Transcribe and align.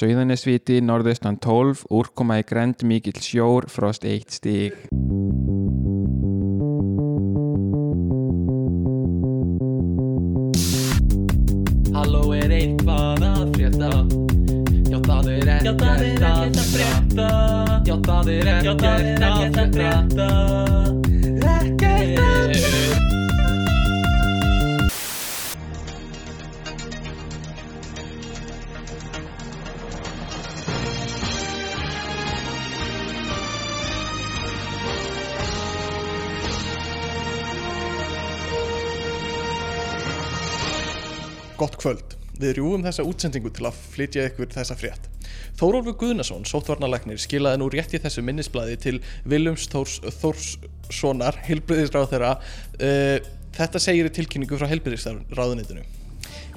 Sauðanesviti, 0.00 0.78
norðaustan 0.80 1.36
12, 1.44 1.82
úrkoma 1.92 2.38
í 2.40 2.44
grend 2.48 2.80
mikill 2.88 3.20
sjór, 3.20 3.66
frost 3.68 4.06
1 4.08 4.32
stig. 4.32 4.78
Halló 11.92 12.32
er 12.32 12.56
eitthvað 12.62 13.28
að 13.28 13.44
frétta. 13.58 13.92
Já 14.88 14.98
það 15.04 15.32
er 15.36 15.54
ekkert 15.58 15.84
að 15.84 16.66
frétta. 16.72 17.30
Já 17.84 17.96
það 18.08 18.36
er 18.38 18.54
ekkert 18.56 18.86
að 19.60 19.74
frétta 19.76 20.79
Gott 41.60 41.76
kvöld. 41.80 42.16
Við 42.40 42.56
rjúum 42.56 42.84
þessa 42.86 43.04
útsendingu 43.04 43.50
til 43.52 43.66
að 43.68 43.80
flytja 43.92 44.24
ykkur 44.30 44.48
þessa 44.54 44.76
frétt. 44.80 45.10
Þórólfur 45.60 45.98
Guðnason, 46.00 46.46
sóttvarnalagnir, 46.48 47.20
skilaði 47.20 47.60
nú 47.60 47.68
rétt 47.72 47.92
í 47.92 48.00
þessu 48.00 48.24
minnisblæði 48.24 48.78
til 48.80 48.96
Viljums 49.28 49.68
Þórs, 49.68 49.98
Þórssonar, 50.22 51.36
heilbriðisráð 51.44 52.08
þeirra. 52.14 52.34
Uh, 52.80 53.16
þetta 53.58 53.82
segir 53.82 54.08
í 54.08 54.14
tilkynningu 54.16 54.56
frá 54.56 54.70
heilbriðisráðunitinu. 54.72 55.84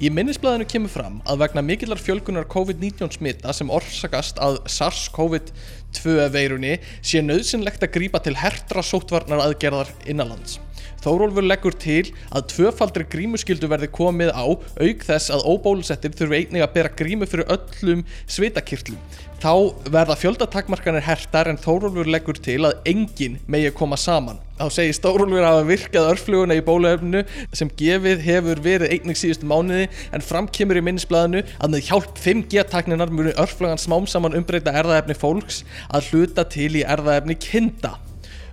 Í 0.02 0.08
minnisblæðinu 0.10 0.66
kemur 0.66 0.90
fram 0.90 1.20
að 1.28 1.44
vegna 1.44 1.62
mikillar 1.62 2.00
fjölgunar 2.02 2.48
COVID-19 2.50 3.12
smita 3.14 3.52
sem 3.54 3.70
orsakast 3.70 4.40
að 4.42 4.56
SARS-CoV-2 4.72 6.16
veirunni 6.34 6.78
sé 6.98 7.22
nöðsynlegt 7.22 7.84
að 7.86 7.92
grípa 7.98 8.18
til 8.24 8.34
hertra 8.40 8.82
sóttvarnar 8.82 9.44
aðgerðar 9.44 9.92
innanlands. 10.10 10.58
Þórólfur 11.04 11.44
leggur 11.44 11.74
til 11.76 12.14
að 12.32 12.46
tvöfaldri 12.54 13.04
grímuskyldu 13.12 13.68
verði 13.68 13.90
komið 13.92 14.30
á 14.32 14.44
auk 14.48 15.04
þess 15.04 15.32
að 15.34 15.44
óbólusettir 15.52 16.14
þurfi 16.16 16.38
einnig 16.40 16.64
að 16.64 16.72
bera 16.78 16.92
grímu 16.96 17.28
fyrir 17.28 17.50
öllum 17.52 18.04
svitakirtlum. 18.24 18.96
Þá 19.44 19.52
verða 19.92 20.16
fjöldatakmarkanir 20.16 21.04
hertar 21.04 21.50
en 21.50 21.60
Þórólfur 21.60 22.08
leggur 22.08 22.38
til 22.40 22.62
að 22.64 22.78
enginn 22.88 23.36
megi 23.50 23.74
koma 23.76 23.98
saman. 24.00 24.38
Þá 24.56 24.64
segir 24.72 24.96
Þórólfur 25.04 25.42
að 25.42 25.50
hafa 25.50 25.66
virkað 25.68 26.08
örfluguna 26.14 26.56
í 26.56 26.62
bóluefnu 26.64 27.20
sem 27.52 27.72
gefið 27.76 28.24
hefur 28.24 28.62
verið 28.64 28.94
einnig 28.96 29.20
síðustu 29.20 29.50
mánuði 29.50 29.90
en 30.16 30.24
fram 30.24 30.48
kemur 30.48 30.80
í 30.80 30.84
minnisblæðinu 30.86 31.42
að 31.58 31.74
með 31.74 31.84
hjálp 31.90 32.22
5G-takninar 32.24 33.12
muni 33.12 33.34
örflugan 33.36 33.82
smám 33.82 34.08
saman 34.08 34.38
umbreyta 34.38 34.72
erðaefni 34.72 35.18
fólks 35.18 35.60
að 35.92 36.08
hluta 36.08 36.46
til 36.48 36.70
í 36.80 36.86
erðaefni 36.96 37.36
kinda. 37.44 37.98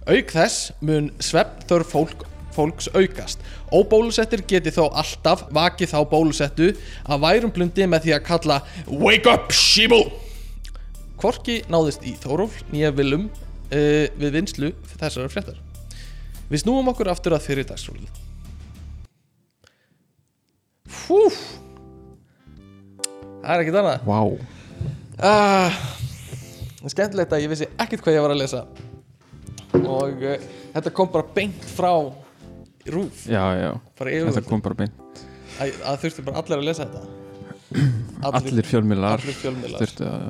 Auk 0.10 0.34
þess 0.34 0.74
mun 0.84 1.12
svefnþörf 1.24 1.96
fólk 1.96 2.28
fólks 2.56 2.90
aukast. 2.96 3.42
Óbólusettir 3.72 4.44
geti 4.48 4.74
þó 4.74 4.88
alltaf 4.90 5.46
vakið 5.54 5.94
þá 5.94 6.00
bólusettu 6.12 6.72
að 7.06 7.24
værum 7.26 7.54
blundi 7.54 7.88
með 7.88 8.08
því 8.08 8.16
að 8.18 8.26
kalla 8.28 8.60
Wake 8.88 9.32
up, 9.32 9.54
Shibu! 9.56 10.02
Hvorki 11.22 11.62
náðist 11.70 12.06
í 12.08 12.16
Þóróf 12.18 12.58
nýja 12.74 12.92
vilum 12.98 13.28
uh, 13.30 14.06
við 14.18 14.38
vinslu 14.38 14.74
þessari 14.98 15.32
fréttar. 15.32 15.60
Við 16.52 16.66
snúum 16.66 16.92
okkur 16.92 17.12
aftur 17.12 17.38
að 17.38 17.46
fyrir 17.48 17.68
dagsrólið. 17.70 18.22
Húf! 21.06 21.40
Það 23.42 23.54
er 23.54 23.64
ekkert 23.64 23.82
annað. 23.82 24.06
Vá. 24.06 24.20
Ah, 25.22 25.82
það 26.80 26.88
er 26.90 26.96
skemmtilegt 26.96 27.36
að 27.36 27.44
ég 27.44 27.52
vissi 27.52 27.70
ekkert 27.78 28.04
hvað 28.06 28.18
ég 28.18 28.26
var 28.26 28.34
að 28.34 28.42
lesa 28.42 28.66
og 29.80 30.24
uh, 30.26 30.36
þetta 30.74 30.94
kom 30.96 31.10
bara 31.12 31.28
beint 31.36 31.66
frá 31.76 31.92
rúf 32.90 33.26
Já, 33.30 33.44
já. 33.58 33.72
Þetta 34.00 34.44
kom 34.48 34.62
bara 34.64 34.78
beint. 34.84 35.26
að, 35.62 35.74
að 35.86 36.00
þurftu 36.06 36.26
bara 36.28 36.42
allir 36.42 36.58
að 36.58 36.68
lesa 36.70 36.88
þetta. 36.88 37.18
Allir 38.28 38.52
allir 38.52 38.68
fjölmiðlar 38.68 39.24
þurftu 39.24 40.08
að, 40.08 40.26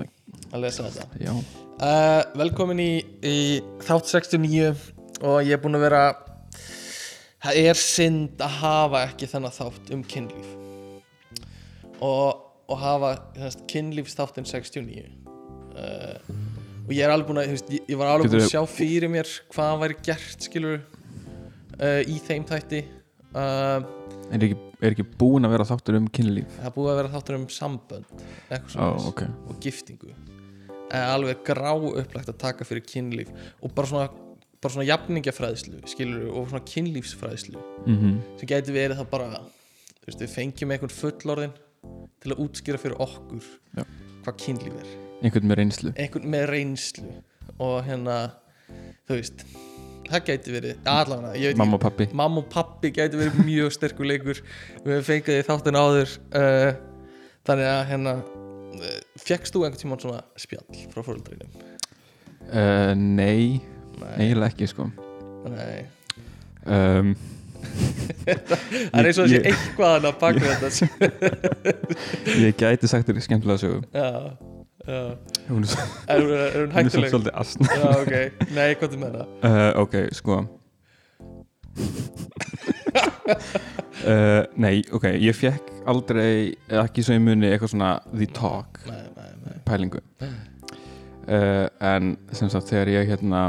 að 0.51 0.61
lesa 0.63 0.85
þetta. 0.87 1.33
Uh, 1.81 2.21
velkomin 2.39 2.79
í, 2.79 2.91
í 3.25 3.37
þátt 3.83 4.11
69 4.11 4.69
og 5.25 5.39
ég 5.41 5.55
er 5.55 5.61
búinn 5.63 5.79
að 5.79 5.87
vera 5.87 6.03
það 7.41 7.59
er 7.63 7.81
synd 7.81 8.43
að 8.45 8.59
hafa 8.61 9.01
ekki 9.09 9.29
þennan 9.31 9.55
þátt 9.57 9.91
um 9.95 10.05
kynlíf. 10.13 10.53
Og, 12.01 12.45
og 12.71 12.79
hafa 12.81 13.15
þess, 13.35 13.59
kynlífsþáttin 13.69 14.47
69 14.47 15.03
uh, 15.75 16.31
og 16.85 16.95
ég 16.95 17.03
er 17.05 17.13
alveg 17.13 17.29
búinn 17.29 17.41
að 17.43 17.51
ég, 17.51 17.83
ég 17.91 17.99
var 17.99 18.13
alveg 18.13 18.31
búinn 18.31 18.45
að 18.45 18.53
sjá 18.53 18.63
fyrir 18.69 19.11
mér 19.11 19.29
hvað 19.53 19.83
væri 19.83 19.99
gert 20.05 20.47
skilur 20.47 20.79
uh, 21.79 22.01
í 22.07 22.17
þeim 22.27 22.45
þætti 22.49 22.81
uh, 23.35 23.79
Er 24.31 24.45
ekki, 24.45 24.55
er 24.81 24.93
ekki 24.95 25.05
búin 25.19 25.43
að 25.47 25.53
vera 25.57 25.65
þáttur 25.67 25.97
um 25.99 26.05
kynlíf? 26.15 26.51
það 26.57 26.67
er 26.69 26.75
búið 26.75 26.91
að 26.93 26.99
vera 27.01 27.13
þáttur 27.15 27.37
um 27.39 27.47
sambönd 27.51 28.11
eitthvað 28.49 28.67
Ó, 28.67 28.75
svona 28.75 29.09
ok. 29.11 29.23
og 29.51 29.61
giftingu 29.63 30.11
en 30.91 31.05
alveg 31.07 31.41
grá 31.47 31.71
upplagt 31.77 32.29
að 32.33 32.37
taka 32.41 32.67
fyrir 32.67 32.83
kynlíf 32.87 33.29
og 33.63 33.73
bara 33.75 33.87
svona 33.91 34.09
bara 34.61 34.73
svona 34.75 34.87
jafningjafræðslu 34.89 35.79
skilur 35.89 36.27
og 36.37 36.49
svona 36.51 36.63
kynlífsfræðslu 36.69 37.61
Mm 37.87 38.19
sem 38.39 38.47
gæti 38.51 38.73
verið 38.75 38.99
það 39.01 39.09
bara 39.13 39.29
veist, 40.05 40.19
við 40.21 40.31
fengjum 40.35 40.71
einhvern 40.75 40.93
fullorðin 40.95 41.53
til 42.21 42.33
að 42.35 42.41
útskýra 42.45 42.77
fyrir 42.81 42.99
okkur 43.01 43.47
Já. 43.79 43.83
hvað 44.25 44.37
kynlíf 44.45 44.75
er 44.83 44.91
Einhvern 45.21 45.47
með 45.51 45.59
reynslu. 45.61 45.91
einhvern 46.01 46.31
með 46.33 46.45
reynslu 46.49 47.11
og 47.61 47.75
hérna 47.85 48.15
þú 49.09 49.17
veist 49.19 49.43
það 50.11 50.23
gæti 50.29 50.53
verið 50.55 50.89
allavega 50.91 51.33
ég 51.41 51.51
veit 51.53 51.59
Mamma 51.61 51.77
og 51.79 51.83
pappi. 51.85 52.07
ekki 52.07 52.17
mamma 52.21 52.43
og 52.43 52.47
pappi 52.53 52.91
gæti 52.95 53.19
verið 53.19 53.39
mjög 53.47 53.73
sterkur 53.77 54.09
leikur. 54.09 54.41
Við 54.85 54.93
hefum 54.95 55.07
fengið 55.09 55.37
því 55.39 55.47
þáttin 55.49 55.79
áður 55.81 56.15
uh, 56.41 56.69
þannig 57.49 57.69
að 57.71 57.81
hérna 57.91 58.13
uh, 58.21 58.95
fekkst 59.25 59.55
þú 59.55 59.65
einhvern 59.67 59.81
tímann 59.83 60.03
svona 60.03 60.21
spjall 60.39 60.87
frá 60.93 61.01
fóröldreinum 61.07 61.69
Uh, 62.51 62.91
nei, 62.97 63.61
nei, 64.01 64.15
eiginlega 64.17 64.49
ekki 64.49 64.65
sko. 64.67 64.87
nei. 65.45 65.83
Um, 66.65 67.11
það 68.25 68.97
er 68.97 69.07
eins 69.07 69.19
og 69.21 69.29
þessi 69.29 69.37
Ég- 69.37 69.45
eitthvað 69.51 69.93
hann 69.93 70.07
að 70.09 70.17
baka 70.19 70.41
þetta. 70.49 71.61
Ég 72.43 72.57
gæti 72.59 72.89
sagt 72.91 73.07
þér 73.07 73.21
skemmtilega 73.23 73.61
sögum. 73.61 73.85
já, 73.93 74.09
já. 74.87 75.01
Hún 75.49 75.63
er, 75.63 75.69
svo- 75.71 75.87
er 76.07 76.21
hún, 76.21 76.31
er 76.31 76.57
hún 76.61 76.71
er 76.85 77.09
svolítið 77.11 77.35
asn. 77.43 77.69
já 77.69 77.89
ok, 78.01 78.13
nei 78.55 78.69
hvað 78.79 78.95
þú 78.95 79.01
með 79.03 79.19
það. 79.19 79.27
Uh, 79.43 79.71
ok, 79.83 79.95
sko. 80.17 80.39
Uh, 84.01 84.43
Nei, 84.59 84.81
ok, 84.91 85.05
ég 85.21 85.35
fekk 85.37 85.67
aldrei, 85.91 86.55
ekki 86.81 87.03
svo 87.05 87.15
í 87.15 87.21
muni 87.21 87.47
eitthvað 87.51 87.71
svona 87.75 87.91
The 88.09 88.27
Talk 88.33 88.79
nei, 88.87 89.03
nei, 89.15 89.27
nei. 89.45 89.57
pælingu. 89.67 90.01
Uh, 91.29 91.67
En 91.85 92.15
sem 92.35 92.49
sagt 92.49 92.71
þegar 92.71 92.89
ég 92.95 93.11
hérna 93.13 93.43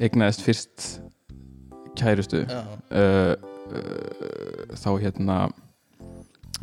eignaðist 0.00 0.42
fyrst 0.42 0.86
kærustu 2.00 2.40
uh, 2.48 2.72
uh, 2.90 3.34
þá 4.74 4.88
hérna 5.04 5.36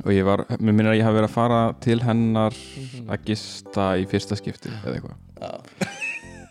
og 0.05 0.11
ég 0.13 0.25
var, 0.25 0.45
mér 0.59 0.73
minnir 0.73 0.91
að 0.93 0.99
ég 0.99 1.05
hafi 1.07 1.17
verið 1.19 1.29
að 1.29 1.35
fara 1.35 1.61
til 1.83 1.99
hennar 2.05 2.53
Mhm. 2.55 3.09
að 3.13 3.25
gista 3.25 3.89
í 4.01 4.05
fyrsta 4.09 4.35
skipti 4.39 4.69
eða 4.85 4.95
eitthvað. 4.95 5.17
Já. 5.41 5.51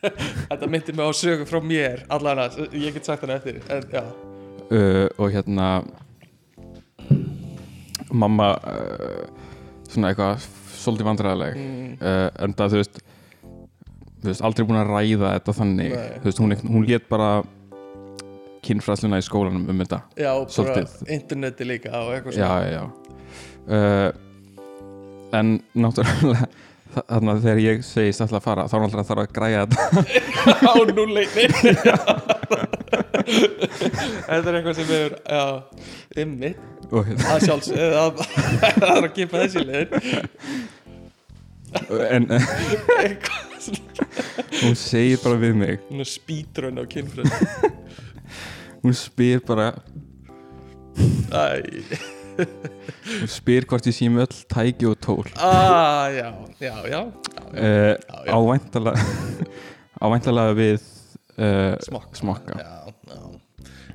Þetta 0.50 0.66
myndir 0.72 0.94
mig 0.96 1.04
á 1.04 1.12
sögu 1.12 1.44
frá 1.46 1.60
mér 1.60 2.04
allan 2.08 2.38
að, 2.46 2.60
ég 2.72 2.94
get 2.94 3.04
sagt 3.04 3.20
hann 3.26 3.34
eftir 3.36 3.58
en 3.68 3.82
já, 3.92 4.00
uh, 4.70 5.08
og 5.18 5.28
hérna 5.34 5.84
mamma 8.12 8.54
uh, 8.56 9.26
svona 9.90 10.10
eitthvað 10.10 10.46
svolítið 10.80 11.08
vandræðileg 11.10 11.58
mm, 11.60 11.92
uh, 12.00 12.28
en 12.46 12.54
það 12.56 12.72
þú 12.74 12.80
veist 12.80 13.00
þú 14.20 14.30
veist, 14.30 14.42
aldrei 14.44 14.66
búin 14.68 14.80
að 14.80 14.90
ræða 14.94 15.34
þetta 15.36 15.52
þannig. 15.56 15.92
Veist, 16.24 16.40
hún, 16.42 16.56
hún 16.68 16.84
lét 16.88 17.06
bara 17.08 17.28
kynfræðsluna 18.66 19.16
í 19.20 19.24
skólanum 19.24 19.62
um 19.72 19.78
þetta. 19.80 20.02
Já, 20.20 20.32
bara 20.36 20.50
Svolítið. 20.52 20.96
interneti 21.16 21.64
líka 21.68 21.92
og 21.96 22.10
eitthvað 22.16 22.36
já, 22.36 22.48
svona. 22.48 22.66
já, 22.68 22.74
já 22.74 23.09
uh, 23.70 24.10
en 25.38 25.46
náttúrulega 25.78 26.48
þa- 26.90 27.06
þarna 27.12 27.34
þegar 27.44 27.60
ég 27.64 27.76
segist 27.86 28.20
alltaf 28.24 28.40
að 28.40 28.46
fara 28.48 28.64
þá 28.70 28.74
er 28.76 28.84
alltaf 28.86 29.00
að 29.04 29.08
þarf 29.10 29.22
að 29.22 29.34
græja 29.38 29.60
þetta. 29.66 29.80
Á 30.70 30.74
núleini 30.90 31.44
þetta 34.26 34.46
er 34.50 34.54
eitthvað 34.58 34.76
sem 34.80 34.90
er 34.96 35.12
já, 35.30 35.44
ymmi 36.24 36.50
og, 36.90 37.04
hérna, 37.06 37.24
að 37.36 37.44
sjálfs 37.46 37.70
að 37.76 38.24
það 38.80 38.90
er 38.90 39.04
að 39.06 39.12
kipa 39.14 39.34
þessi 39.44 39.60
svona 39.60 39.78
hún 44.60 44.74
segir 44.78 45.20
bara 45.22 45.36
við 45.38 45.54
mig. 45.60 45.76
Hún 45.90 46.02
er 46.02 46.08
speedrun 46.10 46.80
á 46.82 46.84
kynfröð 46.90 47.30
hún 48.82 48.94
spyr 48.96 49.38
bara 49.46 49.68
Æ, 51.30 51.62
Hún 52.44 53.30
spyr 53.30 53.66
hvort 53.70 53.86
ég 53.90 53.96
sé 53.96 54.08
með 54.12 54.26
öll 54.26 54.40
tæki 54.54 54.88
og 54.90 54.98
tól 55.04 55.26
ah, 55.36 56.06
já, 56.14 56.28
já, 56.60 56.70
já, 56.70 56.74
já, 56.90 57.00
já. 57.00 57.02
uh, 57.02 57.94
Já. 58.26 58.34
Ávæntalega 58.36 59.06
Ávæntalega 60.00 60.56
við 60.56 60.78
uh, 60.80 61.74
Smokka, 61.84 62.16
smokka. 62.20 62.58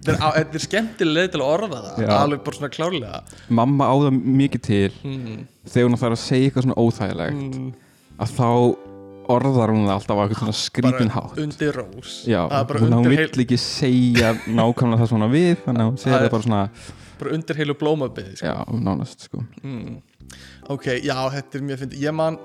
Þetta 0.05 0.13
er, 0.13 0.17
á- 0.21 0.35
þetta 0.37 0.59
er 0.59 0.63
skemmtileg 0.67 1.15
leið 1.17 1.29
til 1.33 1.41
að 1.41 1.51
orða 1.55 1.79
það 1.95 2.11
alveg 2.13 2.41
bara 2.45 2.57
svona 2.59 2.73
klárlega 2.75 3.21
Mamma 3.57 3.87
á 3.89 3.95
það 4.05 4.19
mikið 4.41 4.65
til 4.67 4.97
mm. 5.01 5.39
þegar 5.65 5.87
hún 5.89 6.01
þarf 6.03 6.17
að 6.17 6.21
segja 6.25 6.49
eitthvað 6.49 6.67
svona 6.67 6.81
óþægilegt 6.83 7.39
Mm. 7.55 7.71
að 8.21 8.35
þá 8.37 8.49
orðar 9.33 9.71
hún 9.73 9.87
það 9.87 9.95
alltaf 9.95 10.19
á 10.19 10.21
eitthvað 10.21 10.41
svona 10.43 10.57
skrítin 10.59 11.09
bara 11.09 11.41
undir 11.41 11.79
rós 11.79 12.11
Já, 12.29 12.43
hún, 12.45 13.07
vill 13.09 13.17
heil, 13.23 13.31
ekki 13.41 13.57
segja 13.57 14.35
nákvæmlega 14.45 15.01
það 15.01 15.09
svona 15.15 15.29
við 15.33 15.55
þannig 15.65 15.81
að 15.81 15.89
hún 15.89 15.97
segir 16.03 16.19
það 16.21 16.29
bara 16.35 16.45
svona 16.45 16.61
bara 17.19 17.35
undir 17.37 17.59
heilu 17.59 17.75
blómabið 17.79 18.31
sko. 18.39 18.51
já, 18.51 18.55
nánast 18.85 19.27
sko. 19.27 19.43
Mm. 19.63 20.01
ok, 20.73 20.89
já, 21.03 21.17
þetta 21.37 21.59
er 21.59 21.67
mjög 21.69 21.83
fyndið. 21.83 22.05
Ég 22.05 22.15
man, 22.15 22.39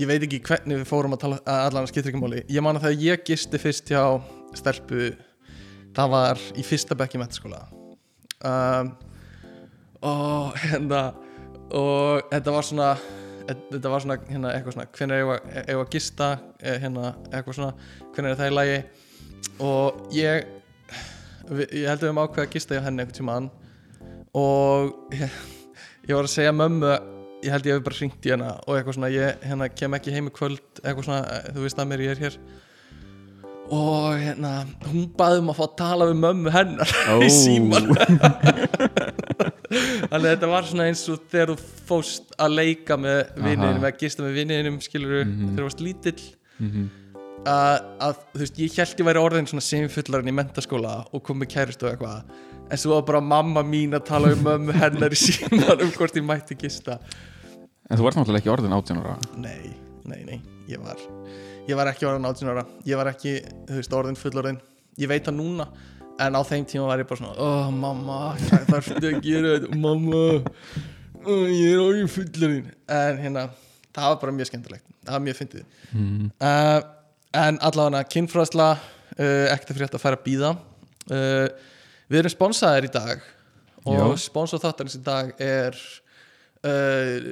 ég 0.00 0.10
veit 0.10 0.22
ekki 0.22 0.42
hvernig 0.48 0.82
við 0.82 0.90
fórum 0.90 1.16
að 1.16 1.22
tala 1.24 1.40
að 1.44 1.68
allan 1.70 1.88
skiptir 1.90 2.12
ekki 2.12 2.22
máli. 2.22 2.44
Ég 2.52 2.64
man 2.64 2.78
að 2.78 2.88
þegar 2.88 3.06
ég 3.06 3.26
gisti 3.30 3.62
fyrst 3.62 3.92
hjá 3.94 4.04
stelpu 4.56 5.10
það 5.96 6.12
var 6.12 6.42
í 6.56 6.64
fyrsta 6.66 6.96
bekk 6.98 7.16
í 7.16 7.20
metaskóla 7.20 7.62
um, 8.44 8.90
og 10.04 10.58
hérna 10.60 11.02
og 11.74 12.26
þetta 12.30 12.54
var 12.54 12.66
svona 12.68 12.90
þetta 13.46 13.92
var 13.92 14.04
svona 14.04 14.18
hérna 14.26 14.52
eitthvað 14.52 14.76
svona 14.76 14.88
hvernig 14.98 15.22
er 15.22 15.70
ég 15.70 15.80
að 15.80 15.94
gista 15.94 16.30
eh, 16.60 16.76
hérna 16.82 17.14
eitthvað 17.30 17.58
svona 17.58 17.72
hvernig 18.12 18.32
er 18.32 18.40
það 18.40 18.50
í 18.50 18.56
lagi? 18.56 18.78
Og 19.62 20.00
ég 20.14 20.48
ég 21.46 21.86
held 21.86 22.00
að 22.00 22.02
við 22.02 22.08
höfum 22.08 22.22
ákveða 22.24 22.44
að 22.44 22.54
gista 22.56 22.76
hjá 22.76 22.82
henni 22.84 23.04
einhvern 23.04 23.18
tímann 23.20 23.48
og 24.36 25.12
ég, 25.16 25.30
ég 26.08 26.14
var 26.18 26.26
að 26.28 26.32
segja 26.36 26.52
mömmu 26.56 26.92
ég 27.46 27.52
held 27.54 27.66
ég 27.68 27.76
hef 27.78 27.84
bara 27.86 27.98
hringt 28.00 28.26
í 28.26 28.32
hana 28.34 28.52
og 28.66 28.76
eitthvað 28.76 28.96
svona 28.98 29.10
ég 29.14 29.42
hérna, 29.46 29.68
kem 29.72 29.94
ekki 29.98 30.14
heim 30.14 30.28
í 30.30 30.34
kvöld 30.34 30.80
eitthvað 30.82 31.04
svona, 31.08 31.20
eh, 31.36 31.50
þú 31.54 31.60
veist 31.66 31.78
að 31.82 31.90
mér 31.92 32.04
ég 32.06 32.14
er 32.16 32.22
hér 32.26 32.38
og 33.66 34.12
hérna 34.22 34.50
hún 34.86 35.08
baði 35.18 35.40
um 35.42 35.48
að 35.50 35.56
fá 35.58 35.64
að 35.66 35.76
tala 35.80 36.06
við 36.10 36.18
mömmu 36.22 36.52
hennar 36.54 36.92
í 37.26 37.30
síman 37.34 37.88
þannig 40.10 40.12
að 40.16 40.28
þetta 40.30 40.50
var 40.52 40.68
svona 40.68 40.86
eins 40.90 41.02
og 41.12 41.24
þegar 41.32 41.52
þú 41.52 41.56
fóst 41.88 42.36
að 42.38 42.54
leika 42.60 42.94
með 43.00 43.18
vinniðinum 43.36 43.72
Aha. 43.72 43.80
eða 43.82 43.98
gista 44.02 44.22
með 44.24 44.36
vinniðinum 44.40 44.78
skilur 44.84 45.16
Mhm. 45.24 45.48
þegar 45.48 45.58
þú 45.58 45.66
varst 45.68 45.82
lítill 45.84 46.22
Mhm. 46.56 46.84
að, 46.86 47.05
að 47.46 48.20
þú 48.32 48.42
veist, 48.42 48.60
ég 48.60 48.76
held 48.80 49.00
ég 49.00 49.08
væri 49.08 49.22
orðin 49.22 49.48
svona 49.50 49.64
semfullarinn 49.64 50.32
í 50.32 50.36
mentaskóla 50.36 50.98
og 51.14 51.24
kom 51.26 51.40
með 51.42 51.52
kærist 51.54 51.84
og 51.84 51.92
eitthvað. 51.92 52.36
En 52.66 52.82
svo 52.82 52.96
var 52.96 53.06
bara 53.06 53.22
mamma 53.22 53.62
mín 53.62 53.94
að 53.94 54.08
tala 54.08 54.32
um 54.34 54.42
mömmu 54.42 54.74
hennar 54.74 55.14
í 55.14 55.20
síman 55.20 55.84
um 55.84 55.92
hvort 55.96 56.18
ég 56.18 56.26
mætti 56.26 56.58
gista. 56.58 56.98
En 57.86 57.98
þú 57.98 58.08
varst 58.08 58.18
náttúrulega 58.18 58.42
ekki 58.42 58.54
orðin 58.56 58.74
18 58.74 59.02
ára. 59.04 59.18
Nei, 59.38 59.74
nei, 60.10 60.22
nei, 60.26 60.40
ég 60.70 60.82
var 60.82 60.98
ég 61.66 61.78
var 61.78 61.90
ekki 61.90 62.06
orðin 62.08 62.26
18 62.28 62.50
ára. 62.52 62.64
Ég 62.86 62.98
var 62.98 63.10
ekki, 63.10 63.36
þú 63.68 63.78
veist, 63.80 63.94
orðin 63.94 64.18
fullorðin 64.18 64.58
ég 65.00 65.10
veit 65.10 65.26
það 65.26 65.38
núna 65.40 65.68
en 66.22 66.38
á 66.38 66.40
þeim 66.48 66.64
tíma 66.68 66.88
var 66.88 67.02
ég 67.02 67.08
bara 67.08 67.20
svona 67.20 67.34
oh 67.44 67.70
mamma, 67.74 68.18
hvað 68.46 68.68
þarftu 68.70 69.10
að 69.10 69.16
gera 69.24 69.54
þetta? 69.56 69.78
Mamma, 69.82 70.22
oh, 71.26 71.46
ég 71.50 71.74
er 71.74 71.82
orðin 71.82 72.12
fullorðin 72.12 72.70
en 72.96 73.20
hérna, 73.20 73.46
það 73.92 74.12
var 74.12 74.20
bara 74.22 74.36
mjög 74.38 74.50
skemmtilegt. 74.50 74.86
Það 75.06 75.18
var 75.18 75.24
mjög 75.26 75.40
fyndið. 75.40 75.66
Mm. 75.92 76.30
uh, 76.40 76.78
en 77.36 77.58
allavega 77.64 78.06
kynfræðsla 78.12 78.68
uh, 78.76 79.46
ekkert 79.52 79.72
að 79.72 79.80
frétta 79.80 79.98
að 79.98 80.04
færa 80.04 80.18
að 80.18 80.24
býða 80.26 80.52
uh, 80.56 81.46
við 82.10 82.20
erum 82.20 82.34
sponsaðir 82.34 82.88
í 82.88 82.92
dag 82.94 83.24
og 83.86 84.16
sponsor 84.18 84.62
þáttarins 84.62 84.98
í 84.98 85.02
dag 85.06 85.30
er 85.42 85.76
uh, 86.66 87.28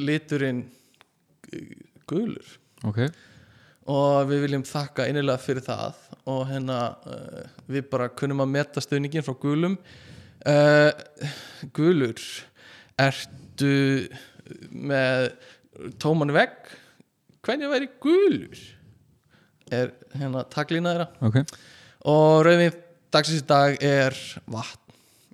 liturinn 0.00 0.64
gulur. 2.08 2.54
Ok. 2.88 3.04
Og 3.92 4.24
við 4.30 4.46
viljum 4.46 4.64
þakka 4.66 5.06
innilega 5.10 5.42
fyrir 5.44 5.64
það 5.66 6.00
og 6.32 6.40
hérna 6.48 6.78
við 7.68 7.84
bara 7.92 8.08
kunnum 8.16 8.40
að 8.42 8.54
meta 8.54 8.82
stöðningin 8.82 9.22
frá 9.26 9.36
gulum. 9.38 9.76
Gulur 11.76 12.24
ertu 13.04 13.74
með 14.72 15.28
tóman 16.00 16.32
vegg 16.34 16.72
hvernig 17.44 17.70
væri 17.72 17.90
gulur? 18.02 18.62
Er 19.72 19.92
hérna 20.14 20.44
taklína 20.52 20.94
þeirra. 20.94 21.08
Ok. 21.24 21.58
Og 22.10 22.44
rauðvin 22.46 22.80
dagsins 23.14 23.44
í 23.44 23.46
dag 23.48 23.76
er 23.84 24.16
vatn. 24.50 24.80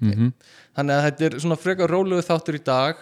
Mm 0.01 0.33
þannig 0.77 0.97
að 0.97 1.07
þetta 1.07 1.27
er 1.27 1.37
svona 1.43 1.59
frekar 1.61 1.93
rólegu 1.93 2.25
þáttur 2.25 2.57
í 2.57 2.63
dag 2.65 3.01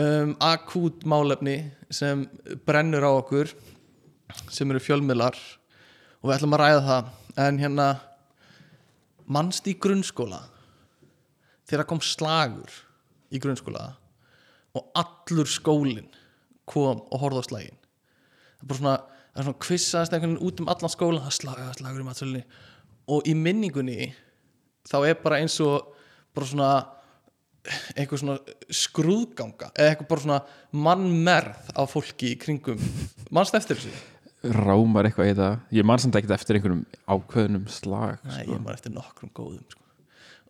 um, 0.00 0.34
akút 0.42 1.04
málefni 1.08 1.58
sem 1.92 2.24
brennur 2.66 3.04
á 3.04 3.10
okkur 3.12 3.52
sem 4.48 4.70
eru 4.70 4.82
fjölmiðlar 4.82 5.36
og 6.22 6.30
við 6.30 6.36
ætlum 6.38 6.56
að 6.56 6.62
ræða 6.64 6.82
það. 6.88 7.12
En 7.44 7.60
hérna 7.60 7.88
mannst 9.26 9.68
í 9.68 9.74
grunnskóla 9.76 10.40
þegar 11.68 11.88
kom 11.90 12.02
slagur 12.04 12.80
í 13.34 13.40
grunnskóla 13.42 13.88
og 14.74 14.90
allur 14.98 15.50
skólinn 15.50 16.10
kom 16.68 17.02
og 17.10 17.20
horfði 17.20 17.42
á 17.42 17.48
slaginn 17.48 17.80
það 18.64 18.70
er 18.70 18.70
bara 18.70 18.80
svona, 18.80 18.96
það 19.34 19.40
er 19.42 19.48
svona 19.48 19.62
kvissaðast 19.66 20.16
einhvern 20.16 20.34
veginn 20.34 20.48
út 20.48 20.60
um 20.62 20.70
allan 20.72 20.92
skóla 20.92 21.22
það 21.24 21.32
er 21.32 21.38
slagur, 21.38 21.80
það 21.80 22.00
í 22.00 22.08
matsölinni 22.08 22.44
og 23.14 23.28
í 23.28 23.34
minningunni 23.36 24.10
þá 24.88 24.98
er 25.04 25.18
bara 25.22 25.40
eins 25.42 25.56
og 25.64 25.92
bara 26.34 26.48
svona 26.48 26.70
eitthvað 27.94 28.20
svona 28.20 28.38
skrúðganga 28.68 29.70
eða 29.72 29.92
eitthvað 29.92 30.10
bara 30.10 30.24
svona 30.24 30.40
mannmerð 30.84 31.70
á 31.72 31.82
fólki 31.88 32.34
í 32.34 32.40
kringum 32.40 32.80
mannst 33.32 33.56
eftir 33.56 33.80
þessu 33.80 34.12
Rámar 34.44 35.08
eitthvað 35.08 35.30
í 35.30 35.32
þetta 35.32 35.46
Ég 35.72 35.86
man 35.88 36.00
samt 36.02 36.18
ekkert 36.18 36.34
eftir 36.36 36.58
einhverjum 36.58 36.82
ákveðnum 37.08 37.64
slag 37.72 38.18
Nei, 38.26 38.42
sko. 38.42 38.50
ég 38.52 38.60
maður 38.60 38.76
eftir 38.76 38.92
nokkrum 38.92 39.32
góðum 39.32 39.62
sko. 39.72 39.80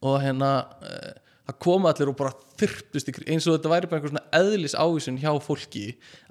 og 0.02 0.16
hérna 0.24 0.50
uh, 0.82 1.12
það 1.44 1.58
koma 1.60 1.90
allir 1.92 2.08
og 2.08 2.16
bara 2.16 2.32
þyrptust 2.60 3.10
eins 3.28 3.46
og 3.50 3.58
þetta 3.58 3.72
væri 3.74 3.88
bara 3.90 4.00
einhver 4.00 4.12
svona 4.14 4.24
eðlis 4.38 4.74
ávísun 4.80 5.18
hjá 5.20 5.32
fólki 5.44 5.82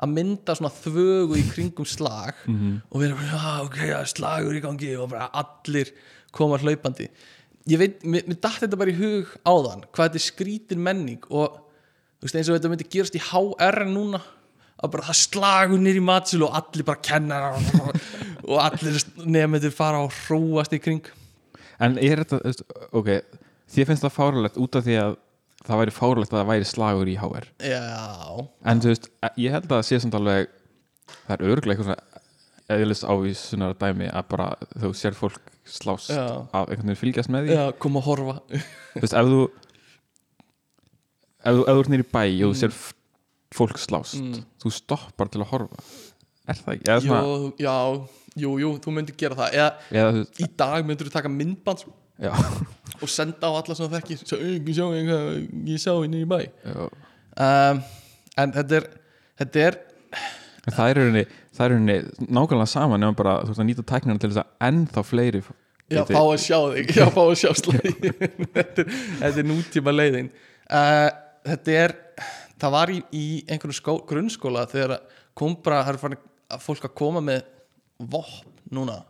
að 0.01 0.13
mynda 0.15 0.55
svona 0.57 0.71
þvögu 0.73 1.37
í 1.37 1.43
kringum 1.53 1.85
slag 1.85 2.33
Mhm. 2.47 2.81
og 2.89 2.97
við 3.01 3.05
erum 3.09 3.19
bara, 3.21 3.37
já, 3.37 3.65
ok, 3.67 4.07
slagur 4.13 4.57
í 4.57 4.61
gangi 4.63 4.95
og 4.97 5.09
bara 5.11 5.29
allir 5.33 5.91
koma 6.31 6.57
hlaupandi 6.57 7.09
ég 7.69 7.77
veit, 7.79 8.01
mér, 8.03 8.25
mér 8.27 8.39
datt 8.41 8.59
þetta 8.63 8.77
bara 8.77 8.89
í 8.91 8.97
hug 8.97 9.27
áðan 9.45 9.83
hvað 9.93 10.09
þetta 10.09 10.19
er 10.21 10.27
skrítin 10.31 10.81
menning 10.83 11.21
og 11.29 11.59
veist 12.23 12.35
eins 12.35 12.49
og 12.49 12.57
þetta 12.57 12.69
myndi 12.73 12.89
gerast 12.89 13.15
í 13.15 13.21
HR 13.21 13.85
núna 13.85 14.19
að 14.83 14.91
bara 14.97 15.03
það 15.11 15.19
slagur 15.21 15.79
nýr 15.79 16.01
í 16.01 16.03
matsil 16.03 16.41
og 16.43 16.57
allir 16.57 16.83
bara 16.83 16.99
kennar 17.05 17.53
og 18.43 18.57
allir 18.59 18.97
nefnir 19.23 19.71
fara 19.71 20.01
og 20.03 20.11
hróast 20.25 20.73
í 20.73 20.81
kring 20.81 21.05
En 21.79 21.97
er 21.97 22.21
þetta, 22.23 22.41
veist, 22.43 22.63
ok 22.93 23.09
Þið 23.73 23.87
finnst 23.89 24.03
það 24.05 24.15
fárulegt 24.17 24.57
út 24.61 24.75
af 24.79 24.83
því 24.85 24.97
að 25.01 25.15
það 25.63 25.79
væri 25.81 25.93
fárulegt 25.95 26.33
að 26.33 26.41
það 26.41 26.49
væri 26.51 26.67
slagur 26.69 27.09
í 27.09 27.15
HR 27.21 27.45
Já, 27.63 28.47
En 28.69 28.81
þú 28.83 28.91
veist, 28.93 29.07
ég 29.39 29.51
held 29.55 29.65
að 29.69 29.75
það 29.77 29.87
sé 29.89 29.99
samt 30.03 30.17
alveg 30.19 30.49
Það 31.13 31.33
er 31.35 31.45
örgulega 31.53 31.73
eitthvað 31.73 31.89
svona 31.89 32.09
eðlis 32.73 33.01
ávísunar 33.03 33.73
dæmi 33.79 34.07
að 34.07 34.27
bara 34.31 34.45
þú 34.79 34.91
sér 34.95 35.15
fólk 35.19 35.49
slást 35.67 36.09
Já. 36.13 36.23
af 36.55 36.69
einhvern 36.71 36.89
veginn 36.93 36.99
fylgjast 37.01 37.29
með 37.31 37.47
því. 37.49 37.55
Já, 37.57 37.63
kom 37.83 37.97
að 37.99 38.05
horfa. 38.07 38.35
Þú 38.95 39.01
veist, 39.03 39.15
ef 39.19 39.27
þú 39.29 39.41
ef 41.43 41.57
þú, 41.57 41.63
ef 41.63 41.73
þú 41.73 41.81
ert 41.83 41.91
nýr 41.93 42.03
í 42.03 42.07
bæ 42.13 42.21
og 42.23 42.53
þú 42.53 42.59
sér 42.61 42.73
f- 42.73 42.93
fólk 43.53 43.77
slást 43.83 44.17
Mm. 44.21 44.43
þú 44.63 44.71
stoppar 44.73 45.29
til 45.29 45.41
að 45.43 45.51
horfa. 45.51 45.77
Er 46.47 46.55
það 46.55 46.73
ekki? 46.73 47.07
Jú, 47.07 47.53
já, 47.59 47.75
jú, 48.43 48.53
jú, 48.63 48.71
þú 48.83 48.91
myndir 48.95 49.15
gera 49.17 49.35
það. 49.35 49.53
Eða 49.53 49.71
eða 49.91 50.23
í 50.39 50.47
dag 50.57 50.85
myndir 50.87 51.07
þú 51.07 51.13
taka 51.19 51.29
myndband 51.29 51.83
og 52.21 53.09
senda 53.09 53.49
á 53.49 53.53
alla 53.57 53.75
sem 53.77 53.89
þekkir. 53.91 54.21
Sjá, 54.27 54.37
ég 54.39 55.81
sjá 55.81 55.93
henni 56.03 56.21
í 56.23 56.29
bæ. 56.29 56.39
Um, 57.33 57.81
En 58.37 58.49
þetta 58.53 58.77
er 58.79 58.85
þetta 59.41 59.59
er, 59.67 59.75
Það 60.63 60.87
er 60.89 60.97
rauninni, 60.97 61.21
það 61.53 61.65
er 61.65 61.71
rauninni 61.73 62.27
nákvæmlega 62.33 62.69
saman 62.71 63.03
bara 63.17 63.33
þú 63.43 63.51
veist 63.51 63.61
að 63.61 63.67
nýta 63.67 63.83
tæknina 63.91 64.21
til 64.21 64.29
þess 64.31 64.41
að 64.41 64.67
ennþá 64.69 65.03
fleiri 65.05 65.41
já, 65.91 66.01
fá 66.07 66.21
að 66.23 66.37
sjá 66.41 66.57
þig. 66.73 66.93
Já, 66.95 67.03
fá 67.13 67.19
að 67.25 67.33
sjá 67.41 67.51
slæði 67.59 67.91
þetta, 68.55 68.85
er- 68.85 68.93
þetta 69.19 69.41
er 69.43 69.49
nútíma 69.49 69.93
leiðin. 69.97 70.29
Uh, 70.69 71.09
Þetta 71.43 71.73
er 71.75 71.93
það 72.63 72.71
var 72.77 72.91
í, 72.93 73.01
í 73.11 73.23
einhverju 73.51 73.75
skó, 73.75 73.97
grunnskóla 74.07 74.61
þegar 74.71 74.93
kom 75.35 75.57
bara, 75.59 75.81
það 75.83 76.13
er 76.15 76.61
fólk 76.63 76.85
að 76.87 76.93
koma 76.95 77.19
með 77.19 77.41
vopn 77.99 78.47
núna 78.71 79.01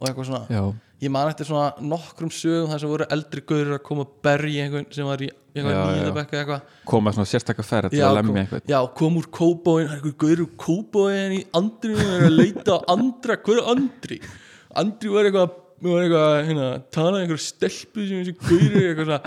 og 0.00 0.08
eitthvað 0.08 0.26
svona. 0.32 0.40
Já, 0.50 0.64
ég 1.02 1.12
man 1.12 1.28
eftir 1.28 1.48
svona 1.48 1.74
nokkrum 1.82 2.30
sögum 2.32 2.70
þar 2.70 2.80
sem 2.82 2.92
voru 2.92 3.08
eldri 3.16 3.42
gaurur 3.50 3.76
að 3.76 3.84
koma 3.84 4.06
að 4.06 4.14
berja 4.24 4.64
einhvern 4.64 4.88
sem 4.96 5.08
var 5.08 5.24
í 5.24 5.28
einhvern 5.56 5.76
Já, 5.76 5.82
nýjönda 5.90 6.08
já. 6.08 6.16
bekka 6.16 6.40
eitthvað 6.40 6.80
koma 6.88 7.12
svona 7.16 7.30
sérstakka 7.32 7.66
ferð 7.66 7.92
til 7.92 8.00
Já, 8.00 8.06
að 8.08 8.18
lemja 8.20 8.42
einhvern 8.44 8.72
já, 8.72 8.78
kom 9.00 9.20
úr 9.20 9.28
kóbóin 9.38 9.86
það 9.86 9.92
er 9.92 9.98
einhver 9.98 10.16
gaurur 10.24 10.50
kóbóin 10.64 11.36
í 11.36 11.42
andrinu 11.60 12.00
og 12.00 12.16
er 12.16 12.26
að 12.30 12.36
leita 12.40 12.76
á 12.76 12.78
andra, 12.96 13.38
hver 13.44 13.60
er 13.60 13.70
andri? 13.74 14.20
Andri 14.76 15.12
var 15.12 15.28
eitthvað 15.28 15.62
var 15.86 16.06
eitthvað, 16.06 16.34
hérna, 16.48 16.68
talaði 16.94 17.16
um 17.16 17.24
einhver 17.26 17.42
stelpu 17.44 18.06
sem 18.08 18.22
þessi 18.22 18.36
gaurur 18.40 18.86
eitthvað 18.90 19.10
svona 19.10 19.20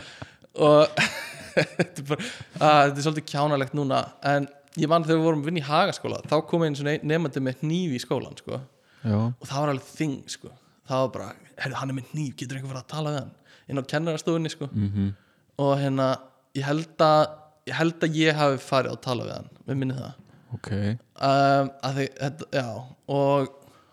og 0.60 1.04
þetta, 1.78 2.02
er 2.02 2.08
bara, 2.10 2.30
að, 2.58 2.80
þetta 2.88 2.96
er 2.98 3.06
svolítið 3.06 3.28
kjánalegt 3.30 3.78
núna 3.78 4.02
en 4.32 4.50
ég 4.80 4.90
man 4.90 5.06
þegar 5.06 5.20
við 5.20 5.28
vorum 5.28 5.44
að 5.44 5.50
vinna 5.50 5.62
í 5.62 5.68
hagaskóla 5.68 6.22
þá 6.30 6.36
kom 6.50 6.66
einn 6.66 6.78
svona 6.78 6.98
nefandi 7.06 7.44
með 7.46 7.64
hníf 7.64 7.96
í 7.96 8.02
skólan 8.04 8.38
sko. 8.40 8.60
og 9.06 9.46
það 9.46 9.62
var 9.62 9.74
alveg 9.74 9.94
þing 9.98 10.18
sko. 10.34 10.52
það 10.90 11.04
var 11.06 11.14
bara, 11.16 11.30
hann 11.60 11.92
er 11.92 11.98
með 11.98 12.14
hníf 12.14 12.36
getur 12.40 12.60
einhver 12.60 12.74
verið 12.74 12.84
að 12.84 12.94
tala 12.94 13.14
við 13.14 13.20
hann? 13.20 13.36
Inn 13.70 13.82
á 13.82 13.92
kennarastofunni 13.94 14.52
sko. 14.54 14.70
mhm. 14.72 15.14
Og 15.60 15.76
hérna 15.82 16.10
ég 16.56 16.66
held 16.66 17.04
að 17.04 17.22
ég 17.70 17.78
held 17.78 18.04
að 18.06 18.18
ég 18.18 18.38
hafi 18.38 18.60
farið 18.64 18.96
að 18.96 19.02
tala 19.06 19.28
við 19.28 19.38
hann 19.38 19.50
við 19.68 19.80
minni 19.80 19.98
það. 19.98 20.26
Ok, 20.50 20.70
um, 20.74 21.72
að 21.86 21.98
því, 22.00 22.06
þetta, 22.18 22.46
já 22.58 22.68
og, 23.14 23.50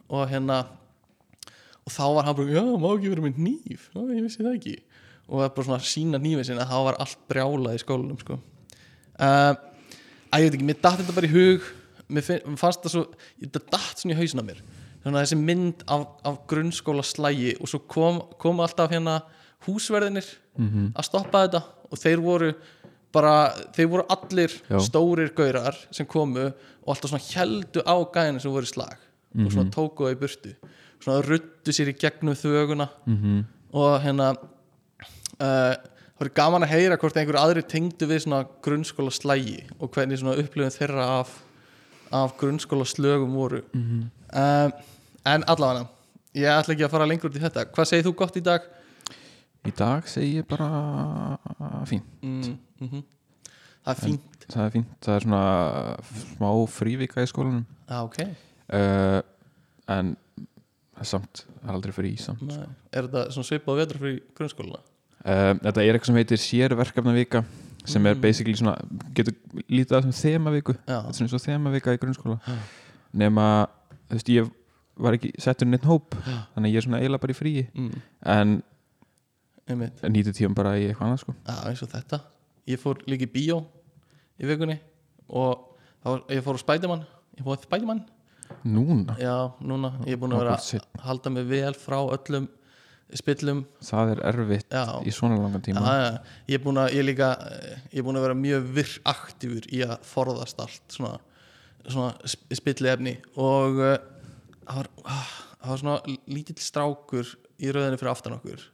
og 0.09 0.23
hérna 0.31 0.61
og 1.85 1.93
þá 1.93 2.05
var 2.17 2.29
hann 2.29 2.37
bara, 2.39 2.55
já, 2.57 2.63
má 2.65 2.87
ekki 2.95 3.11
vera 3.13 3.25
með 3.27 3.41
nýf 3.45 3.89
já, 3.93 4.01
ég 4.01 4.23
vissi 4.25 4.41
það 4.43 4.55
ekki. 4.55 4.77
Og 5.27 5.41
það 5.41 5.49
er 5.49 5.55
bara 5.57 5.67
svona 5.69 5.81
að 5.83 5.91
sína 5.91 6.21
nýfið 6.23 6.49
sinna 6.49 6.69
þá 6.71 6.77
var 6.87 7.01
allt 7.03 7.27
brjálað 7.29 7.77
í 7.77 7.83
skólanum 7.83 8.23
sko. 8.23 8.39
um, 8.39 9.59
að 10.31 10.43
ég 10.43 10.49
veit 10.49 10.57
ekki, 10.57 10.71
mér 10.71 10.81
datt 10.81 11.03
þetta 11.03 11.19
bara 11.19 11.29
í 11.29 11.35
hug. 11.35 11.69
Mér, 12.07 12.23
finn, 12.23 12.59
fannst 12.61 12.85
það 12.85 12.93
svo 12.95 13.05
þetta 13.43 13.65
datt 13.75 14.01
svona 14.01 14.15
í 14.15 14.19
hausna 14.21 14.45
mér 14.47 14.61
svona 15.07 15.23
þessi 15.23 15.39
mynd 15.39 15.85
af, 15.93 16.07
af 16.27 16.39
grunnskóla 16.51 17.05
slægi 17.07 17.55
og 17.61 17.71
svo 17.71 17.83
kom, 17.87 18.21
kom 18.43 18.63
alltaf 18.65 18.91
hérna 18.91 19.21
húsverðinir 19.67 20.27
mhm. 20.59 20.91
að 20.97 21.09
stoppa 21.09 21.45
þetta 21.47 21.63
og 21.87 22.01
þeir 22.01 22.23
voru 22.25 22.53
bara, 23.15 23.35
þeir 23.77 23.91
voru 23.93 24.07
allir 24.13 24.55
Já. 24.67 24.79
stórir 24.83 25.33
gaurar 25.37 25.79
sem 25.95 26.09
komu 26.09 26.49
og 26.51 26.93
alltaf 26.93 27.13
svona 27.13 27.29
heldu 27.31 27.85
á 27.87 27.97
gæðinu 28.03 28.43
sem 28.43 28.55
voru 28.55 28.69
í 28.69 28.73
slag 28.73 28.99
og 29.37 29.53
svona 29.53 29.73
tóku 29.73 30.07
það 30.07 30.15
í 30.15 30.19
burtu. 30.21 30.53
Svona 31.05 31.25
ruttu 31.27 31.75
sér 31.77 31.91
í 31.93 31.97
gegnum 32.01 32.37
þöguna 32.39 32.89
mhm. 33.05 33.41
og 33.77 33.99
hérna 34.03 34.31
uh, 34.33 35.75
það 36.17 36.23
voru 36.23 36.35
gaman 36.41 36.65
að 36.65 36.73
heyra 36.73 36.99
hvort 37.01 37.19
einhver 37.21 37.41
aðri 37.41 37.63
tengdu 37.69 38.09
við 38.09 38.25
svona 38.25 38.47
grunnskóla 38.65 39.13
slægi 39.13 39.59
og 39.77 39.91
hvernig 39.93 40.23
svona 40.23 40.39
upplifin 40.41 40.73
þeirra 40.73 41.09
af, 41.21 41.35
af 42.17 42.37
grunnskóla 42.41 42.89
slögum 42.89 43.37
voru. 43.37 43.63
Mhm. 43.77 44.07
En 45.27 45.45
allavega 45.51 45.87
ég 46.37 46.49
ætla 46.53 46.75
ekki 46.77 46.85
að 46.87 46.93
fara 46.95 47.07
lengur 47.09 47.31
út 47.31 47.37
í 47.39 47.43
þetta. 47.43 47.67
Hvað 47.75 47.89
segir 47.91 48.07
þú 48.09 48.15
gott 48.23 48.37
í 48.41 48.45
dag? 48.47 48.67
í 49.67 49.73
dag 49.75 50.07
segi 50.07 50.37
ég 50.39 50.45
bara 50.47 50.67
fín, 51.91 52.03
Mm, 52.23 52.59
mm 52.81 53.03
það 53.87 53.93
er 53.93 54.01
fínt. 54.03 54.45
það 54.53 54.65
er 54.67 54.71
fínt. 54.75 54.93
Það 55.03 55.15
er 55.17 55.25
svona 55.25 55.41
smá 56.37 56.51
frívika 56.71 57.23
í 57.23 57.27
skólanum. 57.31 57.65
Ah, 57.89 58.03
ok, 58.07 58.19
uh, 58.75 59.21
en 59.89 60.17
það 60.97 61.07
samt, 61.11 61.45
það 61.63 61.69
er 61.71 61.75
aldrei 61.77 61.93
fyrir 61.95 62.13
í 62.15 62.19
samt 62.23 62.43
Nei. 62.47 62.67
er 62.93 63.07
þetta 63.09 63.25
svona 63.35 63.49
svipað 63.51 63.77
vetur 63.83 63.99
fyrir 64.03 64.21
grunnskóluna? 64.39 64.81
uh, 65.27 65.55
þetta 65.63 65.83
er 65.83 65.95
eitthvað 65.95 66.07
sem 66.11 66.21
heitir 66.21 66.43
sérverkefnavika 66.47 67.45
sem 67.87 68.07
er 68.07 68.15
Mm. 68.15 68.21
basically 68.21 68.55
svona 68.59 68.77
getur 69.15 69.35
lítið 69.71 69.99
að 69.99 70.13
sem 70.13 70.31
þemaviku 70.33 70.75
þetta 70.87 71.09
er 71.09 71.13
svona 71.19 71.31
svo 71.35 71.39
þemavika 71.43 71.95
í 71.95 71.99
grunnskóla. 72.03 72.39
Já. 72.47 72.55
nema, 73.15 73.69
þú 74.11 74.15
veist, 74.19 74.29
ég 74.35 74.51
var 74.97 75.13
ekki 75.19 75.33
settur 75.43 75.69
neitt 75.69 75.85
hóp, 75.85 76.15
Já. 76.27 76.37
þannig 76.55 76.71
að 76.71 76.73
ég 76.73 76.77
er 76.81 76.87
svona 76.87 77.01
eiginlega 77.03 77.21
bara 77.27 77.35
í 77.35 77.39
fríi. 77.39 77.67
Mm, 77.75 78.03
en 78.37 78.55
einmitt. 79.69 80.03
nýtu 80.13 80.33
tíum 80.37 80.55
bara 80.57 80.77
í 80.79 80.87
eitthvað 80.89 81.07
annað 81.09 81.23
sko. 81.25 81.35
Já, 81.47 81.57
eins 81.71 81.83
og 81.85 81.91
þetta. 81.93 82.21
Ég 82.67 82.81
fór 82.83 83.01
líka 83.07 83.27
í 83.27 83.33
bíó 83.35 83.59
í 84.41 84.47
vikunni 84.49 84.79
og 85.29 85.77
var- 86.05 86.25
ég 86.31 86.43
fór 86.43 86.57
á 86.59 86.61
Spiderman. 86.65 87.07
Ég 87.39 87.45
fór 87.45 87.57
á 87.59 87.63
Spiderman. 87.63 88.05
Núna, 88.65 89.17
Já, 89.19 89.53
núna, 89.61 89.93
ég 90.07 90.13
er 90.15 90.17
búin 90.19 90.33
að 90.33 90.45
vera 90.45 90.57
að 90.57 90.81
halda 91.03 91.31
mig 91.31 91.47
vel 91.49 91.75
frá 91.75 91.99
öllum 92.15 92.49
spillum. 93.15 93.65
Það 93.83 94.11
er 94.13 94.21
erfitt 94.33 94.71
Já, 94.71 95.03
í 95.03 95.11
svona 95.13 95.37
langan 95.39 95.63
tíma. 95.63 95.81
Já, 95.83 95.95
já. 96.13 96.21
ég 96.49 96.55
er 96.55 96.65
búin 96.65 96.79
að 96.79 96.91
ég 96.95 97.05
líka, 97.05 97.31
eh, 97.51 97.77
ég 97.93 97.99
er 97.99 98.03
búin 98.07 98.17
að 98.17 98.23
vera 98.23 98.35
mjög 98.35 98.69
virk 98.73 99.01
aktífur 99.05 99.67
í 99.73 99.83
að 99.87 99.99
forðast 100.03 100.61
allt 100.63 100.81
svona, 100.89 101.19
svona 101.89 102.15
sp- 102.23 102.55
spilli 102.55 102.89
efni 102.89 103.17
og 103.37 103.79
uh, 103.83 103.99
það 104.67 104.81
var, 104.81 104.89
ah, 105.05 105.35
það 105.61 105.73
var 105.73 105.85
svona 105.85 106.17
lítill 106.27 106.59
strákur 106.63 107.37
í 107.57 107.71
rauðinni 107.73 108.01
fyrir 108.01 108.13
aftan 108.13 108.37
okkur 108.37 108.67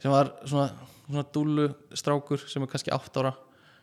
sem 0.00 0.12
var 0.12 0.32
svona, 0.48 0.70
svona 1.06 1.24
dúllu 1.34 1.68
strákur 1.96 2.42
sem 2.48 2.64
er 2.64 2.70
kannski 2.72 2.92
átt 2.94 3.20
ára. 3.20 3.34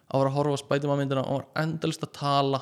Að 0.08 0.22
var 0.22 0.30
að 0.30 0.38
horfa 0.38 0.58
á 0.58 0.62
Spiderman 0.64 1.02
myndina 1.02 1.26
og 1.28 1.42
var 1.42 1.64
endalist 1.64 2.06
að 2.06 2.14
tala 2.18 2.62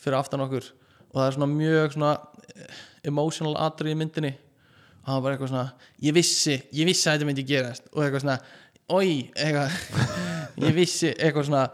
fyrir 0.00 0.18
aftan 0.18 0.42
okkur. 0.44 0.66
Og 1.12 1.20
það 1.20 1.28
er 1.28 1.36
svona 1.36 1.50
mjög 1.52 1.94
svona 1.94 2.12
eh, 2.50 2.82
emotional 3.08 3.54
atrið 3.64 3.94
í 3.94 3.98
myndinni. 4.00 4.34
Og 5.04 5.08
hann 5.08 5.16
var 5.16 5.24
bara 5.24 5.36
eitthvað 5.36 5.52
svona 5.54 5.88
ég 6.04 6.16
vissi, 6.16 6.58
ég 6.74 6.88
vissi 6.88 7.08
að 7.08 7.16
þetta 7.16 7.30
myndi 7.30 7.46
gerast. 7.48 7.88
Og 7.94 8.04
eitthvað 8.04 8.24
svona, 8.26 8.36
oi, 8.98 9.08
eitthvað 9.32 9.78
ég 10.66 10.76
vissi, 10.76 11.12
eitthvað 11.14 11.48
svona. 11.48 11.64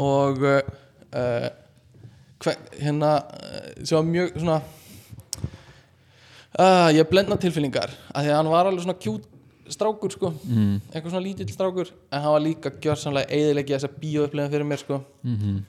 Og 0.00 0.42
uh, 0.42 1.48
hver, 2.42 2.58
hérna 2.80 3.14
uh, 3.20 3.72
sem 3.84 3.94
var 3.94 4.08
mjög 4.08 4.34
svona 4.40 4.60
uh, 6.58 6.88
ég 6.94 7.08
blendna 7.10 7.38
tilfinningar 7.40 7.92
af 8.10 8.24
því 8.24 8.32
að 8.32 8.38
hann 8.38 8.50
var 8.52 8.70
alveg 8.70 8.86
svona 8.86 8.98
kjút 9.00 9.28
strákur 9.70 10.10
sko, 10.10 10.32
mm, 10.42 10.76
eitthvað 10.90 11.12
svona 11.12 11.24
lítill 11.24 11.52
strákur 11.52 11.92
en 12.10 12.24
hann 12.24 12.34
var 12.34 12.42
líka 12.42 12.72
gjörsamlega 12.82 13.30
eðilegja 13.30 13.78
þessa 13.78 14.00
bíóupplifin 14.00 14.54
fyrir 14.54 14.66
mér 14.66 14.82
sko. 14.82 15.02
Mm 15.22 15.60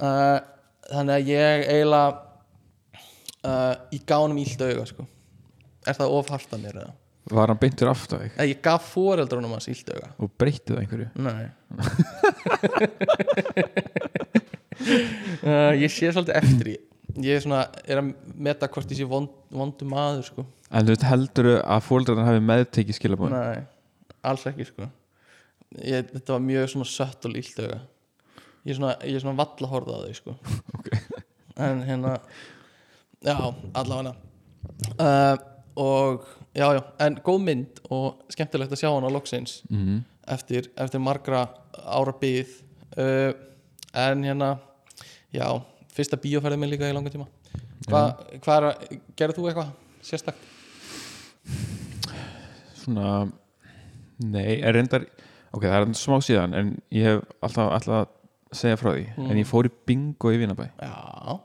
uh, 0.00 0.38
þannig 0.90 1.14
að 1.14 1.30
ég 1.32 1.64
eiginlega 1.72 2.08
uh, 3.44 4.00
gaf 4.06 4.24
honum 4.24 4.40
ílt 4.42 4.64
auga 4.64 4.86
sko. 4.88 5.06
Er 5.84 5.96
það 5.98 6.14
ofhart 6.18 6.54
að 6.56 6.64
mér 6.64 6.78
eða? 6.82 6.92
var 7.32 7.48
hann 7.48 7.60
beintur 7.60 7.88
aftur 7.88 8.20
þig? 8.20 8.34
Ég 8.50 8.58
gaf 8.64 8.90
foreldrunum 8.92 9.54
hans 9.56 9.68
ílt 9.72 9.88
auga. 9.94 10.10
Og 10.20 10.32
breytti 10.40 10.74
það 10.74 10.80
einhverju? 10.82 11.08
Nei. 11.24 11.44
Uh, 15.44 15.72
ég 15.84 15.92
sé 15.92 16.10
svolítið 16.12 16.36
eftir 16.40 16.72
í 16.74 16.76
ég 17.22 17.36
er 17.36 17.44
svona, 17.44 17.62
er 17.86 18.00
að 18.00 18.10
meta 18.34 18.68
hvort 18.70 18.90
ég 18.90 19.00
sé 19.00 19.06
vond, 19.08 19.30
vondu 19.54 19.86
maður 19.88 20.26
sko. 20.28 20.44
En 20.70 20.86
þú 20.86 20.94
veist 20.94 21.06
heldur 21.06 21.50
að 21.60 21.86
fóldrarnar 21.86 22.30
hafi 22.30 22.44
meðtekið 22.48 22.98
skilabóðin 22.98 23.36
nei, 23.36 23.64
alls 24.26 24.46
ekki 24.50 24.66
sko. 24.68 24.88
Ég, 25.78 26.08
þetta 26.10 26.36
var 26.36 26.44
mjög 26.44 26.70
svona 26.72 26.88
sött 26.90 27.28
og 27.28 27.38
ílt 27.38 27.58
auga. 27.62 27.80
Ég 28.64 28.72
er 28.72 28.78
svona, 28.78 28.94
ég 29.04 29.18
er 29.18 29.24
svona 29.24 29.38
valla 29.42 29.70
horfða 29.70 29.98
á 29.98 30.04
þau 30.06 30.18
sko. 30.20 30.36
Ok. 30.78 30.90
en 31.54 31.84
hérna 31.86 32.16
já, 33.22 33.36
allavega. 33.78 34.14
Uh, 34.98 35.36
og 35.78 36.26
já, 36.54 36.66
já, 36.74 36.80
en 36.98 37.18
góð 37.22 37.40
mynd 37.44 37.80
og 37.92 38.24
skemmtilegt 38.32 38.74
að 38.74 38.80
sjá 38.82 38.88
hana 38.90 39.10
loksins 39.12 39.58
mm. 39.70 40.00
eftir, 40.34 40.70
eftir 40.80 41.02
margra 41.02 41.46
ára 41.74 42.14
byð 42.20 42.56
uh, 42.98 43.32
en 43.94 44.24
hérna 44.26 44.50
já, 45.34 45.46
fyrsta 45.94 46.18
bíóferði 46.20 46.58
minn 46.60 46.72
líka 46.74 46.88
í 46.90 46.94
langa 46.96 47.12
tíma 47.14 47.26
hvað 47.88 48.40
hva 48.44 48.56
er 48.58 48.66
að, 48.70 48.98
gerðu 49.18 49.38
þú 49.38 49.48
eitthvað 49.50 49.72
sérstakt? 50.04 50.50
svona 52.84 53.08
nei, 54.24 54.60
er 54.62 54.74
reyndar 54.76 55.06
ok, 55.54 55.64
það 55.64 55.78
er 55.80 55.96
smá 55.98 56.18
síðan 56.24 56.54
en 56.58 56.74
ég 56.94 57.08
hef 57.08 57.24
alltaf 57.44 57.72
alltaf 57.78 57.96
að 58.02 58.12
segja 58.54 58.78
frá 58.78 58.92
því 58.94 59.04
Mm. 59.16 59.30
en 59.30 59.38
ég 59.40 59.48
fór 59.50 59.66
í 59.66 59.72
bingo 59.86 60.30
í 60.30 60.38
Vinabæ 60.38 60.66
Já, 60.78 61.40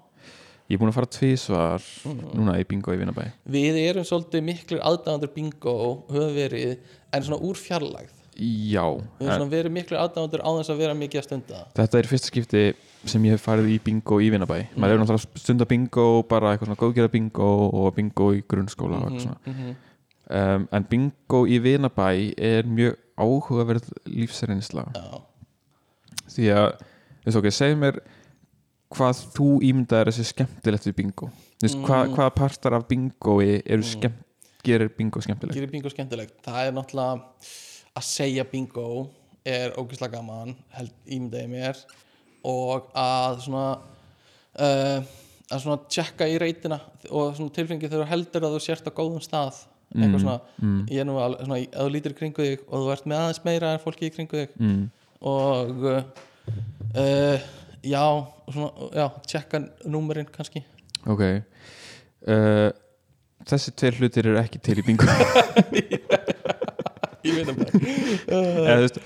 ég 0.69 0.75
er 0.75 0.81
búin 0.81 0.91
að 0.91 0.97
fara 0.99 1.09
tvísvar 1.15 1.81
Mm. 2.05 2.19
núna 2.37 2.57
í 2.61 2.67
bingo 2.69 2.93
í 2.93 2.99
Vinabæ 3.01 3.25
við 3.49 3.79
erum 3.89 4.05
svolítið 4.05 4.43
miklir 4.45 4.81
aðdáðandur 4.85 5.33
bingo 5.33 5.75
höfum 6.09 6.35
verið, 6.35 6.77
en 7.13 7.23
svona 7.23 7.41
úr 7.41 7.55
fjarlægð 7.57 8.13
já, 8.39 8.83
við 9.19 9.27
höfum 9.27 9.35
svona 9.35 9.49
verið 9.51 9.71
miklir 9.75 9.99
aðdáðandur 9.99 10.41
á 10.45 10.49
þess 10.59 10.71
að 10.73 10.77
vera 10.83 10.93
mikið 10.95 11.19
að 11.21 11.25
stunda 11.27 11.63
þetta 11.75 11.99
er 11.99 12.07
fyrsta 12.09 12.27
skipti 12.31 12.61
sem 13.05 13.23
ég 13.27 13.35
hef 13.35 13.43
farið 13.47 13.67
í 13.73 13.79
bingo 13.83 14.19
í 14.19 14.29
Vinabæ 14.33 14.57
Mm. 14.59 14.79
maður 14.79 14.93
hefur 14.93 15.03
náttúrulega 15.03 15.39
stunda 15.43 15.65
bingo 15.65 16.05
bara 16.29 16.53
eitthvað 16.53 16.69
svona 16.71 16.81
góðgerða 16.83 17.11
bingo 17.11 17.49
og 17.69 17.95
bingo 17.95 18.29
í 18.35 18.43
grunnskóla 18.47 18.99
og 18.99 19.11
eitthvað 19.11 19.23
svona 19.23 19.39
-hmm. 19.45 19.75
um, 20.55 20.67
en 20.71 20.83
bingo 20.89 21.45
í 21.47 21.59
Vinabæ 21.59 22.33
er 22.37 22.63
mjög 22.63 22.95
áhugaverð 23.17 23.91
lífsreynsla 24.05 24.85
Já, 24.95 25.21
því 26.29 26.45
að, 26.55 26.71
þú 27.23 27.25
veist 27.25 27.37
ok, 27.37 27.51
segð 27.51 27.77
mér 27.77 27.99
hvað 28.89 29.19
þú 29.35 29.47
ímyndaðir 29.61 30.07
að 30.09 30.15
sé 30.17 30.23
skemmtilegt 30.23 30.85
við 30.87 30.95
bingo 30.95 31.29
veist, 31.61 31.77
Mm. 31.77 31.85
hvaða 32.15 32.29
partar 32.35 32.73
af 32.73 32.87
bingoi 32.87 33.61
eru 33.65 33.83
Mm. 33.83 33.89
skemmt, 33.91 34.23
gerir 34.63 34.89
bingo 34.97 35.21
skemmtilegt 35.21 35.55
gerir 35.55 35.71
bingo 35.71 35.89
skemmtilegt 35.89 36.41
það 36.43 36.67
er 36.67 36.71
náttúrulega 36.73 37.21
að 37.99 38.07
segja 38.07 38.45
bingo 38.47 38.89
er 39.47 39.73
ógeðslega 39.77 40.17
gaman 40.17 40.55
held 40.75 40.93
ímyndaði 41.05 41.51
mér. 41.51 41.79
Og 42.47 42.87
að 42.97 43.41
svona 43.45 43.65
uh, 44.59 45.09
að 45.49 45.63
svona 45.63 45.79
tjekka 45.91 46.27
í 46.29 46.37
reytina 46.41 46.79
og 47.09 47.35
svona 47.37 47.53
tilfengi 47.55 47.89
þegar 47.89 48.05
þú 48.05 48.09
heldur 48.13 48.47
að 48.47 48.55
þú 48.55 48.63
sért 48.63 48.89
á 48.89 48.91
góðum 48.93 49.23
stað. 49.23 49.63
Eitthvað 49.89 50.21
svona, 50.21 50.41
mm, 50.61 50.81
ég 50.93 51.01
er 51.01 51.07
nú 51.09 51.15
alveg 51.17 51.47
svona 51.47 51.55
að 51.65 51.79
þú 51.87 51.93
lítur 51.95 52.13
í 52.13 52.17
kringu 52.19 52.43
þig 52.45 52.65
og 52.67 52.83
þú 52.83 52.91
ert 52.93 53.07
með 53.09 53.21
aðeins 53.23 53.39
meira 53.47 53.71
en 53.73 53.81
fólki 53.81 54.05
í 54.05 54.11
kringu 54.13 54.43
þig 54.43 54.51
mm, 54.61 54.83
og 55.31 55.87
uh, 55.89 57.47
já, 57.81 58.03
svona, 58.53 58.89
já, 58.99 59.07
tjekka 59.33 59.63
númerinn 59.89 60.29
kannski. 60.29 60.61
Ok. 61.09 61.25
Uh, 62.29 62.69
þessi 63.49 63.73
tveir 63.81 63.97
hlutir 63.97 64.29
eru 64.29 64.37
ekki 64.43 64.61
til 64.61 64.77
í 64.77 64.85
bingo 64.85 65.09
ég 67.27 67.39
veit 67.39 67.49
um 67.51 67.57
það 67.59 67.71
eða 68.29 68.75
þú 68.75 68.83
veist 68.85 68.99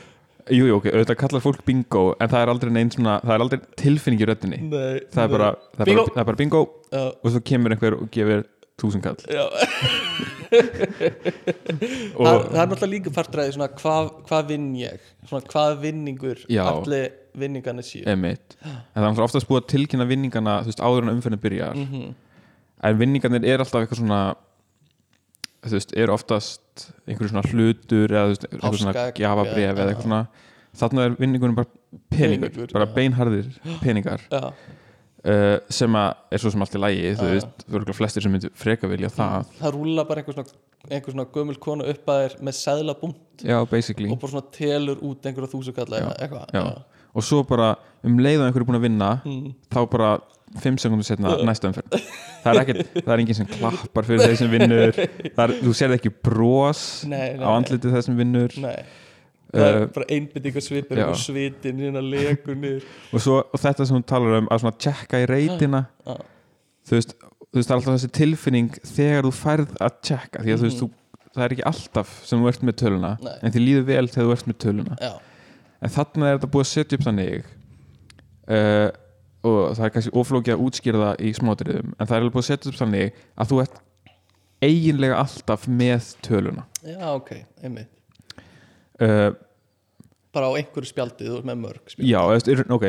jú, 0.51 0.65
jú, 0.67 0.77
ok, 0.77 0.89
auðvitað 0.91 1.19
kallar 1.21 1.43
fólk 1.43 1.61
bingo 1.67 2.03
en 2.19 2.31
það 2.31 2.41
er 2.43 2.51
aldrei 2.51 2.71
neinn 2.75 2.91
svona, 2.91 3.19
það 3.23 3.35
er 3.35 3.43
aldrei 3.45 3.59
tilfinning 3.79 4.23
í 4.23 4.27
röddinni. 4.27 4.59
Nei, 4.67 5.05
það 5.13 5.23
er 5.23 5.31
bara, 5.37 5.51
það 5.77 5.85
er 5.85 5.95
bara, 5.95 6.05
það 6.09 6.23
er 6.23 6.27
bara 6.31 6.41
bingo 6.41 6.61
Já, 6.91 7.03
og 7.23 7.31
svo 7.31 7.41
kemur 7.47 7.75
einhver 7.75 7.95
og 7.95 8.09
gefur 8.13 8.43
þúsund 8.81 9.05
kall. 9.05 9.19
Já. 9.31 9.45
Það, 10.53 12.19
og 12.19 12.43
það 12.51 12.59
er 12.61 12.67
náttúrulega 12.69 12.89
líka 12.91 13.11
partræði 13.13 13.53
svona 13.55 13.67
hvað 13.79 14.09
hva 14.29 14.39
vinn 14.49 14.67
ég? 14.77 15.05
Svona 15.29 15.47
hvað 15.49 15.71
vinningur 15.81 16.43
Já. 16.51 16.61
allir 16.69 17.07
vinningarnir 17.41 17.87
séu. 17.87 18.03
Emitt 18.11 18.57
en 18.61 18.99
það 18.99 19.07
er 19.09 19.25
oftast 19.25 19.49
búið 19.49 19.63
að 19.63 19.69
tilkynna 19.73 20.05
vinningana 20.09 20.59
þú 20.61 20.69
veist, 20.69 20.83
áður 20.83 21.07
en 21.07 21.13
umferðin 21.15 21.41
byrjar. 21.41 21.79
Mhm. 21.79 22.13
en 22.83 22.99
vinningarnir 22.99 23.47
er 23.47 23.63
alltaf 23.63 23.81
eitthvað 23.81 24.01
svona 24.03 24.21
þú 25.71 25.77
veist, 25.77 25.93
er 25.97 26.11
oftast 26.13 26.85
einhverju 27.07 27.31
svona 27.33 27.45
hlutur 27.51 28.11
eða 28.13 28.25
þú 28.25 28.33
veist, 28.33 28.47
eitthvað 28.51 28.79
svona 28.81 29.07
gjafabref 29.19 29.73
eða- 29.77 29.89
eitthvað 29.89 30.07
svona. 30.07 30.27
Þarna 30.73 31.03
er 31.05 31.15
vinningunum 31.19 31.55
bara 31.55 31.67
peningur, 32.09 32.71
bara 32.73 32.87
beinharðir 32.95 33.51
peningar. 33.83 34.23
Uh, 35.23 35.55
sem 35.71 35.93
að 35.95 36.15
er 36.35 36.41
svo 36.43 36.49
sem 36.51 36.63
allt 36.65 36.73
í 36.75 36.79
lægi 36.83 37.11
þú 37.15 37.27
veist, 37.31 37.61
þú 37.63 37.77
eru 37.79 37.93
flestir 37.95 38.25
sem 38.25 38.33
myndir 38.33 38.51
freka 38.59 38.89
vilja 38.91 39.07
það. 39.13 39.45
Það 39.61 39.75
rúla 39.77 40.03
bara 40.09 40.19
einhver 40.19 40.35
svona, 40.35 40.57
einhver 40.89 41.13
svona 41.15 41.25
gömul 41.37 41.55
konu 41.63 41.85
upp 41.93 42.09
að 42.11 42.23
þér 42.25 42.33
með 42.43 42.57
basically. 43.71 44.09
Og 44.11 44.19
bara 44.19 44.33
svona 44.33 44.49
telur 44.57 44.99
út 44.99 45.29
einhverja 45.29 45.51
þúsukalla 45.53 46.01
eða 46.01 46.17
eitthvað. 46.25 46.83
og 47.15 47.23
svo 47.23 47.39
bara 47.47 47.69
um 48.03 48.17
leið 48.19 48.41
og 48.41 48.49
einhverju 48.49 48.65
er 48.65 48.69
búin 48.73 48.79
að 48.81 48.87
vinna 48.89 49.11
Mm. 49.23 49.53
þá 49.71 49.79
bara 49.95 50.09
5 50.61 50.81
sekundar 50.83 51.07
setna 51.07 51.35
næsta 51.47 51.69
umferð. 51.71 51.95
Það 52.43 52.49
er, 52.51 52.59
ekkit, 52.63 52.91
það 52.99 53.13
er 53.15 53.23
enginn 53.23 53.37
sem 53.39 53.49
klappar 53.49 54.07
fyrir 54.09 54.25
þeir 54.27 54.39
sem 54.41 54.51
vinnur. 54.51 54.99
Er, 55.43 55.55
þú 55.63 55.73
sér 55.77 55.95
ekki 55.95 56.11
bros 56.13 56.83
Nei, 57.09 57.33
nei, 57.39 57.45
á 57.45 57.49
andliti 57.55 57.91
þeir 57.93 58.05
sem 58.05 58.19
vinnur. 58.19 58.59
Nei. 58.63 58.77
Það 59.53 59.67
er 59.67 59.75
Uh, 59.83 59.83
bara 59.93 60.05
einbyttingar 60.09 60.63
svipur 60.65 60.99
og 61.03 61.17
svitin 61.21 61.77
hérna 61.77 62.01
legur 62.01 62.55
niður 62.57 62.87
og, 63.13 63.19
svo, 63.21 63.35
og 63.53 63.59
þetta 63.61 63.85
sem 63.85 63.93
hún 63.99 64.05
talar 64.09 64.39
um 64.39 64.47
að 64.49 64.79
tjekka 64.81 65.19
í 65.21 65.27
reytina 65.29 65.83
Já. 66.07 66.15
þú 66.89 66.95
veist, 66.95 67.13
þú 67.21 67.59
veist 67.59 67.69
það 67.69 67.75
er 67.75 67.77
alltaf 67.77 67.93
þessi 67.99 68.09
tilfinning 68.17 68.71
þegar 68.95 69.27
þú 69.27 69.31
færð 69.37 69.75
að 69.77 69.99
tjekka 70.09 70.41
því 70.41 70.55
að 70.55 70.63
þú 70.63 70.65
veist, 70.65 70.81
þú, 70.81 70.87
það 71.35 71.45
er 71.45 71.53
ekki 71.53 71.67
alltaf 71.69 72.15
sem 72.25 72.41
þú 72.41 72.49
ert 72.49 72.65
með 72.65 72.77
töluna 72.81 73.11
en 73.29 73.53
því 73.53 73.63
líður 73.67 73.85
vel 73.91 74.07
þegar 74.15 74.25
þú 74.31 74.33
ert 74.39 74.49
með 74.49 74.57
töluna. 74.65 74.97
Já, 75.05 75.13
en 75.85 75.93
þarna 75.99 76.31
er 76.31 76.39
þetta 76.39 76.51
búið 76.57 76.65
að 76.65 76.71
setja 76.71 76.97
upp 76.97 77.05
þannig 77.11 77.47
uh, 78.49 78.89
og 79.43 79.57
það 79.77 79.85
er 79.85 79.93
kannski 79.95 80.13
oflókið 80.21 80.55
að 80.55 80.65
útskýra 80.65 81.01
það 81.03 81.23
í 81.23 81.31
smátriðum 81.37 81.93
en 81.93 82.09
það 82.09 82.15
er 82.15 82.21
alveg 82.21 82.35
búið 82.35 82.43
að 82.43 82.49
setja 82.49 82.71
upp 82.71 82.79
þannig 82.79 83.23
að 83.35 83.49
þú 83.49 83.61
ert 83.63 83.81
eiginlega 84.63 85.17
alltaf 85.19 85.65
með 85.67 86.11
töluna. 86.23 86.67
Já 86.87 87.07
ok, 87.11 87.33
einmitt. 87.63 87.89
Uh, 89.01 89.31
Bara 90.33 90.49
á 90.49 90.57
einhverju 90.57 90.89
spjaldi, 90.89 91.27
þú 91.27 91.41
ert 91.41 91.49
með 91.49 91.59
mörg 91.65 91.91
spjaldi 91.91 92.13
já, 92.13 92.21
þú 92.47 92.77
ok 92.77 92.87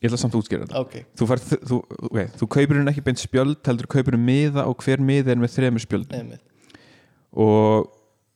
ég 0.00 0.08
ætla 0.08 0.20
samt 0.20 0.34
að 0.34 0.42
útskýra 0.42 0.66
þetta. 0.66 0.80
Ok, 0.80 0.94
þú, 1.16 1.28
þú, 1.68 1.78
okay, 2.08 2.28
þú 2.40 2.48
kaupir 2.56 2.78
hún 2.80 2.90
ekki 2.92 3.04
beint 3.04 3.20
spjöld 3.20 3.68
heldur 3.68 3.88
kaupir 3.90 4.16
hún 4.16 4.24
miða 4.26 4.66
og 4.68 4.84
hver 4.84 5.02
miða 5.04 5.32
er 5.34 5.40
með 5.40 5.54
þremur 5.56 5.84
einmitt. 6.18 6.44
Og 7.34 7.90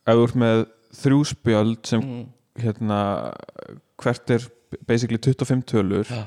ef 0.05 0.17
þú 0.17 0.25
ert 0.27 0.39
með 0.43 0.63
þrjú 0.99 1.19
spjöld 1.29 1.79
sem 1.89 2.03
mm. 2.03 2.25
hérna 2.63 2.99
hvert 4.01 4.35
er 4.35 4.47
basically 4.87 5.19
25 5.21 5.63
tölur 5.69 6.09
Já, 6.09 6.25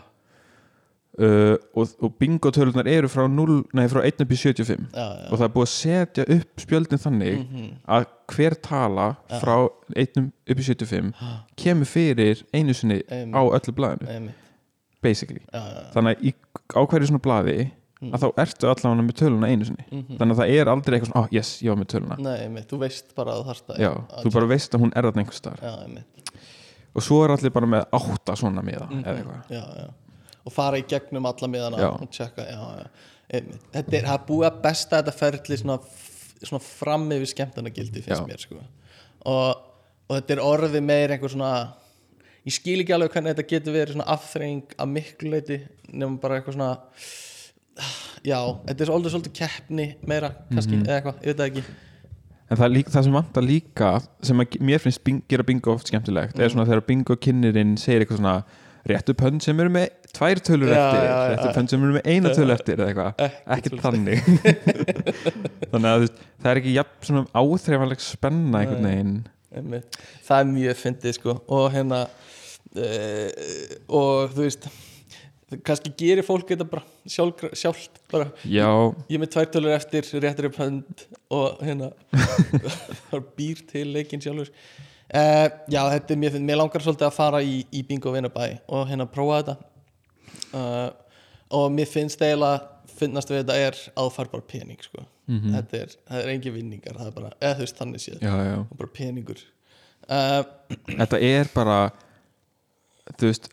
uh, 1.19 1.57
og, 1.77 1.89
og 2.01 2.15
bingo 2.19 2.51
tölunar 2.51 2.87
eru 2.89 3.09
frá, 3.13 3.27
0, 3.29 3.59
nei, 3.77 3.87
frá 3.93 4.01
1 4.09 4.23
upp 4.25 4.33
í 4.33 4.39
75 4.39 4.87
já, 4.93 5.03
já. 5.03 5.29
Og 5.31 5.39
það 5.39 5.45
er 5.49 5.53
búið 5.57 5.67
að 5.67 5.73
setja 5.75 6.25
upp 6.37 6.63
spjöldin 6.65 7.03
þannig 7.03 7.39
Mhm. 7.43 7.67
að 7.89 8.07
hver 8.33 8.55
tala 8.63 9.17
Já. 9.29 9.41
frá 9.43 9.57
1 9.97 10.33
upp 10.49 10.59
í 10.59 10.63
75 10.63 11.13
kemur 11.57 11.85
fyrir 11.87 12.43
einu 12.55 12.73
sinni 12.75 13.03
Einmitt. 13.09 13.35
á 13.37 13.43
öllu 13.45 13.73
blaðinu. 13.77 14.09
Einmitt, 14.09 14.35
basically. 15.03 15.43
Þannig 15.93 16.17
að 16.17 16.23
í, 16.31 16.35
á 16.77 16.81
hverju 16.87 17.07
svona 17.13 17.21
blaði 17.23 17.71
Mm. 18.03 18.11
að 18.17 18.19
þá 18.19 18.29
ertu 18.43 18.67
allavega 18.67 19.03
með 19.07 19.15
töluna 19.15 19.47
einu 19.47 19.65
sinni. 19.65 19.85
Mhm. 19.93 20.17
þannig 20.19 20.35
að 20.35 20.39
það 20.43 20.51
er 20.61 20.67
aldrei 20.67 20.99
eitthvað 20.99 21.13
svona, 21.13 21.23
ah 21.23 21.29
yes, 21.31 21.63
ég 21.63 21.69
var 21.69 21.77
með 21.77 21.87
töluna. 21.93 22.17
Nei, 22.19 22.49
þú 22.67 22.79
veist 22.81 23.15
bara 23.15 23.31
að 23.31 23.37
þú 23.39 23.47
þarft 23.47 23.67
að 23.71 23.79
já, 23.79 23.91
að- 23.95 24.25
þú 24.25 24.33
bara 24.33 24.47
veist 24.47 24.73
að 24.75 24.81
hún 24.81 24.93
er 24.97 25.03
staðar. 25.31 25.61
Já, 25.63 25.85
einmitt. 25.87 26.05
Og 26.97 27.03
svo 27.03 27.25
er 27.25 27.31
allir 27.31 27.51
bara 27.53 27.67
með 27.67 27.85
átta 27.93 28.35
svona 28.37 28.61
miða 28.61 28.89
Mhm. 28.91 29.05
eða 29.05 29.23
eitthvað 29.23 29.93
Og 30.45 30.53
fara 30.53 30.79
í 30.81 30.87
gegnum 30.91 31.27
alla 31.27 31.49
miðana 31.49 31.91
og 32.01 32.09
tjekka, 32.11 32.47
Þetta 33.33 33.97
er, 33.97 34.09
að 34.13 34.57
besta 34.63 34.99
þetta 35.01 35.13
ferli 35.17 35.57
svona, 35.57 35.79
svona 36.43 36.61
fram 36.61 37.07
yfir 37.15 37.31
skemmtanagildi 37.31 38.03
finnst 38.03 38.21
Já. 38.21 38.27
mér, 38.29 38.41
sko 38.43 38.59
og, 39.25 39.63
og 40.11 40.17
þetta 40.19 40.35
er 40.35 40.43
orðið 40.45 40.83
meir 40.85 41.15
einhver 41.15 41.31
svona 41.33 41.53
ég 42.45 42.53
skil 42.57 42.81
ekki 42.83 42.93
alveg 42.93 43.13
hvernig 43.15 43.33
þetta 43.37 43.49
getur 43.55 43.73
verið 43.77 43.95
svona 43.95 44.09
afþreying 44.17 44.75
að 44.83 44.91
miklu 44.97 45.31
leiti 45.33 45.59
nefnum 45.93 46.19
bara 46.21 46.41
eitthvað 46.41 46.59
svona 46.59 46.73
já, 48.27 48.39
þetta 48.67 48.85
er 48.85 48.91
svolítið 48.91 49.15
svolítið 49.15 49.35
keppni 49.39 49.87
meira, 50.11 50.33
kannski, 50.51 50.77
Mhm. 50.77 50.85
eða 50.89 50.97
eitthvað, 50.99 51.23
ég 51.23 51.27
veit 51.33 51.37
það 51.41 51.51
ekki 51.53 51.65
en 52.53 52.59
það, 52.59 52.73
líka, 52.75 52.91
það 52.93 53.05
sem 53.07 53.13
vantar 53.17 53.43
líka 53.47 53.91
sem 54.23 54.41
að, 54.45 54.59
mér 54.61 54.79
finnst 54.83 55.05
bing, 55.05 55.23
gera 55.29 55.43
bingo 55.43 55.73
oft 55.73 55.87
skemmtilegt 55.89 56.35
er 56.39 56.49
Mhm. 56.49 56.53
svona 56.53 56.67
þegar 56.69 56.87
bingo 56.87 57.17
kynnirinn 57.17 57.79
segir 57.79 58.05
eitthvað 58.05 58.19
svona 58.21 58.45
réttu 58.91 59.15
pönn 59.19 59.41
sem 59.43 59.61
eru 59.63 59.73
með 59.73 59.91
tvær 60.13 60.41
tölur 60.45 60.73
Já, 60.73 60.79
eftir 60.79 61.05
já, 61.07 61.17
réttu 61.33 61.53
pönn 61.57 61.71
sem 61.71 61.85
eru 61.87 61.97
með 61.97 62.09
eina 62.13 62.33
tölu 62.37 62.55
eftir 62.55 62.81
eða 62.81 62.89
eitthvað. 62.91 63.27
ekkert 63.57 63.85
þannig. 63.87 64.25
þannig 65.73 65.91
að 65.93 66.05
veist, 66.05 66.23
það 66.43 66.51
er 66.53 66.63
ekki 66.63 66.77
jafn 66.77 67.09
svona 67.09 67.25
áþreifanleg 67.43 68.05
spenna 68.05 68.63
einhvern 68.63 68.89
veginn. 68.91 69.19
Einmitt. 69.53 70.01
það 70.25 70.39
er 70.39 70.49
mjög 70.55 70.81
fyndið 70.81 71.19
sko. 71.19 71.37
Og 71.53 71.67
hérna 71.75 72.07
uh, 72.07 73.29
og 73.93 74.33
þú 74.33 74.47
veist 74.47 74.71
kannski 75.67 75.93
gerir 75.99 76.25
fólk 76.25 76.49
þetta 76.49 76.65
bara 76.69 76.85
sjálf, 77.11 77.43
sjálft 77.59 77.99
bara, 78.13 78.31
já, 78.49 78.69
ég 79.11 79.19
er 79.19 79.21
með 79.21 79.33
tvær 79.35 79.51
tölur 79.53 79.75
eftir 79.77 80.07
réttir 80.25 80.49
upp 80.49 80.57
hönd 80.63 81.05
og 81.33 81.61
hérna 81.61 81.91
það 83.11 83.27
býr 83.37 83.61
til 83.69 83.85
leikinn 83.93 84.23
sjálfur 84.25 84.49
uh, 85.13 85.47
já 85.71 85.81
þetta 85.95 86.15
er 86.15 86.21
fyndið, 86.23 86.43
mér 86.49 86.61
langar 86.61 86.85
svolítið 86.85 87.09
að 87.09 87.17
fara 87.17 87.43
í, 87.45 87.63
í 87.73 87.83
bingo 87.89 88.13
vinnabæ 88.15 88.49
og 88.69 88.87
hérna 88.91 89.07
prófa 89.11 89.41
þetta 89.41 89.57
uh, 90.59 90.91
og 91.59 91.73
mér 91.75 91.91
finnst 91.91 92.23
eiginlega 92.23 92.69
finnast 92.93 93.33
við 93.33 93.43
þetta 93.43 93.59
er 93.67 93.81
að 93.95 94.07
þú 94.07 94.15
fær 94.17 94.31
bara 94.33 94.47
pening 94.53 94.85
sko. 94.85 95.07
Mhm. 95.31 95.53
þetta 95.55 95.79
er, 95.79 95.93
það 96.09 96.21
er 96.23 96.31
engin 96.33 96.55
vinningar 96.57 96.97
það 96.99 97.09
er 97.09 97.17
bara, 97.17 97.33
eða 97.41 97.55
þú 97.59 97.67
veist 97.67 97.79
þannig 97.79 98.03
séð 98.03 98.25
já, 98.27 98.33
já 98.49 98.57
bara 98.81 98.93
peningur 98.99 99.43
uh, 100.11 100.41
þetta 100.89 101.21
er 101.29 101.53
bara 101.55 101.77
þú 103.19 103.31
veist 103.31 103.49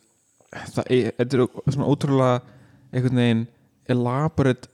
það 0.74 0.90
er, 0.90 1.12
þetta 1.20 1.38
er 1.38 1.72
svona 1.76 1.88
ótrúlega 1.92 2.40
einhvern 2.90 3.22
veginn 3.22 3.44
elaborate 3.90 4.70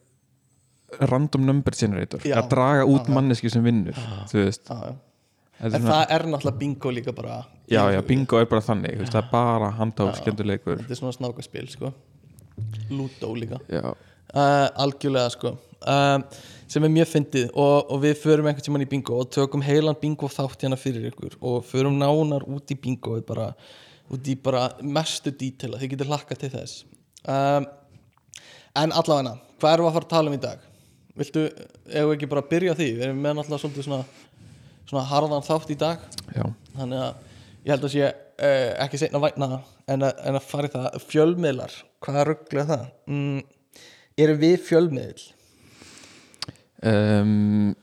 random 1.10 1.44
number 1.44 1.74
generator 1.76 2.22
Já. 2.24 2.38
að 2.40 2.48
draga 2.54 2.86
út 2.88 3.08
manneski 3.12 3.50
sem 3.52 3.64
vinnur 3.64 3.96
þú 4.30 4.44
veist 4.44 4.70
já, 4.70 4.76
já. 4.88 4.94
En 5.60 5.72
svona, 5.72 5.92
það 5.92 6.14
er 6.16 6.26
náttúrulega 6.32 6.60
bingo 6.60 6.92
líka 6.92 7.14
bara 7.16 7.36
já, 7.70 7.80
já, 7.94 8.00
bingo 8.06 8.40
er 8.40 8.48
bara 8.50 8.64
þannig 8.64 8.98
veist, 9.00 9.14
það 9.14 9.22
er 9.22 9.30
bara 9.32 9.70
handhá 9.78 10.08
Já. 10.10 10.18
skemmtuleikur 10.20 10.82
þetta 10.82 10.96
er 10.96 11.00
svona 11.00 11.16
snákaspil 11.16 11.70
sko. 11.72 11.92
Ludo 12.90 13.32
líka. 13.36 13.60
Uh, 13.70 14.68
algjörlega 14.82 15.30
sko. 15.34 15.54
Uh, 15.86 16.20
sem 16.70 16.84
er 16.84 16.92
mjög 16.92 17.10
fyndið 17.12 17.48
og, 17.52 17.90
og 17.92 18.00
við 18.02 18.14
förum 18.22 18.48
einhvern 18.48 18.64
tímann 18.64 18.84
í 18.84 18.90
bingo 18.90 19.20
og 19.22 19.30
tökum 19.34 19.64
heilan 19.64 19.98
bingo 20.00 20.28
þátt 20.32 20.64
hérna 20.64 20.78
fyrir 20.80 21.10
ykkur 21.10 21.36
og 21.40 21.66
förum 21.68 21.98
nánar 22.00 22.46
út 22.48 22.72
í 22.72 22.78
bingo 22.80 23.18
bara, 23.28 23.50
út 24.12 24.28
í 24.28 24.36
bara 24.40 24.70
mestu 24.82 25.32
dítela 25.32 25.80
þið 25.80 25.94
getur 25.94 26.10
hlakka 26.12 26.38
til 26.40 26.52
þess. 26.54 26.84
Um, 27.26 27.68
en 28.76 28.94
allavega 28.96 29.36
hvað 29.60 29.76
erum 29.76 29.86
við 29.86 29.90
að 29.90 29.98
fara 29.98 30.08
að 30.08 30.14
tala 30.14 30.32
um 30.32 30.36
í 30.36 30.42
dag? 30.42 30.64
Viltu, 31.16 31.46
ef 31.88 32.04
við 32.04 32.14
ekki 32.16 32.28
bara 32.28 32.44
byrja 32.50 32.74
því? 32.76 32.88
Við 32.98 33.06
erum 33.06 33.22
með 33.24 33.38
náttúrulega 33.38 33.62
svolítið 33.62 33.86
svona, 33.86 34.24
svona 34.86 35.06
harðan 35.10 35.46
þátt 35.46 35.72
í 35.74 35.78
dag. 35.80 36.04
Já, 36.34 36.44
þannig 36.76 37.02
að 37.02 37.32
ég 37.66 37.72
held 37.74 37.88
að 37.88 37.94
sé 37.94 38.10
uh, 38.10 38.70
ekki 38.86 39.00
seinna 39.02 39.22
væna 39.22 39.50
en 39.86 40.06
að, 40.06 40.24
en 40.28 40.38
að 40.38 40.46
fara 40.46 40.70
í 40.70 40.74
það. 40.74 41.00
Fjölmiðlar, 41.10 41.78
hvað 42.04 42.20
er 42.22 42.30
rugglega 42.32 42.68
það? 42.72 42.86
Mm, 43.10 43.82
erum 44.26 44.40
við 44.42 44.56
fjölmiðl 44.66 45.26
um, 46.84 47.74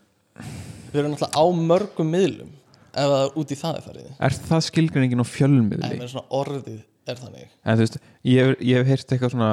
við 0.90 1.00
erum 1.00 1.14
náttúrulega 1.14 1.38
á 1.40 1.44
mörgum 1.70 2.10
miðlum 2.12 2.50
ef 2.94 3.10
það 3.10 3.20
er 3.20 3.38
út 3.40 3.52
í 3.52 3.58
það 3.58 3.78
er 3.78 3.86
farið. 3.88 4.10
Er 4.22 4.36
það 4.48 4.66
skilgreiningin 4.68 5.24
á 5.24 5.26
fjölmiðli? 5.26 5.94
Með 5.98 6.12
svona 6.12 6.38
orðið 6.38 6.82
er 7.10 7.20
þannig. 7.20 7.48
En 7.64 7.78
þú 7.78 7.84
veist, 7.84 7.96
ég 8.30 8.52
hef, 8.78 8.90
heyrt 8.90 9.14
eitthvað 9.14 9.34
svona 9.34 9.50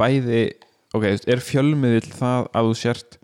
bæði, 0.00 0.44
ok, 0.96 1.04
er 1.12 1.44
fjölmiðl 1.44 2.08
það 2.14 2.48
að 2.56 2.70
þú 2.70 2.78
sért 2.80 3.18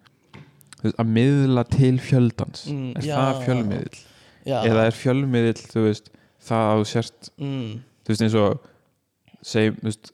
veist, 0.87 0.97
að 1.01 1.13
miðla 1.17 1.65
til 1.71 1.95
fjöldans. 2.03 2.65
Mm, 2.71 2.89
er 2.97 3.07
já. 3.09 3.15
það 3.17 3.43
fjölmiðl 3.47 3.99
já, 4.47 4.57
eða 4.63 4.87
er 4.87 4.97
fjölmiðl, 4.97 5.59
þú 5.73 5.85
veist 5.89 6.11
það 6.51 6.71
að 6.71 6.81
þú 6.81 6.89
sért, 6.95 7.31
mm, 7.41 7.69
þú 8.05 8.15
veist 8.15 8.25
eins 8.27 8.39
og 8.41 8.71
segjum, 9.51 9.77
veist 9.87 10.13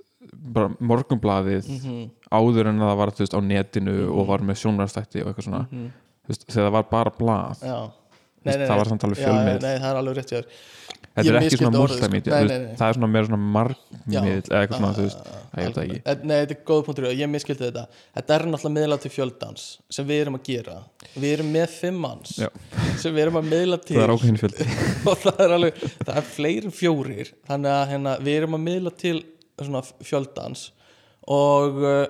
bara 0.57 0.71
morgunblaðið 0.79 1.69
mhm, 1.77 2.01
áður 2.35 2.71
en 2.71 2.83
að 2.83 2.91
það 2.91 2.99
var, 3.01 3.13
á 3.39 3.41
netinu 3.47 3.95
og 4.11 4.27
var 4.29 4.43
með 4.47 4.61
sjónarstætti 4.63 5.23
og 5.23 5.31
eitthvað 5.31 5.49
svona. 5.49 5.63
Mhm, 5.71 5.87
veist, 6.29 6.47
þegar 6.51 6.67
það 6.69 6.75
var 6.77 6.91
bara 6.91 7.15
blað 7.19 7.63
já, 7.67 7.79
Nei, 8.47 8.53
nei, 8.55 8.67
það 8.67 8.69
nei. 8.71 8.79
var 8.79 8.91
samt 8.93 9.05
alveg 9.07 9.19
Já, 9.19 9.27
fjölmið 9.27 9.57
Nei, 9.65 9.73
það 9.83 9.89
er 9.91 10.01
alveg 10.01 10.19
rétt 10.21 10.33
þér 10.35 10.51
þetta 11.17 11.31
er 11.31 11.39
ekki 11.41 11.59
svona 11.61 11.81
orðið, 11.81 12.03
sko. 12.03 12.39
það 12.77 12.87
er 12.87 12.97
svona 12.99 13.09
meira 13.09 13.29
svona 13.29 13.39
Já. 13.41 13.53
markmiðl 13.55 14.33
eða 14.37 14.59
eitthvað 14.61 14.81
svona, 14.81 14.91
þú 14.97 15.05
veist 15.07 15.23
það 15.27 15.63
veit 15.63 15.77
það 15.77 15.85
ekki. 15.85 16.01
Eh, 16.03 16.19
Nei, 16.23 16.35
þetta 16.35 16.55
er 16.57 16.61
góð 16.69 16.83
punktur 16.87 17.07
Ég 17.09 17.31
miskildi 17.33 17.65
þetta. 17.65 17.85
Þetta 18.19 18.37
er 18.37 18.45
náttúrulega 18.51 18.75
miðla 18.77 18.99
til 19.01 19.13
fjöldans 19.15 19.65
sem 19.97 20.09
við 20.09 20.21
erum 20.25 20.37
að 20.37 20.51
gera. 20.51 20.77
Við 21.15 21.33
erum 21.39 21.51
með 21.57 21.67
fimm 21.73 22.03
manns 22.05 22.35
Já. 22.37 22.51
sem 23.01 23.17
við 23.17 23.25
erum 23.25 23.41
að 23.41 23.49
miðla 23.55 23.81
til 23.87 23.97
það 23.99 24.05
er 24.05 24.15
ákveðin 24.17 24.41
fjöldi. 24.43 24.69
Og 25.09 25.25
það 25.25 25.43
er 25.47 25.57
alveg 25.57 25.81
það 25.95 26.21
er 26.21 26.29
fleiri 26.35 26.71
en 26.71 26.77
fjórir 26.77 27.33
þannig 27.49 27.73
að 27.73 27.89
hérna, 27.95 28.15
við 28.29 28.41
erum 28.43 28.59
að 28.59 28.65
miðla 28.69 28.95
til 29.01 29.17
svona 29.57 29.85
fjöldans. 30.05 30.67
Og 31.33 31.81
uh, 31.81 32.05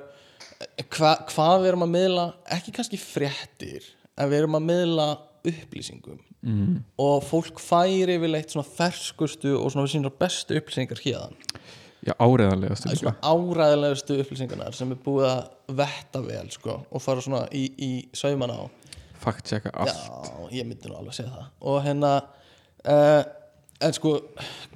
hva, 0.97 1.15
hvað 1.31 1.63
við 1.63 1.71
erum 1.71 1.87
að 1.87 1.95
miðla 1.95 2.27
ekki 2.59 2.75
kannski 2.75 3.01
fréttir 3.01 3.87
en 4.17 4.31
við 4.33 4.43
erum 4.43 4.59
að 4.59 4.69
miðla 4.73 5.09
upplýsingum 5.47 6.19
mm. 6.47 6.77
og 7.03 7.19
fólk 7.27 7.61
færi 7.63 8.17
yfirleitt 8.17 8.55
svona 8.55 8.69
ferskustu 8.69 9.57
og 9.59 9.73
svona 9.75 9.91
sínar 9.91 10.15
bestu 10.17 10.57
upplýsingar 10.59 11.03
hérðan 11.03 11.37
já, 12.07 12.15
áreðanlega 12.19 12.77
stundum 12.79 13.01
svona 13.01 13.17
áræðilegustu 13.25 14.19
upplýsingarnar 14.23 14.77
sem 14.77 14.93
er 14.95 15.01
búið 15.03 15.29
að 15.31 15.79
vetta 15.81 16.23
vel 16.25 16.51
sko, 16.55 16.79
og 16.91 17.03
fara 17.03 17.25
svona 17.25 17.47
í, 17.55 17.65
í 17.83 17.91
sauman 18.17 18.53
á. 18.55 18.61
Fakt 19.23 19.49
checka 19.51 19.73
allt. 19.75 19.97
Já, 19.97 20.47
ég 20.61 20.69
myndi 20.69 20.91
nú 20.91 20.99
alveg 20.99 21.15
að 21.15 21.19
segja 21.19 21.33
það. 21.33 21.49
Og 21.67 21.81
hérna 21.87 22.13
uh, 22.93 23.23
en 23.87 23.97
sko, 23.97 24.15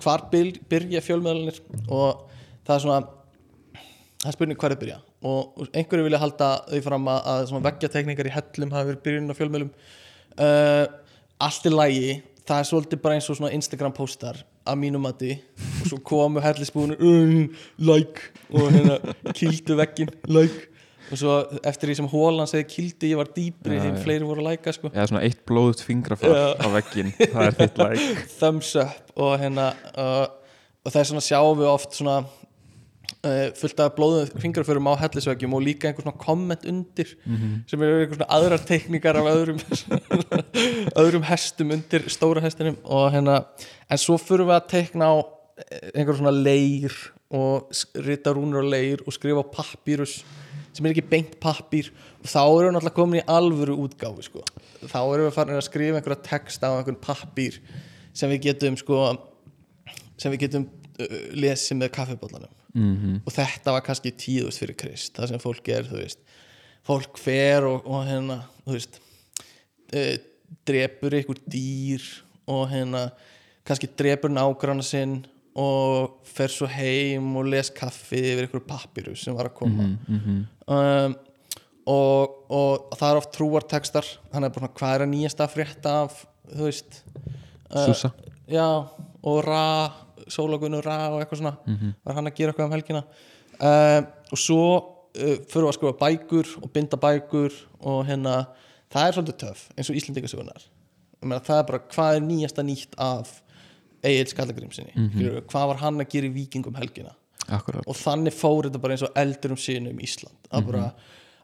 hvar 0.03 0.27
byr, 0.33 0.55
byrja 0.71 1.05
fjölmiðlanir 1.05 1.61
og 1.87 2.27
það 2.67 2.75
er 2.75 2.85
svona 2.87 3.01
það 4.21 4.33
er 4.33 4.39
spurning 4.39 4.65
þið 4.65 4.81
byrja. 4.83 4.99
Og 5.31 5.69
einhverju 5.77 6.07
vilja 6.07 6.23
halda 6.23 6.51
því 6.71 6.83
fram 6.87 7.09
að, 7.13 7.31
að 7.35 7.55
veggjatekningar 7.69 8.31
í 8.31 8.35
hellum 8.35 8.75
hafi 8.75 8.91
verið 8.91 9.05
byrjun 9.07 9.33
á 9.33 9.39
fjölmiðlum. 9.39 9.73
Uh, 10.41 10.85
allt 11.47 11.67
í 11.69 11.73
lægi 11.75 12.15
það 12.47 12.59
er 12.63 12.69
svolítið 12.71 13.03
bara 13.05 13.19
eins 13.19 13.29
og 13.31 13.39
svona 13.39 13.53
Instagram 13.57 13.95
postar 13.97 14.41
að 14.69 14.81
mínum 14.83 15.05
mati 15.05 15.37
og 15.83 15.87
svo 15.91 16.01
komu 16.05 16.43
hellisbúinur 16.45 17.01
um, 17.01 17.47
like 17.79 18.31
og 18.51 18.67
hérna 18.75 18.99
kýldu 19.37 19.77
veggin 19.81 20.11
like 20.29 20.67
og 21.11 21.19
svo 21.19 21.37
eftir 21.67 21.91
því 21.91 21.97
sem 21.99 22.11
Hólan 22.13 22.51
segi 22.51 22.67
kýldi 22.71 23.13
ég 23.13 23.19
var 23.19 23.31
dýpri 23.35 23.79
Já, 23.79 23.85
þeim 23.87 23.97
já. 23.97 24.03
fleiri 24.05 24.29
voru 24.29 24.45
að 24.45 24.51
læka 24.53 24.75
sko 24.77 24.91
eða 24.93 25.09
svona 25.11 25.23
eitt 25.27 25.41
blóðut 25.49 25.83
fingrafar 25.83 26.37
Já. 26.37 26.45
á 26.61 26.67
veggin 26.77 27.15
það 27.19 27.47
er 27.47 27.57
þitt 27.63 27.81
like 27.83 28.27
thumbs 28.39 28.75
up 28.79 29.17
og 29.17 29.33
hérna 29.43 29.73
uh, 29.95 30.27
og 30.85 30.93
það 30.93 31.01
er 31.03 31.11
svona 31.11 31.27
sjáum 31.27 31.59
við 31.61 31.71
oft 31.73 31.99
svona 31.99 32.21
uh, 33.25 33.51
fullt 33.59 33.83
af 33.83 33.95
blóðum 33.97 34.43
fingraförum 34.43 34.89
á 34.91 34.95
hellisveggjum 35.01 35.55
og 35.57 35.65
líka 35.65 35.91
einhver 35.91 36.07
svona 36.07 36.21
komment 36.21 36.67
undir 36.69 37.15
sem 37.69 37.83
eru 37.83 38.01
einhver 38.01 38.19
svona 38.19 38.31
aðrar 38.37 38.65
teikningar 38.69 39.19
af 39.21 39.31
öðrum 39.33 39.61
öðrum 41.03 41.27
hestum 41.29 41.75
undir 41.77 42.09
stóra 42.13 42.43
hestinum 42.45 42.79
og 42.85 43.11
hérna 43.15 43.45
en 43.89 44.01
svo 44.01 44.19
fyrir 44.21 44.49
við 44.49 44.57
að 44.59 44.69
teikna 44.75 45.11
á 45.11 45.17
eh, 45.21 45.91
einhver 45.95 46.21
svona 46.21 46.35
leir 46.35 46.95
og 47.31 47.71
rita 48.07 48.35
rúnur 48.35 48.67
á 48.67 48.73
leir 48.73 49.05
og 49.07 49.15
skrifa 49.15 49.45
pappírus 49.47 50.21
sem 50.73 50.87
er 50.87 50.95
ekki 50.95 51.07
beint 51.11 51.37
pappír 51.43 51.91
og 52.21 52.29
þá 52.31 52.43
erum 52.43 52.71
við 52.71 52.75
náttúrulega 52.77 52.97
komin 52.97 53.21
í 53.21 53.27
alvöru 53.27 53.77
útgáfi 53.85 54.27
sko. 54.27 54.45
þá 54.87 55.01
erum 55.03 55.27
við 55.27 55.35
farin 55.35 55.59
að 55.59 55.67
skrifa 55.67 55.99
einhverja 55.99 56.27
texta 56.27 56.71
á 56.71 56.79
einhvern 56.79 57.01
pappír 57.03 57.59
sem 58.15 58.31
við 58.31 58.47
getum 58.49 58.79
sko 58.79 59.03
sem 60.21 60.33
við 60.33 60.47
getum 60.47 60.67
uh, 61.01 61.21
lesið 61.35 61.81
með 61.81 61.95
kaffibóllanum 61.97 62.60
mm 62.75 63.21
og 63.27 63.33
þetta 63.35 63.75
var 63.75 63.85
kannski 63.87 64.13
tíðust 64.15 64.63
fyrir 64.63 64.79
Krist 64.79 65.17
það 65.17 65.33
sem 65.33 65.43
fólk 65.43 65.69
er, 65.69 65.89
þú 65.89 66.01
veist. 66.01 66.21
Fólk 66.87 67.19
fer 67.21 67.67
og, 67.69 67.85
og 67.87 68.07
hérna 68.09 68.41
þú 68.65 68.77
veist 68.77 69.01
uh, 69.95 70.17
drepur 70.67 71.17
einhver 71.19 71.41
dýr 71.51 72.05
og 72.51 72.69
hérna 72.71 73.11
kannski 73.67 73.91
drepur 73.99 74.33
nágranna 74.33 74.85
sinn 74.87 75.21
og 75.61 76.21
fer 76.25 76.53
svo 76.53 76.69
heim 76.71 77.35
og 77.37 77.49
les 77.51 77.71
kaffi 77.75 78.21
yfir 78.21 78.47
einhverju 78.47 78.67
pappiru 78.69 79.17
sem 79.19 79.35
var 79.37 79.51
að 79.51 79.57
koma. 79.59 79.89
Um, 80.71 81.17
og, 81.91 82.37
og 82.53 82.95
það 82.99 83.09
er 83.11 83.21
oft 83.21 83.33
trúartekstar 83.35 84.11
hann 84.35 84.47
er 84.47 84.53
bara 84.55 84.69
svona, 84.69 84.77
hvað 84.79 84.95
er 84.95 85.05
að 85.05 85.13
nýjasta 85.15 85.47
að 85.47 85.55
frétta 85.57 85.95
af 86.05 86.21
þú 86.51 86.69
veist 86.69 87.01
uh, 87.75 88.11
já, 88.51 88.69
og 89.23 89.41
Ra 89.47 89.65
Sólagunur 90.29 90.85
Ra 90.85 91.11
og 91.11 91.21
eitthvað 91.21 91.43
svona. 91.43 91.57
Var 92.05 92.19
hann 92.19 92.31
að 92.31 92.37
gera 92.37 92.53
eitthvað 92.53 92.67
um 92.67 92.77
helgina. 92.77 93.05
Uh, 93.61 94.01
og 94.33 94.41
svo 94.41 94.65
uh, 94.71 95.37
fyrir 95.51 95.67
við 95.67 95.69
að 95.69 95.77
skrifa 95.77 96.01
bækur 96.01 96.53
og 96.63 96.73
binda 96.73 96.97
bækur 97.01 97.57
og 97.81 98.03
hérna 98.09 98.35
það 98.91 99.07
er 99.07 99.17
svolítið 99.17 99.39
töff 99.45 99.67
eins 99.77 99.91
og 99.91 99.99
Íslendingasögunar 100.01 100.67
meina, 101.21 101.43
það 101.45 101.59
er 101.59 101.67
bara 101.69 101.83
hvað 101.93 102.17
er 102.17 102.27
nýjasta 102.27 102.65
nýtt 102.65 102.97
af 102.97 103.35
Egil 104.07 104.31
Skallagrimsinni 104.33 104.93
mm 104.97 105.09
-hmm. 105.09 105.41
hvað 105.51 105.67
var 105.73 105.77
hann 105.77 106.01
að 106.01 106.09
gera 106.09 106.27
í 106.27 106.35
Víkingum 106.35 106.77
helgina? 106.77 107.15
Akkurat. 107.49 107.87
Og 107.87 107.97
þannig 107.97 108.33
fór 108.33 108.69
þetta 108.69 108.79
bara 108.79 108.95
eins 108.95 109.03
og 109.03 109.17
eldur 109.19 109.51
um 109.51 109.57
sínu 109.57 109.91
um 109.91 109.99
Ísland. 109.99 110.37
Að 110.53 110.67
bara 110.67 110.95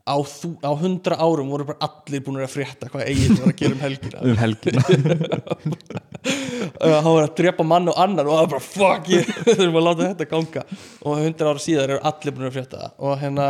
á, 0.07 0.17
þú, 0.23 0.51
á 0.63 0.71
hundra 0.79 1.17
árum 1.19 1.49
voru 1.51 1.65
bara 1.65 1.79
allir 1.81 2.23
búin 2.23 2.39
að 2.39 2.53
frétta 2.55 2.89
hvað 2.89 3.09
Egil 3.11 3.37
var 3.41 3.49
að 3.49 3.57
gera 3.57 3.73
um 3.73 3.81
helgina. 3.81 4.19
Um 4.27 4.37
helgina 4.37 4.83
hann 6.81 7.07
var 7.09 7.27
að 7.27 7.37
drepa 7.41 7.67
mann 7.67 7.91
og 7.93 8.01
annan 8.03 8.27
og 8.27 8.35
það 8.35 8.43
var 8.43 8.51
bara 8.55 8.67
fuck 8.67 9.11
ég 9.13 9.31
þurfum 9.47 9.79
að 9.81 9.87
láta 9.87 10.09
þetta 10.11 10.29
ganga. 10.33 10.65
Og 11.03 11.23
hundra 11.23 11.53
ára 11.53 11.63
síðar 11.63 11.95
eru 11.95 12.11
allir 12.11 12.37
búin 12.37 12.49
að 12.51 12.59
frétta 12.59 12.83
það. 12.83 12.99
Og 12.99 13.17
hérna 13.23 13.47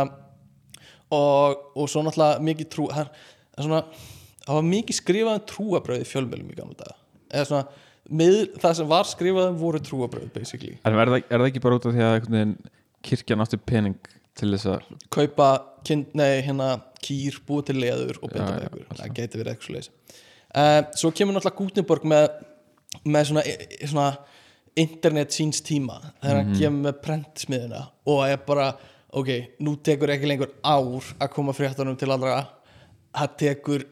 og, 1.17 1.65
og 1.75 1.91
svo 1.91 2.05
náttúrulega 2.05 2.45
mikið 2.49 2.71
trú 2.75 2.87
er 2.93 3.11
svona, 3.57 3.83
það 4.45 4.59
var 4.59 4.69
mikið 4.71 4.99
skrifað 5.01 5.39
um 5.39 5.45
trúabröði 5.51 6.09
fjölmjölum 6.11 6.51
í 6.53 6.57
gamla 6.59 6.81
daga. 6.83 6.97
Eða 7.31 7.47
svona, 7.51 7.85
með, 8.21 8.41
það 8.61 8.75
sem 8.81 8.91
var 8.91 9.07
skrifað 9.09 9.53
um 9.53 9.61
voru 9.61 9.83
trúabröð 9.83 10.27
basically. 10.35 10.77
En 10.83 10.95
er 10.95 11.13
það, 11.13 11.23
er 11.25 11.41
það 11.41 11.49
ekki 11.51 11.63
bara 11.63 11.79
út 11.79 11.89
af 11.89 11.97
því 11.97 12.07
að 12.11 12.53
kirkjan 13.07 13.43
átti 13.43 13.59
pening 13.61 13.97
til 14.37 14.51
þess 14.53 14.69
að 14.69 14.87
kaupa 15.13 15.49
kind, 15.87 16.11
nei, 16.17 16.41
hérna, 16.45 16.77
kýr, 17.03 17.39
búið 17.47 17.71
til 17.71 17.77
leður 17.81 18.19
og 18.21 18.33
ykkur 18.33 18.87
það 18.99 19.13
geti 19.17 19.41
verið 19.41 19.53
eitthvað 19.53 19.77
leys 19.77 19.89
uh, 20.53 20.81
svo 20.97 21.11
kemur 21.15 21.37
náttúrulega 21.37 21.59
Gutenberg 21.61 22.07
með, 22.11 22.27
með 23.05 23.29
svona, 23.31 23.43
svona 23.83 24.07
internet 24.77 25.33
síns 25.33 25.61
tíma 25.65 25.97
þegar 26.21 26.39
hann 26.39 26.55
kemur 26.55 26.85
með 26.87 27.01
prentsmiðuna 27.05 27.83
og 28.13 28.23
er 28.27 28.41
bara, 28.47 28.71
ok, 29.17 29.31
nú 29.65 29.75
tekur 29.83 30.13
ekki 30.13 30.29
lengur 30.29 30.53
ár 30.61 31.11
að 31.17 31.31
koma 31.33 31.55
fréttunum 31.57 31.97
til 31.99 32.11
allra 32.13 32.41
það 33.17 33.37
tekur 33.41 33.85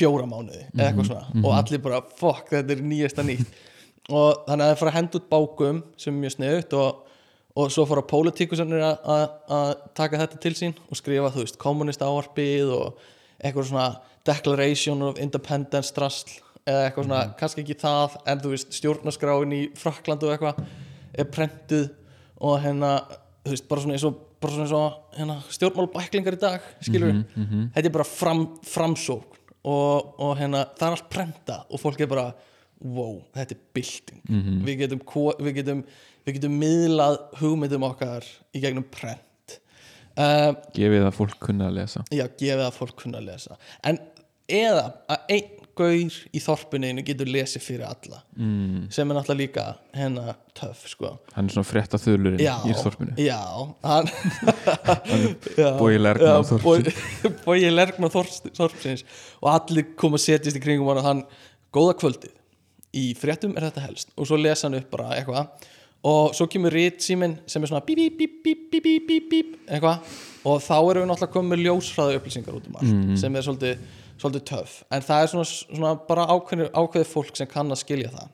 fjóra 0.00 0.26
mánuði 0.28 0.64
eða 0.70 0.88
eitthvað 0.88 1.10
svona 1.10 1.44
og 1.44 1.54
allir 1.56 1.84
bara, 1.84 2.00
fuck, 2.20 2.48
þetta 2.52 2.76
er 2.76 2.86
nýjasta 2.86 3.26
nýtt. 3.26 3.50
Og 4.10 4.40
þannig 4.42 4.64
að 4.64 4.70
það 4.72 4.78
fara 4.80 4.90
að 4.90 4.96
henda 4.96 5.18
út 5.20 5.26
bákum 5.30 5.76
sem 6.00 6.10
er 6.10 6.22
mjög 6.24 6.32
sniðut 6.34 6.72
og 6.74 7.10
og 7.58 7.72
svo 7.74 7.84
fór 7.88 8.00
að 8.02 8.10
pólitíkusannir 8.10 8.84
að 8.84 9.72
taka 9.98 10.20
þetta 10.20 10.38
til 10.42 10.52
sín 10.58 10.76
og 10.86 10.98
skrifa, 10.98 11.32
þú 11.34 11.44
veist, 11.44 11.58
kommunist 11.60 12.04
ávarpið 12.04 12.70
og 12.76 13.00
eitthvað 13.40 13.70
svona 13.70 13.88
declaration 14.28 15.02
of 15.06 15.18
independence 15.20 15.94
drasl 15.96 16.30
eða 16.70 16.82
eitthvað 16.86 17.08
svona, 17.08 17.22
kannski 17.40 17.64
ekki 17.64 17.78
það 17.80 18.18
en 18.30 18.42
þú 18.42 18.52
veist, 18.54 18.74
stjórnaskráin 18.78 19.56
í 19.56 19.62
Fraklandu 19.78 20.28
og 20.28 20.34
eitthvað 20.34 20.60
er 21.20 21.30
prentuð 21.34 21.88
og 22.40 22.60
hérna, 22.64 22.92
þú 23.44 23.54
veist, 23.54 23.68
bara 23.70 23.84
svona 23.84 23.98
eins 23.98 24.06
og 24.08 24.20
bara 24.40 24.54
svona 24.54 24.66
eins 24.66 24.76
og 24.76 25.16
hérna, 25.18 25.38
stjórnmálbæklingar 25.56 26.38
í 26.38 26.40
dag 26.40 26.68
skilur 26.80 27.18
þetta 27.74 27.86
er 27.86 27.96
bara 27.98 28.08
fram, 28.08 28.46
framsókn 28.64 29.40
og, 29.60 30.14
og 30.22 30.38
hérna, 30.38 30.64
það 30.78 30.86
er 30.86 30.96
allt 30.96 31.10
prenta 31.12 31.58
og 31.68 31.82
fólk 31.82 32.00
er 32.00 32.08
bara 32.10 32.30
wow, 32.80 33.18
þetta 33.36 33.52
er 33.52 33.58
bylting. 33.76 34.20
Við, 34.64 34.78
getum, 34.80 35.02
við 35.44 35.58
getum 35.58 35.82
við 36.26 36.38
getum 36.38 36.56
miðlað 36.60 37.18
hugmyndum 37.40 37.86
okkar 37.88 38.26
í 38.54 38.62
gegnum 38.62 38.86
prent. 38.92 39.56
Uh, 40.18 40.52
gefið 40.76 41.06
að 41.06 41.16
fólk 41.16 41.38
kunna 41.40 41.70
að 41.70 41.78
lesa. 41.80 42.04
Já, 42.12 42.26
gefið 42.28 42.66
að 42.66 42.76
fólk 42.76 42.96
kunna 43.00 43.20
að 43.20 43.30
lesa. 43.30 43.56
En 43.86 44.00
eða 44.50 44.86
að 45.10 45.34
einn 45.36 45.59
gaur 45.80 46.16
í 46.36 46.40
þorpuninu 46.44 47.02
getur 47.08 47.28
lesið 47.32 47.64
fyrir 47.64 47.86
alla. 47.88 48.20
Mm. 48.36 48.86
sem 48.92 49.10
er 49.10 49.16
náttúrulega 49.18 49.40
líka 49.40 49.64
hennar 49.96 50.36
töff 50.60 50.84
sko. 50.92 51.14
Hann 51.34 51.48
er 51.48 51.56
svona 51.56 51.68
frétta 51.70 51.98
þulurinn 52.00 52.40
já, 52.44 52.54
í 52.68 52.76
þorpinu. 52.76 53.16
Já, 53.20 53.40
hann 53.88 54.10
Bogi 55.78 55.98
Lergman 55.98 56.28
já, 56.28 56.42
Þorpsins. 56.50 56.62
Bogi- 56.64 57.34
Bogi 57.44 57.70
Lergman 57.72 58.10
Þorps- 58.12 58.50
Þorpsins. 58.56 59.04
Og 59.42 59.50
allir 59.54 59.90
koma 59.96 60.18
að 60.20 60.24
setjast 60.28 60.56
í 60.60 60.62
kringum 60.62 60.88
hann 60.92 61.00
og 61.02 61.06
hann, 61.08 61.24
góða 61.74 61.96
kvöldið. 62.00 62.36
Í 62.96 63.04
fréttum 63.18 63.52
er 63.56 63.68
þetta 63.68 63.84
helst. 63.86 64.10
Og 64.18 64.26
svo 64.26 64.38
lesa 64.40 64.66
hann 64.68 64.78
upp 64.80 64.90
bara 64.90 65.12
eitthvað. 65.18 65.68
Og 66.10 66.32
svo 66.34 66.46
kemur 66.50 66.72
rít 66.72 67.02
síminn 67.04 67.38
sem 67.50 67.62
er 67.62 67.68
svona 67.70 67.84
bíp, 67.84 68.16
bíp, 68.18 68.38
bíp, 68.44 68.62
bíp, 68.72 68.82
bíp, 68.86 69.06
bíp, 69.08 69.26
bíp, 69.30 69.56
eitthvað. 69.68 70.14
Og 70.48 70.62
þá 70.64 70.76
erum 70.78 71.02
við 71.04 71.10
náttúrulega 71.10 71.34
komið 71.34 71.50
með 71.52 71.64
ljósfræðu 71.66 72.14
upplýsingar 72.20 72.56
út 72.56 72.68
um 72.70 72.78
allt 72.80 73.18
sem 73.20 73.36
er 73.36 73.44
svolítið, 73.44 73.82
svolítið 74.20 74.44
töff 74.50 74.76
en 74.90 75.04
það 75.06 75.22
er 75.22 75.32
svona, 75.32 75.48
svona 75.50 75.94
bara 76.08 76.26
ákveðið, 76.30 76.70
ákveðið 76.74 77.10
fólk 77.10 77.38
sem 77.38 77.50
kann 77.50 77.72
að 77.72 77.82
skilja 77.82 78.12
það 78.14 78.28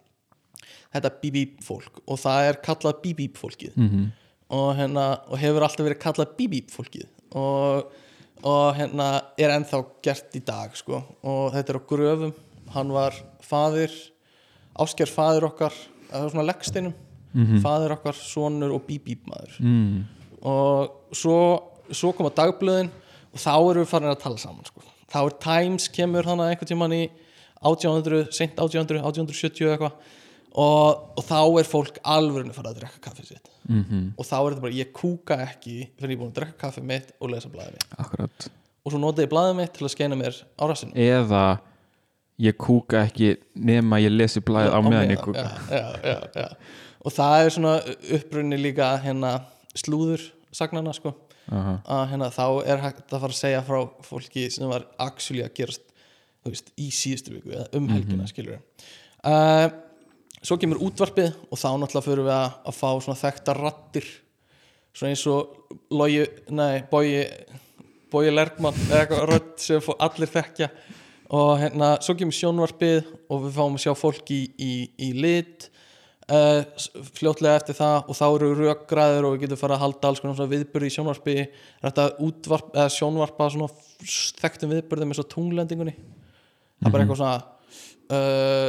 þetta 0.96 1.12
bíp 1.22 1.60
fólk 1.66 2.00
og 2.06 2.20
það 2.22 2.48
er 2.50 2.60
kallað 2.64 3.00
bíp 3.04 3.38
fólkið 3.40 3.76
-hmm. 3.76 4.10
og, 4.48 4.68
hérna, 4.78 5.06
og 5.28 5.38
hefur 5.38 5.66
alltaf 5.66 5.86
verið 5.86 6.02
kallað 6.02 6.36
bíp 6.38 6.74
fólkið 6.74 7.08
og, 7.36 7.92
og 8.42 8.66
hérna 8.76 9.08
er 9.38 9.54
ennþá 9.56 9.84
gert 10.02 10.36
í 10.36 10.44
dag 10.44 10.76
sko. 10.76 11.02
og 11.22 11.52
þetta 11.54 11.72
er 11.72 11.80
á 11.80 11.88
gröfum 11.88 12.34
hann 12.74 12.92
var 12.92 13.14
faðir 13.40 13.92
ásker 14.78 15.06
faðir 15.08 15.44
okkar 15.50 15.72
það 16.10 16.22
var 16.22 16.30
svona 16.30 16.48
leggsteinum 16.52 16.94
Mhm. 17.36 17.60
faðir 17.60 17.92
okkar, 17.98 18.16
sonur 18.16 18.72
og 18.72 18.86
bíbíb 18.88 19.26
maður 19.28 19.56
mm. 19.60 20.04
og 20.48 21.12
svo, 21.12 21.38
svo 21.92 22.12
koma 22.16 22.30
dagblöðin 22.32 22.88
og 22.88 23.42
þá 23.42 23.52
erum 23.56 23.82
við 23.82 23.90
farin 23.90 24.12
að 24.12 24.22
tala 24.22 24.40
saman 24.40 24.64
sko. 24.64 24.80
Þá 25.12 25.18
er 25.22 25.36
Times 25.42 25.88
kemur 25.92 26.26
hann 26.28 26.42
að 26.42 26.52
einhvern 26.52 26.70
tímann 26.70 26.96
í 26.96 27.02
1800, 27.62 28.30
seint 28.36 28.54
1800 28.58 29.02
1870 29.02 29.66
eða 29.66 29.76
eitthvað 29.76 30.14
og, 30.56 31.00
og 31.18 31.24
þá 31.26 31.40
er 31.60 31.68
fólk 31.68 31.98
alvörinu 32.16 32.54
farið 32.56 32.72
að 32.72 32.80
drekka 32.80 33.02
kaffi 33.08 33.26
sitt. 33.28 33.50
Mm 33.68 34.12
og 34.16 34.24
þá 34.24 34.36
er 34.38 34.50
þetta 34.50 34.64
bara, 34.64 34.76
ég 34.76 34.92
kúka 34.96 35.38
ekki 35.44 35.76
fyrir 35.98 36.14
ég 36.14 36.16
er 36.16 36.20
búin 36.22 36.32
að 36.32 36.38
drekka 36.40 36.60
kaffi 36.66 36.84
mitt 36.86 37.12
og 37.20 37.32
lesa 37.32 37.50
blæðið 37.52 37.76
mitt. 37.76 37.96
Akkurat. 37.98 38.48
Og 38.84 38.92
svo 38.92 39.00
nota 39.02 39.24
ég 39.24 39.32
blæðið 39.32 39.58
mitt 39.60 39.74
til 39.76 39.86
að 39.86 39.94
skeina 39.96 40.18
mér 40.18 40.38
á 40.56 40.62
rassinu 40.70 40.92
eða 40.94 41.44
ég 42.46 42.56
kúka 42.60 43.02
ekki 43.06 43.34
nema 43.54 44.00
ég 44.04 44.12
lesi 44.12 44.40
blæð 44.44 44.72
á 44.72 44.78
meðan 44.84 45.12
ég 45.12 45.22
kúka. 45.24 45.46
já, 45.70 45.86
já, 46.04 46.18
já, 46.36 46.48
og 47.00 47.12
það 47.12 47.44
er 47.44 47.54
svona 47.56 47.76
upprunni 48.18 48.58
líka 48.60 48.90
hérna 49.02 49.40
slúður 49.76 50.30
sagnana 50.52 50.92
sko 50.96 51.14
Aha. 51.46 51.76
að 51.96 52.04
hérna 52.10 52.30
þá 52.34 52.46
er 52.66 52.80
hægt 52.82 53.04
að 53.06 53.20
fara 53.22 53.34
að 53.34 53.40
segja 53.40 53.64
frá 53.66 53.80
fólki 54.02 54.46
sem 54.50 54.70
var 54.70 54.86
actually 54.98 55.44
að 55.46 55.52
gerast 55.60 55.84
veist, 56.46 56.72
í 56.78 56.88
síðustu 56.94 57.36
viku 57.36 57.52
eða 57.54 57.68
um 57.78 57.90
helgina 57.92 58.24
mm 58.24 58.30
skilur 58.32 58.56
uh, 59.26 59.68
svo 60.42 60.58
kemur 60.62 60.82
útvarpið 60.86 61.32
og 61.50 61.58
þá 61.58 61.68
náttúrulega 61.78 62.06
fyrir 62.06 62.26
við 62.26 62.34
að, 62.34 62.56
að 62.66 62.80
fá 62.80 62.88
svona 63.04 63.20
þekkta 63.20 63.54
rattir 63.58 64.08
svona 64.96 65.12
eins 65.12 65.24
og 65.30 65.70
logi, 65.94 66.26
nei, 66.50 66.82
bogi 66.90 67.22
bogi 68.12 68.32
Lerkmann 68.32 68.76
eða 68.86 69.00
eitthvað 69.02 69.24
rödd 69.30 69.52
sem 69.60 69.90
allir 69.98 70.30
þekkja. 70.30 70.68
Og 71.36 71.56
hérna, 71.58 71.88
svo 72.04 72.14
kemur 72.18 72.36
sjónvarpið 72.36 73.08
og 73.32 73.46
við 73.46 73.56
fáum 73.56 73.78
að 73.78 73.82
sjá 73.82 73.94
fólk 73.98 74.30
í, 74.30 74.42
í, 74.62 74.72
í 75.02 75.08
lit 75.16 75.66
uh, 76.32 76.62
fljótlega 77.16 77.60
eftir 77.60 77.76
það 77.78 77.96
og 78.10 78.18
þá 78.18 78.24
eru 78.28 78.52
rökgræður 78.60 79.28
og 79.28 79.34
við 79.34 79.44
getum 79.46 79.60
fara 79.60 79.76
að 79.78 79.84
halda 79.84 80.10
alls 80.10 80.22
konar 80.22 80.50
viðbyrði 80.52 80.90
í 80.90 80.94
sjónvarpi. 80.96 81.36
Þetta 81.84 82.06
útvarp, 82.26 82.72
eða 82.74 82.94
sjónvarpa 82.96 83.50
svona 83.54 83.70
þekktum 84.42 84.74
viðbyrðum 84.74 85.14
eins 85.14 85.22
og 85.22 85.30
tunglendingunni? 85.32 85.94
Það 86.76 86.88
er 86.88 86.96
bara 86.96 87.06
eitthvað 87.06 87.22
svona 87.22 87.38
uh, 88.12 88.68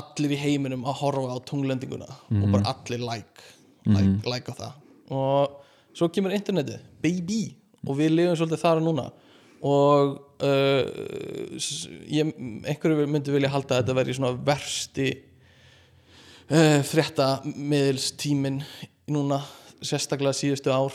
allir 0.00 0.36
í 0.36 0.42
heiminum 0.44 0.84
að 0.88 1.00
horfa 1.02 1.34
á 1.34 1.38
tunglendinguna 1.48 2.10
og 2.10 2.46
bara 2.52 2.74
allir 2.74 3.02
like, 3.02 3.48
like, 3.88 4.30
like 4.30 4.52
á 4.52 4.54
það. 4.60 4.76
Og 5.10 5.96
svo 5.96 6.10
kemur 6.14 6.36
internetið 6.36 6.84
baby 7.02 7.42
og 7.86 7.96
við 7.98 8.14
lifum 8.14 8.38
svolítið 8.38 8.62
þar 8.62 8.82
og 8.82 8.86
núna. 8.86 9.08
Og 9.60 10.14
uh, 10.46 11.58
ég, 12.08 12.30
einhverju 12.70 13.08
myndi 13.10 13.34
vilja 13.34 13.50
halda 13.52 13.76
að 13.76 13.82
þetta 13.82 13.98
verði 13.98 14.16
svona 14.16 14.32
versti 14.46 15.08
uh, 16.50 16.80
frétta 16.86 17.28
miðilstímin 17.44 18.60
núna 19.10 19.40
sérstaklega 19.80 20.36
síðustu 20.36 20.72
ár 20.74 20.94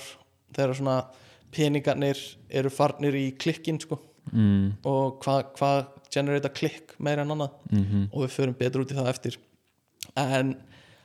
þegar 0.56 0.76
svona 0.78 0.98
peningarnir 1.56 2.20
eru 2.50 2.72
farnir 2.74 3.16
í 3.18 3.30
klikkin 3.40 3.80
sko. 3.82 4.00
Mm. 4.34 4.72
og 4.90 5.20
hvað 5.22 5.52
hva 5.54 5.68
generata 6.10 6.50
klikk 6.50 6.96
meira 6.98 7.22
en 7.22 7.36
annað. 7.36 7.52
Mm 7.70 8.08
og 8.12 8.24
við 8.24 8.32
förum 8.34 8.56
betur 8.58 8.82
út 8.82 8.92
í 8.92 8.98
það 8.98 9.12
eftir. 9.12 9.38
En 10.18 10.56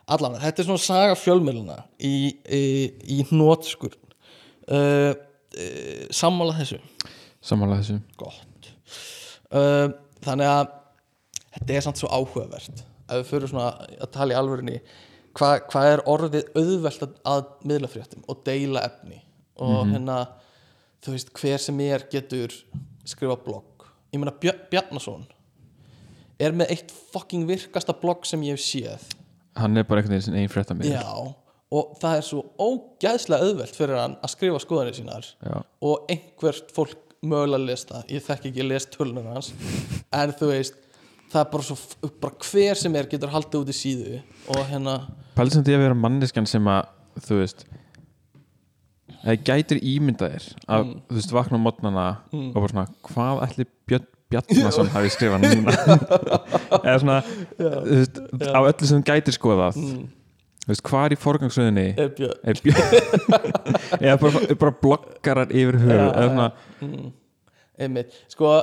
allan, 0.07 0.39
þetta 0.41 0.61
er 0.61 0.67
svona 0.67 0.81
saga 0.81 1.17
fjölmiðluna 1.19 1.77
í, 1.99 2.33
í, 2.49 2.63
í 3.17 3.19
nótskur 3.31 3.93
uh, 3.93 5.13
uh, 5.13 6.05
sammála 6.09 6.57
þessu? 6.59 6.79
Samanlega 7.41 7.83
þessu. 7.83 7.99
Uh, 9.51 9.91
þannig 10.23 10.47
að 10.47 10.65
þetta 11.57 11.75
er 11.75 11.85
samt 11.85 12.01
svo 12.01 12.09
áhugavert 12.11 12.85
ef 13.11 13.21
við 13.21 13.31
fyrir 13.31 13.51
svona 13.51 13.87
að 14.01 14.13
tala 14.15 14.35
í 14.35 14.37
alvörinni 14.39 14.77
hvað 15.37 15.57
hva 15.71 15.83
er 15.87 16.03
orðið 16.11 16.49
auðvelt 16.59 17.05
að, 17.05 17.17
að 17.33 17.43
miðla 17.69 17.91
fréttum 17.91 18.23
og 18.31 18.41
deila 18.47 18.85
efni? 18.87 19.21
Og 19.61 19.91
hérna 19.91 20.17
þú 21.03 21.13
veist 21.15 21.29
hver 21.37 21.61
sem 21.61 21.83
er 21.85 22.07
getur 22.11 22.55
skrifa 23.07 23.37
blogg. 23.39 23.85
Ég 24.11 24.21
meina 24.21 24.33
Björn 24.41 24.65
Bjarnason 24.71 25.27
er 26.41 26.55
með 26.57 26.73
eitt 26.73 26.95
fucking 27.13 27.45
virkasta 27.49 27.93
blogg 28.01 28.25
sem 28.27 28.41
ég 28.47 28.57
hef 28.57 28.65
séð. 28.65 29.05
Hann 29.59 29.77
er 29.77 29.85
bara 29.87 30.01
einhvern 30.01 30.17
veginn 30.17 30.39
einn 30.41 30.51
frétta 30.51 30.75
með 30.77 30.95
já 30.95 31.05
og 31.71 31.95
það 32.01 32.17
er 32.17 32.25
svo 32.27 32.41
ógæðslega 32.59 33.47
auðvelt 33.47 33.77
fyrir 33.77 33.99
hann 33.99 34.17
að 34.19 34.33
skrifa 34.33 34.59
skoðanir 34.59 34.97
sínar 34.97 35.27
já. 35.39 35.61
og 35.87 36.11
einhvert 36.11 36.73
fólk 36.75 37.15
mögulega 37.21 37.67
lest 37.69 37.91
það, 37.91 38.07
ég 38.11 38.25
þekki 38.25 38.49
ekki 38.49 38.63
að 38.63 38.71
lest 38.71 38.95
tölunar 38.95 39.29
hans 39.29 39.51
en 40.11 40.33
þú 40.39 40.49
veist 40.51 40.79
það 41.31 41.41
er 41.45 41.49
bara 41.53 41.63
svo, 41.67 41.77
bara 42.21 42.47
hver 42.51 42.79
sem 42.79 42.95
er 42.99 43.09
getur 43.11 43.31
haldið 43.33 43.61
út 43.63 43.71
í 43.73 43.77
síðu 43.77 44.21
og 44.51 44.63
hérna 44.69 44.95
pælið 45.37 45.55
sem 45.57 45.63
því 45.67 45.77
að 45.77 45.83
vera 45.87 45.97
manneskjan 46.05 46.49
sem 46.51 46.67
að 46.71 46.89
þú 47.27 47.39
veist 47.41 47.65
eða 49.21 49.35
gætir 49.45 49.79
ímyndaðir 49.85 50.47
að 50.67 50.85
Mm. 50.87 50.95
þú 51.09 51.17
veist 51.19 51.33
vakna 51.35 51.59
á 51.59 51.65
mótnana 51.65 52.05
og 52.33 52.55
bara 52.57 52.71
svona 52.71 52.87
hvað 53.09 53.43
ætli 53.47 53.65
Björn 53.87 54.07
Bjarnason 54.31 54.87
hafi 54.93 55.09
skrifað 55.11 55.43
núna? 55.43 55.73
Eða 56.87 56.97
svona 57.03 57.17
þú 57.59 57.97
veist, 57.97 58.19
á 58.47 58.59
öllu 58.63 58.87
sem 58.87 59.01
gætir 59.03 59.35
skoðað. 59.35 59.75
Mm, 59.81 60.05
þú 60.63 60.69
veist 60.71 60.83
hvað 60.87 61.03
er 61.09 61.15
í 61.15 61.19
forgangsröðinni 61.19 61.85
er 61.99 62.13
björn? 62.15 62.37
er 62.47 62.61
Björn? 62.63 63.51
Eða 64.07 64.15
bara, 64.23 64.43
bara 64.63 64.73
bloggarar 64.85 65.51
yfir 65.51 65.77
höfu 65.83 65.97
Já, 65.99 66.05
eða 66.07 66.29
svona 66.31 66.47
mm, 66.87 67.11
einmitt, 67.83 68.15
sko 68.31 68.53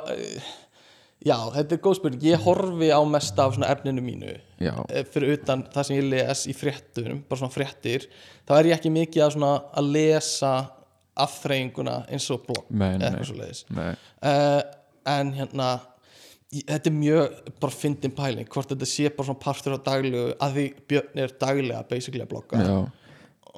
já, 1.27 1.37
þetta 1.55 1.75
er 1.77 1.83
góð 1.83 1.97
spurning. 1.99 2.23
Ég 2.23 2.43
horfi 2.45 2.89
á 2.95 3.01
mest 3.09 3.39
af 3.43 3.57
efninu 3.59 4.03
mínu 4.05 4.33
já, 4.61 4.75
eh, 4.91 5.05
fyrir 5.05 5.37
utan 5.39 5.65
það 5.75 5.85
sem 5.89 5.97
ég 5.97 6.09
les 6.11 6.47
í 6.47 6.55
fréttum 6.55 7.23
bara 7.29 7.41
svona 7.41 7.53
fréttir, 7.55 8.07
þá 8.49 8.53
er 8.59 8.65
ég 8.71 8.77
ekki 8.79 8.91
mikið 8.95 9.25
að, 9.27 9.33
svona, 9.37 9.53
að 9.75 9.93
lesa 9.97 10.53
afþreyinguna 11.19 12.05
eins 12.15 12.29
og 12.31 12.45
blogg 12.47 12.69
uh, 14.23 14.61
en 15.11 15.33
hérna 15.35 15.81
í- 16.55 16.63
þetta 16.69 16.91
er 16.93 16.95
mjög 16.95 17.39
bara 17.61 17.75
fyndin 17.75 18.15
pæling 18.15 18.47
hvort 18.49 18.71
þetta 18.71 18.87
sé 18.87 19.09
bara 19.11 19.27
svona 19.27 19.43
partur 19.43 19.75
á 19.75 19.79
daglegu 19.83 20.29
að 20.39 20.55
því 20.59 20.67
Björn 20.89 21.23
er 21.25 21.35
daglega 21.41 21.83
basically 21.91 22.23
að 22.23 22.31
blogga. 22.31 22.63
Já. 22.63 22.79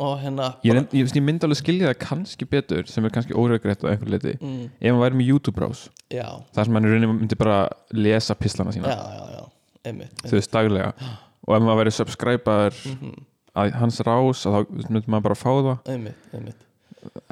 Og 0.00 0.14
hérna 0.22 0.46
Ég, 0.64 0.72
reynd, 0.76 0.94
ég, 0.96 1.10
ég 1.16 1.24
myndi 1.24 1.44
alveg 1.46 1.58
skilja 1.60 1.90
það 1.90 1.98
kannski 2.06 2.46
betur 2.48 2.86
sem 2.88 3.04
er 3.04 3.12
kannski 3.14 3.36
óregrætt 3.36 3.84
á 3.84 3.92
einhver 3.92 4.10
leiti 4.14 4.32
mm, 4.40 4.62
ef 4.80 4.90
hann 4.94 5.02
væri 5.02 5.18
með 5.20 5.28
YouTube-brás 5.34 5.82
þar 6.10 6.68
sem 6.70 6.78
rauninni 6.80 7.10
myndi 7.12 7.36
bara 7.40 7.58
lesa 7.92 8.34
pislana 8.38 8.72
sína. 8.74 8.88
Já, 8.94 9.02
já, 9.18 9.26
já. 9.36 9.44
Einmitt, 9.90 10.16
þú 10.26 10.34
veist 10.38 10.52
daglega. 10.52 10.90
Og 11.48 11.54
ef 11.56 11.62
maður 11.64 11.78
væri 11.84 11.92
subscriber 11.96 12.74
Mhm, 12.90 13.12
að 13.60 13.72
hans 13.80 14.00
rás 14.06 14.42
að 14.46 14.56
þá 14.56 14.90
myndi 14.90 15.08
maður 15.10 15.24
bara 15.28 15.38
fá 15.38 15.50
það. 15.50 15.78
Einmitt, 15.94 16.26
einmitt. 16.34 16.66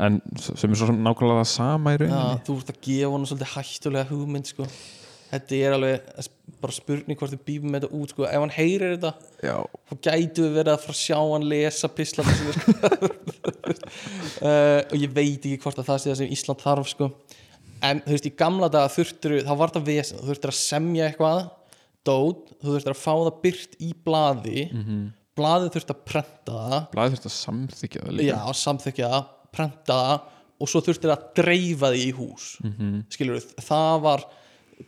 en 0.01 0.21
sem 0.41 0.71
er 0.73 0.79
svo 0.81 0.87
nákvæmlega 0.97 1.43
það 1.43 1.51
sama 1.51 1.93
í 1.93 1.99
Já, 1.99 2.05
rauninni 2.07 2.45
þú 2.47 2.55
ert 2.63 2.71
að 2.73 2.79
gefa 2.87 3.11
hann 3.13 3.27
svolítið 3.29 3.51
hættulega 3.57 4.09
hugmynd 4.13 4.49
sko. 4.49 4.67
Þetta 5.31 5.59
er 5.59 5.77
alveg 5.77 6.29
bara 6.59 6.75
spurning 6.75 7.19
hvort 7.21 7.35
við 7.37 7.43
býfum 7.47 7.71
með 7.75 7.85
þetta 7.85 7.99
út 8.01 8.13
sko. 8.15 8.25
ef 8.27 8.41
hann 8.43 8.55
heyrir 8.57 8.95
þetta 8.97 9.13
Já, 9.47 9.57
þá 9.91 9.95
gætu 10.09 10.47
við 10.47 10.55
verið 10.59 10.73
að 10.73 10.81
fara 10.85 10.95
að 10.97 11.03
sjá 11.03 11.19
hann 11.33 11.49
lesa 11.53 11.91
pislana 11.95 12.33
sko. 12.39 12.51
uh, 14.43 14.81
og 14.91 14.97
ég 14.99 15.13
veit 15.15 15.39
ekki 15.45 15.59
hvort 15.63 15.79
að 15.83 15.91
það 15.91 16.01
sé 16.03 16.11
það 16.13 16.19
sem 16.23 16.33
Ísland 16.39 16.65
þarf 16.65 16.91
sko. 16.95 17.11
en 17.89 18.01
þú 18.07 18.15
veist 18.17 18.27
í 18.31 18.35
gamla 18.41 18.71
daga 18.75 18.91
þurftur 18.97 19.37
þá 19.47 19.53
var 19.61 19.75
það 19.77 19.87
vesen, 19.93 20.19
þú 20.23 20.31
þurftur 20.33 20.53
að 20.55 20.59
semja 20.63 21.07
eitthvað 21.11 21.45
dót, 22.09 22.51
þú 22.63 22.73
þurftur 22.75 22.95
að 22.97 23.03
fá 23.05 23.13
það 23.13 23.39
byrt 23.45 23.79
í 23.85 23.93
blaði 24.07 24.65
blaðið 25.39 25.75
þurftur 25.77 25.95
að 25.95 26.03
prenta 26.09 26.57
það 26.73 26.89
blæði 26.95 27.15
þurft 27.15 27.29
að 27.31 27.37
samþykja 27.37 28.03
það 28.09 28.17
líka 28.19 28.33
já, 28.33 28.41
samþykja 28.65 29.11
það, 29.13 29.29
prenta 29.55 29.99
það 30.03 30.35
og 30.59 30.71
svo 30.73 30.81
þurftur 30.89 31.13
að 31.15 31.27
dreifa 31.39 31.93
því 31.95 32.01
í 32.09 32.13
hús 32.19 32.47
Mhm. 32.67 32.95
skilur 33.15 33.45
það 33.63 34.01
var 34.09 34.25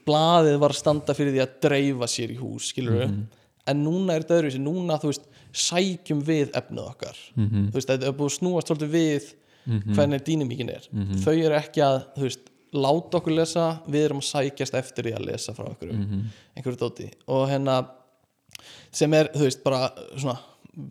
blaðið 0.06 0.58
var 0.62 0.72
standa 0.76 1.14
fyrir 1.16 1.34
því 1.34 1.42
að 1.44 1.54
dreifa 1.66 2.08
sér 2.10 2.30
í 2.34 2.38
hús 2.40 2.70
skilur 2.72 3.06
Mhm. 3.06 3.26
en 3.66 3.84
núna 3.84 4.14
er 4.14 4.22
þetta 4.24 4.38
öðruvísi, 4.40 4.60
núna 4.62 4.98
þú 5.00 5.10
veist 5.10 5.26
sækjum 5.52 6.22
við 6.24 6.50
efnið 6.52 6.86
okkar 6.90 7.16
Mhm. 7.36 7.70
þú 7.70 7.74
veist, 7.74 7.88
þetta 7.88 8.06
er 8.08 8.12
búið 8.12 8.38
snúast 8.38 8.68
svolítið 8.70 8.90
við 8.90 9.34
Mhm. 9.66 9.94
hvernig 9.94 10.24
dýnamíkin 10.24 10.70
er 10.70 10.86
Mhm. 10.92 11.14
þau 11.24 11.34
eru 11.44 11.54
ekki 11.54 11.80
að, 11.82 12.04
þú 12.16 12.22
veist, 12.22 12.40
láta 12.72 13.18
okkur 13.18 13.34
lesa 13.34 13.80
við 13.88 14.04
erum 14.06 14.20
að 14.20 14.30
sækjast 14.30 14.74
eftir 14.74 15.02
því 15.04 15.14
að 15.16 15.26
lesa 15.26 15.52
frá 15.52 15.66
okkur 15.68 15.92
Mhm. 15.92 16.24
einhverju 16.56 16.78
dóti 16.78 17.10
og 17.28 17.48
hérna 17.48 17.88
sem 18.92 19.12
er, 19.14 19.24
þú 19.34 19.40
veist, 19.40 19.64
bara 19.64 19.90
svona 20.16 20.38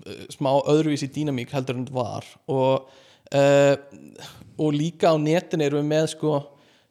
uh, 0.05 0.11
smá 0.29 0.61
öðruvísi 0.67 1.07
dýnamík 1.09 1.49
heldur 1.51 1.75
en 1.77 1.85
var 1.85 2.25
og, 2.49 2.89
uh, 3.33 3.75
og 4.59 4.73
líka 4.73 5.07
á 5.07 5.15
netin 5.17 5.61
erum 5.61 5.87
við 5.87 5.87
með 5.87 6.07
sko, 6.09 6.45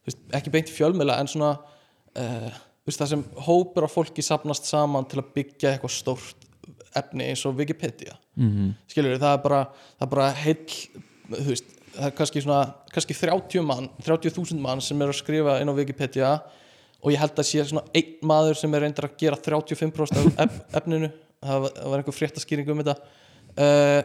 veist, 0.06 0.18
ekki 0.32 0.50
beint 0.50 0.68
í 0.68 0.72
fjölmiðla 0.72 1.18
en 1.20 1.26
svona 1.26 1.58
uh, 2.16 2.50
veist, 2.88 3.00
það 3.00 3.10
sem 3.12 3.24
hópur 3.46 3.86
af 3.86 3.94
fólki 3.94 4.24
sapnast 4.24 4.68
saman 4.68 5.06
til 5.08 5.20
að 5.22 5.32
byggja 5.36 5.74
eitthvað 5.74 5.94
stórt 5.94 6.46
efni 6.98 7.28
eins 7.28 7.44
og 7.46 7.58
Wikipedia. 7.58 8.16
Mhm. 8.38 8.74
skilur 8.88 9.18
það 9.18 9.34
er 9.34 9.42
bara, 9.42 9.60
bara 10.08 10.30
heill 10.32 10.64
þú 11.28 11.48
veist, 11.50 11.64
það 11.94 12.06
er 12.06 12.14
kannski 12.16 12.42
svona 12.44 12.74
kannski 12.94 13.16
30 13.18 13.64
mann, 13.66 13.88
30.000 14.04 14.60
mann 14.62 14.80
sem 14.80 15.00
er 15.02 15.12
að 15.12 15.18
skrifa 15.20 15.58
inn 15.60 15.68
á 15.68 15.74
Wikipedia 15.74 16.30
og 17.02 17.12
ég 17.12 17.18
held 17.18 17.38
að 17.38 17.48
sé 17.48 17.64
svona 17.66 17.84
einn 17.94 18.14
maður 18.22 18.58
sem 18.58 18.74
er 18.74 18.86
reyndur 18.86 19.08
að 19.08 19.18
gera 19.20 19.36
35% 19.36 20.18
af 20.18 20.46
ef, 20.46 20.60
efninu. 20.80 21.10
Það 21.38 21.60
var, 21.62 21.74
það 21.76 21.90
var 21.90 22.00
einhver 22.00 22.16
fréttaskýring 22.16 22.70
um 22.72 22.80
þetta. 22.82 22.96
Uh, 23.58 24.00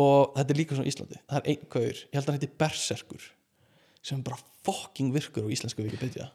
og 0.00 0.36
þetta 0.36 0.54
er 0.54 0.56
líka 0.56 0.76
svona 0.76 0.88
í 0.88 0.92
Íslandi. 0.94 1.18
Það 1.28 1.40
er 1.40 1.50
einn 1.52 1.66
gaur, 1.74 1.98
ég 2.00 2.14
held 2.16 2.22
að 2.22 2.30
hann 2.30 2.38
heiti 2.38 2.58
Berserkur 2.62 3.26
sem 4.00 4.22
bara 4.24 4.40
fucking 4.64 5.12
virkur 5.12 5.44
á 5.44 5.52
íslensku 5.52 5.84
Wikipedia 5.84 6.30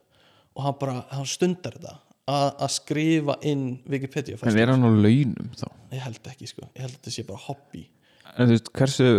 og 0.56 0.64
hann 0.64 0.78
bara, 0.80 1.06
hann 1.12 1.26
stundar 1.30 1.76
þetta 1.78 1.96
að, 2.28 2.48
að 2.66 2.72
skrifa 2.74 3.36
inn 3.46 3.66
Wikipedia 3.92 4.38
en 4.42 4.58
er 4.58 4.72
hann 4.74 4.86
á 4.88 4.90
launum 4.90 5.52
þá? 5.58 5.68
Ég 5.94 6.02
held 6.06 6.32
ekki 6.32 6.48
sko, 6.50 6.70
ég 6.76 6.82
held 6.86 6.96
að 6.96 6.98
þetta 7.02 7.12
sé 7.18 7.26
bara 7.28 7.44
hobby. 7.48 7.84
En 8.36 8.48
þú 8.50 8.56
veist, 8.56 8.72
hversu 8.76 9.10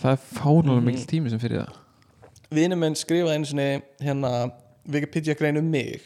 það 0.00 0.12
er 0.12 0.22
fánulega 0.34 0.80
Mhm. 0.80 0.86
mikil 0.90 1.06
tími 1.10 1.30
sem 1.30 1.38
fyrir 1.42 1.64
það. 1.64 1.80
Vinur 2.54 2.76
minn 2.78 2.94
skrifaði 2.94 3.34
einu 3.34 3.46
sinni 3.50 3.82
hérna 4.00 4.30
Wikipedia 4.86 5.34
grein 5.34 5.56
um 5.58 5.70
mig 5.70 6.00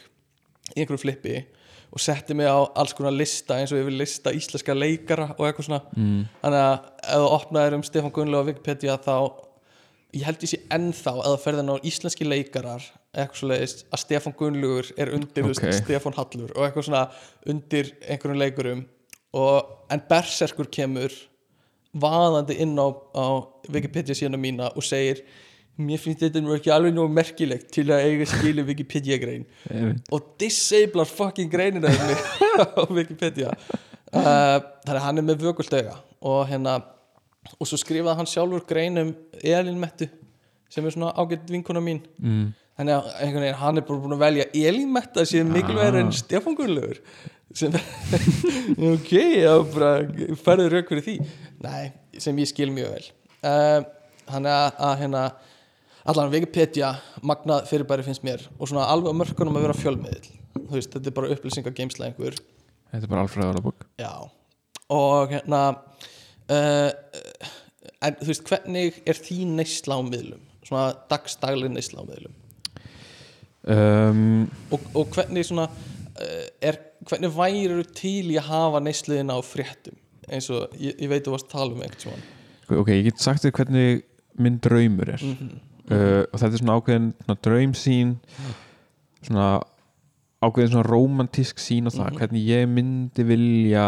í 0.76 0.80
einhverju 0.80 1.02
flippi 1.02 1.44
og 1.92 2.00
setti 2.00 2.34
mig 2.36 2.46
á 2.46 2.68
alls 2.76 2.92
konar 2.94 3.12
lista 3.12 3.56
eins 3.58 3.72
og 3.72 3.78
ég 3.80 3.84
vil 3.88 3.98
lista 3.98 4.30
íslenska 4.32 4.74
leikara 4.76 5.30
og 5.38 5.44
eitthvað 5.48 5.66
svona. 5.68 5.82
Mm. 5.96 6.24
þannig 6.42 6.62
að 6.62 6.78
ef 7.02 7.18
þú 7.18 7.28
opnaðir 7.38 7.74
um 7.78 7.82
Stefán 7.82 8.12
Gunnlega 8.12 8.42
á 8.44 8.48
Wikipedia 8.48 8.96
þá 8.98 9.14
ég 10.14 10.22
held 10.24 10.38
ég 10.44 10.48
sé 10.52 10.58
ennþá 10.72 11.12
að 11.16 11.28
það 11.28 11.42
ferðin 11.44 11.72
á 11.72 11.76
íslenski 11.84 12.24
leikarar 12.28 12.82
eitthvað 13.22 13.40
svo 13.40 13.50
leiðist 13.50 13.82
að 13.92 14.02
Stefán 14.04 14.36
Gunnlaugur 14.38 14.92
er 14.96 15.12
undir 15.16 15.48
Ok. 15.48 15.56
okay. 15.56 15.74
Stefán 15.80 16.16
Hallur 16.16 16.54
og 16.54 16.66
eitthvað 16.66 16.88
svona 16.88 17.02
undir 17.48 17.92
einhverjum 18.06 18.40
leikurum 18.42 18.86
og, 19.36 19.74
en 19.92 20.04
Berserkur 20.08 20.70
kemur 20.72 21.12
vaðandi 21.98 22.58
inn 22.62 22.76
á, 22.78 22.88
á 22.92 23.26
Wikipedia 23.72 24.16
síðan 24.16 24.40
mína 24.40 24.70
og 24.74 24.84
segir 24.84 25.22
mér 25.78 26.00
finnst 26.02 26.24
þetta 26.24 26.42
nú 26.42 26.54
ekki 26.56 26.72
alveg 26.74 26.94
nóg 26.94 27.10
merkilegt 27.14 27.70
til 27.74 27.86
að 27.94 28.04
eiga 28.08 28.26
skilu 28.28 28.64
Wikipedia 28.66 29.18
grein 29.22 29.46
og 30.12 30.34
disablar 30.40 31.08
fucking 31.08 31.50
greinina 31.52 31.92
á 32.62 32.82
Wikipedia 32.90 33.52
uh, 33.54 34.58
þannig 34.84 34.96
að 34.96 35.04
hann 35.06 35.22
er 35.22 35.28
með 35.28 35.44
vökuldauga 35.46 35.98
og 36.18 36.40
hérna 36.50 36.80
og 37.56 37.68
svo 37.68 37.78
skrifaði 37.80 38.18
hann 38.18 38.28
sjálfur 38.28 38.66
grein 38.68 39.00
um 39.00 39.12
Elin 39.40 39.78
Mettu 39.80 40.08
sem 40.68 40.84
er 40.84 40.94
svona 40.94 41.14
ágætt 41.16 41.48
vinkona 41.52 41.80
mín 41.80 42.02
mm. 42.18 42.48
Þannig 42.78 42.94
að 42.94 43.08
einhvern 43.18 43.44
veginn 43.44 43.58
hann 43.58 43.80
er 43.80 43.86
bara 43.88 44.02
búin 44.04 44.14
að 44.14 44.22
velja 44.22 44.46
Elin 44.54 44.94
Metta 44.94 45.24
sem 45.26 45.50
mikilvægur 45.50 45.98
en 45.98 46.14
Stefán 46.14 46.56
Gunnlaugur 46.58 47.02
sem 47.58 47.74
ok, 48.92 49.12
já 49.42 49.52
bara 49.72 49.92
færðu 50.44 50.68
rauk 50.72 50.90
fyrir 50.92 51.04
því. 51.06 51.14
Nei, 51.64 51.90
sem 52.20 52.38
ég 52.38 52.50
skil 52.50 52.68
mjög 52.74 52.92
vel. 52.92 53.06
Uh, 53.40 53.80
þannig 54.28 54.52
að, 54.52 54.82
að 54.88 54.96
hérna 55.02 55.22
allan 56.08 56.32
Wikipedia 56.32 56.92
magnað 57.26 57.66
fyrirbæri 57.70 58.06
finnst 58.06 58.24
mér 58.26 58.44
og 58.58 58.70
svona 58.70 58.86
alveg 58.92 59.16
mörkunum 59.16 59.58
að 59.58 59.66
vera 59.66 59.78
fjölmiðil 59.78 60.28
þú 60.58 60.74
veist, 60.76 60.92
þetta 60.94 61.10
er 61.10 61.16
bara 61.16 61.30
upplýsingar 61.34 61.74
geimsla 61.76 62.08
einhver. 62.08 62.36
Þetta 62.92 63.04
er 63.04 63.12
bara 63.12 63.24
alfræðara 63.26 63.62
bók 63.64 63.86
já, 64.00 64.12
og 64.94 65.32
hérna 65.34 65.62
uh, 66.52 66.90
en 68.04 68.20
þú 68.20 68.30
veist, 68.30 68.44
hvernig 68.48 69.00
er 69.08 69.18
þín 69.18 69.56
neysla 69.58 69.98
á 69.98 70.02
miðlum? 70.04 70.44
Svona 70.68 70.92
dagstagli 71.10 71.70
neysla 71.72 72.04
á 72.04 72.08
miðlum 72.08 72.36
um, 73.68 74.48
og, 74.72 74.80
og 74.94 75.14
hvernig 75.14 75.44
svona 75.48 75.68
uh, 75.68 76.46
er, 76.64 76.78
hvernig 77.08 77.30
væri 77.36 77.84
til 77.96 78.32
í 78.32 78.36
að 78.40 78.48
hafa 78.50 78.82
neysluðina 78.84 79.36
á 79.36 79.40
fréttum? 79.44 79.96
Eins 80.28 80.50
og 80.52 80.74
ég, 80.76 80.96
ég 81.00 81.08
veit 81.12 81.24
þú 81.24 81.36
varst 81.36 81.48
að 81.48 81.54
tala 81.56 81.72
um 81.76 81.82
einhvern 81.84 82.04
svona 82.04 82.80
ok, 82.82 82.88
ég 82.92 83.06
get 83.08 83.22
sagt 83.24 83.44
þér 83.46 83.54
hvernig 83.56 84.02
minn 84.38 84.58
draumur 84.62 85.08
er. 85.16 85.22
Mm 85.24 85.56
uh, 85.88 86.24
og 86.28 86.40
þetta 86.40 86.52
er 86.52 86.60
svona 86.62 86.74
ákveðin 86.78 87.06
svona 87.24 87.38
draumsýn 87.46 88.10
svona 89.24 89.46
ákveðin 90.44 90.72
svona 90.74 90.86
romantísk 90.86 91.62
sín 91.62 91.88
á 91.88 91.90
það 91.90 92.10
Mhm. 92.10 92.18
hvernig 92.20 92.44
ég 92.46 92.68
myndi 92.68 93.24
vilja 93.26 93.86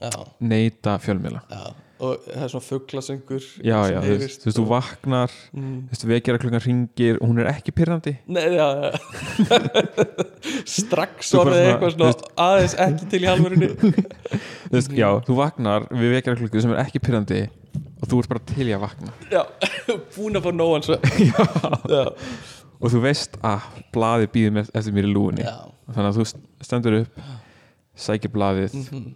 já, 0.00 0.10
neyta 0.40 0.98
fjölmiðla. 0.98 1.42
Já 1.50 1.74
og 1.98 2.20
það 2.28 2.42
er 2.44 2.50
svona 2.52 2.66
fugglasöngur 2.68 3.42
já, 3.66 3.78
já, 3.90 3.98
þú 4.04 4.12
veist, 4.22 4.44
þú 4.44 4.48
veist, 4.50 4.60
vaknar 4.70 5.32
mm. 5.52 5.78
þú 5.88 5.92
veist, 5.94 6.04
vekjara 6.12 6.40
klukkan 6.42 6.62
ringir 6.64 7.14
og 7.18 7.26
hún 7.32 7.40
er 7.42 7.48
ekki 7.50 7.74
pyrrandi 7.74 8.12
Strax 10.78 11.32
orðið 11.38 11.62
eitthvað 11.64 11.94
svona 11.96 12.10
aðeins 12.48 12.74
ekki 12.86 13.04
til 13.12 13.22
í 13.24 13.28
halvörunni 13.30 13.68
þú 13.78 14.74
veist, 14.76 14.92
já, 14.98 15.08
þú 15.26 15.32
vaknar 15.40 15.80
við 15.92 16.08
vekjara 16.18 16.40
klukkan 16.42 16.64
sem 16.66 16.74
er 16.76 16.82
ekki 16.84 17.02
pyrrandi 17.02 17.40
og 17.98 18.04
þú 18.10 18.16
ert 18.22 18.30
bara 18.30 18.42
til 18.46 18.66
í 18.68 18.72
að 18.74 18.82
vakna. 18.84 19.10
Já, 19.32 19.40
búin 20.14 20.38
að 20.38 20.44
fá 20.46 20.50
nóan 20.54 20.84
Já, 20.86 22.04
og 22.78 22.86
þú 22.94 22.98
veist 23.02 23.32
að 23.46 23.60
blaðið 23.94 24.28
býður 24.36 24.54
með, 24.58 24.66
eftir 24.78 24.94
mér 24.94 25.08
í 25.08 25.10
lúinni 25.14 25.44
já. 25.46 25.54
þannig 25.90 26.10
að 26.12 26.18
þú 26.20 26.24
st- 26.30 26.44
stendur 26.68 26.94
upp 27.02 27.14
sækir 27.98 28.30
blaðið, 28.34 28.70
Mhm, 28.78 29.08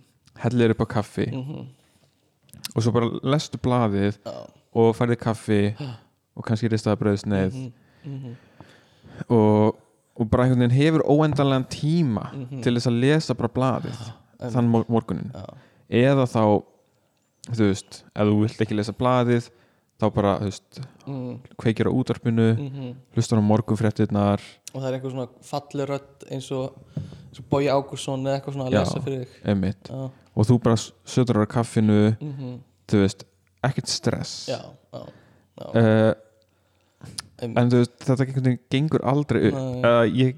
hellir 0.42 0.74
upp 0.74 0.82
á 0.82 0.86
kaffi 0.98 1.26
mhm, 1.30 1.60
og 2.76 2.82
svo 2.82 2.92
bara 2.94 3.10
lestu 3.34 3.58
blaðið 3.62 4.18
já, 4.24 4.34
og 4.74 4.94
færði 4.96 5.16
kaffi 5.20 5.60
og 6.36 6.44
kannski 6.46 6.70
ristaða 6.72 6.96
bröðsneið 7.02 7.52
mhm, 7.52 7.72
mhm, 8.04 8.34
og, 9.28 9.76
og 10.16 10.28
bara 10.32 10.46
einhvern 10.46 10.64
veginn 10.64 10.76
hefur 10.78 11.04
óendanlegan 11.08 11.66
tíma 11.72 12.28
Mhm. 12.32 12.62
til 12.64 12.74
þess 12.76 12.88
að 12.90 13.00
lesa 13.00 13.34
bara 13.34 13.48
einmitt. 14.40 14.52
þann 14.54 14.68
mor- 14.68 14.86
morgunin 14.88 15.30
eða 15.90 16.24
þá 16.26 16.62
þú 17.52 17.66
veist, 17.68 18.04
ef 18.14 18.26
þú 18.28 18.38
vilt 18.40 18.60
ekki 18.64 18.76
lesa 18.78 18.92
blaðið 18.92 19.50
þá 20.00 20.06
bara, 20.14 20.38
þú 20.40 20.44
veist, 20.48 20.80
mhm, 21.06 21.36
kveikir 21.58 21.86
á 21.86 21.92
útvarpinu 21.92 22.48
mhm. 22.58 22.94
hlustar 23.14 23.38
á 23.38 23.42
morgunfréttirnar. 23.42 24.40
Og 24.74 24.80
það 24.82 24.88
er 24.88 24.96
einhver 24.98 25.12
svona 25.12 25.28
falli 25.42 25.86
rödd 25.86 26.26
eins 26.30 26.48
og, 26.50 26.72
og 27.40 27.46
Bói 27.50 27.66
Ágússon 27.72 28.26
eða 28.26 28.38
eitthvað 28.40 28.54
svona 28.58 28.68
að 28.68 28.76
lesa 28.78 29.00
fyrir 29.04 29.24
þig 29.26 29.50
emitt, 29.54 29.88
Já, 29.88 30.10
og 30.36 30.46
þú 30.48 30.58
bara 30.62 30.76
sötur 31.14 31.40
á 31.42 31.46
kaffinu, 31.48 31.98
mhm, 32.20 32.54
þú 32.92 33.02
veist 33.06 33.24
ekkert 33.64 33.88
stress 33.88 34.48
já, 34.50 34.58
já, 34.92 35.02
já. 35.02 35.66
uh, 35.72 36.14
einmitt. 37.42 37.58
en 37.58 37.70
þú 37.72 37.82
veist, 37.82 37.94
þetta 38.04 38.24
einhvern 38.26 38.48
veginn 38.48 38.64
gengur 38.70 39.04
aldrei 39.12 39.44
upp 39.50 39.60
Nei. 39.60 39.82
uh, 39.82 40.04
ég 40.22 40.36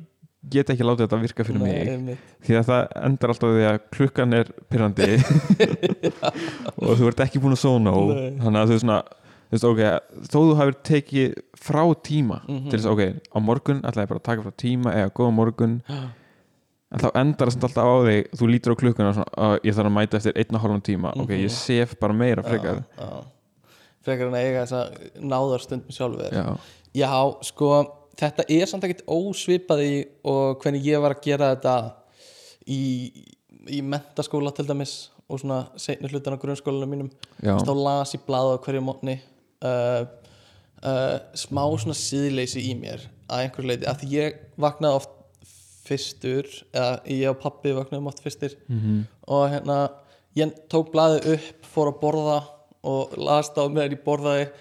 get 0.52 0.68
ekki 0.74 0.84
látið 0.84 1.06
þetta 1.06 1.18
virka 1.22 1.44
fyrir 1.48 1.62
mig 1.64 1.88
einmitt. 1.88 2.18
því 2.44 2.58
að 2.60 2.66
það 2.68 2.82
endar 3.08 3.32
alltaf 3.32 3.54
því 3.56 3.66
að 3.70 3.78
klukkan 3.96 4.34
er 4.36 4.50
pyrrandi 4.68 5.06
og 6.84 6.96
þú 6.98 7.08
ert 7.10 7.22
ekki 7.24 7.40
búin 7.42 7.56
að 7.56 7.62
sóna 7.64 7.94
og 7.96 8.10
Nei. 8.12 8.34
þannig 8.42 8.60
að 8.60 8.66
þú 8.70 8.74
veist 8.76 8.84
svona 8.84 8.98
þú 9.04 9.54
veist, 9.54 9.66
ok, 9.70 9.80
þó 10.28 10.36
þú 10.36 10.54
hafir 10.58 10.76
tekið 10.90 11.34
frá 11.64 11.82
tíma 12.04 12.40
Mhm. 12.44 12.68
til 12.70 12.78
þess 12.78 12.88
að 12.90 12.92
ok, 12.92 13.02
á 13.32 13.38
morgun 13.40 13.80
ætla 13.88 14.04
ég 14.04 14.10
bara 14.12 14.20
að 14.20 14.28
taka 14.28 14.44
frá 14.44 14.52
tíma 14.60 14.92
eða 14.98 15.12
góða 15.16 15.32
morgun 15.40 15.74
en 16.94 17.02
þá 17.02 17.08
endar 17.20 17.50
það 17.52 17.66
alltaf 17.68 17.90
á 17.90 17.94
þig 18.06 18.28
þú 18.38 18.48
lítur 18.52 18.74
á 18.74 18.80
klukkuna 18.80 19.08
og 19.10 19.16
svona, 19.18 19.34
að 19.48 19.54
ég 19.68 19.76
þarf 19.76 19.90
að 19.90 19.96
mæta 19.98 20.18
eftir 20.20 20.38
einn 20.40 20.54
og 20.58 20.62
hálfum 20.64 20.82
tíma, 20.88 21.12
ok, 21.14 21.30
Mhm. 21.34 21.42
ég 21.44 21.50
sef 21.50 21.94
bara 22.00 22.12
meira 22.14 22.42
frekar, 22.46 22.80
já, 22.80 23.04
já. 23.04 23.24
Frekar 24.04 24.26
en 24.28 24.34
að 24.36 24.44
eiga 24.44 24.64
þessa 24.64 24.82
náðarstund 25.32 25.86
með 25.88 25.98
sjálfur. 25.98 26.32
Já, 26.32 26.56
Já, 26.94 27.10
sko, 27.42 27.68
þetta 28.16 28.44
er 28.48 28.66
samt 28.70 28.84
ekkert 28.86 29.06
ósvipað 29.10 29.80
í 29.82 29.94
og 30.24 30.60
hvernig 30.62 30.84
ég 30.86 31.00
var 31.02 31.14
að 31.16 31.22
gera 31.24 31.48
þetta 31.56 31.94
í, 32.70 32.82
í 33.74 33.80
mentaskóla 33.82 34.52
til 34.54 34.66
dæmis 34.68 35.08
og 35.28 35.40
svona 35.40 35.64
seinni 35.80 36.06
hlutan 36.12 36.36
á 36.36 36.38
grunnskólanum 36.38 36.92
mínum. 36.92 37.10
Þá 37.42 37.72
las 37.74 38.12
ég 38.14 38.22
blaða 38.28 38.54
á 38.54 38.62
hverju 38.62 38.82
mótni 38.84 39.16
uh, 39.64 40.04
uh, 40.84 41.18
smá 41.34 41.64
svona 41.80 41.96
síðleysi 41.98 42.62
í 42.70 42.74
mér 42.78 43.06
að 43.26 43.46
einhverju 43.46 43.70
leiti, 43.72 43.88
að 43.88 44.02
því 44.04 44.10
ég 44.18 44.38
vaknaði 44.60 44.98
oft 45.00 45.13
fyrstur, 45.84 46.48
eða 46.72 47.00
ég 47.12 47.28
og 47.30 47.38
pappi 47.42 47.72
vaknaðum 47.76 48.08
oft 48.12 48.22
fyrstir. 48.24 48.56
Mhm. 48.68 49.02
og 49.28 49.44
hérna, 49.52 49.78
ég 50.36 50.52
tók 50.72 50.90
blaðið 50.92 51.32
upp 51.36 51.66
fór 51.74 51.92
að 51.92 52.00
borða 52.00 52.38
og 52.84 53.14
las 53.18 53.50
það 53.54 53.68
á 53.68 53.74
meðan 53.74 53.96
ég 53.98 54.04
borðaði. 54.04 54.48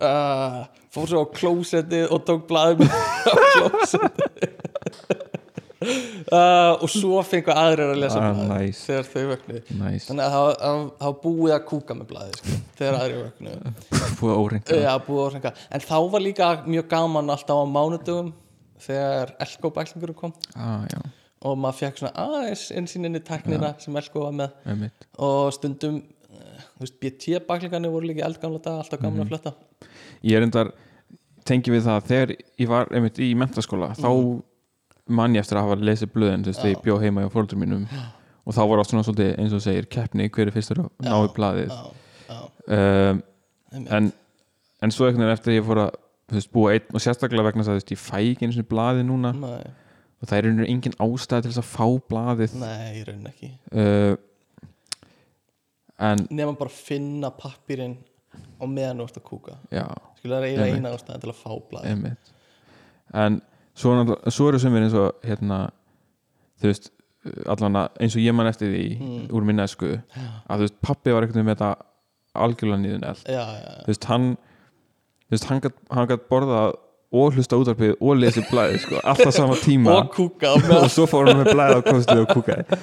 Uh, 0.00 0.62
fór 0.88 1.10
svo 1.10 1.20
á 1.20 1.26
klósettið 1.36 2.06
og 2.14 2.22
tók 2.24 2.46
blaðið 2.48 2.86
með 2.86 2.94
á 2.94 3.34
klósettið. 3.58 4.46
Uh, 5.80 6.76
og 6.84 6.90
svo 6.92 7.22
fengu 7.24 7.54
aðrir 7.56 7.94
að 7.94 8.02
lesa 8.02 8.18
Ah, 8.20 8.34
blaðið 8.36 8.50
nice. 8.66 8.82
þegar 8.84 9.06
þau 9.08 9.22
vöknuðu. 9.30 9.60
Næs 9.80 10.04
þannig 10.10 10.24
að 10.26 10.34
það- 10.60 10.90
var 11.00 11.14
búið 11.22 11.54
að 11.54 11.62
kúka 11.70 11.94
með 11.96 12.06
blaðið 12.10 12.34
sko, 12.36 12.58
þegar 12.76 12.98
aðrir 13.00 13.22
vöknuðu. 13.24 13.72
Búið 14.20 15.22
að 15.24 15.30
hrenga 15.32 15.52
En 15.70 15.80
þá 15.80 15.96
var 16.12 16.20
líka 16.20 16.50
mjög 16.66 16.88
gaman 16.92 17.30
alltaf 17.32 17.56
á 17.56 17.64
mánudögum 17.64 18.28
þegar 18.84 19.34
Elko 19.46 19.70
bæklingurum 19.76 20.16
kom. 20.18 20.32
Ah, 20.56 20.84
já, 20.90 21.00
og 21.42 21.56
maður 21.58 21.78
fekk 21.80 21.98
svona 22.02 22.12
aðeins 22.26 22.66
einsýninni 22.76 23.20
teknina 23.24 23.74
sem 23.80 23.96
Elko 23.96 24.26
var 24.26 24.32
með. 24.42 24.50
Einmitt. 24.66 25.06
Og 25.18 25.52
stundum 25.56 26.02
eh, 26.34 26.68
veist, 26.82 26.98
BT 27.00 27.40
bæklingarnir 27.48 27.90
voru 27.94 28.10
líka 28.10 28.26
eldgamla 28.28 28.60
dag 28.64 28.82
alltaf 28.82 29.00
gaman 29.00 29.20
Mhm. 29.20 29.26
að 29.26 29.28
fletta. 29.28 29.54
Ég 30.24 30.36
er 30.36 30.42
endar 30.42 30.72
tengi 31.44 31.70
við 31.72 31.82
það 31.88 32.04
þegar 32.10 32.36
ég 32.60 32.68
var 32.68 32.86
einmitt 32.92 33.18
í 33.18 33.34
mentaskóla 33.34 33.94
þá 33.96 34.42
man 35.08 35.32
ég 35.34 35.40
eftir 35.40 35.56
að 35.58 35.64
hafa 35.68 35.80
lesið 35.82 36.12
blöðin 36.14 36.44
þú 36.44 36.52
veist, 36.52 36.64
ég 36.68 36.82
bjó 36.84 36.98
heima 37.00 37.22
hjá 37.24 37.30
fóldur 37.32 37.58
mínum. 37.58 37.86
Og 38.46 38.54
þá 38.54 38.60
var 38.68 38.78
oft 38.82 38.90
svona 38.92 39.02
svolítið 39.04 39.38
eins 39.38 39.52
og 39.56 39.60
segir 39.64 39.86
keppni 39.90 40.28
hver 40.28 40.46
er 40.48 40.54
fyrstur 40.54 40.78
að 40.84 40.90
ná 41.02 41.16
í 41.24 41.32
blaðið. 41.34 41.68
Já, 41.72 41.90
já, 42.28 42.38
um, 43.10 43.22
einmitt. 43.72 43.92
en, 43.92 44.12
en 44.82 44.90
svo 44.90 45.06
veginn 45.08 45.28
eftir 45.32 45.52
að 45.52 45.58
ég 45.60 45.66
fór 45.66 45.80
að 45.86 45.90
þú 46.30 46.38
veist, 46.38 46.50
búa 46.54 46.72
einn 46.76 46.94
og 46.94 47.02
sérstaklega 47.04 47.46
vegna 47.48 47.62
þess 47.64 47.70
að 47.72 47.76
þú 47.76 47.80
veist, 47.80 47.92
ég 47.96 48.02
fæ 48.06 48.18
ekki 48.22 48.46
einu 48.46 48.54
sinni 48.56 48.68
blaðið 48.70 49.06
núna. 49.10 49.32
Nei, 49.34 49.70
og 50.20 50.28
það 50.28 50.36
er 50.38 50.46
einhvern 50.50 50.62
veginn 50.64 50.74
engin 50.76 50.98
ástæð 51.06 51.42
til 51.42 51.50
þess 51.50 51.62
að 51.62 51.70
fá 51.74 51.86
blaðið. 52.12 52.54
Nei, 52.60 52.90
í 53.00 53.04
raunin 53.08 53.30
ekki. 53.32 53.50
Uh, 53.72 54.14
en 56.00 56.22
nema 56.32 56.54
bara 56.58 56.72
finna 56.72 57.30
pappirinn 57.36 57.98
á 58.60 58.64
meðan 58.68 59.00
þú 59.02 59.06
ert 59.08 59.18
að 59.20 59.26
kúka. 59.26 59.56
Já, 59.74 59.84
skilur 60.20 60.38
það 60.44 60.48
er 60.64 60.76
eina 60.78 60.94
ástæðan 60.96 61.24
til 61.24 61.32
að 61.32 61.40
fá 61.42 61.50
blað 61.70 61.88
einmitt. 61.90 62.32
En 63.12 63.40
svo, 63.74 63.92
náttúrulega- 63.98 64.30
svo 64.36 64.48
eru 64.48 64.58
sumir 64.62 64.82
eins 64.86 64.94
og 64.94 65.14
hérna, 65.26 65.58
þú 66.60 66.70
veist 66.70 66.90
allan 67.46 67.76
eins 68.00 68.14
og 68.16 68.22
ég 68.22 68.34
man 68.34 68.46
eftir 68.46 68.70
því 68.72 68.86
Mm. 69.00 69.28
úr 69.28 69.44
minna 69.44 69.64
esku 69.64 69.90
að 70.48 70.56
þú 70.56 70.60
veist, 70.64 70.80
pappi 70.80 71.12
var 71.12 71.26
veginn 71.26 71.44
með 71.44 71.56
þetta 71.56 71.76
algjörlega 72.34 72.80
nýðun 72.84 73.08
eld. 73.08 73.24
Já, 73.26 73.42
já, 73.44 73.60
já. 73.60 73.82
þú 73.84 73.86
veist, 73.86 74.04
hann 74.04 74.36
veist, 75.34 75.46
hann 75.50 75.62
hann 75.90 76.08
gat 76.10 76.26
borðað 76.30 76.76
og 77.10 77.34
hlusta 77.34 77.58
útarpið 77.58 77.96
og 77.98 78.18
lesið 78.20 78.46
blæði 78.50 78.82
sko, 78.84 78.98
alltaf 79.02 79.34
sama 79.34 79.56
tíma. 79.58 79.96
Og 79.96 80.12
kúka 80.14 80.52
og 80.54 80.90
svo 80.94 81.08
fór 81.10 81.30
hann 81.30 81.40
með 81.42 81.50
blæði 81.54 81.78
á 81.78 81.82
kostið 81.86 82.20
og 82.24 82.34
kúkaði. 82.36 82.80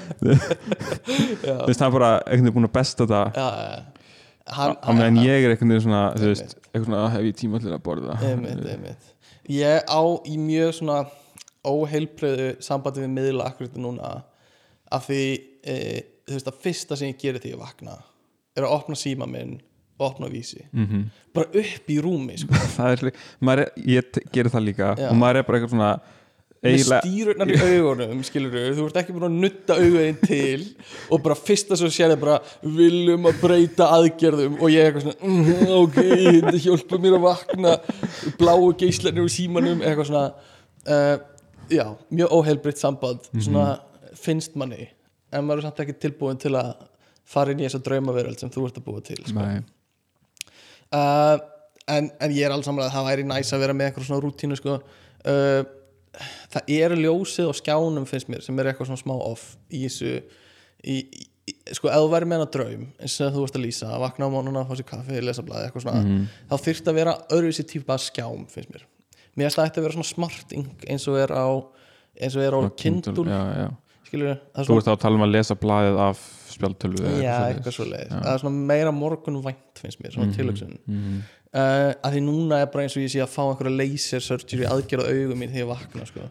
Já, 1.47 1.53
þú 1.61 1.69
veist, 1.69 1.83
hann 1.83 1.93
bara 1.95 2.09
einhvern 2.25 2.49
veginn 2.49 2.57
búin 2.57 2.69
að 2.69 2.73
besta 2.75 3.05
þetta. 3.05 3.21
Já, 3.37 3.47
já. 3.67 3.93
Hann, 4.57 4.75
á 4.79 4.89
meðan 4.95 5.21
ég 5.25 5.43
er 5.43 5.53
veginn 5.55 5.79
svona 5.83 6.01
þú 6.15 6.31
veist, 6.31 6.57
eitthvað 6.71 6.89
svona, 6.89 7.05
"Ah, 7.05 7.09
hef 7.15 7.23
ég 7.27 7.39
tíma 7.39 7.59
til 7.63 7.71
að 7.71 7.81
borða. 7.83 8.19
Einmitt, 8.23 8.65
einmitt. 8.73 9.13
ég 9.47 9.83
á 9.87 10.01
í 10.27 10.35
mjög 10.39 10.73
svona 10.81 10.99
óheilbröðu 11.67 12.61
sambandi 12.63 13.03
við 13.03 13.13
miðla 13.15 13.47
akkurat 13.51 13.75
núna 13.79 14.11
af 14.91 15.07
því 15.07 15.23
e, 15.63 15.75
þú 16.27 16.37
veist 16.37 16.51
að 16.51 16.61
fyrsta 16.63 16.97
sem 16.97 17.11
ég 17.11 17.19
gerir 17.21 17.43
þegar 17.43 17.55
ég 17.57 17.63
vakna 17.63 17.97
er 18.57 18.63
að 18.63 18.75
opna 18.77 18.95
síma 18.95 19.27
minn 19.29 19.57
opna 19.99 20.29
vísi 20.29 20.61
Mhm. 20.73 21.07
bara 21.33 21.47
upp 21.63 21.89
í 21.89 21.97
rúmi 22.01 22.37
sko. 22.37 22.53
er, 22.91 23.11
er, 23.11 23.71
ég 23.85 24.21
gerir 24.33 24.51
það 24.53 24.67
líka 24.69 24.93
Já. 24.97 25.09
og 25.09 25.17
maður 25.17 25.41
er 25.41 25.47
bara 25.47 25.59
eitthvað 25.59 25.75
svona 25.75 25.91
með 26.57 26.73
eiginlega, 26.73 27.01
stýrurnar 27.05 27.51
í 27.53 27.57
augunum 27.77 28.23
skilur 28.25 28.55
þú 28.73 28.85
ert 28.87 28.97
ekki 29.01 29.13
búin 29.13 29.27
að 29.27 29.35
nutta 29.43 29.75
augun 29.77 30.17
til 30.23 30.63
og 31.13 31.21
bara 31.23 31.37
fyrsta 31.37 31.77
svo 31.77 31.89
sér 31.93 32.15
þið 32.15 32.21
bara 32.23 32.37
viljum 32.77 33.29
að 33.29 33.39
breyta 33.43 33.89
aðgerðum 33.93 34.57
og 34.57 34.73
ég 34.73 34.81
er 34.81 34.89
eitthvað 34.89 35.05
svona 35.05 35.29
mm, 35.29 35.73
ok, 35.77 35.99
þetta 36.47 36.63
hjálpa 36.65 36.99
mér 37.03 37.17
að 37.19 37.25
vakna 37.27 37.75
bláu 38.41 38.73
geislarnir 38.81 39.27
úr 39.27 39.33
símanum 39.33 39.85
eitthvað 39.85 40.09
svona 40.09 40.25
uh, 40.89 41.15
já, 41.69 41.85
mjög 42.09 42.35
óheilbritt 42.39 42.81
samband 42.81 43.29
svona 43.37 43.69
finnst 44.17 44.57
manni 44.57 44.87
en 45.29 45.45
maður 45.45 45.61
er 45.61 45.69
samt 45.69 45.83
ekki 45.85 45.99
tilbúin 46.07 46.41
til 46.41 46.55
að 46.57 46.73
fara 47.27 47.53
inn 47.53 47.61
í 47.61 47.67
þessa 47.67 47.83
draumaveröld 47.85 48.39
sem 48.41 48.49
þú 48.49 48.65
ert 48.69 48.81
að 48.81 48.85
búa 48.87 49.03
til 49.05 49.21
sko. 49.27 49.37
Uh, 50.91 51.37
en, 51.87 52.09
en 52.21 52.31
ég 52.35 52.45
er 52.47 52.53
alls 52.55 52.65
saman 52.67 52.85
að 52.85 52.93
það 52.95 53.07
væri 53.09 53.23
næs 53.27 53.53
að 53.55 53.63
vera 53.65 53.73
með 53.75 53.89
eitthvað 53.89 54.05
svona 54.09 54.23
rútínu 54.23 54.57
sko. 54.59 54.77
uh, 55.27 55.63
það 56.53 56.69
er 56.73 56.95
ljósið 56.97 57.49
á 57.49 57.53
skjánum 57.59 58.05
finnst 58.09 58.29
mér 58.31 58.41
sem 58.45 58.59
er 58.59 58.69
eitthvað 58.71 58.87
svona 58.91 59.01
smá 59.03 59.15
off 59.19 59.43
í 59.69 59.83
þessu 59.85 60.13
í, 60.87 60.95
í, 61.03 61.55
sko 61.75 61.91
ef 61.91 61.99
þú 62.01 62.09
væri 62.13 62.29
með 62.31 62.39
hana 62.41 62.51
draum 62.55 62.85
eins 63.03 63.17
og 63.21 63.33
þú 63.35 63.43
varst 63.43 63.57
að 63.59 63.65
lýsa, 63.67 63.89
að 63.93 64.03
vakna 64.05 64.29
á 64.29 64.33
mónuna 64.33 64.63
fá 64.67 64.73
sér 64.79 64.87
kaffi, 64.89 65.19
lesa 65.21 65.43
blaði, 65.45 65.67
eitthvað 65.69 65.85
svona 65.85 66.03
Mhm. 66.05 66.23
þá 66.49 66.55
þyrfti 66.65 66.91
að 66.93 66.97
vera 67.01 67.17
öðruvísi 67.35 67.67
típa 67.69 67.97
skjám 68.01 68.47
finnst 68.49 68.71
mér 68.73 68.85
mér 69.37 69.45
finnst 69.45 69.59
það 69.59 69.67
ætti 69.69 69.77
að 69.81 69.85
vera 69.87 69.97
svona 69.99 70.11
smarting 70.13 70.67
eins 70.89 71.07
og 71.07 71.19
er 71.21 71.35
á 71.35 71.47
eins 72.17 72.35
og 72.35 72.41
er 72.47 72.57
á 72.57 72.59
já. 73.61 73.67
skilur 74.07 74.33
þú 74.55 74.65
svona, 74.65 74.77
ert 74.81 74.87
að 74.95 74.99
tala 75.05 75.15
um 75.19 75.27
að 75.27 75.35
lesa 75.35 75.55
blaðið 75.55 75.99
af 76.07 76.23
spjaldtölu 76.57 76.99
eða 77.05 77.23
já, 77.23 77.37
eitthvað 77.53 77.75
svo 77.77 77.85
leið 77.87 78.05
Já. 78.11 78.19
það 78.19 78.29
er 78.35 78.43
svona 78.43 78.67
meira 78.73 78.91
morgunvænt 78.93 79.81
finnst 79.81 80.01
mér, 80.03 80.13
svona 80.17 80.27
Mhm. 80.27 80.37
tilöksun 80.37 80.77
Mhm. 80.87 81.17
uh, 81.53 81.91
að 82.03 82.13
því 82.17 82.21
núna 82.27 82.59
er 82.61 82.65
bara 82.73 82.83
eins 82.83 82.97
og 82.97 83.03
ég 83.05 83.11
sé 83.13 83.21
að 83.23 83.31
fá 83.33 83.41
einhverja 83.47 83.77
laser 83.77 84.19
surgery 84.25 84.65
aðgerð 84.67 85.05
á 85.05 85.09
augum 85.13 85.39
mín 85.39 85.53
þegar 85.53 85.63
ég 85.63 85.71
vakna 85.71 86.05
sko. 86.09 86.25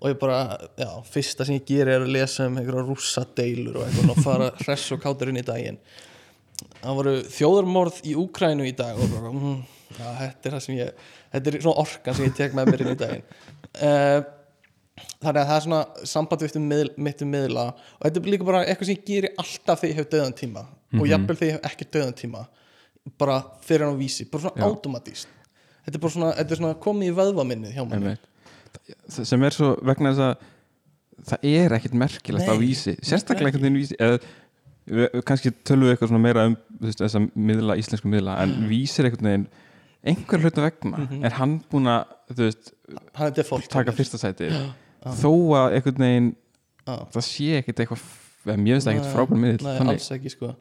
Og 0.00 0.08
ég 0.10 0.18
bara, 0.18 0.58
já, 0.78 0.90
fyrsta 1.04 1.44
sem 1.46 1.58
ég 1.58 1.66
geri 1.66 1.92
er 1.92 2.00
að 2.06 2.12
lesa 2.16 2.46
um 2.46 2.56
einhverja 2.56 2.86
rússa 2.88 3.26
deilur 3.36 3.76
og 3.76 3.86
eitthvað 3.86 4.10
og 4.16 4.22
fara 4.24 4.50
hress 4.64 4.90
og 4.92 5.02
kátur 5.02 5.28
inn 5.28 5.42
í 5.42 5.44
daginn 5.44 5.78
það 6.82 6.94
voru 6.96 7.14
þjóðarmorð 7.36 7.98
í 8.08 8.14
Úkrænu 8.16 8.64
í 8.66 8.74
dag 8.76 8.96
og 8.96 9.10
bara, 9.12 9.30
mm, 9.32 9.58
já, 9.98 10.06
þetta 10.22 10.46
er 10.46 10.52
það 10.56 10.62
sem 10.64 10.76
ég 10.76 10.90
þetta 11.34 11.46
er 11.52 11.60
svona 11.60 11.80
orkan 11.82 12.14
sem 12.16 12.24
ég 12.30 12.36
tek 12.38 12.54
með 12.56 12.70
mér 12.70 12.80
inn 12.86 12.94
í 12.94 12.98
daginn 13.02 13.22
uh, 13.82 14.20
þannig 14.96 15.40
að 15.42 15.48
það 15.50 15.56
er 15.56 15.64
svona 15.66 15.80
samband 16.08 16.42
við 16.46 16.58
miðl, 16.64 16.90
mitt 16.96 17.22
um 17.24 17.30
miðla 17.34 17.64
og 17.76 18.02
þetta 18.06 18.20
er 18.22 18.30
líka 18.32 18.46
bara 18.48 18.62
eitthvað 18.64 18.88
sem 18.90 18.96
ég 18.96 19.04
geri 19.10 19.30
alltaf 19.42 19.82
þegar 19.82 19.92
ég 19.92 19.98
hef 20.00 20.08
döðan 20.14 20.36
tíma 20.40 20.62
og 20.96 21.08
jafnvel 21.10 21.36
þegar 21.36 21.50
ég 21.50 21.56
hef 21.58 21.70
ekki 21.70 21.88
döðan 21.96 22.16
tíma 22.16 22.44
bara 23.20 23.36
fyrir 23.62 23.84
hann 23.86 23.96
á 23.96 24.00
vísi, 24.00 24.24
bara 24.30 24.46
svona 24.46 24.56
Já. 24.62 24.66
automatíst 24.70 25.28
þetta 25.86 25.94
er 25.98 26.02
bara 26.06 26.14
svona, 26.16 26.30
er 26.40 26.56
svona 26.60 26.74
komið 26.86 27.10
í 27.12 27.16
vöðvaminnið 27.20 27.76
hjá 27.76 27.84
mér 27.90 28.16
sem 29.08 29.42
er 29.46 29.56
svo 29.56 29.74
vegna 29.86 30.12
þess 30.14 30.24
að 30.26 31.28
það 31.30 31.46
er 31.52 31.76
ekkit 31.78 31.94
merkilegt 31.96 32.48
á 32.48 32.54
Nei, 32.56 32.62
vísi 32.64 32.96
sérstaklega 33.02 33.50
einhvern 33.50 33.66
veginn 33.68 33.78
vísi 33.80 33.96
eða, 34.00 34.18
kannski 35.26 35.52
tölum 35.66 35.88
við 35.88 35.94
eitthvað 35.96 36.10
svona 36.12 36.22
meira 36.24 36.44
um 36.50 36.56
veist, 36.80 37.00
þessa 37.02 37.22
miðla, 37.34 37.76
íslensku 37.80 38.10
miðla 38.10 38.36
en 38.44 38.56
vísi 38.70 39.00
er 39.02 39.08
einhvern 39.10 39.30
veginn 39.30 39.46
einhver 40.06 40.42
hluta 40.44 40.62
vegna 40.66 40.98
Mhm. 41.04 41.24
er 41.24 41.30
hann 41.40 41.54
búin 41.70 41.88
að 41.90 42.04
þú 42.32 42.42
veist, 42.44 42.72
taka 43.72 43.92
fyrsta 43.96 44.18
sæti 44.20 44.50
þó 45.04 45.32
að 45.60 45.76
einhvern 45.78 46.04
veginn 46.06 46.30
Já. 46.86 46.94
það 47.16 47.24
sé 47.26 47.48
ekkit 47.60 47.80
eitthvað 47.84 48.06
eða 48.46 48.56
mér 48.62 48.76
finnst 48.76 48.86
það 48.86 48.94
ekkit 48.94 49.06
Nei, 49.08 49.14
frábær 49.16 49.42
miðl 49.42 49.90
alls 49.90 50.08
ekki 50.16 50.30
sko 50.36 50.46
uh, 50.52 50.56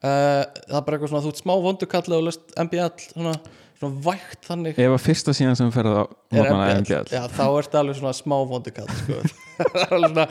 Það 0.00 0.76
er 0.76 0.84
bara 0.86 0.96
eitthvað 0.98 1.10
svona, 1.14 1.24
þú 1.24 1.32
ert 1.32 1.40
smá 1.42 1.54
vondukall 1.64 2.14
og 2.18 2.24
lest 2.28 2.54
MBL, 2.60 2.90
svona, 3.14 3.32
svona 3.80 4.02
vægt 4.04 4.44
þannig 4.50 4.80
ef 4.84 4.94
að 4.96 5.04
fyrsta 5.06 5.34
síðan 5.36 5.56
sem 5.60 5.72
ferð 5.74 5.96
á 5.96 6.02
er 6.04 6.42
er 6.44 6.50
MBL, 6.52 6.82
MBL 6.84 7.14
já, 7.16 7.22
þá 7.32 7.44
ertu 7.62 7.80
alveg 7.80 7.98
svona 8.00 8.12
smá 8.20 8.36
vondukall 8.50 8.92
sko. 9.00 9.22
það 9.60 9.80
er 9.86 9.96
alveg 9.96 10.12
svona, 10.12 10.28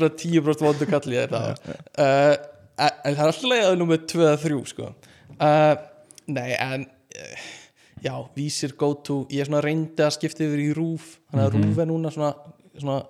svona 0.00 0.10
10% 0.24 0.66
vondukall 0.70 1.12
í 1.12 1.20
þetta 1.20 1.42
uh, 1.52 2.34
en 2.76 3.12
það 3.12 3.20
er 3.20 3.28
alltaf 3.28 3.46
leiðað 3.52 3.78
nummer 3.80 4.02
2 4.16 4.24
eða 4.26 4.40
3 4.46 4.64
sko. 4.72 4.90
uh, 5.36 5.74
Nei, 6.26 6.50
en 6.56 6.88
uh, 6.88 7.46
já, 8.04 8.14
vísir 8.36 8.72
go 8.80 8.90
to 9.06 9.20
ég 9.32 9.44
er 9.44 9.48
svona 9.48 9.60
reyndi 9.64 10.02
að 10.04 10.16
skipta 10.16 10.44
yfir 10.48 10.64
í 10.64 10.72
rúf 10.76 11.12
þannig 11.30 11.44
að 11.46 11.52
Mhm. 11.56 11.68
rúf 11.68 11.78
er 11.84 11.88
núna 11.92 12.10
svona, 12.16 12.32
svona 12.80 13.00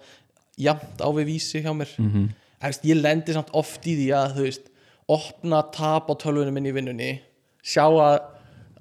jafnt 0.59 1.01
á 1.05 1.09
við 1.13 1.27
vísi 1.33 1.63
hjá 1.63 1.73
mér. 1.77 1.91
Mm 1.99 2.11
-hmm. 2.13 2.29
Veist, 2.63 2.85
ég 2.85 2.97
lendi 3.03 3.33
samt 3.33 3.51
oft 3.53 3.85
í 3.87 3.95
því 3.97 4.09
að 4.17 4.37
þú 4.37 4.43
veist, 4.47 4.71
opna 5.09 5.63
tap 5.73 6.09
á 6.11 6.15
tölvunum 6.19 6.55
minn 6.55 6.67
í 6.67 6.73
vinnunni 6.75 7.21
sjá 7.63 7.85
að, 7.87 8.21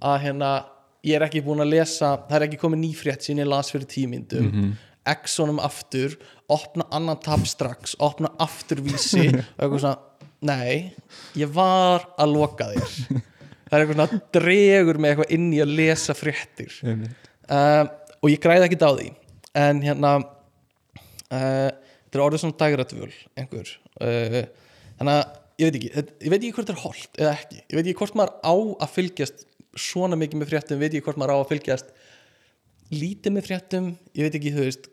að 0.01 0.21
hérna, 0.23 0.65
ég 1.03 1.15
er 1.15 1.25
ekki 1.27 1.43
búin 1.45 1.61
að 1.61 1.69
lesa 1.75 2.17
það 2.29 2.35
er 2.35 2.45
ekki 2.47 2.57
komið 2.57 2.79
nýfrétt 2.81 3.21
sín 3.21 3.37
ég 3.39 3.47
las 3.47 3.69
fyrir 3.71 3.85
tímyndum 3.85 4.41
mm 4.45 4.51
Mhm. 4.51 4.71
exonum 5.05 5.59
aftur 5.59 6.17
opna 6.49 6.83
annan 6.91 7.17
tab 7.21 7.45
strax 7.45 7.95
opna 7.99 8.31
aftur 8.39 8.81
vísi 8.81 9.27
og 9.57 9.61
eitthvað 9.61 9.79
svona, 9.79 9.97
nei 10.41 10.93
ég 11.35 11.47
var 11.53 12.07
að 12.17 12.33
loka 12.33 12.65
þér. 12.73 13.21
Það 13.69 13.79
er 13.79 13.85
eitthvað 13.85 13.95
svona 13.95 14.21
dregur 14.31 14.97
mig 14.97 15.09
eitthvað 15.11 15.31
inn 15.31 15.53
í 15.53 15.61
að 15.61 15.75
lesa 15.75 16.13
fréttir. 16.13 16.71
Uh, 17.49 17.85
og 18.21 18.29
ég 18.29 18.39
græði 18.41 18.65
ekki 18.65 18.77
á 18.81 18.91
því. 18.97 19.11
En 19.55 19.81
hérna 19.81 20.11
uh, 21.31 21.71
þetta 21.71 22.19
er 22.19 22.23
orðið 22.25 22.43
svona 22.43 22.59
dagrættvöl 22.61 23.11
einhver. 23.39 23.73
Uh, 23.99 24.39
þannig 24.99 25.17
að 25.17 25.25
ég 25.55 25.69
veit 25.69 25.77
ekki, 25.79 25.91
ég 25.95 26.31
veit 26.31 26.39
ekki 26.39 26.53
hvort 26.55 26.67
þetta 26.67 26.75
er 26.75 26.83
holdt 26.83 27.21
eða 27.21 27.35
ekki, 27.35 27.59
ég 27.61 27.77
veit 27.77 27.85
ekki 27.85 27.99
hvort 28.01 28.17
maður 28.19 28.33
á 28.43 28.55
að 28.85 28.95
fylgjast 28.95 29.45
svona 29.75 30.19
mikið 30.19 30.41
með 30.41 30.51
fréttum, 30.51 30.81
veit 30.81 30.91
ekki 30.91 31.05
hvort 31.05 31.19
maður 31.19 31.35
á 31.35 31.37
að 31.39 31.51
fylgjast 31.51 31.93
lítið 32.93 33.35
með 33.35 33.47
fréttum 33.49 33.87
ég 34.15 34.27
veit 34.27 34.37
ekki, 34.39 34.53
þú 34.55 34.65
veist 34.67 34.89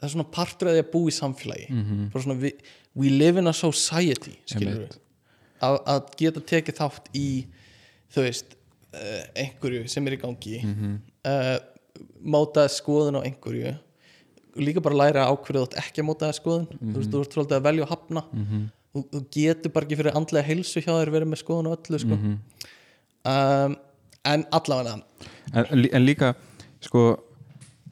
það 0.00 0.06
er 0.06 0.12
svona 0.14 0.28
partur 0.32 0.70
að 0.70 0.80
að 0.80 0.92
búa 0.94 1.10
í 1.10 1.16
samfélagi. 1.16 1.66
Mhm. 1.72 2.04
bara 2.12 2.24
svona, 2.24 2.40
we, 2.40 2.52
we 2.96 3.10
live 3.12 3.40
in 3.40 3.50
a 3.50 3.52
society 3.56 4.36
að, 5.60 6.06
geta 6.16 6.40
tekið 6.40 6.78
þátt 6.80 7.10
í 7.16 7.26
þú 8.14 8.24
veist 8.24 8.56
uh, 8.96 9.24
einhverju 9.36 9.84
sem 9.88 10.06
er 10.08 10.16
í 10.16 10.20
gangi. 10.20 10.60
Mhm. 10.64 10.96
uh, 11.28 11.58
mótaði 12.24 12.72
skoðun 12.76 13.20
á 13.20 13.26
einhverju 13.28 13.74
líka 14.62 14.82
bara 14.84 15.00
læra 15.02 15.26
á 15.26 15.32
hverju 15.34 15.60
þú 15.60 15.66
átt 15.68 15.78
ekki 15.82 16.02
að 16.02 16.08
mótaði 16.10 16.38
skoðun. 16.38 16.66
Þú 16.80 16.96
veist, 16.98 17.10
þú 17.12 17.22
ert 17.24 17.36
svolítið 17.36 17.58
að 17.58 17.66
velja 17.68 17.86
og 17.86 17.92
hafna. 17.94 18.24
Mhm. 18.32 18.66
þú, 18.90 19.04
þú 19.12 19.20
getur 19.36 19.72
bara 19.74 19.86
ekki 19.86 20.00
fyrir 20.00 20.16
andlega 20.18 20.48
heilsu 20.48 20.82
hjá 20.82 20.90
þér 20.90 21.12
verið 21.14 21.30
með 21.30 21.42
skoðun 21.44 21.70
á 21.70 21.76
öllu 21.76 22.00
sko. 22.02 22.16
Mhm. 22.16 22.36
um, 23.30 23.76
en 24.30 24.44
allavega 24.52 25.00
en, 25.54 25.88
en 25.94 26.04
líka 26.04 26.34
sko 26.84 27.04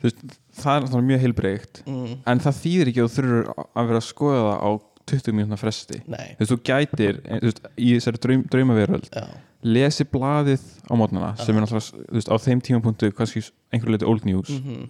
veist, 0.03 0.21
það 0.59 0.75
er 0.75 0.85
náttúrulega 0.85 1.09
mjög 1.09 1.25
heilbreygt 1.25 1.81
mm, 1.87 2.15
en 2.29 2.43
það 2.45 2.61
þýðir 2.63 2.91
ekki 2.93 3.03
að 3.03 3.09
þú 3.09 3.17
þurfur 3.17 3.51
að 3.57 3.91
vera 3.91 4.03
að 4.03 4.09
skoða 4.09 4.45
það 4.45 4.59
á 4.59 4.71
20 5.09 5.33
mínútna 5.33 5.57
fresti. 5.57 6.03
Nei, 6.05 6.35
þú 6.37 6.43
veist, 6.43 6.51
þú 6.53 6.57
gætir 6.69 7.21
eh, 7.25 7.39
veist, 7.47 7.63
í 7.81 7.93
þessari 7.95 8.21
draum, 8.21 8.43
draumaveröld 8.53 9.07
já, 9.09 9.23
lesi 9.65 10.05
blaðið 10.05 10.67
á 10.85 10.93
mótnana 11.01 11.31
sem 11.41 11.57
er 11.57 11.65
náttúrulega 11.65 12.29
á 12.29 12.37
þeim 12.45 12.61
tímapunktu 12.67 13.09
kannski 13.17 13.47
einhverju 13.73 13.95
leiti 13.97 14.09
old 14.09 14.29
news. 14.29 14.53
Mm 14.59 14.89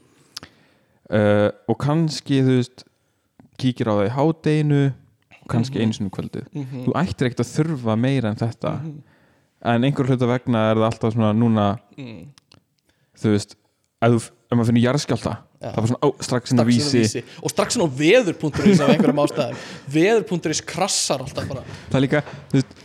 uh, 1.11 1.49
og 1.69 1.79
kannski 1.83 2.41
þú 2.45 2.57
veist 2.59 2.85
kíkir 3.59 3.91
á 3.91 3.95
það 3.99 4.07
í 4.09 4.15
hádeginu 4.17 4.83
kannski 5.49 5.79
Mhm. 5.79 5.83
einu 5.83 5.93
sinni 5.97 6.11
um 6.11 6.15
kvöldið. 6.15 6.47
Mm 6.53 6.85
þú 6.87 6.93
ættir 7.01 7.27
ekkert 7.31 7.41
að 7.45 7.53
þurfa 7.57 7.95
meira 7.99 8.29
en 8.29 8.37
þetta. 8.37 8.73
En 9.65 9.83
einhver 9.85 10.07
hluta 10.07 10.27
vegna 10.29 10.71
er 10.71 10.77
það 10.77 10.89
alltaf 10.93 11.15
svona 11.15 11.33
núna 11.35 11.79
mm, 11.97 12.27
þú 13.19 13.33
veist 13.33 13.57
ef, 14.03 14.11
þú, 14.13 14.17
ef 14.21 14.55
maður 14.55 14.69
finnir 14.71 14.85
jarðskjálta 14.85 15.33
Já. 15.59 15.73
það 15.73 15.81
var 15.81 15.89
svona, 15.91 16.03
ó, 16.07 16.09
strax 16.23 16.53
inn 16.53 16.61
á 16.63 16.67
vísi. 16.69 17.01
vísi. 17.03 17.23
Og 17.43 17.51
strax 17.51 17.75
inn 17.77 17.83
á 17.83 17.89
veður.is 17.91 18.79
af 18.85 18.93
einhverjum 18.93 19.23
ástæðum. 19.25 19.57
Veður.is 19.97 20.61
krassar 20.63 21.25
alltaf 21.25 21.49
bara. 21.51 21.65
Það 21.91 21.99
er 21.99 22.05
líka, 22.07 22.23
þú 22.53 22.61
veist 22.61 22.85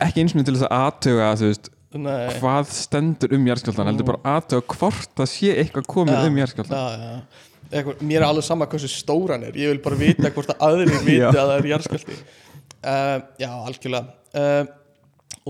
ekki 0.00 0.20
eins 0.24 0.34
og 0.36 0.44
til 0.44 0.54
þess 0.58 0.66
að 0.68 0.76
aðtöga 0.82 1.30
þú 1.40 1.48
veist, 1.48 1.70
Nei. 1.90 2.30
hvað 2.38 2.68
stendur 2.70 3.32
um 3.34 3.46
jarðskjáltan 3.50 3.88
heldur 3.90 4.06
bara 4.12 4.36
aðtöga 4.36 4.76
hvort 4.76 5.14
það 5.18 5.30
sé 5.32 5.54
eitthvað 5.58 5.88
komið 5.90 6.14
Já. 6.14 6.26
um 6.28 6.36
jarðskjáltan 6.38 6.76
já, 6.76 7.06
já. 7.06 7.46
Eitthvað, 7.70 8.02
mér 8.02 8.20
er 8.20 8.26
alveg 8.26 8.46
sama 8.46 8.66
hversu 8.66 8.88
stóran 8.90 9.44
er. 9.46 9.54
Ég 9.54 9.70
vil 9.70 9.80
bara 9.82 9.98
vita 9.98 10.30
hvort 10.34 10.50
að 10.50 10.62
aðrir 10.66 10.92
viti 11.06 11.20
að 11.22 11.36
það 11.38 11.52
er 11.54 11.68
jarðskjálti 11.70 12.16
uh, 12.18 13.16
já, 13.38 13.50
algjörlega. 13.50 14.14
Uh, 14.34 14.64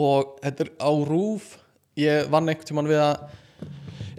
og 0.01 0.35
þetta 0.45 0.67
er 0.67 0.73
á 0.81 0.93
rúf 1.09 1.55
ég 2.01 2.29
vann 2.33 2.49
einhvern 2.49 2.69
tímann 2.69 2.91
við 2.91 3.01
að 3.05 3.23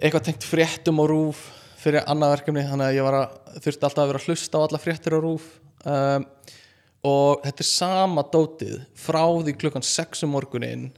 eitthvað 0.01 0.25
tengt 0.27 0.47
fréttum 0.47 1.01
á 1.01 1.05
rúf 1.09 1.43
fyrir 1.81 2.05
annað 2.09 2.35
verkefni, 2.35 2.65
þannig 2.69 2.87
að 2.89 2.97
ég 2.97 3.07
að 3.09 3.61
þurfti 3.61 3.87
alltaf 3.87 4.03
að 4.03 4.11
vera 4.11 4.21
að 4.21 4.27
hlusta 4.29 4.61
á 4.61 4.65
alla 4.65 4.81
fréttir 4.81 5.17
á 5.17 5.19
rúf 5.21 5.47
um, 5.85 6.25
og 7.11 7.45
þetta 7.45 7.63
er 7.63 7.69
sama 7.69 8.25
dótið 8.33 8.75
frá 8.97 9.23
því 9.41 9.55
klukkan 9.61 9.85
6 9.85 10.25
um 10.27 10.35
morgunin 10.35 10.89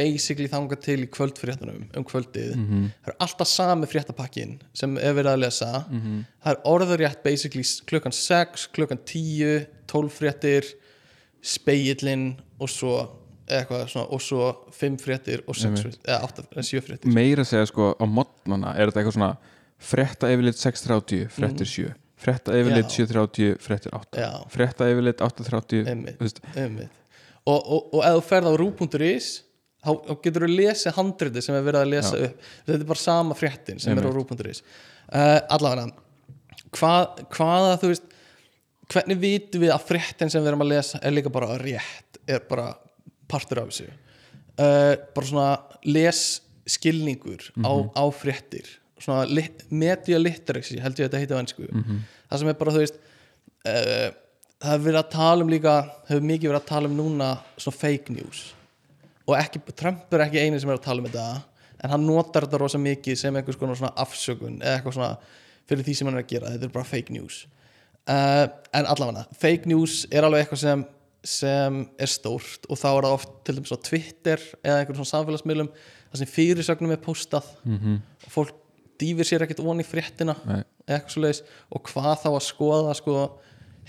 basically 0.00 0.48
þangað 0.50 0.80
til 0.88 0.98
í 1.04 1.08
kvöldfréttunum 1.12 1.82
um 2.00 2.06
kvöldið 2.08 2.50
það 2.56 3.12
er 3.12 3.18
alltaf 3.26 3.50
sami 3.52 3.88
fréttapakkin 3.90 4.56
sem 4.80 4.96
er 4.98 5.14
verið 5.20 5.34
að 5.36 5.42
lesa 5.44 5.70
það 5.86 6.52
er 6.54 6.60
orðurétt 6.74 7.22
basically 7.26 7.64
klukkan 7.90 8.16
6 8.16 8.68
klukkan 8.76 9.00
10, 9.04 9.66
12 9.92 10.14
fréttir 10.18 10.70
speillin 11.42 12.34
og 12.60 12.68
svo 12.70 12.94
eitthvað 13.50 13.86
svona, 13.90 14.06
og 14.14 14.20
svo 14.22 14.48
5 14.76 14.98
fréttir 15.02 15.40
og 15.48 15.56
6 15.58 15.64
Einmitt. 15.66 15.82
fréttir, 15.82 16.04
eða 16.06 16.28
8, 16.28 16.44
eða 16.54 16.66
7 16.68 16.82
fréttir 16.86 17.14
meira 17.16 17.46
segja 17.48 17.66
sko 17.70 17.88
á 17.98 18.04
modnana 18.06 18.74
er 18.76 18.90
þetta 18.92 19.02
eitthvað 19.02 19.16
svona 19.16 19.32
frétta 19.80 20.28
yfirleitt 20.30 20.60
6.30, 20.60 21.26
fréttir 21.34 21.70
7 21.72 21.88
frétta 22.20 22.54
yfirleitt 22.60 22.92
Já. 22.92 23.06
7.30, 23.08 23.58
fréttir 23.64 23.94
8 23.96 24.20
Já. 24.22 24.30
frétta 24.54 24.90
yfirleitt 24.92 25.22
8.30 25.24 25.88
Einmitt. 25.90 26.18
þú 26.20 26.26
veist, 26.28 26.42
Einmitt. 26.54 26.98
og, 27.48 27.58
og, 27.58 27.94
og 27.96 28.04
ef 28.06 28.18
þú 28.20 28.24
ferð 28.28 28.50
á 28.50 28.54
rú.is 28.60 29.30
þá 29.80 30.12
getur 30.24 30.44
þú 30.46 30.50
lesið 30.52 30.96
handriti 30.98 31.42
sem 31.44 31.56
er 31.56 31.64
verið 31.66 31.84
að 31.84 31.92
lesa 31.94 32.20
upp. 32.26 32.46
Þetta 32.66 32.78
er 32.78 32.88
bara 32.90 33.02
sama 33.02 33.36
fréttin 33.38 33.80
sem 33.82 33.98
er 33.98 34.08
á 34.08 34.10
rú.is 34.12 34.62
uh, 34.62 35.38
allavega 35.56 35.88
hvað, 36.76 37.24
hvaða 37.32 37.78
þú 37.80 37.92
veist 37.94 38.06
hvernig 38.90 39.20
vitum 39.22 39.64
við 39.64 39.74
að 39.74 39.88
fréttin 39.88 40.32
sem 40.32 40.42
við 40.42 40.52
erum 40.52 40.64
að 40.66 40.72
lesa 40.74 41.00
er 41.02 41.14
líka 41.14 41.32
bara 41.32 41.56
rétt 41.62 42.20
er 42.30 42.44
bara 42.50 42.72
partur 43.30 43.62
af 43.62 43.70
þessu? 43.70 43.88
Uh, 44.60 44.94
bara 45.14 45.30
svona 45.30 45.50
les 45.88 46.22
skilningur 46.70 47.48
á, 47.64 47.72
á 47.96 48.04
fréttir. 48.12 48.68
Svona 49.00 49.24
li, 49.30 49.46
media 49.72 50.18
literacy 50.20 50.76
held 50.82 50.98
ég 51.00 51.08
að 51.08 51.14
þetta 51.14 51.22
heiti 51.22 51.38
á 51.38 51.40
ennsku 51.40 51.68
það 52.30 52.42
sem 52.42 52.50
er 52.52 52.58
bara 52.60 52.74
þú 52.74 52.82
veist 52.84 52.98
uh, 53.00 54.08
það 54.60 54.72
hefur 54.74 54.86
verið 54.86 55.00
að 55.00 55.12
tala 55.14 55.44
um 55.46 55.52
líka 55.52 55.76
hefur 56.10 56.26
mikið 56.28 56.50
verið 56.50 56.60
að 56.60 56.68
tala 56.68 56.90
um 56.90 56.98
núna 56.98 57.30
svona 57.56 57.80
fake 57.80 58.16
news 58.16 58.42
og 59.30 59.36
ekki, 59.38 59.62
Trump 59.78 60.12
er 60.16 60.24
ekki 60.26 60.42
eini 60.42 60.58
sem 60.60 60.70
er 60.72 60.78
að 60.80 60.84
tala 60.88 61.02
um 61.04 61.08
þetta 61.08 61.24
en 61.80 61.94
hann 61.94 62.04
notar 62.06 62.44
þetta 62.46 62.58
rosa 62.60 62.78
mikið 62.82 63.16
sem 63.16 63.36
einhvers 63.40 63.56
konar 63.60 63.78
svona 63.78 63.94
afsökun 64.02 64.58
eða 64.60 64.76
eitthvað 64.80 64.96
svona 64.98 65.10
fyrir 65.70 65.86
því 65.86 65.94
sem 65.96 66.08
hann 66.10 66.18
er 66.18 66.24
að 66.24 66.30
gera. 66.34 66.50
Þetta 66.52 66.66
er 66.68 66.72
bara 66.74 66.88
fake 66.90 67.14
news. 67.14 67.44
Uh, 68.10 68.46
en 68.74 68.88
allavega, 68.90 69.22
fake 69.38 69.68
news 69.70 70.00
er 70.10 70.26
alveg 70.26 70.42
eitthvað 70.44 70.60
sem, 70.64 70.82
sem 71.30 71.76
er 72.00 72.10
stórt 72.10 72.64
og 72.68 72.78
þá 72.80 72.86
er 72.90 73.06
það 73.06 73.14
oft 73.16 73.32
til 73.46 73.54
dæmis 73.58 73.72
á 73.76 73.78
Twitter 73.86 74.42
eða 74.64 74.78
einhverjum 74.80 74.98
svona 75.04 75.12
samfélagsmiðlum 75.12 75.68
það 76.10 76.22
sem 76.22 76.30
fyrirsögnum 76.34 76.94
er 76.96 77.02
postað 77.04 77.46
Mhm. 77.68 77.98
og 78.26 78.32
fólk 78.34 78.56
dýfir 79.00 79.28
sér 79.28 79.44
ekkert 79.46 79.60
onni 79.62 79.84
í 79.84 79.88
fréttina 79.88 80.34
Nei. 80.44 80.62
eða 80.88 80.96
eitthvað 80.98 81.14
svo 81.14 81.22
leiðis 81.24 81.42
og 81.70 81.82
hvað 81.92 82.16
þá 82.24 82.28
að 82.32 82.42
skoða 82.48 82.94
sko, 82.98 83.14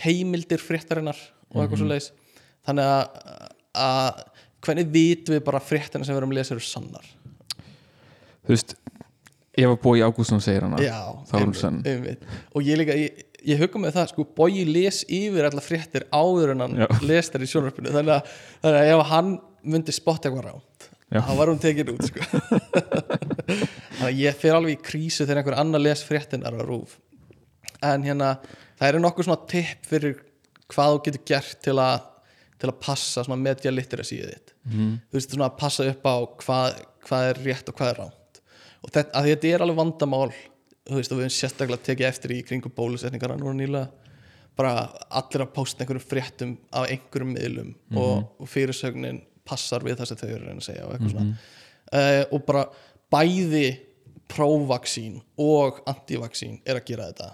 heimildir 0.06 0.62
fréttarinnar 0.64 1.18
og 1.52 1.64
eitthvað 1.64 1.82
svo 1.82 1.90
leiðis 1.90 2.12
þannig 2.68 2.92
að, 2.92 3.50
að 3.76 4.22
hvernig 4.62 4.92
vitum 4.94 5.36
við 5.36 5.44
bara 5.48 5.62
fréttina 5.64 6.06
sem 6.06 6.16
við 6.16 6.22
erum 6.22 6.34
að 6.34 6.40
lesa 6.42 6.56
eru 6.56 6.66
sannar? 6.66 7.10
Þú 8.42 8.54
veist 8.56 8.76
ef 9.52 9.68
að 9.68 9.78
bói 9.84 10.00
Ágússon 10.06 10.42
segir 10.44 10.66
hana 10.66 10.80
Já, 10.82 10.98
þá 11.28 11.36
er 11.38 11.46
hún 11.46 11.58
sann 11.58 11.82
og 11.84 12.64
ég 12.66 12.80
líka, 12.80 12.96
ég, 12.96 13.26
ég 13.52 13.60
hugga 13.62 13.82
með 13.84 13.98
það 13.98 14.10
sko, 14.14 14.26
Bogi 14.38 14.64
les 14.70 15.02
yfir 15.12 15.48
allar 15.50 15.66
fréttir 15.66 16.08
áður 16.14 16.54
en 16.56 16.66
hann 16.66 16.80
Já. 16.84 16.88
les 17.04 17.32
þær 17.34 17.46
í 17.46 17.50
sjónarpinu 17.52 17.94
þannig 17.94 18.16
að, 18.16 18.34
þannig 18.64 18.82
að 18.82 18.94
ef 18.94 19.06
hann 19.12 19.34
myndi 19.62 19.96
spotta 19.96 20.30
eitthvað 20.32 20.48
ránt 20.48 20.90
þá 21.12 21.32
var 21.36 21.52
hún 21.52 21.60
tekin 21.60 21.92
út 21.92 22.06
sko. 22.08 22.24
þannig 24.00 24.08
að 24.08 24.20
ég 24.22 24.38
fer 24.40 24.56
alveg 24.56 24.78
í 24.78 24.84
krísu 24.88 25.26
þegar 25.26 25.42
einhver 25.42 25.60
annar 25.60 25.84
les 25.84 26.04
fréttinar 26.08 26.56
á 26.56 26.64
rúf 26.64 26.96
en 27.84 28.06
hérna 28.08 28.38
það 28.80 28.88
eru 28.88 29.04
nokkuð 29.04 29.28
svona 29.28 29.50
tipp 29.52 29.90
fyrir 29.90 30.22
hvað 30.72 30.96
þú 30.96 31.04
getur 31.10 31.26
gert 31.34 31.60
til 31.66 31.76
að 31.82 32.08
til 32.62 32.70
að 32.70 32.80
passa 32.84 33.26
svona 33.26 33.40
media 33.42 33.74
literacy 33.74 34.22
þitt. 34.22 34.54
Mhm. 34.68 34.94
þú 35.10 35.18
veist 35.18 35.36
svona 35.36 35.50
að 35.50 35.58
passa 35.58 35.88
upp 35.90 36.06
á 36.06 36.16
hvað, 36.44 36.82
hvað 37.08 37.30
er 37.30 37.44
rétt 37.48 37.72
og 37.72 37.78
hvað 37.80 37.94
er 37.94 38.02
ránt 38.04 38.42
og 38.82 38.92
þetta, 38.92 39.12
að 39.18 39.30
þetta 39.32 39.52
er 39.52 39.66
alveg 39.66 39.82
vandamál 39.82 40.30
þú 40.92 41.00
veist 41.00 41.12
og 41.12 41.20
við 41.20 41.28
höfum 41.28 41.38
sérstaklega 41.38 41.88
tekið 41.88 42.08
eftir 42.10 42.36
í 42.36 42.44
kringum 42.46 42.74
bólusetningarna 42.76 43.40
núna 43.40 43.58
nýlega 43.58 43.90
bara 44.58 44.90
allir 45.10 45.46
að 45.46 45.54
posta 45.56 45.84
einhverjum 45.84 46.06
fréttum 46.06 46.56
af 46.76 46.90
einhverjum 46.92 47.36
miðlum 47.36 47.76
og, 47.98 48.26
og 48.42 48.50
fyrirsögnin 48.52 49.22
passar 49.48 49.86
við 49.86 50.00
það 50.00 50.12
sem 50.12 50.20
þau 50.20 50.28
eru 50.28 50.42
að 50.42 50.48
reyna 50.50 50.62
að 50.62 50.68
segja 50.68 50.88
og 50.88 50.96
eitthvað 50.96 51.14
svona. 51.16 51.38
Uh, 51.92 52.24
og 52.36 52.44
bara 52.48 52.66
bæði 53.12 53.66
próvaksín 54.32 55.20
og 55.42 55.82
antivaksín 55.90 56.60
er 56.66 56.80
að 56.80 56.92
gera 56.92 57.10
þetta. 57.12 57.30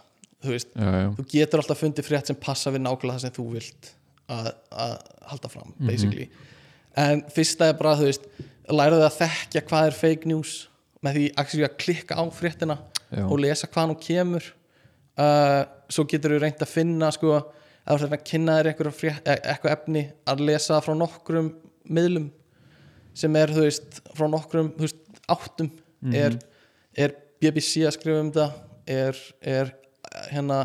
Þú 0.45 0.53
veist, 0.53 0.71
já, 0.73 0.89
já. 1.01 1.07
þú 1.17 1.25
getur 1.33 1.63
alltaf 1.63 1.81
fundið 1.81 2.07
frétt 2.07 2.29
sem 2.29 2.37
passa 2.37 2.73
við 2.73 2.83
nákvæmlega 2.85 3.17
það 3.17 3.25
sem 3.25 3.35
þú 3.37 3.47
vilt 3.55 3.91
að, 4.27 4.51
halda 5.31 5.51
fram 5.51 5.73
basically. 5.79 6.29
En 6.97 7.23
fyrsta 7.33 7.69
er 7.71 7.77
bara 7.79 7.97
þú 7.99 8.09
veist 8.09 8.27
læraðu 8.67 9.05
að 9.07 9.19
þekkja 9.21 9.63
hvað 9.69 9.89
er 9.89 9.97
fake 9.97 10.29
news 10.29 10.55
með 11.05 11.19
því 11.19 11.27
að 11.67 11.77
klikka 11.79 12.17
á 12.17 12.23
fréttina 12.33 12.79
Já. 13.11 13.23
og 13.27 13.37
lesa 13.39 13.69
hvað 13.71 13.91
hún 13.91 14.01
kemur. 14.01 14.47
Uh, 15.17 15.63
svo 15.89 16.05
getur 16.09 16.35
þú 16.35 16.41
reynd 16.43 16.61
að 16.61 16.73
finna 16.73 17.09
sko, 17.13 17.37
að 17.87 17.95
þú 17.95 18.03
reynd 18.03 18.17
að 18.17 18.25
kynna 18.27 18.57
þér 18.57 18.69
eitthvað, 18.71 19.05
e- 19.17 19.37
eitthvað 19.37 19.73
efni 19.73 20.03
að 20.29 20.43
lesa 20.49 20.81
frá 20.83 20.93
nokkrum 20.97 21.53
miðlum 21.87 22.27
sem 23.17 23.37
er 23.39 23.53
þú 23.55 23.63
veist 23.65 24.01
frá 24.13 24.27
nokkrum 24.29 24.73
veist, 24.77 24.99
áttum. 25.31 25.71
Mhm. 26.03 26.13
er, 26.13 26.37
er 26.93 27.15
BBC 27.41 27.87
að 27.87 27.95
skrifa 27.97 28.21
um 28.21 28.29
þetta? 28.31 28.51
Er, 28.87 29.17
er 29.41 29.71
hérna 30.31 30.59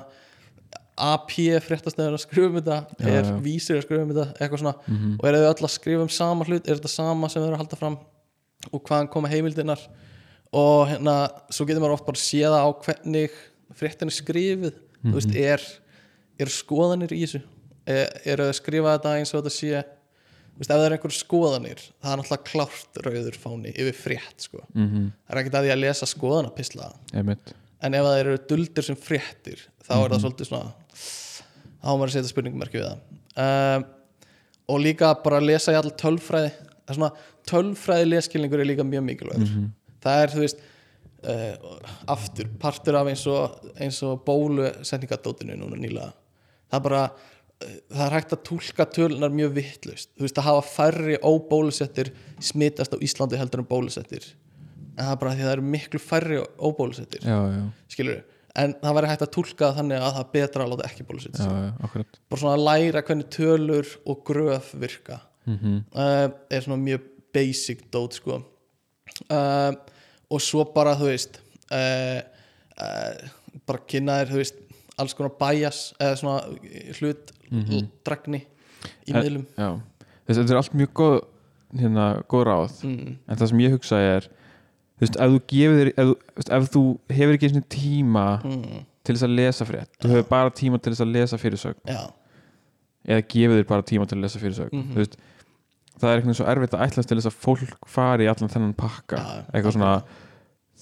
AP 1.02 1.34
fréttastöður 1.66 2.16
að 2.16 2.22
skrifa 2.22 2.48
um 2.50 2.56
þetta 2.60 2.78
er. 3.00 3.26
Mhm. 3.26 3.42
vísir 3.44 3.78
að 3.78 3.84
skrifa 3.86 4.04
um 4.06 4.12
þetta 4.12 4.26
eitthvað 4.38 4.62
svona. 4.62 4.74
Og 5.18 5.26
er 5.28 5.38
þau 5.38 5.48
öll 5.50 5.66
að 5.66 5.74
skrifa 5.76 6.06
um 6.06 6.12
sama 6.12 6.46
hlut? 6.48 6.68
Er 6.68 6.78
þetta 6.78 6.92
sama 6.92 7.28
sem 7.32 7.42
þau 7.42 7.48
eru 7.48 7.56
að 7.58 7.62
halda 7.64 7.80
fram? 7.80 7.98
Og 8.72 8.82
hvaðan 8.86 9.10
koma 9.10 9.28
heimildinar 9.32 9.80
og 10.52 10.88
hérna 10.90 11.16
svo 11.50 11.64
getur 11.66 11.80
maður 11.80 11.96
oft 11.96 12.06
bara 12.06 12.20
séða 12.20 12.60
á 12.60 12.68
hvernig 12.84 13.32
fréttin 13.74 14.10
er 14.10 14.14
skrifið 14.14 14.74
þú 15.02 15.14
veist, 15.16 15.32
er, 15.34 15.64
er 16.38 16.52
skoðanir 16.52 17.14
í 17.16 17.22
þessu? 17.24 17.40
Er, 17.88 18.12
er 18.28 18.42
að 18.44 18.52
skrifa 18.60 18.92
þetta 18.98 19.16
eins 19.18 19.32
og 19.32 19.40
þetta 19.40 19.54
sé? 19.56 19.82
Veist, 20.52 20.68
ef 20.68 20.76
það 20.76 20.84
er 20.84 20.94
einhver 20.98 21.14
skoðanir 21.16 21.80
það 21.80 22.12
er 22.12 22.20
náttúrulega 22.20 22.50
klárt 22.50 23.00
rauður 23.06 23.38
fáni 23.40 23.72
yfir 23.72 23.96
frétt 23.96 24.44
sko. 24.46 24.60
Mm 24.76 25.08
það 25.08 25.32
er 25.32 25.40
ekkert 25.40 25.58
að 25.58 25.66
því 25.66 25.72
að 25.72 25.82
lesa 25.82 26.06
skoðanapisla 26.12 26.92
einmitt. 27.16 27.54
En 27.82 27.96
ef 27.98 28.04
það 28.06 28.20
eru 28.20 28.36
duldir 28.52 28.86
sem 28.86 28.96
fréttir 29.00 29.64
þá 29.82 29.94
er 29.96 30.12
það 30.12 30.20
svolítið 30.26 30.50
svona 30.52 30.74
þá 30.92 31.88
á 31.88 31.92
maður 31.92 32.10
að 32.10 32.14
setja 32.16 32.32
spurningmerki 32.32 32.78
við 32.78 32.88
það. 32.88 33.00
Um, 33.42 33.86
og 34.72 34.82
líka 34.82 35.12
bara 35.24 35.40
að 35.40 35.48
lesa 35.50 35.74
í 35.74 35.78
all 35.78 35.90
tölfræði. 35.98 36.52
Svona 36.92 37.12
tölfræði 37.48 38.08
leskilningur 38.10 38.62
er 38.62 38.68
líka 38.68 38.86
mjög 38.86 39.04
mikilvægur. 39.08 39.52
Það 40.02 40.22
er 40.22 40.32
þú 40.32 40.42
veist 40.42 40.62
uh, 41.26 41.76
aftur, 42.14 42.50
partur 42.62 42.98
af 43.00 43.10
eins 43.12 43.24
og 43.30 43.70
eins 43.80 44.00
og 44.06 44.22
bólusetningadótinu 44.26 45.58
núna 45.58 45.78
nýlega. 45.80 46.12
Það 46.70 46.78
er 46.78 46.84
bara 46.88 47.02
uh, 47.08 47.78
það 47.92 48.04
er 48.06 48.16
hægt 48.18 48.36
að 48.36 48.44
túlka 48.50 48.88
tölunar 48.98 49.34
mjög 49.34 49.56
vittlust 49.58 50.12
þú 50.16 50.26
veist 50.26 50.42
að 50.42 50.48
hafa 50.50 50.66
færri 50.68 51.18
óbólusettir 51.22 52.12
smitast 52.42 52.94
á 52.94 52.98
Íslandi 53.02 53.40
heldur 53.40 53.64
en 53.64 53.70
bólusettir. 53.70 54.28
En 54.92 55.06
það 55.06 55.14
er 55.14 55.20
bara 55.22 55.34
því 55.34 55.42
að 55.42 55.48
það 55.48 55.56
eru 55.56 55.70
miklu 55.74 56.02
færri 56.02 56.42
óbólusettir. 56.60 57.26
Skilur 57.92 58.22
en 58.56 58.74
það 58.82 58.96
væri 58.98 59.08
hægt 59.12 59.22
að 59.26 59.30
túlka 59.36 59.68
það 59.70 59.76
þannig 59.80 60.02
að 60.02 60.12
það 60.16 60.22
er 60.24 60.32
betra 60.36 60.64
að 60.66 60.72
láta 60.72 60.88
ekki 60.90 61.06
bólusetja 61.08 61.44
sig 61.46 62.06
bara 62.28 62.40
svona 62.42 62.54
að 62.58 62.64
læra 62.68 63.02
hvernig 63.08 63.28
tölur 63.32 63.92
og 64.06 64.24
gröf 64.28 64.72
virka. 64.82 65.20
Mm 65.46 65.78
uh, 65.96 66.26
er 66.50 66.60
svona 66.66 66.78
mjög 66.82 67.06
basic 67.32 67.86
dót 67.90 68.18
sko. 68.18 68.42
Uh, 69.30 69.72
og 70.32 70.40
svo 70.44 70.64
bara 70.74 70.92
þú 71.00 71.08
veist 71.10 71.40
uh, 71.72 72.20
bara 73.68 73.82
kynna 73.88 74.20
þér 74.22 74.30
þú 74.32 74.40
veist 74.42 74.60
alls 75.00 75.14
konar 75.16 75.32
bias 75.40 75.80
eða 76.00 76.16
svona 76.20 76.40
hlut 76.98 77.32
dragni 78.04 78.42
í 79.08 79.12
En- 79.14 79.22
miðlum. 79.22 79.44
já, 79.56 79.70
þess, 80.26 80.38
þetta 80.38 80.52
er 80.54 80.60
allt 80.60 80.76
mjög 80.78 80.92
góð 81.00 81.16
hérna, 81.80 82.06
góð 82.28 82.44
ráð. 82.48 82.78
Mm, 82.84 83.12
en 83.28 83.36
það 83.40 83.48
sem 83.52 83.62
ég 83.64 83.72
hugsa 83.76 84.00
er 84.04 84.28
þú 85.02 85.06
veist, 85.06 85.16
ef 85.18 85.32
þú 85.34 85.40
gefur 85.50 85.78
þér 85.80 85.90
ef, 85.92 86.06
þú- 86.06 86.36
veist, 86.38 86.50
ef 86.56 86.68
þú 86.76 86.82
hefur 87.18 87.34
ekki 87.36 87.48
einu 87.48 87.54
sinni 87.56 87.68
tíma 87.74 88.24
mm, 88.46 88.80
til 89.02 89.14
þess 89.16 89.26
að 89.26 89.34
lesa 89.40 89.66
frétt 89.66 89.90
þú 89.98 90.10
hefur 90.14 90.28
bara 90.30 90.50
tíma 90.62 90.78
til 90.78 90.92
þess 90.94 91.02
að 91.02 91.12
lesa 91.16 91.38
fyrirsögn. 91.42 91.80
Já, 91.90 92.02
eða 93.10 93.24
gefur 93.34 93.58
þér 93.58 93.68
bara 93.72 93.82
tíma 93.90 94.06
til 94.06 94.18
að 94.20 94.22
lesa 94.28 94.38
fyrirsögn. 94.42 94.84
Þú 94.92 95.00
veist, 95.02 95.16
það 95.98 96.08
er 96.12 96.20
eitthvað 96.22 96.38
svo 96.38 96.46
erfitt 96.52 96.76
að 96.78 96.84
ætlast 96.86 97.08
til 97.10 97.18
þess 97.18 97.30
að 97.32 97.40
fólk 97.42 97.74
fari 97.90 98.28
í 98.28 98.30
allan 98.30 98.52
þennan 98.54 98.76
pakka. 98.78 99.18
Já, 99.18 99.42
eitthvað 99.52 99.74
svona 99.76 99.92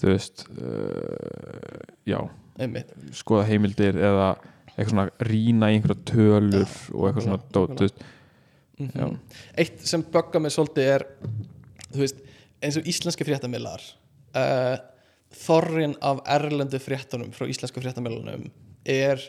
þú 0.01 0.07
veist 0.13 0.45
uh, 0.53 1.81
já, 2.09 2.19
einmitt. 2.61 2.93
Skoða 3.17 3.47
heimildir 3.49 3.97
eða 3.97 4.29
eitthvað 4.71 4.93
svona 4.93 5.07
rýna 5.27 5.69
í 5.73 5.75
einhverja 5.79 6.05
tölur 6.13 6.75
og 6.95 7.07
eitthvað 7.09 7.25
svona 7.27 7.41
dót, 7.57 7.73
þú 7.79 7.87
veist, 7.87 8.03
Mhm. 8.81 8.97
Já. 8.97 9.05
eitt 9.61 9.81
sem 9.85 10.01
böggar 10.01 10.41
mig 10.41 10.49
svolítið 10.55 10.87
er 10.95 11.03
þú 11.93 11.99
veist, 12.01 12.21
eins 12.65 12.77
og 12.79 12.87
íslenski 12.89 13.25
fréttamillar 13.27 13.83
uh, 14.37 14.77
þorrin 15.31 15.95
af 16.03 16.21
erlendu 16.27 16.79
fréttunum 16.81 17.31
frá 17.35 17.47
íslensku 17.49 17.81
fréttamillanum 17.83 18.49
er 18.85 19.21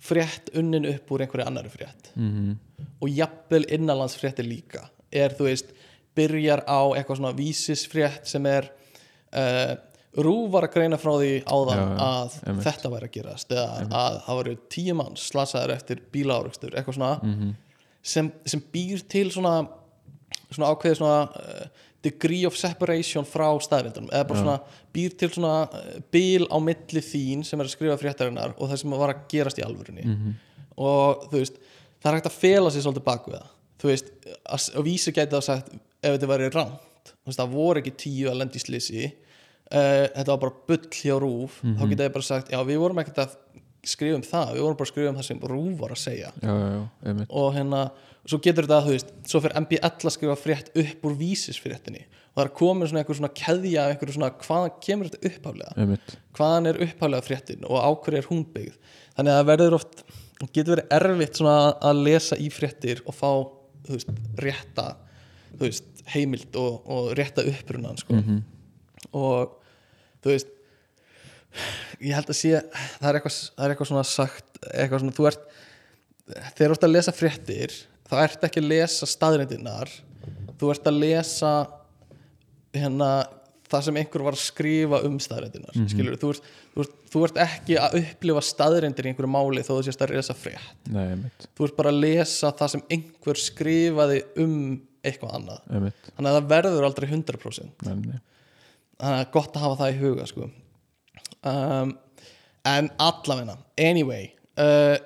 frétt 0.00 0.50
unnin 0.56 0.86
upp 0.88 1.12
úr 1.12 1.24
einhverju 1.24 1.46
annari 1.46 1.72
frétt. 1.72 2.12
Mhm, 2.14 2.56
og 3.00 3.08
jafnvel 3.12 3.66
innanlandsfréttir 3.68 4.46
líka. 4.48 4.88
Er 5.12 5.34
þú 5.36 5.48
veist, 5.50 5.72
byrjar 6.16 6.64
á 6.64 6.80
eitthvað 6.96 7.20
svona 7.20 7.36
vísisfrétt 7.36 8.26
sem 8.28 8.46
er 8.46 8.70
uh, 9.34 9.76
Rúf 10.18 10.48
var 10.50 10.66
að 10.66 10.72
greina 10.74 10.96
frá 10.98 11.12
því 11.20 11.34
áðan 11.46 11.80
Já, 11.80 11.90
að 12.02 12.32
einmitt. 12.42 12.64
þetta 12.66 12.90
væri 12.90 13.06
að 13.06 13.12
gerast 13.14 13.52
eða 13.54 13.66
að 13.94 14.16
það 14.24 14.38
voru 14.40 14.54
tíu 14.74 14.94
mann 14.98 15.18
slasaður 15.22 15.72
eftir 15.76 16.00
bílaárukstur, 16.10 16.74
eitthvað 16.74 16.96
svona 16.96 17.10
mhm, 17.22 17.52
sem, 18.02 18.32
sem 18.42 18.64
býr 18.72 19.04
til 19.06 19.28
svona, 19.30 19.52
svona 20.48 20.72
ákveði 20.72 20.98
svona 20.98 21.20
uh, 21.30 21.86
degree 22.04 22.46
of 22.48 22.56
separation 22.56 23.26
frá 23.28 23.48
staðrindunum 23.60 24.08
eða 24.12 24.28
bara 24.28 24.40
svona 24.40 24.56
býr 24.94 25.16
til 25.20 25.30
svona 25.34 25.54
uh, 25.68 25.88
bil 26.12 26.46
á 26.48 26.56
milli 26.64 27.02
þín 27.04 27.44
sem 27.46 27.60
er 27.60 27.68
að 27.68 27.74
skrifa 27.74 27.98
fréttarinnar 28.00 28.54
og 28.56 28.70
það 28.70 28.82
sem 28.82 28.96
var 29.02 29.14
að 29.14 29.24
gerast 29.32 29.60
í 29.60 29.64
alvörunni. 29.66 30.06
Mhm, 30.08 30.36
og 30.80 31.26
þú 31.30 31.40
veist, 31.42 31.58
það 32.00 32.12
er 32.12 32.18
hægt 32.18 32.30
að 32.30 32.38
fela 32.40 32.70
sér 32.72 32.86
svolítið 32.86 33.08
baku 33.10 33.34
það. 33.36 33.48
Þú 33.80 33.90
veist, 33.92 34.12
að, 34.44 34.68
að 34.80 34.86
vísi 34.88 35.12
gæti 35.16 35.34
það 35.36 35.46
sagt 35.48 35.74
ef 35.74 36.14
þetta 36.14 36.30
væri 36.30 36.50
rámt 36.54 37.12
þú 37.12 37.30
veist, 37.30 37.40
það 37.40 37.54
voru 37.54 37.80
ekki 37.82 37.92
tíu 38.00 38.30
að 38.30 38.38
lendi 38.40 38.60
í 38.60 38.64
slisi 38.64 39.04
uh, 39.06 40.06
þetta 40.14 40.28
var 40.32 40.40
bara 40.46 40.56
bull 40.68 40.88
hjá 40.96 41.16
rúf 41.20 41.60
þá 41.64 41.84
geta 41.90 42.08
ég 42.08 42.14
bara 42.16 42.26
sagt, 42.26 42.52
já 42.52 42.60
við 42.68 42.80
vorum 42.82 43.00
ekkert 43.02 43.22
að 43.24 43.36
skrifa 43.88 44.18
um 44.18 44.24
það, 44.26 44.54
við 44.56 44.64
vorum 44.66 44.76
bara 44.80 44.86
að 44.88 44.92
skrifa 44.92 45.10
um 45.12 45.18
það 45.20 45.26
sem 45.30 45.38
rúf 45.52 45.76
var 45.80 45.94
að 45.94 46.00
segja. 46.02 46.30
Já, 46.44 46.50
já, 46.52 46.66
já, 46.76 47.14
og 47.40 47.54
hérna, 47.56 47.78
svo 48.30 48.40
getur 48.42 48.66
þetta 48.66 48.80
þú 48.86 48.94
veist, 48.94 49.12
svo 49.28 49.42
fyrir 49.42 49.58
MBL 49.64 49.90
að 49.90 50.14
skrifa 50.14 50.38
frétt 50.38 50.72
upp 50.82 51.06
úr 51.08 51.18
vísisfréttinni. 51.18 52.06
Og 52.30 52.38
það 52.38 52.44
er 52.44 52.52
komin 52.60 52.90
svona 52.90 53.02
einhver 53.02 53.18
svona 53.18 53.32
keðja, 53.40 53.86
einhver 53.90 54.12
svona 54.14 54.30
hvaðan 54.44 54.74
kemur 54.84 55.10
þetta 55.10 55.30
einmitt, 55.74 56.16
hvaðan 56.38 56.70
er 56.70 56.80
upphæflega 56.86 57.26
fréttin 57.26 57.66
og 57.66 57.80
á 57.82 57.90
hverju 57.90 58.20
er 58.20 58.28
hún 58.30 58.44
byggð? 58.54 58.76
Þannig 59.16 59.34
að 59.34 59.40
það 59.40 59.48
verður 59.50 59.78
oft 59.80 60.04
getur 60.54 60.76
verið 60.76 60.94
erfitt 60.96 61.40
svona 61.40 61.56
að 61.90 62.02
lesa 62.06 62.38
í 62.40 62.48
fréttir 62.54 63.02
og 63.04 63.16
fá 63.16 63.30
þú 63.86 63.96
veist, 63.96 64.12
rétta 64.40 64.86
þú 65.50 65.64
veist, 65.66 65.90
heimild 66.14 66.56
og, 66.60 66.78
og 66.86 67.10
rétta 67.18 67.44
upprunan 67.50 67.98
sko. 68.00 68.16
mhm, 68.16 68.40
og 69.16 69.56
þú 70.22 70.32
veist 70.32 70.56
ég 72.00 72.14
held 72.14 72.30
að 72.30 72.38
sé 72.38 72.52
það 72.62 73.08
er 73.10 73.18
eitthvað, 73.18 73.38
það 73.56 73.64
er 73.64 73.74
eitthvað 73.74 73.90
svona 73.90 74.06
sagt 74.06 74.60
eitthvað 74.70 75.02
svona, 75.02 75.16
þú 75.16 75.28
ert 75.30 75.46
þegar 76.30 76.70
þú 76.70 76.74
ert 76.76 76.86
að 76.86 76.94
lesa 76.94 77.14
fréttir 77.16 77.76
þá 78.10 78.14
ert 78.24 78.46
ekki 78.48 78.62
að 78.62 78.70
lesa 78.74 79.08
staðrindinnar 79.08 79.92
þú 80.60 80.72
ert 80.74 80.88
að 80.90 81.00
lesa 81.00 81.52
hérna 82.74 83.10
það 83.70 83.86
sem 83.86 83.98
einhver 84.00 84.24
var 84.26 84.36
að 84.36 84.42
skrifa 84.42 85.00
um 85.06 85.18
staðrindinnar 85.22 85.76
mm 85.76 85.86
-hmm. 85.86 86.16
þú, 86.18 86.30
ert, 86.32 86.48
þú, 86.74 86.84
ert, 86.84 86.94
þú 87.12 87.22
ert 87.26 87.40
ekki 87.44 87.76
að 87.78 87.96
upplifa 88.00 88.42
staðrindir 88.44 89.06
í 89.06 89.12
einhverju 89.12 89.30
máli 89.30 89.64
þó 89.66 89.72
þú 89.76 89.82
sést 89.86 90.02
að 90.02 90.14
lesa 90.16 90.34
frétt. 90.34 90.88
Nei, 90.90 91.30
þú 91.54 91.68
ert 91.68 91.76
bara 91.76 91.92
að 91.92 92.00
lesa 92.04 92.52
það 92.52 92.72
sem 92.74 92.82
einhver 92.96 93.38
skrifaði 93.38 94.24
um 94.36 94.56
eitthvað 95.04 95.36
annað. 95.38 95.62
Einmitt. 95.70 96.10
Þannig 96.16 96.30
að 96.30 96.36
það 96.38 96.50
verður 96.54 96.88
aldrei 96.88 97.08
100% 97.08 97.86
nei, 97.86 97.94
nei, 97.94 98.18
þannig 98.98 99.20
að 99.20 99.32
gott 99.32 99.56
að 99.56 99.64
hafa 99.64 99.80
það 99.82 99.94
í 99.94 100.00
huga 100.02 100.26
sko. 100.26 100.50
um, 101.44 101.98
en 102.64 102.90
allavegna 102.98 103.56
anyway 103.78 104.28
uh, 104.58 104.96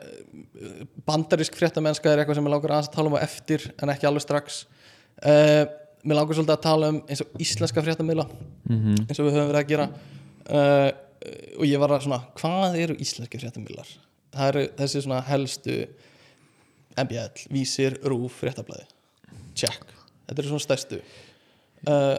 bandarísk 1.08 1.56
fréttamennska 1.58 2.10
er 2.10 2.22
eitthvað 2.22 2.40
sem 2.40 2.48
ég 2.48 2.56
aðeins 2.58 2.90
að 2.90 2.96
tala 2.96 3.12
um 3.12 3.18
á 3.18 3.24
eftir 3.24 3.66
en 3.76 3.92
ekki 3.92 4.08
alveg 4.08 4.24
strax. 4.24 4.64
Uh, 5.20 5.64
mér 6.04 6.20
langar 6.20 6.38
svolítið 6.38 6.56
að 6.56 6.64
tala 6.66 6.90
um 6.92 7.02
eins 7.08 7.24
og 7.24 7.38
íslenska 7.40 7.84
fréttamila 7.84 8.26
mhm, 8.28 9.06
eins 9.06 9.20
og 9.20 9.28
við 9.28 9.38
höfum 9.38 9.52
verið 9.52 9.62
að 9.62 9.70
gera. 9.72 9.90
Uh, 10.44 10.90
og 11.58 11.68
ég 11.68 11.80
var 11.80 11.94
að 11.94 12.04
svona 12.04 12.24
hvað 12.36 12.74
eru 12.82 12.98
íslenski 13.00 13.40
fréttamilar 13.40 13.88
það 14.34 14.50
eru 14.50 14.64
þessi 14.78 15.04
svona 15.04 15.22
helstu 15.24 15.76
MBL, 17.00 17.46
Vísir, 17.54 17.96
Rúf, 18.06 18.40
fréttablaði 18.42 18.86
check, 19.54 19.86
þetta 20.26 20.42
eru 20.42 20.50
svona 20.50 20.64
stærstu. 20.64 21.00
Uh, 21.84 22.16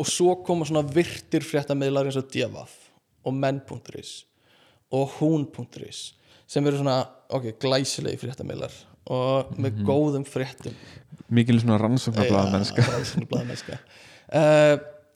og 0.00 0.08
svo 0.08 0.34
koma 0.44 0.66
svona 0.68 0.84
virtir 0.84 1.44
fréttamiðlar 1.46 2.08
eins 2.08 2.18
og 2.20 2.28
Devaf 2.32 2.74
og 3.26 3.34
menn.is 3.36 4.12
og 4.94 5.18
hún.is 5.18 6.02
sem 6.48 6.66
eru 6.68 6.80
svona, 6.80 7.00
ok, 7.34 7.50
glæsilegi 7.60 8.20
fréttamiðlar 8.22 8.74
og 9.12 9.54
með 9.60 9.82
góðum 9.88 10.24
fréttum. 10.28 10.74
Mikil 11.32 11.58
svona 11.62 11.78
rannsóknarblaða 11.80 12.52
mennska 12.56 12.84
rannsóknarblaðamennska. 12.84 13.78
Uh, 14.28 14.74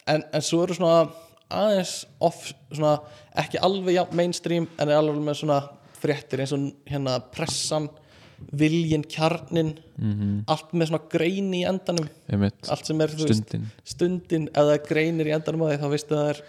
en, 0.08 0.24
en 0.32 0.44
svo 0.44 0.62
eru 0.64 0.76
svona 0.76 1.06
aðeins 1.52 1.96
off 2.24 2.46
svona, 2.72 2.96
ekki 3.42 3.60
alveg 3.64 3.98
jafn 3.98 4.18
mainstream 4.18 4.68
en 4.78 4.88
er 4.88 4.96
alveg 4.96 5.20
með 5.24 5.42
svona 5.42 5.58
fréttir 6.02 6.42
eins 6.42 6.54
og 6.56 6.70
hérna 6.88 7.18
pressan 7.34 7.90
viljin 8.58 9.04
kjarnin 9.06 9.76
mhm, 9.94 10.40
allt 10.50 10.72
með 10.74 10.90
svona 10.90 11.04
grein 11.12 11.52
í 11.54 11.62
endanum. 11.68 12.08
Einmitt, 12.32 12.58
allt 12.72 12.88
sem 12.88 13.04
er 13.04 13.12
þú 13.12 13.28
veist, 13.28 13.44
stundin. 13.44 13.68
stundin 13.86 14.48
er 14.58 14.82
greinir 14.88 15.30
í 15.30 15.36
endanum 15.36 15.68
á 15.68 15.70
því 15.70 15.78
þá 15.82 15.88
veistu 15.92 16.16
að 16.16 16.22
það 16.22 16.32
er 16.32 16.42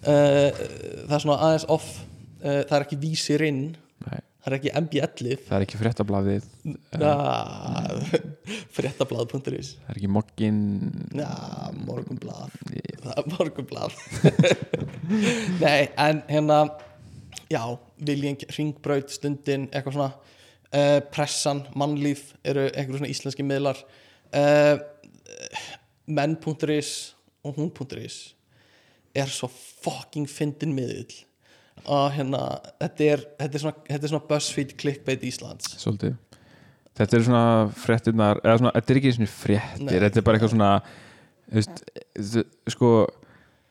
uh, 0.00 0.62
það 1.04 1.16
er 1.18 1.24
svona 1.26 1.38
aðeins 1.48 1.68
off 1.76 1.90
uh, 2.00 2.62
það 2.62 2.76
er 2.78 2.86
ekki 2.86 3.00
vísir 3.04 3.44
inn 3.50 3.64
nei, 4.06 4.20
það 4.40 4.50
er 4.50 4.56
ekki 4.58 4.74
MBL-ið 4.80 5.46
það 5.46 5.56
er 5.56 5.66
ekki 5.66 5.80
fréttablaðið 5.80 6.50
ja, 7.00 7.14
fréttablað.is 8.76 9.74
það 9.78 9.94
er 9.94 10.00
ekki 10.00 10.12
mokkin 10.18 10.60
er 13.16 13.30
morgunblað. 13.32 13.96
Nei, 15.64 15.88
en 15.98 16.22
hérna 16.28 16.60
Já, 17.50 17.64
viljinn, 18.06 18.38
ringbraut, 18.54 19.10
stundin 19.10 19.64
eitthvað 19.74 19.96
svona 19.96 20.10
uh, 20.14 21.00
pressan, 21.10 21.64
mannlíf 21.74 22.28
eru 22.46 22.68
eitthvað 22.68 23.00
svona 23.00 23.10
íslenski 23.10 23.46
miðlar. 23.46 23.80
Uh, 24.30 24.78
menn.is 26.06 26.92
og 27.42 27.58
hún.is 27.58 28.20
er 29.18 29.32
svo 29.34 29.48
fucking 29.50 30.30
fyndin 30.30 30.76
miðill 30.76 31.24
og 31.84 32.10
hérna, 32.14 32.42
þetta 32.82 33.06
er, 33.14 33.22
þetta 33.40 33.58
er 33.58 33.64
svona, 33.64 33.84
þetta 33.88 34.06
er 34.06 34.12
svona 34.14 34.28
BuzzFeed 34.32 34.74
clickbait 34.80 35.24
Íslands 35.28 35.72
svolítið 35.80 36.18
þetta 37.00 37.16
er 37.16 37.24
svona 37.26 37.44
fréttirnar 37.80 38.42
eða 38.44 38.58
svona, 38.60 38.74
þetta 38.76 38.92
er 38.92 39.00
ekki 39.00 39.14
svona 39.16 39.32
fréttir 39.32 39.86
Nei. 39.86 39.94
þetta 39.96 40.20
er 40.20 40.26
bara 40.26 40.40
eitthvað 40.40 40.54
svona 40.54 40.72
veist, 41.50 41.82
sko 42.74 42.92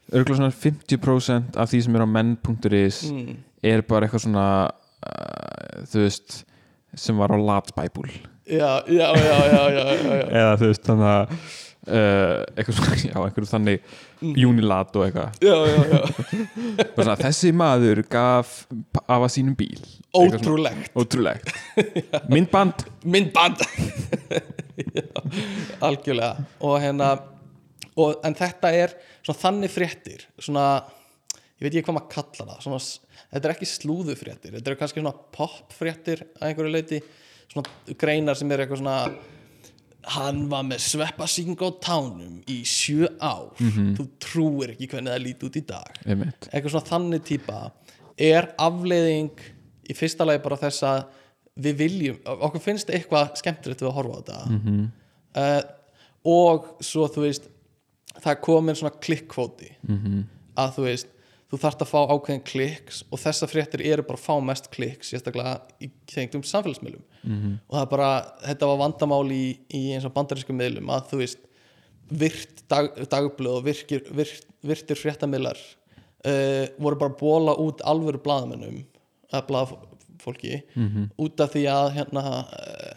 örgulega 0.10 0.40
svona 0.42 0.56
50% 0.56 1.60
af 1.62 1.72
því 1.72 1.82
sem 1.86 1.98
er 1.98 2.06
á 2.06 2.10
menn.is 2.10 3.00
mm. 3.12 3.40
er 3.72 3.86
bara 3.88 4.08
eitthvað 4.08 4.26
svona 4.26 4.48
uh, 4.66 5.86
þú 5.92 6.06
veist 6.06 6.42
sem 6.98 7.18
var 7.22 7.34
á 7.34 7.38
latbæbúl 7.38 8.10
Já, 8.50 8.82
já, 8.90 9.14
já, 9.14 9.36
já, 9.46 9.64
já, 9.70 9.84
já, 9.94 10.14
já. 10.18 10.24
eða 10.34 10.54
þú 10.58 10.70
veist 10.72 10.88
þannig 10.88 11.10
að 11.14 11.34
uh, 11.90 12.46
eitthvað 12.56 13.04
já, 13.10 13.18
einhverju 13.18 13.52
þannig 13.56 13.98
Mm. 14.20 14.34
Unilat 14.50 14.98
og 15.00 15.06
eitthvað. 15.06 15.38
Já, 15.40 15.54
já, 15.72 16.00
svona, 16.98 17.14
þessi 17.22 17.54
maður 17.56 18.02
gaf 18.12 18.50
af 19.00 19.14
að 19.16 19.30
sínum 19.32 19.54
bíl. 19.56 19.80
Ótrúlegt. 20.12 20.90
Ótrúlegt. 20.92 21.54
Myndband. 22.34 22.84
Myndband. 23.08 23.64
Algjörlega. 25.88 26.44
Og 26.68 26.76
hérna 26.84 27.14
og, 28.00 28.20
en 28.28 28.36
þetta 28.38 28.72
er 28.76 28.96
svona 29.22 29.40
þannig 29.40 29.74
fréttir 29.74 30.28
svona, 30.36 30.66
ég 31.60 31.66
veit 31.66 31.74
ekki 31.74 31.88
hvað 31.88 32.00
maður 32.00 32.14
kalla 32.18 32.48
það 32.52 32.62
svona, 32.68 32.82
þetta 33.32 33.50
er 33.50 33.56
ekki 33.56 33.72
slúðufréttir 33.72 34.56
þetta 34.58 34.72
eru 34.72 34.80
kannski 34.80 35.04
svona 35.04 35.16
popfréttir 35.36 36.24
að 36.38 36.48
einhverju 36.50 36.76
leiti 36.76 37.02
svona 37.50 37.96
greinar 38.00 38.40
sem 38.40 38.52
er 38.52 38.64
eitthvað 38.66 38.84
svona 38.84 38.98
hann 40.16 40.44
var 40.52 40.66
með 40.68 40.84
sveppasing 40.86 41.56
á 41.60 41.70
tánum 41.84 42.40
í 42.50 42.60
sjö 42.68 43.10
ár. 43.22 43.52
Þú 43.60 44.06
trúir 44.22 44.74
ekki 44.74 44.90
hvernig 44.92 45.14
það 45.14 45.24
líti 45.26 45.50
út 45.50 45.60
í 45.60 45.66
dag. 45.70 46.00
Eitthvað 46.06 46.74
svona 46.74 46.90
þannig 46.90 47.26
típa. 47.28 47.60
Er 48.20 48.52
afleiðing 48.60 49.44
í 49.90 49.96
fyrsta 49.98 50.28
lagi 50.28 50.44
bara 50.44 50.60
þess 50.60 50.86
að 50.88 51.04
við 51.60 51.80
viljum, 51.80 52.20
okkur 52.24 52.64
finnst 52.64 52.92
eitthvað 52.94 53.34
skemmtilegt 53.40 53.84
við 53.84 53.90
að 53.90 53.98
horfa 53.98 54.16
á 54.16 54.20
þetta. 54.20 54.40
Mhm. 54.56 54.82
uh, 55.40 55.62
og 56.30 56.66
svo 56.84 57.08
þú 57.08 57.24
veist 57.24 57.48
það 58.20 58.42
komin 58.44 58.76
svona 58.76 58.98
klikkvóti 59.00 59.70
mhm, 59.88 60.24
að 60.60 60.74
þú 60.76 60.86
veist 60.88 61.14
þú 61.50 61.60
þarft 61.64 61.84
að 61.84 61.90
fá 61.90 62.00
ákveðin 62.14 62.46
kliks 62.46 63.02
og 63.10 63.22
þessar 63.24 63.50
fréttir 63.50 63.84
eru 63.90 64.06
bara 64.06 64.20
að 64.20 64.26
fá 64.28 64.36
mest 64.46 64.70
kliks 64.74 65.10
sérstaklega 65.10 65.56
í 65.82 65.90
tengdum 66.10 66.46
samfélagsmiðlum. 66.46 67.04
Mhm, 67.24 67.56
og 67.66 67.76
það 67.76 67.86
er 67.86 67.92
bara, 67.96 68.10
þetta 68.46 68.70
var 68.70 68.82
vandamál 68.84 69.26
í, 69.34 69.44
í 69.74 69.84
eins 69.96 70.06
og 70.06 70.14
bandarísku 70.16 70.56
miðlum 70.56 70.94
að 70.94 71.10
þú 71.12 71.22
veist 71.24 71.46
virt 72.10 72.64
dag, 72.70 72.90
dagblöð 73.10 73.60
og 73.60 73.66
virkir, 73.66 74.06
virt, 74.14 74.48
virtir 74.66 74.98
fréttamiðlar 74.98 75.60
uh, 76.26 76.66
voru 76.82 76.98
bara 77.02 77.14
að 77.14 77.20
bóla 77.20 77.58
út 77.62 77.84
alvöru 77.86 78.22
blaðamennum 78.24 78.82
að 79.30 79.46
blaðfólki 79.50 80.64
mhm, 80.74 81.12
út 81.22 81.44
af 81.44 81.54
því 81.54 81.68
að 81.70 81.92
hérna 82.00 82.26
uh, 82.46 82.96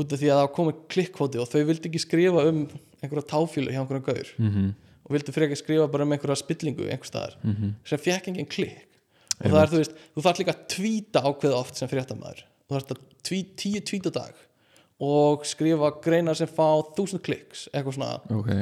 út 0.00 0.12
af 0.12 0.20
því 0.20 0.30
að 0.30 0.38
það 0.38 0.46
var 0.46 0.54
komið 0.56 0.80
klikkvóti 0.94 1.40
og 1.40 1.50
þau 1.50 1.60
vildi 1.68 1.90
ekki 1.90 2.02
skrifa 2.02 2.46
um 2.50 2.64
einhverja 3.04 3.28
táfílu 3.30 3.72
hjá 3.72 3.82
einhverjum 3.82 4.06
gaur. 4.08 4.32
Mhm, 4.40 4.72
og 5.04 5.14
vildi 5.14 5.34
frekar 5.36 5.60
skrifa 5.60 5.86
bara 5.92 6.06
um 6.06 6.14
einhverja 6.16 6.40
spillingu 6.40 6.86
einhver 6.88 7.08
staðar 7.08 7.36
mhm. 7.42 7.76
sem 7.86 8.00
fekk 8.00 8.30
engin 8.32 8.48
klikk. 8.50 8.90
Og 9.42 9.50
það 9.50 9.60
er 9.60 9.70
þú 9.72 9.78
veist, 9.80 9.96
þú 10.14 10.22
þarf 10.24 10.40
líka 10.40 10.52
að 10.54 10.64
tvíta 10.70 11.22
ákveð 11.26 11.56
oft 11.58 11.80
sem 11.80 11.90
fréttamaður. 11.90 12.44
Þú 12.64 12.76
þarf 12.76 12.92
að 12.94 13.00
tví, 13.26 13.40
tíu 13.58 13.82
tvít 13.82 14.08
á 14.08 14.12
dag 14.14 14.42
og 15.04 15.42
skrifa 15.48 15.90
greinar 16.04 16.38
sem 16.38 16.48
fá 16.48 16.68
þúsund 16.94 17.24
klikks, 17.26 17.66
eitthvað 17.74 17.96
svona. 17.96 18.12
Ok, 18.30 18.52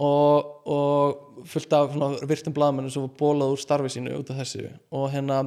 og, 0.00 0.50
og 0.70 1.46
fullt 1.48 1.72
af 1.76 1.96
virtum 2.28 2.54
blaðmennu 2.56 2.92
sem 2.92 3.04
var 3.04 3.16
bólað 3.20 3.54
úr 3.54 3.60
starfi 3.60 3.92
sínu 3.92 4.14
út 4.16 4.30
af 4.32 4.40
þessu. 4.40 4.68
Og 4.96 5.08
hérna 5.12 5.42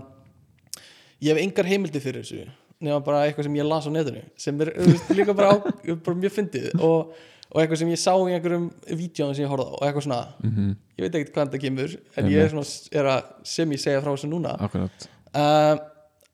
ég 1.23 1.31
hef 1.33 1.41
engar 1.41 1.69
heimildi 1.69 2.01
fyrir 2.03 2.25
þessu 2.25 2.49
nema 2.83 2.99
bara 3.05 3.23
eitthvað 3.25 3.47
sem 3.47 3.55
ég 3.55 3.67
las 3.67 3.85
á 3.87 3.91
netinu 3.93 4.23
sem 4.39 4.57
er 4.65 4.73
líka 5.15 5.35
bara, 5.37 5.55
á, 5.55 5.57
bara 6.05 6.17
mjög 6.19 6.35
fyndið. 6.37 6.73
Og, 6.83 7.13
og 7.53 7.61
eitthvað 7.61 7.79
sem 7.83 7.91
ég 7.93 8.01
sá 8.01 8.11
í 8.17 8.33
einhverjum 8.33 8.67
vídjóðum 8.89 9.37
sem 9.37 9.45
ég 9.45 9.51
horfði 9.51 9.69
á 9.69 9.73
og 9.77 9.85
eitthvað 9.85 10.05
svona 10.07 10.19
mhm, 10.41 10.69
ég 10.97 11.05
veit 11.05 11.17
ekkert 11.19 11.37
hvaðan 11.37 11.53
það 11.53 11.63
kemur 11.67 11.95
en 12.17 12.29
ég 12.31 12.43
er, 12.43 12.51
svona, 12.53 12.67
er 12.99 13.09
að 13.13 13.31
sem 13.53 13.75
ég 13.75 13.81
segja 13.83 14.01
frá 14.03 14.11
þessu 14.11 14.29
núna. 14.31 14.53
Akkurat. 14.67 15.07
Uh, 15.33 15.75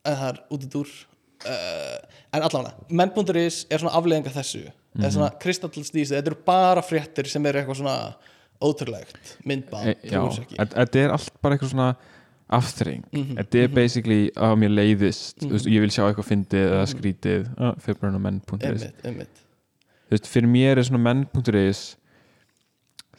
en 0.08 0.20
það 0.22 0.28
er 0.30 0.42
út 0.56 0.66
í 0.66 0.70
dúr. 0.76 0.94
Uh, 1.40 1.98
en 2.36 2.44
allavega 2.44 2.74
menn.is 3.02 3.62
er 3.70 3.84
svona 3.84 3.96
afleðinga 4.00 4.34
þessu. 4.36 4.66
Mm 4.68 5.02
-hmm. 5.04 5.12
svona 5.14 5.30
kristallsdýsi, 5.40 6.16
þetta 6.16 6.32
eru 6.32 6.40
bara 6.46 6.82
fréttir 6.82 7.28
sem 7.30 7.46
eru 7.46 7.60
eitthvað 7.60 7.78
svona 7.78 7.98
ótrúlegt 8.60 9.36
myndband, 9.46 9.88
e, 9.88 9.92
ekki. 10.04 10.56
Þetta 10.58 10.76
þetta 10.76 11.00
er 11.04 11.12
allt 11.16 11.36
bara 11.42 11.56
eitthvað 11.56 11.70
svona 11.70 11.96
afþreying, 12.50 13.06
Mhm, 13.14 13.36
þetta 13.38 13.60
er 13.64 13.68
basically 13.68 14.32
að 14.36 14.56
mér 14.58 14.72
leiðist, 14.74 15.38
þú 15.38 15.52
veist, 15.54 15.68
ég 15.70 15.80
vil 15.80 15.90
sjá 15.94 16.08
eitthvað 16.08 16.28
fyndið 16.32 16.66
eða 16.66 16.86
skrítið, 16.90 17.46
fyrir 17.80 18.00
bara 18.02 18.18
menn.is 18.18 19.49
þú 20.10 20.16
veist, 20.18 20.28
fyrir 20.30 20.50
mér 20.50 20.78
er 20.82 20.88
svona 20.90 21.04
menn.is 21.06 21.82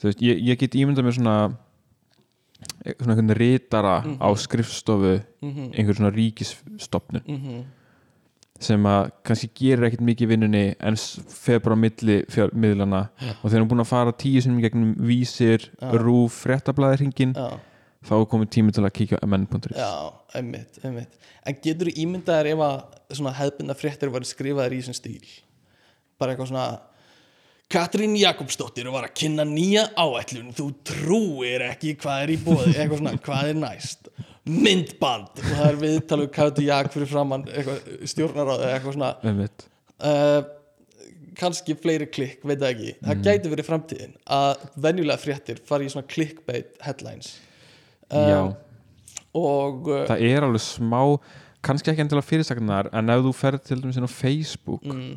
þú 0.00 0.08
veist, 0.10 0.22
ég, 0.24 0.40
ég 0.50 0.58
get 0.60 0.74
ímyndað 0.74 1.06
mér 1.06 1.16
svona 1.18 1.36
svona 3.00 3.14
einhvern 3.14 3.36
ritara 3.38 3.98
á 4.20 4.28
skrifstofu 4.36 5.20
Mhm, 5.40 5.70
einhver 5.72 5.96
svona 5.96 6.10
ríkisstopnun 6.12 7.22
mhm, 7.24 7.62
sem 8.60 8.84
að 8.84 9.10
kannski 9.24 9.48
gerir 9.56 9.86
ekkert 9.88 10.02
mikið 10.04 10.28
vinnunni 10.34 10.64
en 10.84 10.96
fer 11.32 11.62
bara 11.64 11.78
á 11.78 11.80
milli 11.80 12.18
miðlana 12.52 13.06
og 13.40 13.46
þegar 13.46 13.54
hann 13.56 13.64
er 13.64 13.70
búin 13.72 13.84
að 13.86 13.88
fara 13.88 14.12
tíu 14.12 14.42
sinni 14.44 14.60
gegnum 14.60 14.90
vísir, 15.00 15.70
Já. 15.80 15.94
rúf, 15.96 16.42
fréttablaðir 16.44 17.00
hringin, 17.00 17.32
já, 17.32 17.56
þá 18.04 18.12
er 18.18 18.26
komið 18.34 18.50
tími 18.52 18.74
til 18.76 18.84
að 18.84 18.92
kíkja 18.98 19.20
á 19.24 19.26
menn.is 19.32 19.76
já, 19.80 20.12
einmitt, 20.36 20.76
einmitt. 20.84 21.16
En 21.48 21.56
getur 21.64 21.88
þú 21.88 21.96
ímyndaðir 22.04 22.52
ef 22.52 22.64
að 22.66 22.76
svona 23.16 23.32
hefðbundna 23.40 23.78
fréttir 23.80 24.12
var 24.12 24.28
skrifaðir 24.28 24.76
í 24.76 24.82
þessum 24.82 24.98
stíl 25.00 25.24
bara 26.20 26.34
eitthvað 26.34 26.52
svona 26.52 26.68
Katrín 27.70 28.16
Jakobsdóttir 28.18 28.88
var 28.90 29.06
að 29.06 29.12
kynna 29.20 29.44
nýja 29.46 29.84
áætlun. 29.94 30.48
Þú 30.56 30.64
trúir 30.86 31.62
ekki 31.68 31.94
hvað 32.00 32.24
er 32.24 32.32
í 32.34 32.38
bóði 32.42 32.72
eitthvað 32.72 32.98
svona, 32.98 33.12
hvað 33.22 33.50
er 33.52 33.60
næst? 33.60 34.08
Myndband. 34.50 35.36
Og 35.38 35.52
það 35.52 35.66
er 35.68 35.78
viðtalið 35.84 36.32
Katrín 36.34 36.66
Jak 36.66 36.90
fyrir 36.96 37.10
framann 37.12 37.44
stjórnaráð 38.10 38.64
eitthvað 38.72 38.96
svona. 38.96 39.12
Uh, 40.00 40.40
kannski 41.38 41.76
fleiri 41.78 42.10
klikk, 42.10 42.42
veit 42.42 42.58
það 42.58 42.72
ekki. 42.72 42.96
Það 43.04 43.22
gæti 43.28 43.54
verið 43.54 43.70
framtíðin 43.70 44.18
að 44.40 44.66
venjulega 44.88 45.22
fréttir 45.22 45.62
fari 45.70 45.86
í 45.86 45.94
svona 45.94 46.10
clickbait 46.10 46.74
headlines. 46.82 47.36
Já, 48.10 48.50
og 49.38 49.86
uh, 49.86 50.04
það 50.10 50.26
er 50.26 50.48
alveg 50.48 50.64
smá 50.66 51.00
kannski 51.62 51.92
ekki 51.92 52.02
endilega 52.02 52.26
fyrirsagnar 52.26 52.88
en 52.96 53.12
ef 53.12 53.26
þú 53.26 53.32
ferð 53.36 53.66
til 53.68 53.78
dæmis 53.78 53.98
inn 54.00 54.08
á 54.08 54.10
Facebook 54.10 54.82
mm, 54.82 55.12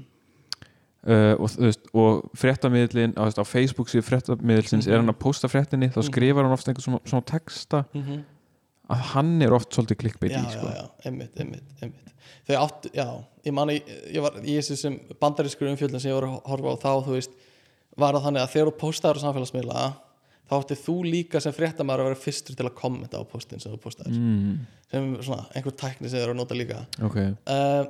uh, 1.07 1.33
og, 1.37 1.57
veist, 1.61 1.89
og 1.93 2.27
fréttamiðlin 2.39 3.15
á, 3.17 3.23
veist, 3.27 3.41
á 3.41 3.45
Facebook 3.47 3.91
síðu 3.91 4.05
fréttamiðlsins 4.09 4.89
er 4.89 5.01
hann 5.01 5.13
að 5.13 5.19
posta 5.23 5.51
fréttinni 5.51 5.91
þá 5.93 6.01
skrifar 6.09 6.47
hann 6.47 6.55
ofta 6.55 6.71
einhvern 6.71 6.87
svona, 6.89 7.03
svona 7.09 7.27
texta 7.33 7.85
mm 7.93 8.21
að 8.91 9.03
hann 9.13 9.35
er 9.43 9.53
oft 9.55 9.73
svolítið 9.73 9.99
klikkbeit 10.01 10.33
já, 10.33 10.39
í 10.41 10.55
sko. 10.55 10.69
já, 10.69 10.79
já, 10.81 10.87
einmitt, 11.07 11.35
einmitt, 11.39 11.75
einmitt. 11.79 12.09
Þau 12.47 12.55
áttu, 12.59 12.91
já, 12.95 13.05
ég 13.47 13.55
man 13.55 13.71
ég, 13.71 13.91
ég 14.11 14.23
var 14.23 14.39
í 14.41 14.57
þessu 14.57 14.77
sem 14.79 14.97
bandarískur 15.21 15.69
umfjöldin 15.71 16.03
sem 16.03 16.11
ég 16.11 16.17
var 16.17 16.27
að 16.27 16.39
horfa 16.51 16.73
á 16.75 16.77
þá, 16.83 16.91
þú 17.07 17.15
veist 17.15 17.37
var 17.99 18.17
það 18.17 18.27
þannig 18.27 18.43
að 18.43 18.53
þegar 18.55 18.69
þú 18.69 18.75
postaður 18.81 19.21
á 19.21 19.23
samfélagsmiðla 19.23 19.85
þá 20.43 20.55
átti 20.57 20.79
þú 20.83 20.95
líka 21.07 21.41
sem 21.43 21.55
fréttamaður 21.55 22.03
að 22.03 22.09
vera 22.09 22.21
fyrstur 22.25 22.57
til 22.59 22.67
að 22.67 22.75
kommenta 22.81 23.21
á 23.21 23.23
postin 23.27 23.63
sem 23.63 23.71
þú 23.71 23.79
postaður 23.85 24.17
mm, 24.19 24.55
sem 24.91 25.11
svona 25.21 25.45
einhver 25.55 25.77
tækni 25.79 26.09
sem 26.09 26.17
þeir 26.17 26.25
eru 26.25 26.35
að 26.35 26.41
nota 26.41 26.57
líka. 26.57 26.81
Ok, 27.07 27.19
uh, 27.23 27.85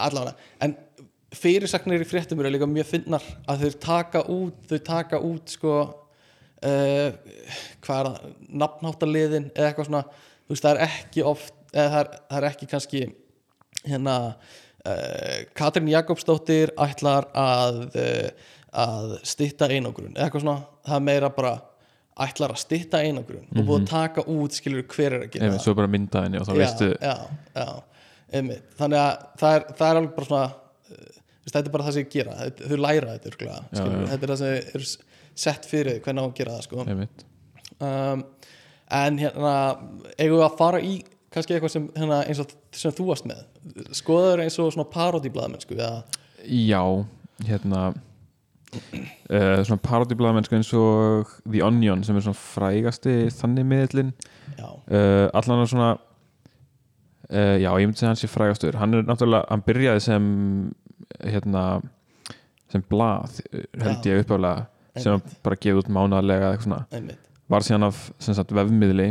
allavega 0.00 0.36
en 0.62 0.76
fyrirsagnir 1.36 2.02
í 2.02 2.08
fréttum 2.08 2.40
eru 2.42 2.50
líka 2.52 2.68
mjög 2.68 2.88
finnar 2.90 3.24
að 3.50 3.64
þeir 3.64 3.76
taka 3.84 4.22
út 4.32 4.70
þau 4.70 4.78
taka 4.86 5.20
út 5.22 5.52
sko 5.54 5.74
uh, 5.86 7.08
hvað 7.84 8.00
er 8.00 8.08
það, 8.08 8.32
nafnháttaliðin 8.62 9.50
eða 9.54 9.70
eitthvað 9.70 9.90
svona, 9.90 10.02
þú 10.44 10.54
veist 10.54 10.66
það 10.66 10.74
er 10.74 10.84
ekki 10.88 11.26
oft, 11.30 11.54
eða 11.72 11.88
það 11.92 12.00
er, 12.00 12.10
það 12.30 12.38
er 12.40 12.48
ekki 12.50 12.70
kannski 12.70 13.02
hérna 13.84 14.16
uh, 14.30 15.36
Katrín 15.56 15.92
Jakobsdóttir 15.92 16.74
ætlar 16.82 17.30
að 17.38 17.82
uh, 17.90 18.48
að 18.70 19.16
stytta 19.26 19.66
einogrun 19.70 20.14
eða 20.14 20.28
eitthvað 20.28 20.44
svona, 20.44 20.64
það 20.86 20.96
er 20.96 21.06
meira 21.06 21.30
bara 21.34 21.52
ætlar 22.20 22.54
að 22.54 22.60
stytta 22.62 23.00
einogrun 23.06 23.46
og 23.54 23.62
búið 23.64 23.78
að 23.80 23.86
taka 23.90 24.24
út 24.30 24.56
skilur 24.58 24.84
hver 24.90 25.14
er 25.16 25.24
að 25.24 25.30
gera 25.34 25.48
Einmitt, 25.48 25.64
svo 25.64 25.74
bara 25.78 25.90
mynda 25.90 26.24
henni 26.26 26.40
og 26.40 26.46
þá 26.46 26.52
já, 26.52 26.58
veistu 26.58 26.90
já, 26.92 27.14
já, 27.54 27.68
einmitt. 28.38 28.66
Þannig 28.78 29.00
að 29.00 29.24
það 29.40 29.56
er, 29.56 29.64
það 29.78 29.86
er 29.88 30.00
alveg 30.00 30.12
bara 30.18 30.28
svona 30.28 30.44
þetta 31.46 31.62
er 31.62 31.74
bara 31.74 31.86
það 31.86 31.96
sem 31.96 32.04
ég 32.04 32.12
gera. 32.14 32.50
Þau 32.60 32.80
læra 32.80 33.14
þetta 33.16 33.32
þetta 33.70 34.20
er 34.20 34.32
það 34.32 34.42
sem 34.42 34.74
er 34.80 34.90
sett 35.40 35.68
fyrir 35.68 36.02
hvernig 36.04 36.22
á 36.22 36.26
að 36.26 36.36
gera 36.40 36.58
það 36.58 36.66
sko. 36.66 36.84
um, 37.86 38.26
en 39.00 39.22
hérna 39.22 39.54
eigum 40.18 40.36
við 40.40 40.46
að 40.46 40.58
fara 40.58 40.82
í 40.84 40.98
kannski 41.30 41.54
eitthvað 41.54 41.74
sem, 41.76 41.88
hérna, 41.94 42.20
og 42.26 42.54
sem 42.74 42.94
þú 42.96 43.08
varst 43.12 43.26
með? 43.30 43.42
Skoðaður 43.96 44.44
eins 44.44 44.58
og 44.58 44.72
svona 44.74 44.90
parodíblaðmenn 44.90 45.76
eða, 45.76 45.90
Já, 46.50 46.82
hérna 47.46 47.82
uh, 47.92 49.60
svona 49.66 49.80
parodiblaðmennsku 49.84 50.58
eins 50.58 50.72
og 50.76 51.30
The 51.44 51.62
Onion 51.66 52.04
sem 52.06 52.18
er 52.18 52.26
svona 52.26 52.40
frægasti 52.40 53.16
þannig 53.36 53.68
miðlinn 53.70 54.14
já, 54.56 54.66
uh, 54.66 55.26
allan 55.38 55.62
að 55.62 55.72
svona 55.74 55.90
uh, 57.30 57.56
já, 57.60 57.70
ég 57.70 57.86
myndi 57.86 58.02
segja 58.02 58.12
hann 58.12 58.20
sé 58.20 58.30
frægastur. 58.30 58.78
Hann 58.80 58.98
er 58.98 59.06
náttúrulega, 59.06 59.46
hann 59.52 59.66
byrjaði 59.66 60.06
sem 60.08 60.30
hérna 61.24 61.82
sem 62.70 62.82
blað, 62.90 63.40
eh, 63.52 63.64
held 63.82 64.06
ég 64.06 64.22
uppálega 64.24 64.66
sem 65.00 65.22
bara 65.42 65.56
gefið 65.56 65.80
út 65.84 65.88
mánaðlega 65.94 66.44
eða 66.48 66.52
eitthvað 66.56 66.68
svona, 66.68 66.84
einmitt. 66.92 67.18
Var 67.50 67.60
síðan 67.66 67.86
af 67.88 68.12
sem 68.22 68.34
sagt 68.34 68.52
vefmiðli, 68.54 69.08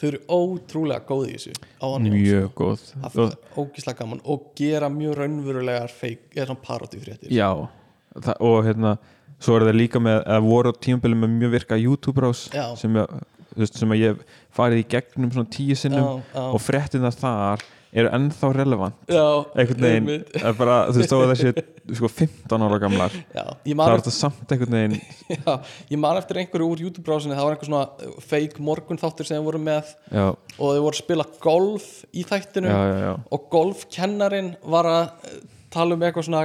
þau 0.00 0.06
eru 0.10 0.20
ótrúlega 0.28 1.04
góð 1.08 1.26
í 1.28 1.32
þessu 1.36 1.54
á 1.80 1.86
Onion, 1.88 2.14
mjög 2.16 2.50
góð. 2.54 2.84
Það- 3.04 3.36
ógislega 3.56 3.98
gaman 4.02 4.20
og 4.24 4.50
gera 4.56 4.88
mjög 4.92 5.16
raunverulegar 5.16 5.88
feik, 5.90 6.30
eða 6.34 6.46
svona 6.50 6.64
parodífréttir 6.66 7.30
já, 7.32 7.68
það, 8.16 8.36
og 8.40 8.64
hérna 8.64 8.98
svo 9.40 9.56
er 9.56 9.64
það 9.68 9.76
líka 9.80 10.00
með, 10.00 10.24
eða 10.26 10.42
voru 10.44 10.72
tímabili 10.72 11.16
með 11.16 11.36
mjög 11.38 11.50
virka 11.56 11.76
YouTube-rás 11.80 12.50
Já. 12.52 12.74
sem, 12.76 12.92
ég- 12.94 13.08
þú 13.54 13.56
veist, 13.64 13.74
sem 13.80 13.88
að 13.90 13.98
ég 14.00 14.16
hef 14.16 14.24
farið 14.56 14.84
í 14.84 14.88
gegnum 14.88 15.30
svona 15.32 15.48
tíu 15.50 15.74
sinnum 15.76 16.04
já, 16.04 16.22
já, 16.34 16.40
og 16.54 16.60
fréttina 16.60 17.10
þar 17.12 17.62
eru 17.92 18.10
ennþá 18.14 18.48
relevant. 18.54 18.94
Já, 19.10 19.24
einhvern 19.58 19.82
veginn, 19.82 20.10
er 20.38 20.54
bara, 20.58 20.76
þú 20.92 21.00
veist, 21.00 21.10
þó 21.10 21.16
að 21.24 21.32
þessi 21.32 21.96
sko 21.98 22.10
15 22.12 22.62
ára 22.66 22.78
gamlar 22.78 23.14
já, 23.38 23.44
man 23.74 23.90
er 23.90 23.98
þetta 23.98 24.12
samt 24.14 24.52
einhvern 24.54 24.76
veginn 24.78 25.00
Já, 25.40 25.54
ég 25.90 25.98
man 25.98 26.20
eftir 26.20 26.38
einhverju 26.38 26.68
úr 26.70 26.82
YouTube-brásinni 26.84 27.34
það 27.34 27.48
var 27.48 27.56
einhver 27.56 27.70
svona 27.70 27.82
uh, 28.06 28.12
fake 28.22 28.62
morgun 28.62 29.00
þáttur 29.00 29.26
sem 29.26 29.40
þeir 29.40 29.46
voru 29.48 29.62
með 29.66 29.90
já, 30.14 30.26
og 30.30 30.70
þeir 30.70 30.84
voru 30.84 30.92
að 30.94 31.00
spila 31.00 31.26
golf 31.42 31.88
í 32.14 32.22
þættinu 32.30 32.70
já, 32.70 32.78
já, 32.78 33.00
já, 33.08 33.12
og 33.34 33.48
golfkennarin 33.56 34.52
var 34.70 34.90
að 34.92 35.02
uh, 35.32 35.40
tala 35.74 35.98
um 35.98 36.06
eitthvað 36.06 36.28
svona 36.28 36.44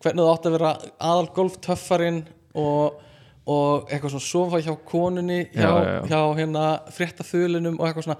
hvernig 0.00 0.22
það 0.24 0.32
átti 0.32 0.48
að 0.52 0.56
vera 0.56 0.72
aðal 1.10 1.28
golftöffarinn 1.36 2.22
og, 2.56 2.96
og 3.52 3.92
eitthvað 3.92 4.16
svona 4.16 4.28
sofa 4.30 4.64
hjá 4.64 4.72
konunni 4.88 5.42
hjá, 5.52 5.60
Já, 5.60 5.68
já, 5.68 5.92
já. 5.92 6.02
hjá 6.08 6.20
hérna 6.40 6.66
fréttaþulinum 6.96 7.76
og 7.80 7.88
eitthvað 7.90 8.08
svona 8.08 8.18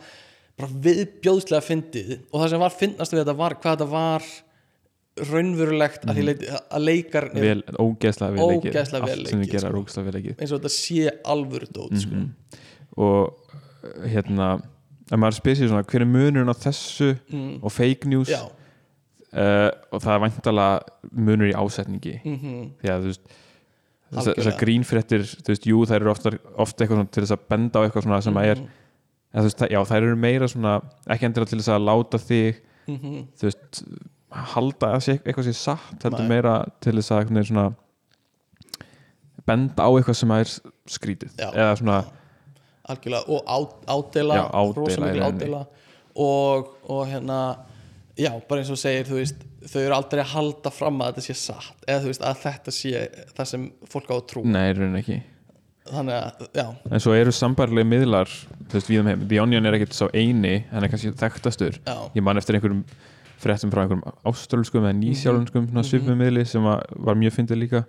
bara 0.56 0.72
viðbjóðslega 0.86 1.64
fyndið. 1.64 2.10
Og 2.30 2.42
það 2.42 2.52
sem 2.52 2.64
var 2.64 2.74
fyndnast 2.74 3.14
við 3.14 3.22
þetta 3.22 3.36
var 3.38 3.56
hvað 3.60 3.76
þetta 3.76 3.88
var 3.92 4.28
raunverulegt 5.30 6.04
að 6.04 6.18
því 6.18 6.24
leiti 6.26 6.48
að 6.52 6.82
leikar 6.84 7.26
vel, 7.32 7.60
ógeðslega 7.80 8.34
vel 8.34 8.48
leikið. 8.50 8.74
allt 8.76 8.90
sem 8.90 9.04
leikið, 9.06 9.30
þið 9.30 9.52
gera 9.54 9.68
er 9.68 9.72
sko. 9.72 9.80
ógeðslega 9.80 10.08
vel 10.08 10.16
leikið. 10.18 10.34
Eins 10.36 10.52
og 10.52 10.60
þetta 10.60 10.72
sé 10.74 11.14
alvöru 11.34 11.68
dót 11.72 11.96
sko. 12.02 12.20
Mhm. 12.20 12.60
og 12.96 13.22
uh, 13.24 14.04
hérna 14.08 14.50
ef 15.06 15.16
maður 15.16 15.38
spyr 15.38 15.56
sér 15.56 15.72
svona 15.72 15.86
hver 15.88 16.04
er 16.04 16.10
munurinn 16.10 16.52
á 16.52 16.56
þessu 16.56 17.10
mm. 17.30 17.56
og 17.62 17.72
fake 17.72 18.10
news? 18.10 18.32
Uh, 19.36 19.70
og 19.92 20.00
það 20.04 20.12
er 20.14 20.22
væntalega 20.24 21.10
munur 21.12 21.50
í 21.50 21.56
ásetningi. 21.56 22.16
Mm 22.24 22.70
því 22.80 22.92
að 22.92 23.04
þú 23.04 23.12
veist 23.12 23.36
þessar 24.14 24.56
grínfréttir, 24.60 25.24
þú 25.26 25.52
veist, 25.52 25.66
jú 25.66 25.84
þær 25.88 25.98
eru 25.98 26.12
ofta, 26.12 26.32
ofta 26.62 26.84
eitthvað 26.84 27.00
svona 27.00 27.12
til 27.14 27.24
þess 27.24 27.34
að 27.34 27.46
benda 27.50 27.80
á 27.80 27.84
eitthvað 27.84 28.06
svona 28.06 28.20
sem 28.22 28.38
að 28.38 28.50
er, 28.52 28.60
Þú 29.34 29.42
veist, 29.44 29.58
það- 29.58 29.70
já 29.74 29.80
þær 29.90 30.02
eru 30.02 30.16
meira 30.16 30.46
svona, 30.48 30.76
ekki 31.08 31.26
endilega 31.28 31.48
til 31.50 31.58
þess 31.58 31.72
að 31.74 31.86
láta 31.88 32.18
þig 32.18 32.60
Mhm. 32.86 33.26
þú 33.36 33.42
veist 33.50 33.82
halda 34.30 34.86
að 34.94 35.02
sé, 35.02 35.18
eitthvað 35.24 35.44
sé 35.48 35.54
satt 35.54 36.02
heldur 36.04 36.20
Nei. 36.20 36.28
meira 36.28 36.54
til 36.80 36.92
þess 36.92 37.10
að 37.10 37.24
svona 37.48 37.74
benda 39.46 39.82
á 39.86 39.90
eitthvað 39.94 40.16
sem 40.18 40.30
er 40.30 40.44
skrítið 40.90 41.36
Já. 41.38 41.50
eða 41.52 41.76
svona, 41.80 41.98
algjörlega 42.88 43.28
og 43.28 43.44
á, 43.46 43.58
ádela, 43.96 44.34
Já, 44.34 44.44
ádela 44.50 45.30
ádela 45.30 45.66
og, 46.16 46.72
og 46.88 47.06
hérna 47.10 47.38
já, 48.16 48.30
bara 48.48 48.60
eins 48.62 48.70
og 48.70 48.78
segir, 48.80 49.04
veist 49.20 49.36
þau 49.66 49.80
eru 49.84 49.94
aldrei 49.98 50.22
að 50.22 50.32
halda 50.34 50.70
fram 50.72 50.98
að 51.02 51.14
þetta 51.14 51.26
sé 51.26 51.34
satt 51.34 51.86
eða 51.86 52.02
þú 52.04 52.10
veist 52.12 52.22
að 52.30 52.42
þetta 52.46 52.74
sé 52.74 53.08
það 53.36 53.46
sem 53.52 53.66
fólk 53.92 54.10
á 54.10 54.14
að 54.16 54.26
trú 54.32 54.44
nei, 54.46 54.72
raunin 54.72 55.00
ekki 55.02 55.22
þannig 55.90 56.14
að, 56.16 56.46
já, 56.54 56.64
en 56.90 57.00
svo 57.00 57.12
eru 57.14 57.32
sambarlega 57.32 57.86
miðlar 57.88 58.26
þú 58.66 58.72
veist, 58.78 58.88
við 58.90 59.00
um 59.00 59.06
heim, 59.10 59.26
The 59.28 59.40
Onion 59.42 59.66
er 59.66 59.76
ekkert 59.78 59.94
sá 59.94 60.06
eini 60.12 60.64
hann 60.72 60.84
er 60.84 60.88
kannski 60.92 61.12
þekktastur. 61.16 61.78
Já, 61.86 61.96
ég 62.16 62.22
man 62.26 62.36
eftir 62.40 62.56
einhverjum 62.58 62.84
fréttum 63.38 63.70
frá 63.70 63.82
einhverjum 63.84 64.02
áströlskum 64.26 64.82
eða 64.88 64.96
nýsjálenskum 64.98 65.66
mm 65.68 65.74
Mhm. 65.76 65.84
svipum 65.84 66.16
miðli 66.18 66.46
sem 66.46 66.62
var 66.62 67.14
mjög 67.14 67.32
fyndið 67.36 67.58
líka. 67.62 67.84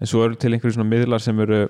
En 0.00 0.06
svo 0.06 0.24
eru 0.24 0.34
til 0.36 0.52
einhverjum 0.52 0.78
svona 0.78 0.88
miðlar 0.90 1.20
sem 1.20 1.38
eru 1.40 1.68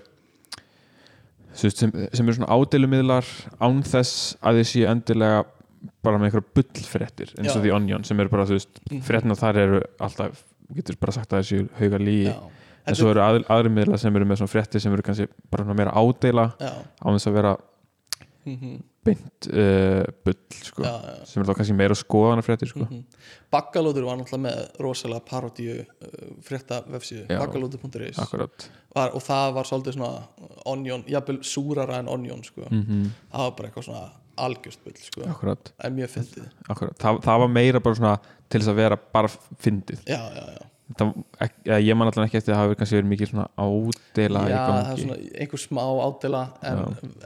sem, 1.55 1.71
sem 1.71 2.27
eru 2.29 2.35
svona 2.39 2.51
ádeilumiðlar 2.55 3.29
án 3.63 3.83
þess 3.87 4.37
að 4.43 4.63
séu 4.67 4.89
endilega 4.91 5.45
bara 6.05 6.19
með 6.19 6.31
einhverja 6.31 6.51
bullfréttir 6.57 7.35
eins 7.39 7.55
og. 7.57 7.63
The 7.63 7.73
Onion 7.77 8.05
sem 8.05 8.19
eru 8.21 8.29
bara, 8.33 8.45
þú 8.49 8.57
veist, 8.59 8.81
Mhm. 8.91 9.03
fréttina 9.03 9.37
þar 9.37 9.57
eru 9.57 9.81
alltaf, 10.01 10.43
getur 10.75 10.97
bara 11.01 11.13
sagt 11.13 11.31
að 11.31 11.43
þessi 11.43 11.69
hauga 11.79 11.99
lígi 11.99 12.27
já 12.33 12.37
en 12.85 12.99
svo 12.99 13.13
eru 13.13 13.23
aðri, 13.25 13.47
aðri 13.53 13.73
miðlar 13.73 14.01
sem 14.01 14.17
eru 14.17 14.29
með 14.29 14.43
svona 14.43 14.55
fréttir 14.55 14.83
sem 14.83 14.93
eru 14.95 15.05
kannski 15.07 15.29
bara 15.53 15.77
meira 15.77 15.95
ádeila 15.97 16.51
án 16.61 17.17
þess 17.17 17.31
að 17.31 17.39
vera 17.39 17.55
mhm, 18.45 18.75
beint 19.05 19.49
uh, 19.53 20.03
bull 20.25 20.39
sko, 20.65 20.85
já, 20.85 20.93
já. 20.93 21.15
sem 21.29 21.41
eru 21.43 21.51
þá 21.51 21.59
kannski 21.59 21.77
meira 21.77 21.97
skoðanafréttir 21.99 22.71
sko. 22.71 22.87
Mhm. 22.87 23.05
Baggalótur 23.53 24.07
var 24.09 24.19
náttúrulega 24.19 24.43
með 24.47 24.83
rosalega 24.85 25.25
parodíu 25.29 25.79
uh, 25.85 26.27
frétta 26.45 26.81
vefsíðu, 26.89 27.29
var, 28.95 29.15
og 29.15 29.25
það 29.25 29.57
var 29.59 29.71
svolítið 29.71 29.99
svona 29.99 30.51
onion, 30.71 31.07
jafnvel 31.11 31.41
súrara 31.47 32.01
en 32.03 32.13
onion 32.13 32.45
sko. 32.47 32.69
mm 32.71 33.09
það 33.35 33.49
var 33.49 33.57
bara 33.59 33.71
eitthvað 33.71 33.89
svona 33.89 34.05
algjörst 34.45 34.85
bull 34.85 35.01
sko. 35.01 35.27
akkurat, 35.31 35.73
en 35.85 35.99
mjög 35.99 36.15
fyndið. 36.17 36.47
Þa, 36.69 37.17
það 37.23 37.43
var 37.45 37.51
meira 37.53 37.83
bara 37.83 37.99
svona 38.01 38.15
til 38.49 38.61
þess 38.61 38.73
að 38.73 38.81
vera 38.81 38.99
bara 39.19 39.31
fyndið. 39.63 40.01
Já, 40.09 40.21
já, 40.21 40.45
já, 40.55 40.63
það, 40.63 40.71
ég 40.85 41.97
man 41.97 42.11
allan 42.11 42.27
ekki 42.29 42.37
eftir 42.39 42.53
að 42.53 42.59
það 42.59 42.63
hafi 42.65 42.77
kannski 42.81 42.97
verið 42.99 43.11
mikið 43.15 43.31
svona 43.31 43.47
ádela 43.57 44.43
já 44.51 44.59
það 44.59 44.91
er 44.91 44.99
svona 45.01 45.17
einhver 45.41 45.63
smá 45.63 45.81
ádela 46.05 46.43
en 46.63 46.83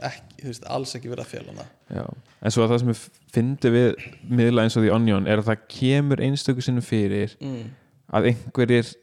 ekki, 0.09 0.37
þú 0.39 0.47
veist, 0.53 0.67
alls 0.77 0.95
ekki 0.95 1.11
verið 1.11 1.25
að 1.25 1.49
hana 1.49 1.65
Já. 1.89 2.05
en 2.41 2.55
svo 2.55 2.63
að 2.63 2.71
það 2.71 2.79
sem 2.83 2.93
ég 2.93 3.03
fyndi 3.35 3.71
við 3.75 4.07
miðla 4.39 4.63
eins 4.63 4.77
og 4.79 4.85
The 4.85 4.93
Onion 4.95 5.27
er 5.27 5.41
að 5.43 5.49
það 5.51 5.65
kemur 5.75 6.23
einstöku 6.23 6.63
sinnum 6.63 6.85
fyrir 6.87 7.35
mm. 7.43 7.67
að 8.15 8.29
einhverjir 8.31 8.93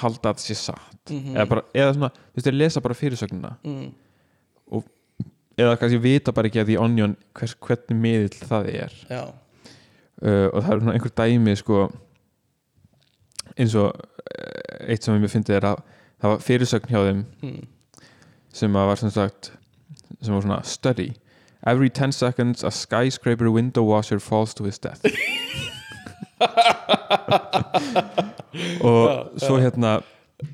halda 0.00 0.32
að 0.32 0.40
það 0.40 0.46
sé 0.48 0.58
satt 0.64 0.92
Mhm. 1.06 1.36
eða, 1.36 1.44
bara, 1.46 1.62
eða 1.70 1.92
svona, 1.94 2.08
þú 2.10 2.34
veist, 2.34 2.46
þeir 2.48 2.56
lesa 2.58 2.80
bara 2.82 2.94
fyrirsögnuna 2.98 3.52
Mm. 3.62 3.92
eða 5.56 5.76
kannski 5.80 6.00
vita 6.02 6.32
bara 6.36 6.48
ekki 6.50 6.60
að 6.64 6.66
The 6.72 6.78
Onion 6.82 7.14
hvers, 7.38 7.54
hvernig 7.62 8.00
miðl 8.00 8.34
það 8.48 8.66
er 8.74 8.96
uh, 9.12 10.48
og 10.50 10.58
það 10.64 10.72
er 10.72 10.80
svona 10.82 10.96
einhver 10.96 11.14
dæmi 11.20 11.54
sko 11.60 11.78
eins 13.56 13.74
og 13.78 13.92
uh, 13.92 14.90
eitt 14.90 15.04
sem 15.04 15.16
ég 15.16 15.22
myndi 15.24 15.56
er 15.56 15.64
að 15.72 15.78
það 16.20 16.32
var 16.32 16.44
fyrirsögn 16.46 16.90
hjá 16.92 17.00
þeim 17.08 17.22
mm. 17.42 17.62
sem 18.56 18.76
að 18.76 18.90
var 18.90 18.98
sem 19.02 19.12
sagt 19.14 19.42
sem 20.20 20.34
var 20.34 20.42
svona 20.44 20.60
study 20.64 21.10
every 21.66 21.90
10 21.90 22.12
seconds 22.12 22.64
a 22.64 22.70
skyscraper 22.70 23.50
window 23.52 23.84
washer 23.84 24.20
falls 24.20 24.54
to 24.54 24.64
his 24.64 24.78
death 24.78 25.02
og 28.86 29.40
svo 29.40 29.58
hérna 29.60 30.00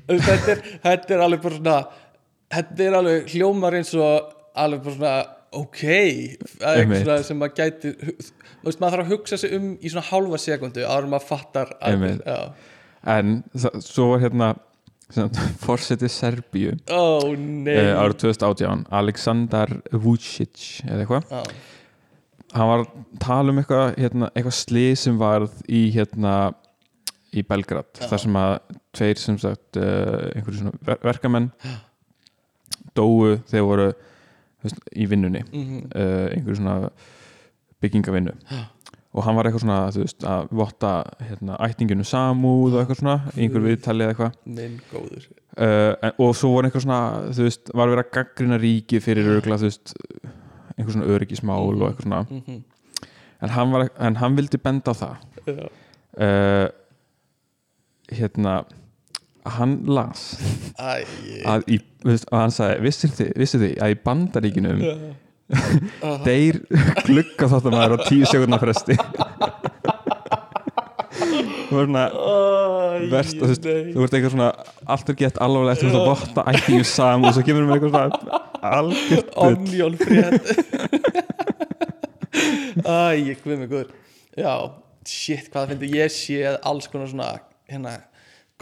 þetta, 0.07 0.51
er, 0.51 0.59
þetta 0.83 1.15
er 1.15 1.23
alveg 1.25 1.41
bara 1.43 1.59
svona 1.59 1.77
þetta 2.53 2.85
er 2.87 2.93
alveg 2.99 3.31
hljómar 3.33 3.73
eins 3.79 3.93
og 3.97 4.33
alveg 4.59 4.83
bara 4.85 4.95
svona 4.97 5.15
ok 5.53 5.81
að 5.83 5.89
eitthvað 5.93 6.81
Einmitt. 6.81 7.03
svona 7.03 7.17
sem 7.27 7.39
maður 7.39 7.55
gæti 7.59 7.93
þú 7.93 8.67
veist 8.67 8.81
maður 8.81 8.95
þarf 8.95 9.05
að 9.05 9.11
hugsa 9.13 9.39
sig 9.41 9.55
um 9.57 9.67
í 9.75 9.91
svona 9.91 10.07
hálfa 10.09 10.39
sekundu 10.41 10.85
en 10.87 11.09
maður 11.11 11.27
fattar 11.29 11.75
að, 11.79 12.07
já. 12.23 12.39
En 13.03 13.43
svo 13.83 14.13
var 14.13 14.23
hérna 14.23 14.53
fórseti 15.65 16.09
Serbíu 16.09 16.73
nei. 17.37 17.75
uh, 17.75 17.99
árið 18.01 18.17
2018 18.23 18.87
Aleksandar 18.89 19.75
Vucic 19.91 20.83
eða 20.87 21.03
eitthvað. 21.03 21.27
Já, 21.29 21.43
hann 22.53 22.69
var 22.71 22.83
að 22.83 22.91
tala 23.21 23.53
um 23.53 23.61
eitthvað 23.61 23.95
hérna, 24.01 24.29
eitthvað 24.33 24.57
slið 24.57 24.93
sem 25.03 25.19
varð 25.21 25.59
í 25.69 25.83
hérna 25.93 26.35
í 27.33 27.41
Belgrad 27.45 27.89
Já. 27.97 28.07
þar 28.11 28.21
sem 28.21 28.35
að 28.37 28.55
tveir 28.93 29.21
sem 29.21 29.37
sagt 29.41 29.79
uh, 29.81 30.29
einhverju 30.33 30.59
svona 30.61 30.73
ver 30.85 30.99
verkamenn 31.01 31.49
dóu 32.97 33.39
þegar 33.49 33.67
voru 33.69 33.87
veist, 34.63 34.79
í 34.93 35.07
vinnunni. 35.09 35.41
Mm 35.49 35.81
uh, 35.93 36.27
einhverju 36.33 36.59
svona 36.61 36.77
byggingavinnu. 37.83 38.35
Og 39.13 39.25
hann 39.27 39.37
var 39.37 39.47
eitthvað 39.47 39.63
svona 39.65 39.79
þú 39.93 40.03
veist, 40.03 40.25
að 40.25 40.51
votta 40.57 40.91
hérna, 41.21 41.57
ættinginu 41.67 42.05
samúð 42.07 42.73
og 42.73 42.81
eitthvað 42.81 43.01
svona 43.03 43.17
í 43.35 43.45
einhverju 43.45 43.69
viðtali 43.69 44.05
eða 44.05 44.15
eitthvað. 44.15 44.37
Minn 44.59 44.77
góður. 44.89 45.31
Uh, 45.53 46.11
og 46.17 46.35
svo 46.37 46.55
var 46.55 46.67
eitthvað 46.67 46.87
svona 46.87 47.01
þú 47.29 47.47
veist, 47.47 47.73
var 47.77 47.93
verið 47.93 48.05
að 48.07 48.13
gaggrina 48.17 48.61
ríkið 48.63 49.05
fyrir 49.05 49.33
örgla 49.35 49.59
þú 49.61 49.69
veist, 49.69 49.95
einhver 50.73 50.95
svona 50.95 51.09
öryggismál 51.13 51.59
og 51.67 51.89
eitthvað 51.91 52.07
svona. 52.07 52.23
Mm 52.31 52.61
en 53.43 53.49
hann, 53.49 53.71
var, 53.71 53.89
en 53.99 54.15
hann 54.21 54.37
vildi 54.37 54.59
benda 54.61 54.93
á 54.93 54.95
það. 54.95 55.17
Uh, 56.13 56.67
hérna 58.13 58.61
að 59.43 59.55
hann 59.57 59.73
las 59.91 60.37
æ 60.79 61.01
að 61.49 61.65
í, 61.67 61.79
og 62.05 62.37
hann 62.37 62.53
sagði, 62.53 62.83
vissir 62.85 63.11
þið, 63.11 63.31
vissir 63.41 63.63
þið 63.63 63.73
að 63.83 63.95
í 63.95 63.97
bandaríkinum 64.05 64.83
deyr 66.27 66.59
það 67.67 67.85
er 67.85 67.95
á 67.95 67.99
tíu 68.07 68.29
sekundna 68.29 68.59
fresti. 68.61 68.97
Þú 71.73 71.79
er 71.81 71.87
svona 71.87 72.05
verst, 73.09 73.37
þú 73.39 73.49
veist, 73.49 73.65
þú 73.65 74.05
ert 74.05 74.15
eitthvað 74.17 74.33
svona 74.35 74.49
allt 74.95 75.09
er 75.09 75.17
gett 75.23 75.39
þú 75.81 75.89
ert 75.89 75.99
að 75.99 76.07
votta 76.11 76.45
ættingu 76.51 76.85
sam 76.87 77.25
og 77.25 77.33
svo 77.35 77.45
kemur 77.47 77.65
við 77.69 77.75
eitthvað 77.77 77.93
svona 77.93 78.41
algjört 78.77 79.29
onion 79.47 79.97
frétt 80.01 80.45
Æ, 82.83 83.13
ég 83.21 83.41
guð 83.43 83.59
mig 83.61 83.69
guður. 83.69 83.91
Já, 84.33 84.53
shit, 85.05 85.45
hvað 85.51 85.59
það 85.59 85.71
finnir 85.73 85.97
ég 85.99 86.13
séð 86.13 86.55
alls 86.65 86.87
konar 86.89 87.09
svona 87.11 87.27
hérna, 87.69 87.93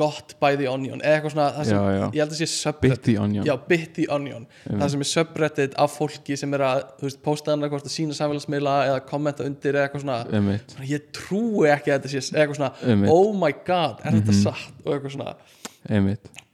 gott 0.02 0.34
by 0.42 0.58
the 0.60 0.68
onion 0.72 1.00
eða 1.04 1.20
eitthvað 1.20 1.34
svona, 1.36 1.66
sem, 1.68 1.78
Já, 1.78 1.96
já. 1.96 2.06
ég 2.16 2.20
held 2.24 2.34
að 2.36 2.40
sé 2.42 2.48
subreddit 2.52 2.98
Bitty 3.06 3.16
onion. 3.22 3.48
Já, 3.48 3.54
bit 3.70 3.94
the 3.98 4.08
onion. 4.14 4.48
Það 4.68 4.86
sem 4.94 5.06
er 5.06 5.10
subreddit 5.12 5.76
af 5.86 5.96
fólki 5.98 6.38
sem 6.42 6.58
er 6.58 6.64
að 6.68 6.84
veist, 7.04 7.22
posta 7.26 7.54
hann 7.54 7.66
eitthvað 7.66 7.88
að 7.88 7.94
sína 7.96 8.18
samfélagsmiðla 8.18 8.76
eða 8.90 9.02
kommenta 9.10 9.46
undir 9.48 9.78
eða 9.78 9.88
eitthvað 9.88 10.06
svona. 10.06 10.20
Einmitt. 10.40 10.76
Svona, 10.76 10.88
ég 10.92 11.10
trúi 11.16 11.68
ekki 11.72 11.94
að 11.94 12.00
þetta 12.00 12.14
sé 12.14 12.24
eitthvað 12.42 12.60
svona, 12.60 12.72
Einmitt. 12.86 13.14
oh 13.14 13.30
my 13.38 13.52
god, 13.68 14.02
er 14.06 14.18
þetta 14.20 14.38
satt? 14.42 14.80
Og 14.86 14.96
eitthvað 14.96 15.18
svona, 15.18 15.36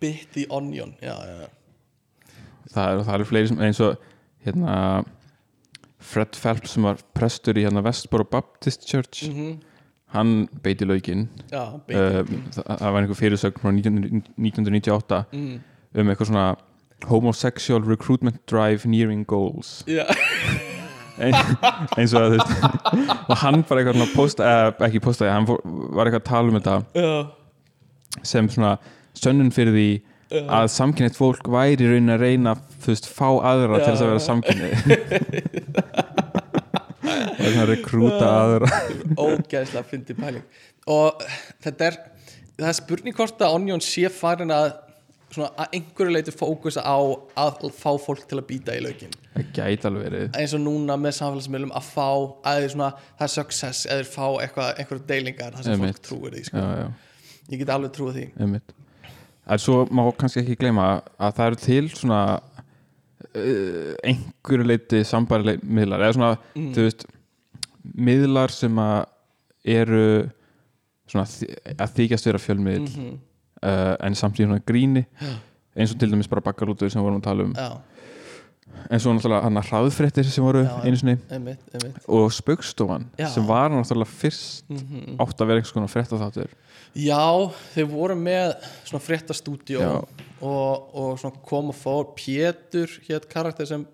bit 0.04 0.28
the 0.36 0.45
onion 0.54 0.93
já, 1.02 1.16
það 2.74 3.00
eru 3.00 3.22
er 3.22 3.30
fleiri 3.30 3.50
sem 3.50 3.64
eins 3.64 3.80
og 3.84 3.95
hérna 4.45 4.76
Fred 6.08 6.38
Phelps 6.39 6.76
sem 6.76 6.86
var 6.86 7.00
prestur 7.18 7.58
í 7.58 7.66
hérna 7.66 7.82
Westboro 7.86 8.28
Baptist 8.28 8.86
Church. 8.88 9.26
Mm 9.32 9.58
hann 10.16 10.47
beiti 10.64 10.88
laukinn. 10.88 11.28
Já 11.51 11.64
bit 11.88 11.97
uh, 11.97 12.24
það, 12.55 12.88
var 12.93 13.01
einhver 13.01 13.20
fyrirsögn 13.20 13.62
frá 13.62 13.74
19, 13.76 14.24
1998 14.38 15.24
mm. 15.32 15.60
um 15.97 16.12
eitthvað 16.14 16.32
svona 16.32 16.47
homosexual 17.08 17.84
recruitment 17.86 18.39
drive 18.49 18.89
nearing 18.89 19.26
goals. 19.28 19.84
Já, 19.88 20.05
Ein, 21.18 21.34
eins 21.97 22.14
og 22.14 22.28
að 22.28 22.36
og 23.32 23.39
hann 23.41 23.64
bara 23.66 23.82
eitthvað 23.82 23.95
svona 23.97 24.12
posta, 24.14 24.49
eh, 24.51 24.68
ekki 24.86 25.01
postaði 25.01 25.32
hann 25.34 25.47
fór, 25.49 25.64
var 25.66 26.05
eitthvað 26.05 26.22
að 26.22 26.28
tala 26.30 26.51
um 26.51 26.60
þetta 26.60 26.76
já, 26.93 28.22
sem 28.22 28.49
svona 28.53 28.76
sönnun 29.18 29.49
fyrir 29.55 29.74
því 29.74 29.88
að 30.38 30.68
samkynneitt 30.74 31.18
fólk 31.18 31.47
væri 31.49 31.88
í 31.88 31.89
raunin 31.89 32.14
að 32.14 32.22
reyna 32.26 32.53
þú 32.84 32.91
veist, 32.91 33.10
fá 33.10 33.30
aðra 33.49 33.80
til 33.80 33.89
þess 33.93 34.03
að 34.03 34.12
vera 34.12 34.26
samkynnið 34.28 34.74
og 37.08 37.45
svona 37.45 37.68
rekrúta 37.72 38.32
aðra. 38.32 38.82
Ógæðslega 39.16 39.86
fyndi 39.91 40.18
pæling. 40.18 40.43
Og 40.88 41.24
þetta 41.64 41.91
er 41.91 42.01
það 42.58 42.70
er 42.72 42.78
spurning 42.82 43.18
hvort 43.18 43.41
að 43.45 43.55
Onion 43.60 43.84
sé 43.84 44.10
farin 44.14 44.53
að 44.55 44.72
svona 45.34 45.49
að 45.60 45.74
einhverju 45.78 46.14
leiti 46.16 46.34
fókusa 46.34 46.82
á 46.88 46.97
að 47.38 47.68
fá 47.76 47.89
fólk 47.99 48.24
til 48.30 48.39
að 48.39 48.47
býta 48.47 48.76
í 48.78 48.84
lögin 48.86 49.12
það 49.38 49.51
gæti 49.58 49.88
alveg 49.89 50.05
verið. 50.08 50.30
Eins 50.39 50.55
og 50.55 50.64
núna 50.64 50.97
með 50.99 51.16
samfélagsmiðlum 51.20 51.74
að 51.78 51.89
fá 51.91 52.08
að 52.08 52.62
þeir 52.62 52.74
svona, 52.74 52.89
það 53.20 53.28
er 53.28 53.34
success 53.34 53.89
eða 53.91 54.08
fá 54.10 54.26
eitthvað, 54.43 54.72
einhverju 54.82 55.05
deilingar 55.12 55.58
þar 55.58 55.68
sem 55.68 55.76
Einmitt. 55.76 55.99
fólk 55.99 56.08
trúir 56.08 56.36
því 56.38 56.43
sko. 56.47 56.64
já, 56.64 56.82
já, 56.82 57.26
ég 57.51 57.62
get 57.62 57.74
alveg 57.76 57.93
trúið 57.97 58.20
því. 58.20 58.26
Einmitt. 58.45 58.76
En 59.47 59.64
svo 59.64 59.78
má 59.95 60.03
kannski 60.20 60.43
ekki 60.43 60.58
gleyma 60.60 60.88
að 61.20 61.38
það 61.38 61.51
eru 61.51 61.60
til 61.64 61.84
svona 61.95 62.22
einhverju 64.12 64.66
leiti 64.68 65.04
sambarileg 65.08 65.62
miðlar 65.64 66.04
eða 66.08 66.16
svona, 66.18 66.32
Mm. 66.56 66.72
þú 66.76 66.86
veist 66.88 67.06
miðlar 67.98 68.52
sem 68.52 68.76
að 68.84 69.06
eru 69.68 70.30
svona 71.08 71.26
að 71.78 71.94
þykjast 72.00 72.26
vera 72.32 72.42
fjölmiðl 72.44 72.88
mm 72.88 73.14
uh, 73.64 73.96
en 74.06 74.14
samt 74.16 74.38
í 74.40 74.46
svona 74.46 74.62
gríni 74.68 75.06
eins 75.78 75.94
og 75.94 76.00
til 76.02 76.12
dæmis 76.12 76.28
bara 76.30 76.44
bakkarútur 76.46 76.90
sem 76.92 77.00
við 77.02 77.08
vorum 77.08 77.22
að 77.22 77.26
tala 77.26 77.46
um. 77.48 77.54
Já, 77.58 77.72
eins 78.92 79.06
og 79.08 79.16
náttúrulega 79.18 79.44
hann 79.48 79.58
að 79.62 79.70
hraðfréttir 79.72 80.28
sem 80.30 80.46
voru 80.46 80.62
Já, 80.66 80.76
einu 80.86 80.98
sinni. 81.00 81.16
einmitt, 81.34 81.64
einmitt. 81.74 81.98
Og 82.08 82.28
spaukstofan 82.36 83.08
Já. 83.18 83.28
sem 83.34 83.46
var 83.48 83.70
náttúrulega 83.74 84.12
fyrst 84.12 84.68
mm 84.70 85.18
átt 85.24 85.42
að 85.42 85.48
vera 85.50 85.58
einhvers 85.62 85.74
konar 85.74 85.90
frétta 85.90 86.20
þáttur 86.22 86.54
já, 86.98 87.24
þeir 87.74 87.88
voru 87.92 88.16
með 88.18 88.54
svona 88.86 89.02
fréttastúdíó. 89.06 89.82
Já. 89.82 90.27
Og, 90.42 90.90
og 90.94 91.14
svona 91.22 91.44
kom 91.46 91.72
og 91.74 91.78
fór 91.78 92.12
Pétur 92.18 92.92
hétt 93.08 93.30
karakter 93.32 93.70
sem 93.70 93.86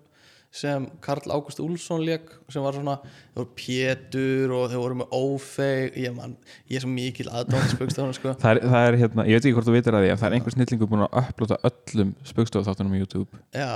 sem 0.54 0.84
Karl 1.02 1.32
Ágúst 1.34 1.58
Úlfsson 1.58 2.04
leik 2.06 2.28
sem 2.52 2.62
var 2.62 2.76
svona, 2.76 2.94
þeir 3.34 3.40
voru 3.40 3.48
Pétur 3.58 4.52
og 4.54 4.68
þeir 4.70 4.82
voru 4.84 4.98
með 5.00 5.16
ófeig 5.18 5.96
ég, 5.98 6.14
man, 6.14 6.36
ég 6.70 6.78
er 6.78 6.84
svo 6.84 6.92
mikil 6.92 7.26
aðdáðan 7.26 7.72
spöggstofan 7.72 8.14
sko. 8.14 8.34
það 8.38 8.62
það 8.62 8.86
er 8.86 8.98
hérna, 9.00 9.26
ég 9.26 9.34
veit 9.34 9.48
ekki 9.48 9.56
hvort 9.56 9.68
þú 9.68 9.74
veitir 9.74 9.98
að 9.98 10.06
því 10.06 10.12
en 10.12 10.20
það 10.20 10.28
er 10.28 10.36
einhver 10.38 10.54
snillingur 10.54 10.90
búin 10.92 11.04
að 11.08 11.18
upplota 11.24 11.58
öllum 11.70 12.14
spaukstofu 12.30 12.68
þáttunum 12.68 12.94
á 12.94 12.98
YouTube 13.02 13.42
já, 13.50 13.72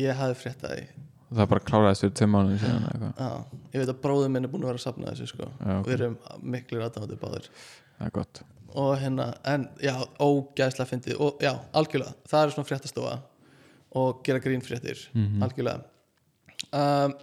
ég 0.00 0.22
hafði 0.22 0.38
fréttað 0.40 0.74
því 0.78 0.86
og 1.32 1.36
það 1.36 1.50
bara 1.52 1.64
kláraðist 1.68 2.04
fyrir 2.04 2.16
tveim 2.16 2.34
mánuðin 2.36 2.58
síðan. 2.60 3.12
Já, 3.16 3.60
ég 3.72 3.80
veit 3.80 3.92
að 3.92 4.00
bróður 4.04 4.32
minn 4.32 4.44
er 4.44 4.52
búin 4.52 4.66
að 4.66 4.72
vera 4.72 4.80
að 4.80 4.84
safna 4.84 5.12
þessu 5.12 5.28
sko. 5.30 5.46
Já, 5.48 5.70
ok. 5.78 5.86
við 5.86 5.94
erum 5.96 6.16
miklir 6.54 6.82
aðdáðandi 6.84 7.20
báðir 7.22 7.46
það 7.52 8.08
er 8.08 8.16
gott 8.18 8.42
og 8.78 8.94
hérna, 9.00 9.32
en 9.48 9.66
já, 9.82 9.94
ógæðslega 10.20 10.88
fyndið. 10.88 11.18
Og 11.20 11.42
já, 11.42 11.52
algjörlega, 11.76 12.14
það 12.30 12.44
er 12.44 12.54
svona 12.54 12.68
fréttastofa 12.68 13.16
og 14.00 14.22
gera 14.24 14.40
grínfréttir 14.40 15.08
Mhm. 15.14 15.42
algjörlega. 15.42 15.82
Um, 16.72 17.14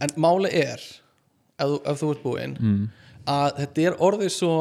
en 0.00 0.08
máli 0.16 0.48
er 0.52 0.80
ef, 1.58 1.80
ef 1.84 2.00
þú 2.00 2.10
ert 2.10 2.22
búinn 2.22 2.56
mm. 2.60 2.88
að 3.26 3.56
þetta 3.58 3.82
er 3.82 3.96
orðið 4.00 4.30
svo 4.30 4.52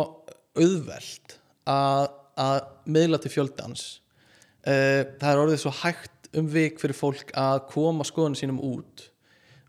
auðvelt 0.55 1.37
að, 1.67 2.09
að 2.37 2.59
miðla 2.85 3.21
til 3.21 3.31
fjöldans. 3.31 3.99
Uh, 4.65 5.05
það 5.21 5.29
er 5.31 5.43
orðið 5.43 5.59
svo 5.61 5.73
hægt 5.83 6.29
um 6.35 6.47
vik 6.51 6.81
fyrir 6.81 6.97
fólk 6.97 7.31
að 7.37 7.67
koma 7.71 8.03
skoðunum 8.03 8.39
sínum 8.39 8.59
út. 8.59 9.09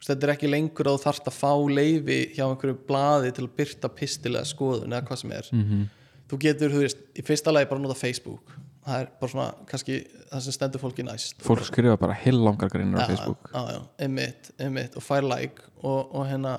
Þetta 0.07 0.27
er 0.27 0.33
ekki 0.37 0.49
lengur 0.51 0.87
að 0.87 0.99
þú 0.99 1.03
þarft 1.03 1.29
að 1.31 1.35
fá 1.35 1.53
leifi 1.67 2.19
hjá 2.37 2.45
einhverju 2.47 2.77
blaði 2.87 3.33
til 3.35 3.47
að 3.47 3.55
byrta 3.59 3.89
pistilega 3.91 4.47
skoðun 4.47 4.93
eða 4.95 5.07
hvað 5.09 5.23
sem 5.23 5.33
er. 5.35 5.49
Mm 5.53 5.87
þú 6.31 6.39
getur, 6.43 6.73
þú 6.75 6.85
veist, 6.85 7.03
í 7.17 7.25
fyrsta 7.27 7.55
lagi 7.55 7.69
bara 7.71 7.83
nota 7.83 7.99
Facebook. 7.99 8.55
Það 8.87 9.03
er 9.03 9.09
bara 9.21 9.33
svona, 9.33 9.47
kannski 9.67 9.99
það 10.31 10.43
sem 10.45 10.55
stendur 10.55 10.83
fólki 10.83 11.07
næst. 11.07 11.41
Fólk 11.43 11.65
skrifa 11.67 11.97
bara 11.99 12.15
heil 12.21 12.39
langar 12.39 12.71
greinar 12.71 13.03
á 13.03 13.11
Facebook. 13.11 13.51
já, 13.51 13.75
já, 13.75 13.81
einmitt, 14.07 14.51
einmitt. 14.63 14.97
Og 14.99 15.03
fær 15.03 15.27
like 15.27 15.67
og, 15.83 16.15
og 16.15 16.29
hérna 16.29 16.55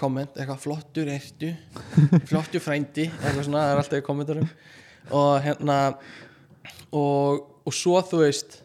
komment, 0.00 0.36
eitthvað 0.38 0.62
flottur 0.62 1.10
ertu 1.12 1.50
flottur 2.30 2.62
frændi, 2.64 3.10
eitthvað 3.10 3.44
svona 3.44 3.66
það 3.66 3.72
er 3.74 3.82
alltaf 3.82 4.00
í 4.00 4.06
kommentarum 4.06 4.50
og 5.10 5.32
hérna 5.44 5.76
og, 6.96 7.42
og 7.66 7.74
svo 7.76 8.00
þú 8.06 8.22
veist 8.22 8.60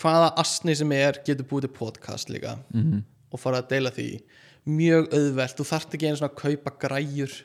hvaða 0.00 0.30
asni 0.40 0.74
sem 0.78 0.92
er 0.96 1.20
getur 1.26 1.48
búið 1.50 1.66
til 1.66 1.74
podcast 1.76 2.32
líka. 2.32 2.56
Mm. 2.72 3.02
og 3.30 3.38
fara 3.38 3.60
að 3.62 3.70
deila 3.74 3.92
því. 3.94 4.08
Mjög 4.70 5.12
auðvelt, 5.16 5.56
þú 5.56 5.66
þarft 5.70 5.94
ekki 5.96 6.08
einu 6.08 6.18
svona 6.20 6.32
að 6.32 6.40
kaupa 6.40 6.72
græjur 6.82 7.36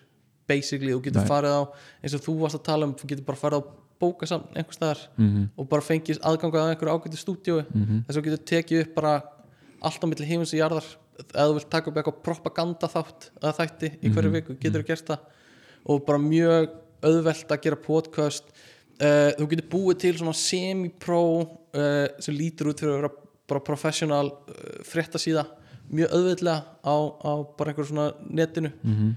basically, 0.47 0.91
þú 0.93 1.01
getur 1.07 1.21
Nei. 1.23 1.29
farið 1.29 1.53
á 1.57 1.61
eins 2.03 2.13
og 2.17 2.21
þú 2.25 2.35
varst 2.41 2.59
að 2.59 2.63
tala 2.69 2.85
um, 2.85 2.93
þú 2.95 3.07
getur 3.11 3.25
bara 3.25 3.37
farið 3.41 3.59
á 3.59 3.63
bóka 3.99 4.27
saman 4.27 4.47
einhvers 4.55 4.75
staðar 4.75 5.01
Mm 5.17 5.49
og 5.57 5.69
bara 5.71 5.81
fengið 5.81 6.19
aðganga 6.21 6.59
að 6.61 6.69
einhverju 6.73 6.93
ágættu 6.95 7.17
stúdíói. 7.17 7.63
-hmm. 7.65 8.05
þess 8.05 8.17
að 8.17 8.21
þú 8.21 8.25
getur 8.25 8.45
tekið 8.51 8.81
upp 8.81 8.95
bara 8.95 9.13
allt 9.81 10.03
á 10.03 10.07
milli 10.07 10.25
heimins 10.25 10.53
og 10.53 10.59
jarðar. 10.59 10.87
Eða 11.33 11.47
þú 11.47 11.53
vilt 11.53 11.69
taka 11.69 11.89
upp 11.89 11.97
eitthvað 11.97 12.21
propaganda 12.23 12.87
þátt 12.87 13.29
eða 13.41 13.53
þætti 13.59 13.87
í 14.03 14.09
hverju 14.11 14.29
Mhm. 14.29 14.33
viku, 14.35 14.57
getur 14.59 14.83
þú 14.83 14.87
gert 14.87 15.05
það. 15.07 15.19
Og 15.85 16.05
bara 16.05 16.17
mjög 16.19 16.69
auðvelt 17.03 17.47
að 17.51 17.61
gera 17.61 17.75
podcast. 17.75 18.43
Uh, 19.01 19.31
þú 19.37 19.47
getur 19.49 19.69
búið 19.69 19.97
til 19.99 20.13
svona 20.17 20.33
semi-pro 20.33 21.41
uh, 21.73 22.07
sem 22.19 22.35
lítur 22.35 22.67
út 22.71 22.79
fyrir 22.79 22.93
að 22.95 23.01
vera 23.01 23.11
bara 23.47 23.59
professional 23.59 24.27
uh, 24.27 24.83
fréttasíða. 24.83 25.45
Mjög 25.91 26.09
auðveldlega 26.11 26.63
á, 26.83 26.95
á 27.23 27.31
bara 27.57 27.71
einhverju 27.71 27.87
svona 27.91 28.13
netinu. 28.29 28.71
Mm 28.83 29.15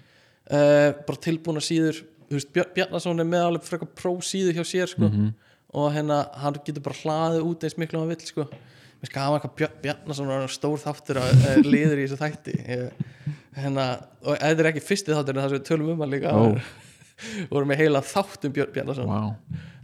uh, 0.53 0.91
bara 1.09 1.21
tilbúna 1.25 1.63
síður. 1.65 2.01
Bjarnason 2.29 3.23
er 3.23 3.29
með 3.29 3.45
alveg 3.47 3.69
frekar 3.69 3.89
pró 3.97 4.17
síðu 4.25 4.57
hjá 4.57 4.65
sér 4.69 4.91
sko. 4.91 5.09
Mhm. 5.09 5.31
og 5.69 5.93
hérna 5.93 6.17
hann 6.41 6.57
getur 6.65 6.81
bara 6.81 6.97
hlaðið 6.97 7.43
út 7.45 7.65
eins 7.65 7.75
miklu 7.77 7.99
og 7.99 8.07
hann 8.07 8.15
vill 8.15 8.27
sko. 8.27 8.47
Mér 8.99 9.11
skal 9.11 9.23
hafa 9.23 9.39
eitthvað 9.39 9.81
Bjarnason 9.83 10.31
og 10.33 10.51
stór 10.51 10.81
þáttur 10.81 11.21
að 11.21 11.33
uh, 11.37 11.57
liður 11.65 12.01
í 12.01 12.07
þessu 12.07 12.19
þætti. 12.23 12.55
Ég, 12.65 13.35
hérna, 13.59 13.89
og 14.25 14.39
þetta 14.41 14.65
er 14.65 14.71
ekki 14.73 14.85
fyrsti 14.85 15.13
þáttur 15.15 15.37
en 15.37 15.43
það 15.43 15.51
sem 15.53 15.59
við 15.59 15.67
tölum 15.69 15.91
um 15.93 16.05
hann 16.05 16.15
líka 16.15 16.33
við 16.39 16.61
vorum 17.53 17.69
með 17.69 17.83
heila 17.83 18.05
þáttum 18.05 18.55
Björn 18.57 18.73
Bjarnason. 18.75 19.13
Wow. 19.13 19.35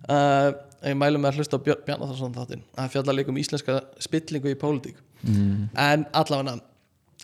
uh, 0.08 0.50
ég 0.84 0.98
mælum 1.00 1.24
með 1.24 1.32
að 1.32 1.40
hlusta 1.42 1.60
á 1.60 1.64
Björn 1.68 1.84
Bjarnason 1.86 2.36
þáttin 2.36 2.64
það 2.76 2.92
fjallar 2.96 3.18
líka 3.18 3.32
um 3.32 3.40
íslenska 3.40 3.80
spillingu 4.08 4.52
í 4.52 4.58
pólitík. 4.60 5.00
Mm. 5.24 5.70
en 5.80 6.04
allavega 6.12 6.58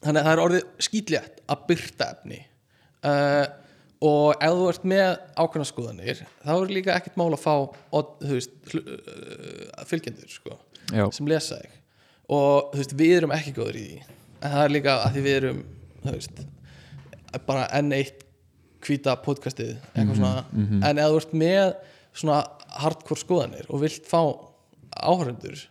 þannig 0.00 0.20
að 0.20 0.24
það 0.24 0.32
er 0.32 0.42
orðið 0.44 0.68
skýtlétt 0.86 1.42
að 1.52 1.66
byrta 1.68 2.06
efni 2.14 2.38
uh, 3.08 3.46
og 4.00 4.40
ef 4.40 4.54
þú 4.56 4.68
ert 4.70 4.86
með 4.88 5.10
ákveðna 5.36 5.68
skoðanir 5.68 6.22
þá 6.24 6.52
er 6.54 6.72
líka 6.72 6.94
ekkert 6.96 7.18
mál 7.20 7.28
að 7.34 7.42
fá 7.42 7.52
og, 7.58 8.14
veist, 8.24 8.54
uh, 8.76 9.84
fylgjendur 9.88 10.32
sko, 10.32 10.56
sem 11.12 11.28
lesa 11.30 11.60
þig. 11.60 11.76
Og 12.30 12.72
veist, 12.78 12.96
við 12.96 13.18
erum 13.18 13.34
ekki 13.34 13.54
góður 13.56 13.80
í 13.80 13.84
því. 13.88 14.16
En 14.40 14.54
það 14.54 14.64
er 14.64 14.74
líka 14.76 14.96
að 15.02 15.14
því 15.16 15.24
við 15.26 15.38
erum 15.40 15.62
veist, 16.06 16.42
bara 17.46 17.66
enn 17.76 17.92
eitt 17.96 18.26
hvíta 18.80 19.14
podcastið 19.20 19.74
eitthvað 19.92 20.16
svona, 20.16 20.44
mhm. 20.54 20.84
en 20.88 21.00
ef 21.02 21.10
þú 21.10 21.20
ert 21.20 21.34
með 21.42 21.64
svona 22.16 22.38
hardcore 22.80 23.20
skoðanir 23.20 23.68
og 23.68 23.82
vilt 23.84 24.06
fá 24.08 24.22
áhörundur 24.96 25.66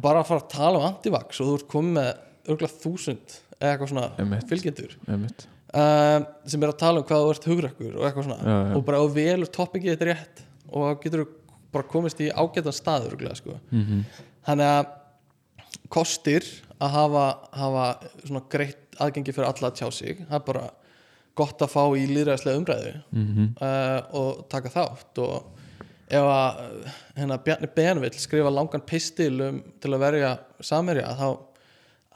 bara 0.00 0.20
að 0.20 0.28
fara 0.28 0.42
að 0.44 0.50
tala 0.52 0.80
um 0.80 0.86
antivax 0.86 1.40
og 1.40 1.48
þú 1.48 1.56
ert 1.58 1.70
komið 1.72 1.96
með 1.96 2.10
örgulega 2.50 2.82
þúsund 2.84 3.34
eða 3.58 3.72
eitthvað 3.72 3.90
svona 3.90 4.06
Einmitt. 4.20 4.46
fylgjendur. 4.50 4.94
Einmitt 5.08 5.46
um, 5.72 6.26
sem 6.46 6.62
er 6.62 6.72
að 6.72 6.80
tala 6.80 7.02
um 7.02 7.06
hvað 7.08 7.26
þú 7.26 7.34
ert 7.34 7.50
hugrakkur 7.50 7.92
og 7.98 8.06
eitthvað 8.06 8.26
svona. 8.28 8.40
Já, 8.40 8.56
já. 8.56 8.72
og 8.76 8.86
bara 8.88 9.02
að 9.02 9.14
velur 9.18 9.52
toppikið 9.58 9.94
þetta 9.94 10.10
rétt 10.10 10.42
og 10.70 11.04
getur 11.04 11.24
þú 11.24 11.28
bara 11.70 11.90
komist 11.90 12.20
í 12.22 12.30
ágætan 12.30 12.74
stað 12.74 13.10
örgulega 13.12 13.38
sko. 13.38 13.60
Mm 13.70 14.04
þannig 14.40 14.66
að 14.66 14.86
kostir 15.92 16.46
að 16.80 16.92
hafa, 16.94 17.24
hafa 17.52 17.86
svona 18.24 18.42
greitt 18.50 18.96
aðgengi 19.00 19.34
fyrir 19.36 19.50
alla 19.50 19.68
að 19.68 19.80
tjá 19.80 19.90
sig 19.92 20.22
það 20.22 20.36
er 20.38 20.46
bara 20.46 20.62
gott 21.40 21.62
að 21.64 21.72
fá 21.72 21.82
í 21.96 22.06
líðræðislega 22.10 22.60
umræðu 22.60 22.92
-hmm. 23.12 23.48
uh, 23.60 24.00
og 24.16 24.46
taka 24.48 24.72
þátt. 24.72 25.18
Og 25.18 25.44
ef 26.10 26.24
að 26.26 26.62
uh, 26.64 26.96
hérna, 27.16 27.38
Bjarni 27.44 27.70
Ben 27.74 28.00
vill 28.00 28.16
skrifa 28.18 28.50
langan 28.50 28.86
pistil 28.86 29.40
um, 29.40 29.62
til 29.80 29.94
að 29.94 30.02
verja 30.04 30.32
samherja 30.60 31.14
þá 31.20 31.28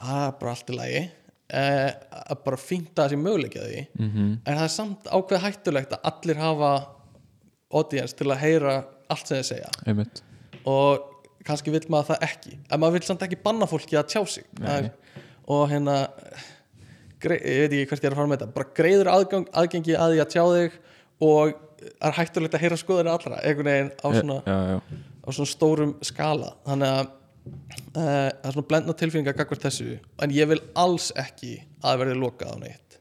það 0.05 0.27
er 0.27 0.35
bara 0.41 0.51
allt 0.51 0.71
í 0.71 0.79
lagi 0.79 1.05
uh, 1.53 1.91
að 2.25 2.45
bara 2.47 2.61
fínt 2.61 2.93
að 2.99 3.09
þessi 3.09 3.21
möguleikja 3.23 3.65
því. 3.69 3.87
Mm 3.99 4.13
en 4.45 4.59
það 4.59 4.67
er 4.67 4.75
samt 4.77 5.09
ákveð 5.11 5.45
hættulegt 5.45 5.97
að 5.97 6.07
allir 6.13 6.41
hafa 6.41 6.73
audience 7.75 8.17
til 8.17 8.31
að 8.31 8.43
heyra 8.45 8.77
allt 9.11 9.27
sem 9.29 9.41
þeir 9.41 9.51
segja. 9.51 9.71
Einmitt. 9.87 10.23
Og 10.65 11.11
kannski 11.45 11.73
vill 11.75 11.85
maður 11.93 12.15
það 12.15 12.27
ekki. 12.29 12.59
En 12.71 12.81
maður 12.81 12.99
vill 12.99 13.09
samt 13.09 13.25
ekki 13.27 13.41
banna 13.45 13.69
fólki 13.69 13.99
að 14.01 14.11
tjá 14.15 14.23
sig. 14.27 14.47
Það 14.61 14.77
er, 14.79 14.91
og 15.53 15.67
hérna 15.69 15.97
grei, 17.25 17.39
ég 17.41 17.65
veit 17.65 17.75
ekki 17.75 17.91
hvert 17.91 18.05
ég 18.05 18.09
er 18.09 18.15
að 18.15 18.21
fara 18.21 18.31
með 18.31 18.39
þetta 18.41 18.57
bara 18.59 18.73
greiður 18.79 19.11
aðgang, 19.13 19.47
aðgengi 19.61 19.97
að 19.97 20.15
því 20.15 20.23
að 20.25 20.33
tjá 20.35 20.45
þig 20.55 20.79
og 21.25 21.53
er 22.09 22.17
hættulegt 22.19 22.57
að 22.57 22.65
heyra 22.65 22.79
skoðinu 22.81 23.13
allra 23.13 23.41
einhvern 23.43 23.71
veginn 23.71 23.93
á 24.01 24.09
svona, 24.15 24.39
já, 24.49 24.57
já, 24.73 24.79
á 25.25 25.29
svona 25.29 25.53
stórum 25.53 25.95
skala. 26.05 26.55
Þannig 26.69 26.95
að 27.01 27.13
það 27.95 28.21
er 28.49 28.55
svona 28.55 28.67
blendna 28.71 28.95
tilfinninga 28.99 29.35
gagvart 29.37 29.67
þessu 29.67 29.99
en 30.25 30.35
ég 30.35 30.49
vil 30.51 30.61
alls 30.81 31.11
ekki 31.21 31.57
að 31.83 31.89
það 31.91 32.01
verði 32.03 32.17
lokað 32.21 32.55
á 32.55 32.57
neitt. 32.63 32.99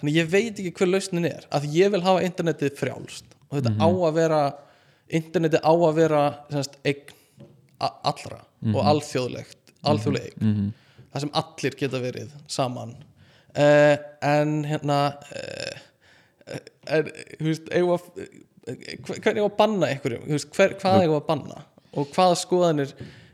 Þannig 0.00 0.18
ég 0.18 0.30
veit 0.32 0.58
ekki 0.62 0.72
hver 0.78 0.90
lausnin 0.92 1.28
er 1.30 1.46
að 1.54 1.68
ég 1.74 1.92
vil 1.94 2.02
hafa 2.04 2.24
internetið 2.26 2.74
frjálst. 2.78 3.32
Og 3.48 3.58
þetta 3.58 3.72
á 3.80 3.88
að 3.88 4.18
vera 4.18 4.40
internetið 5.18 5.62
á 5.64 5.72
að 5.72 5.94
vera 5.96 6.22
semst, 6.52 6.76
eign 6.84 7.14
allra 7.80 8.42
og 8.74 8.82
alþjóðlegt 8.92 9.72
alþjóðleg 9.86 10.28
eign. 10.32 10.44
Mm 10.52 10.68
það 11.08 11.22
sem 11.24 11.30
allir 11.40 11.74
geta 11.80 11.98
verið 12.02 12.32
saman. 12.52 12.90
Uh, 13.56 13.94
en 14.28 14.50
hérna 14.68 14.96
en, 16.88 17.08
þú 17.38 17.46
veist, 17.48 17.70
eigum 17.72 17.94
að 17.94 18.04
hver- 18.68 19.22
hvernig 19.24 19.40
eigum 19.40 19.48
að 19.48 19.56
banna 19.60 19.88
einhverjum? 19.88 20.26
Veist, 20.28 20.50
hver, 20.56 20.74
hvað 20.82 21.04
eigum 21.06 21.16
að 21.16 21.26
banna? 21.30 21.62
Og 21.96 22.10
hvaða 22.12 22.36
skoðanir 22.42 22.92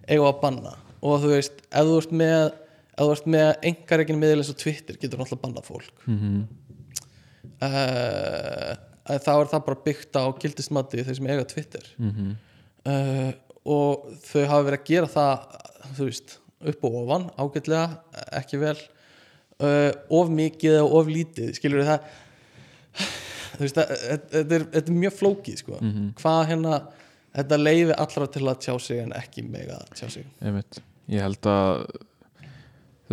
eigum 0.08 0.28
að 0.28 0.40
banna. 0.42 0.74
Og 1.04 1.20
þú 1.22 1.32
veist, 1.34 1.64
ef 1.68 1.88
þú 1.88 1.96
ert 2.00 2.14
með 2.22 2.42
ef 2.94 3.00
þú 3.02 3.12
ert 3.16 3.30
með 3.34 3.48
engar 3.70 4.02
ekki 4.04 4.16
miðl 4.18 4.40
eins 4.40 4.52
og 4.52 4.60
Twitter 4.60 4.98
getur 5.00 5.20
náttúrulega 5.20 5.46
bannað 5.46 5.70
fólk. 5.70 6.04
Mm 6.06 6.44
uh, 7.64 8.74
þá 9.04 9.32
er 9.34 9.50
það 9.50 9.64
bara 9.66 9.82
byggt 9.84 10.18
á 10.18 10.24
gildismati 10.40 11.04
þeir 11.04 11.18
sem 11.18 11.28
eiga 11.28 11.44
Twitter. 11.48 11.84
-hmm. 11.98 12.34
uh, 12.88 13.32
og 13.64 14.08
þau 14.24 14.44
hafa 14.44 14.66
verið 14.68 14.80
að 14.80 14.88
gera 14.88 15.06
það 15.06 15.46
þú 15.96 16.08
veist, 16.08 16.38
upp 16.64 16.84
og 16.84 16.98
ofan 17.02 17.30
ágætlega, 17.36 17.86
ekki 18.40 18.60
vel. 18.60 18.78
Uh, 19.60 19.92
of 20.10 20.28
mikið 20.34 20.80
og 20.82 20.94
of 20.98 21.06
lítið 21.06 21.54
skilur 21.54 21.86
það? 21.86 22.00
Þú 23.54 23.60
veist, 23.62 23.76
þetta 23.78 24.56
er, 24.56 24.64
er 24.74 24.88
mjög 24.90 25.14
flókið 25.14 25.60
sko, 25.62 25.78
hvað 26.18 26.40
hérna 26.48 26.78
þetta 27.34 27.60
leifi 27.60 28.00
allra 28.06 28.30
til 28.34 28.44
að 28.46 28.58
tjá 28.66 28.74
sig 28.82 29.04
en 29.04 29.14
ekki 29.18 29.46
mega 29.46 29.78
að 29.82 29.94
tjá 30.00 30.08
sig. 30.18 30.26
Einmitt. 30.42 30.82
Ég 31.12 31.24
held 31.24 31.48
að 31.50 31.86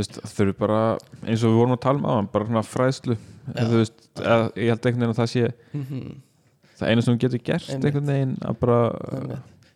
þau 0.02 0.42
eru 0.46 0.58
bara 0.58 0.82
eins 1.26 1.44
og 1.44 1.52
við 1.52 1.58
vorum 1.60 1.76
að 1.76 1.84
tala 1.84 2.00
um 2.00 2.08
á 2.08 2.14
bara 2.32 2.48
svona 2.48 2.66
fræðslu. 2.66 3.18
Þú 3.52 3.72
veist, 3.76 4.04
að, 4.22 4.44
ég 4.56 4.72
held 4.72 4.86
einhvern 4.86 5.02
veginn 5.02 5.16
að 5.16 5.20
það 5.20 5.32
sé 5.34 5.48
mm 5.76 6.12
það 6.82 6.92
einu 6.94 7.06
sem 7.06 7.18
getur 7.22 7.42
gert 7.46 7.70
Einmitt. 7.70 7.88
einhvern 7.88 8.10
veginn 8.10 8.36
að 8.48 8.60
bara 8.62 8.78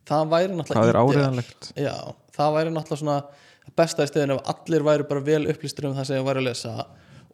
það 0.06 0.30
væri 0.34 0.56
náttúrulega 0.58 0.80
hvað 0.80 0.92
er 0.92 1.00
áriðanlegt 1.02 1.68
Já, 1.78 1.96
það 2.36 2.56
væri 2.58 2.74
náttúrulega 2.74 3.02
svona 3.02 3.74
besta 3.78 4.06
í 4.06 4.12
stöðin 4.12 4.36
ef 4.36 4.52
allir 4.54 4.86
væri 4.86 5.08
bara 5.10 5.26
vel 5.26 5.42
upplýstur 5.52 5.90
um 5.90 5.98
það 5.98 6.10
sem 6.10 6.20
það 6.20 6.30
væri 6.30 6.44
að 6.44 6.48
lesa 6.50 6.74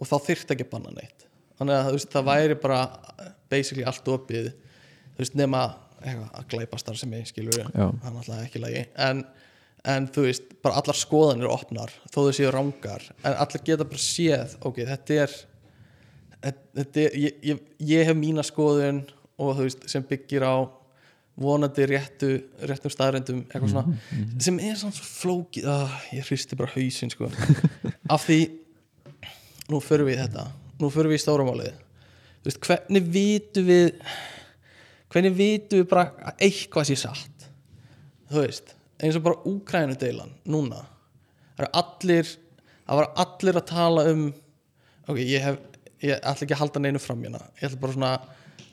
og 0.02 0.10
þá 0.10 0.16
þyrfti 0.28 0.56
ekki 0.56 0.68
banna 0.72 0.94
neitt. 0.96 1.26
Þannig 1.60 1.76
að 1.78 2.06
það 2.16 2.28
væri 2.32 2.58
bara 2.64 2.80
basically 3.52 3.86
allt 3.88 4.08
opið 4.10 4.48
þú 4.52 5.22
veist, 5.22 5.36
nema 5.38 5.66
að 6.02 6.50
glæpa 6.52 6.80
starfsemi 6.82 7.22
skilur 7.28 7.56
við, 7.58 7.70
það 7.74 7.88
er 7.88 8.16
náttúrulega 8.16 8.48
ekki 8.48 8.62
lagi. 8.62 8.84
En, 9.06 9.24
en 9.94 10.10
þú 10.14 10.26
veist, 10.28 10.52
bara 10.64 10.82
allar 10.82 10.98
skoðanir 10.98 11.52
opnar, 11.52 11.94
þó 12.10 12.20
þau 12.26 12.36
séu 12.38 12.52
rángar 12.54 13.08
en 13.22 13.34
allir 13.34 13.66
geta 13.68 13.88
bara 13.88 14.04
séð, 14.04 14.56
ok, 14.68 14.84
þetta 14.90 15.18
er 15.26 15.40
þetta 16.42 17.04
er, 17.06 17.18
ég, 17.22 17.42
ég, 17.52 17.66
ég 17.92 18.08
hef 18.10 18.18
mína 18.18 18.46
skoðun 18.46 19.04
og 19.42 19.58
þú 19.58 19.68
veist, 19.68 19.86
sem 19.92 20.06
byggir 20.06 20.46
á 20.46 20.56
vonandi 21.42 21.86
réttu 21.90 22.32
réttum 22.70 22.92
staðrendum, 22.94 23.46
eitthvað 23.48 23.72
svona 23.72 24.42
sem 24.44 24.58
er 24.62 24.76
svona 24.78 24.98
svo 24.98 25.06
flókið. 25.08 25.70
Ah, 25.72 25.94
ég 26.14 26.26
hristi 26.28 26.58
bara 26.60 26.74
hausinn 26.74 27.14
sko. 27.14 27.30
Af 28.14 28.26
því, 28.28 28.42
nú 29.72 29.80
förum 29.82 30.10
við 30.10 30.20
í 30.20 30.22
þetta. 30.26 30.50
Nú 30.82 30.90
förum 30.94 31.14
við 31.14 31.22
í 31.22 31.24
stórumálið 31.24 31.80
þú 32.42 32.50
veist, 32.50 32.62
hvernig 32.66 33.10
vitum 33.14 33.68
við 33.70 33.92
hvernig 35.12 35.36
vitum 35.36 35.82
við 35.82 35.90
bara 35.92 36.08
að 36.32 36.46
eitthvað 36.48 36.88
sé 36.90 36.98
satt? 37.00 37.48
Þú 38.32 38.46
veist, 38.46 38.76
eins 39.02 39.18
og 39.20 39.26
bara 39.26 39.42
Úkrænu 39.50 39.98
deilan 40.00 40.32
núna. 40.48 40.86
Það 41.58 41.66
eru 41.66 41.72
allir 41.82 42.30
það 42.86 43.00
var 43.02 43.10
allir 43.24 43.60
að 43.60 43.68
tala 43.72 44.06
um 44.12 44.28
ok, 45.08 45.18
ég 45.20 45.46
hef 45.46 45.60
ég 46.02 46.18
ætla 46.18 46.46
ekki 46.46 46.56
að 46.56 46.62
halda 46.64 46.84
neinu 46.84 47.02
fram 47.02 47.24
hérna. 47.26 47.42
Ég 47.60 47.68
ætla 47.70 47.82
bara 47.82 47.96
svona 47.96 48.12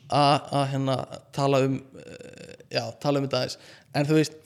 að, 0.09 0.61
hérna 0.73 0.99
tala 1.37 1.63
um 1.67 1.79
uh, 1.79 2.53
já, 2.73 2.85
tala 3.03 3.21
um 3.21 3.27
þetta 3.27 3.43
aðeins. 3.43 3.59
En 3.97 4.09
þú 4.09 4.19
veist, 4.19 4.39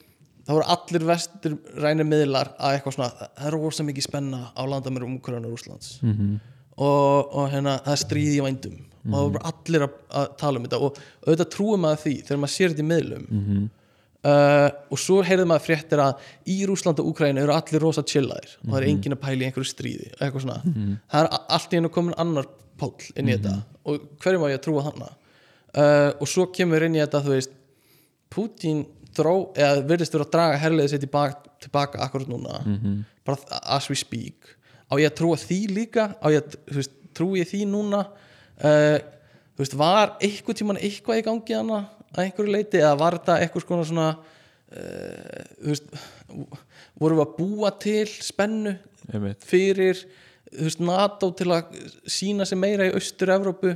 það 0.43 0.57
voru 0.57 0.71
allir 0.75 1.05
vestur 1.07 1.59
rænir 1.79 2.09
miðlar 2.09 2.51
að 2.57 2.77
eitthvað 2.77 2.97
svona 2.97 3.11
það 3.19 3.45
er 3.47 3.57
rosa 3.57 3.85
mikið 3.87 4.07
spenna 4.07 4.41
á 4.51 4.61
landamærum 4.67 5.19
Úkrænu 5.19 5.47
og 5.47 5.55
Rússlands. 5.55 5.99
Mm 6.01 6.13
-hmm. 6.17 6.33
og, 6.75 7.35
og 7.37 7.51
hérna, 7.51 7.77
það 7.85 7.95
er 7.95 8.03
stríð 8.05 8.33
í 8.33 8.43
vændum 8.43 8.81
og 9.03 9.13
það 9.13 9.23
voru 9.23 9.37
bara 9.37 9.51
allir 9.51 9.85
að, 9.87 9.95
að 10.21 10.27
tala 10.39 10.59
um 10.59 10.67
þetta. 10.67 10.81
Og 10.87 10.99
auðvitað 11.27 11.49
trúum 11.55 11.83
maður 11.83 12.03
því 12.03 12.13
þegar 12.21 12.43
maður 12.43 12.53
sér 12.55 12.73
þetta 12.73 12.83
í 12.83 12.89
miðlum. 12.91 13.25
Mhm. 13.29 13.63
uh, 14.23 14.69
og 14.93 15.01
svo 15.03 15.19
heyrði 15.27 15.47
maður 15.51 15.65
fréttir 15.67 16.03
að 16.03 16.27
í 16.53 16.57
Rúsland 16.69 17.01
og 17.03 17.09
Úkrænu 17.11 17.43
eru 17.43 17.55
allir 17.55 17.83
rosa 17.83 18.03
chillaðir. 18.07 18.55
Og 18.63 18.69
það 18.71 18.79
er 18.81 18.89
engin 18.91 19.17
að 19.17 19.23
pæla 19.25 19.43
í 19.43 19.49
einhverju 19.49 19.71
stríði 19.71 20.11
eitthvað 20.13 20.45
svona, 20.45 20.61
það 21.11 21.19
er 21.25 21.33
allt 21.57 21.73
í 21.73 21.79
hennu 21.79 21.91
komin 21.91 22.15
annar 22.23 22.47
pól 22.79 22.93
inn 23.17 23.29
í 23.29 23.35
þetta. 23.35 23.57
Og 23.83 24.07
hverjum 24.23 24.47
á 24.47 24.51
ég 24.53 24.61
að 24.61 24.65
trúa 24.69 24.85
hana 24.87 25.11
uh, 25.77 26.11
og 26.21 26.29
svo 26.29 26.47
kemur 26.55 26.85
inn 26.85 26.97
í 26.97 27.03
þetta 27.03 27.23
þú 27.25 27.35
veist 27.35 27.59
Putin 28.33 28.85
þró, 29.13 29.35
eða 29.53 29.83
virðist 29.85 30.15
vera 30.15 30.25
að 30.25 30.33
draga 30.33 30.59
herliðið 30.61 30.93
sér 30.93 31.01
tilbaka, 31.03 31.51
tilbaka 31.61 32.01
akkurat 32.01 32.31
núna. 32.31 32.61
Bara 33.27 33.59
as 33.75 33.89
we 33.91 33.97
speak. 33.99 34.55
Á 34.89 34.97
ég 34.97 35.11
að 35.11 35.17
trúa 35.19 35.37
því 35.37 35.59
líka? 35.69 36.07
Á 36.17 36.25
ég 36.33 36.41
að, 36.41 36.87
trúi 37.13 37.43
ég 37.43 37.49
því 37.51 37.65
núna 37.69 38.07
uh, 38.61 38.97
þú 39.53 39.63
veist, 39.63 39.77
var 39.79 40.15
eitthvað 40.19 40.59
tíman 40.59 40.81
eitthvað 40.81 41.21
í 41.21 41.25
gangi 41.27 41.57
hana 41.57 41.83
að 42.13 42.25
einhverju 42.25 42.55
leiti 42.55 42.81
eða 42.81 42.97
var 42.99 43.17
þetta 43.19 43.39
eitthvað 43.41 43.65
skona 43.65 43.87
svona 43.89 44.09
uh, 44.13 45.45
þú 45.61 45.71
veist 45.71 45.95
vorum 46.99 47.21
við 47.21 47.25
að 47.25 47.37
búa 47.37 47.71
til 47.81 48.05
spennu 48.09 48.75
Einmitt. 49.11 49.45
fyrir 49.45 50.03
þú 50.53 50.67
veist, 50.67 50.83
NATO 50.83 51.31
til 51.37 51.49
að 51.53 51.73
sína 52.09 52.45
sig 52.49 52.59
meira 52.59 52.89
í 52.89 52.93
Austur-Evrópu 52.93 53.73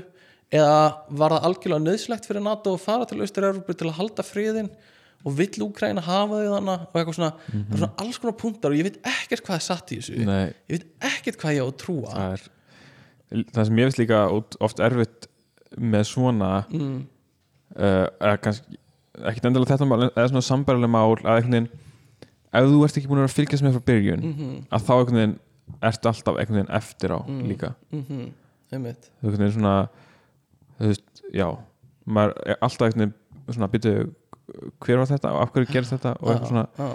eða 0.54 0.82
var 1.10 1.36
það 1.36 1.48
algjörlega 1.50 1.84
nöðslegt 1.84 2.28
fyrir 2.30 2.46
NATO 2.46 2.76
að 2.78 2.86
fara 2.86 3.08
til 3.10 3.20
Austur-Evrópu 3.24 3.76
til 3.76 3.90
að 3.90 3.98
halda 4.00 4.26
friðin 4.26 4.70
og 5.26 5.34
vill 5.36 5.64
Úkræna 5.66 6.04
hafa 6.06 6.40
þau 6.40 6.52
þannig 6.54 6.84
og 6.86 7.00
eitthvað 7.00 7.18
svona, 7.18 7.32
það 7.48 7.74
er 7.74 7.82
svona 7.82 8.04
alls 8.04 8.20
konar 8.22 8.38
punktar 8.40 8.74
og 8.74 8.80
ég 8.80 8.88
veit 8.88 9.00
ekkert 9.02 9.44
hvað 9.48 9.58
er 9.58 9.66
satt 9.66 9.92
í 9.92 9.98
þessu. 10.00 10.20
Nei, 10.28 10.54
ég 10.70 10.78
veit 10.78 11.10
ekkert 11.10 11.40
hvað 11.42 11.58
ég 11.58 11.66
á 11.66 11.68
að 11.68 11.80
trúa. 11.82 12.12
Það 12.14 12.36
er 12.38 12.46
það 13.32 13.64
sem 13.68 13.80
ég 13.82 13.90
veist 13.90 14.00
líka 14.02 14.22
oft 14.64 14.80
erfitt 14.84 15.28
með 15.78 16.04
svona 16.08 16.52
mm, 16.72 16.98
uh, 17.76 18.38
kannski 18.44 18.78
ekkert 19.18 19.50
endilega 19.50 19.74
þetta 19.76 19.88
mál 19.90 20.06
eða 20.08 20.28
svona 20.32 20.46
sambærilega 20.46 20.94
mál 20.94 21.16
að 21.18 21.32
einhvern 21.34 21.56
veginn 21.58 21.70
ef 22.58 22.68
þú 22.72 22.82
ert 22.86 22.98
ekki 23.02 23.10
búin 23.12 23.24
að 23.26 23.34
fylgjast 23.36 23.66
með 23.66 23.78
frá 23.80 23.86
byrjun 23.90 24.24
mhm, 24.24 24.52
að 24.72 24.86
þá 24.88 24.94
einhvern 24.98 25.18
veginn 25.20 25.38
ertu 25.90 26.12
alltaf 26.12 26.38
einhvern 26.40 26.60
veginn 26.62 26.76
eftir 26.78 27.12
á 27.12 27.20
Mm. 27.28 27.42
líka. 27.52 27.74
Einmitt. 28.72 29.10
Þú 29.22 29.34
veginn 29.34 29.52
svona 29.58 29.74
þú 30.78 30.88
veist, 30.92 31.24
já 31.36 31.48
maður 32.08 32.34
er 32.46 32.58
alltaf 32.62 32.88
einhvern 32.88 33.12
veginn 33.12 33.58
svona 33.58 33.72
byrju 33.74 34.08
hver 34.80 35.02
var 35.02 35.10
þetta 35.12 35.34
og 35.36 35.42
af 35.44 35.52
hverju 35.52 35.72
gerist 35.74 35.92
þetta 35.98 36.14
og 36.22 36.30
eitthvað 36.32 36.52
svona. 36.54 36.68
já. 36.78 36.90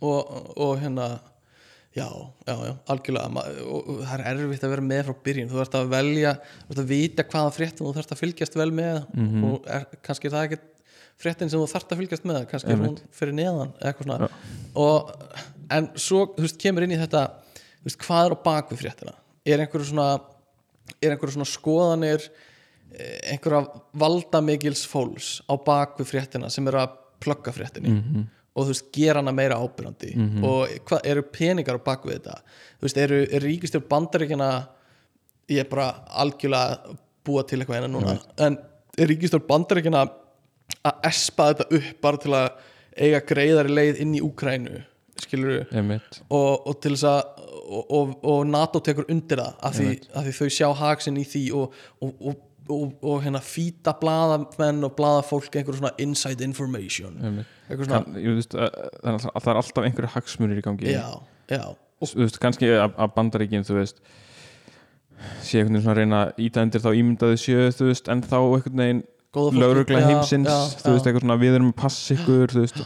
og, 0.00 0.58
og 0.58 0.72
hérna 0.82 1.06
já, 1.98 2.06
já, 2.48 2.54
já, 2.68 2.72
algjörlega. 2.94 3.44
Og, 3.66 3.90
það 4.06 4.14
er 4.22 4.24
erfitt 4.32 4.64
að 4.66 4.72
vera 4.74 4.86
með 4.88 5.02
frá 5.08 5.14
byrjun. 5.28 5.50
Þú 5.52 5.60
ert 5.64 5.76
að 5.78 5.90
velja, 5.92 6.32
þú 6.64 6.74
ert 6.74 6.82
að 6.84 6.90
vita 6.94 7.26
hvaða 7.32 7.52
fréttum 7.58 7.86
þú 7.88 7.94
þarft 7.98 8.14
að 8.16 8.20
fylgjast 8.22 8.58
vel 8.60 8.70
með 8.78 8.98
Mhm. 9.14 9.44
og 9.50 9.66
er, 9.66 9.86
kannski 10.06 10.28
er 10.30 10.34
það 10.36 10.46
ekki 10.48 10.60
fréttin 11.18 11.50
sem 11.50 11.58
þú 11.60 11.68
þarft 11.74 11.92
að 11.92 11.98
fylgjast 12.02 12.24
með 12.30 12.40
kannski 12.50 12.70
er 12.72 12.76
hún 12.82 12.98
fyrir 13.10 13.34
neðan 13.34 13.72
eða 13.80 13.92
eitthvað 13.92 14.06
svona. 14.08 14.30
Og, 14.78 15.12
en 15.70 15.88
svo, 15.98 16.26
þú 16.36 16.44
veist, 16.46 16.58
kemur 16.62 16.82
inn 16.86 16.94
í 16.94 17.00
þetta 17.00 17.24
þú 17.82 17.88
veist, 17.90 17.98
hvað 18.06 18.26
er 18.28 18.34
á 18.34 18.38
bakvið 18.46 18.82
fréttina? 18.84 19.14
Er 19.44 19.58
einhverju 19.64 19.90
svona 19.92 20.08
er 21.02 21.12
einhverju 21.12 21.34
svona 21.36 21.48
skoðanir 21.48 22.22
eh, 22.94 23.34
einhverja 23.34 23.64
valdamikils 24.00 24.86
fólks 24.88 25.42
á 25.50 25.54
bakvið 25.60 26.08
fréttina 26.12 26.48
sem 26.50 26.66
eru 26.70 26.78
að 26.80 26.94
plugga 27.20 27.52
fréttinni? 27.52 27.90
Mhm. 27.98 28.28
Og 28.58 28.66
þú 28.66 28.72
veist, 28.72 28.88
gera 28.94 29.22
hana 29.22 29.34
meira 29.34 29.58
ábyrjandi 29.62 30.10
og 30.42 30.72
hvað 30.88 31.06
eru 31.12 31.22
peningar 31.34 31.78
á 31.78 31.86
bakvið 31.86 32.18
þetta? 32.18 32.38
Þú 32.78 32.88
veist, 32.88 33.00
eru, 33.04 33.20
eru 33.26 33.46
ríkistjórn 33.46 33.88
bandaríkjana 33.92 34.50
ég 35.48 35.62
er 35.62 35.70
bara 35.70 35.88
algjörlega 36.24 36.96
búa 37.28 37.44
til 37.46 37.60
eitthvað 37.60 37.80
eina 37.80 37.92
núna. 37.92 38.16
En 38.42 38.58
er 38.98 39.10
ríkistjórn 39.12 39.46
bandaríkjana 39.48 40.04
að 40.88 41.08
espa 41.08 41.52
þetta 41.52 41.68
upp 41.78 42.02
bara 42.04 42.22
til 42.22 42.34
að 42.36 42.48
eiga 42.98 43.24
greiðari 43.26 43.74
leið 43.74 44.00
inn 44.04 44.16
í 44.18 44.22
Úkrænu 44.24 44.82
skilur 45.22 45.64
einmitt. 45.74 46.20
Og, 46.30 46.66
og 46.68 46.78
til 46.82 46.94
þess 46.94 47.06
að 47.10 47.46
og, 47.68 47.90
og, 47.92 48.12
og 48.24 48.44
NATO 48.48 48.80
tekur 48.84 49.08
undir 49.12 49.42
það 49.42 49.56
af 49.68 49.74
því, 49.76 49.88
af 50.16 50.26
því 50.26 50.34
þau 50.38 50.52
sjá 50.56 50.68
haksinn 50.78 51.18
í 51.20 51.24
því 51.28 51.42
og, 51.58 51.74
og, 52.68 52.94
og, 53.02 53.18
hérna 53.24 53.40
fýta 53.44 53.94
blaðamenn 54.00 54.86
og 54.86 54.94
blaðafólk 54.98 55.58
einhverjum 55.58 55.80
svona 55.82 55.92
inside 56.04 56.44
information. 56.44 57.18
Svona, 57.18 58.00
Kann, 58.04 58.16
veist, 58.38 58.54
að, 58.54 58.78
það 59.02 59.52
er 59.52 59.60
alltaf- 59.62 59.82
er 59.82 59.90
einhverju 59.90 60.12
hagsmunir 60.14 60.62
í 60.62 60.64
gangi. 60.64 60.94
Já, 60.94 61.06
já. 61.52 61.62
Þú 61.98 62.22
veist, 62.22 62.40
kannski 62.42 62.70
að, 62.78 62.96
bandaríkin 63.16 63.66
þú 63.66 63.80
veist 63.80 64.02
sé 65.42 65.58
einhvern 65.58 65.74
veginn 65.74 65.84
svona 65.84 65.98
reyna 65.98 66.18
undir 66.62 66.82
þá 66.84 66.90
ímyndaði 66.94 67.38
sjö 67.42 67.62
þú 67.74 67.88
veist, 67.90 68.10
en 68.12 68.20
þá 68.22 68.36
einhvern 68.38 68.82
veginn 68.84 69.06
Já, 69.98 70.06
heimsins, 70.08 70.48
já, 70.48 70.80
þú 70.80 70.92
veist, 70.94 71.06
eitthvað 71.06 71.24
svona 71.24 71.34
við 71.42 71.56
erum 71.58 71.72
að 71.72 71.78
passa 71.82 72.14
ykkur, 72.14 72.52
þú 72.54 72.62
veist 72.64 72.78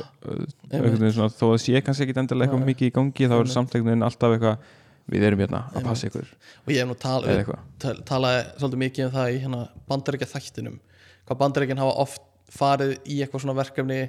einhvern 0.72 0.96
veginn 0.98 1.14
svona, 1.14 1.34
þó 1.38 1.44
að 1.52 1.60
sé 1.62 1.82
kannski 1.86 2.06
ekki 2.08 2.16
endilega 2.18 2.48
eitthvað 2.48 2.66
mikið 2.66 2.88
í 2.88 2.94
gangi, 2.96 3.28
þá 3.28 3.34
er 3.36 3.36
Einmitt. 3.38 3.52
samt 3.54 3.76
einhvern 3.76 3.92
veginn 3.92 4.06
alltaf 4.08 4.34
eitthvað, 4.34 4.72
við 5.10 5.26
erum 5.28 5.42
hérna 5.42 5.64
að 5.74 5.86
passa 5.88 6.08
ykkur, 6.08 6.28
og 6.66 6.72
ég 6.72 6.82
hef 6.82 6.88
nú 6.90 6.98
tal, 7.00 7.20
eða 7.24 7.42
eitthvað. 7.42 7.64
tal, 7.82 7.96
talaði 8.08 8.44
svolítið 8.58 8.82
mikið 8.84 9.06
um 9.06 9.14
það 9.16 9.32
í 9.32 9.40
hérna 9.42 9.62
bandaríkja 9.90 10.30
þættinum 10.30 10.78
hvað 11.26 11.40
bandaríkjan 11.42 11.82
hafa 11.82 11.98
oft 12.04 12.22
farið 12.52 12.94
í 13.08 13.18
eitthvað 13.22 13.44
svona 13.44 13.58
verkefni 13.58 14.00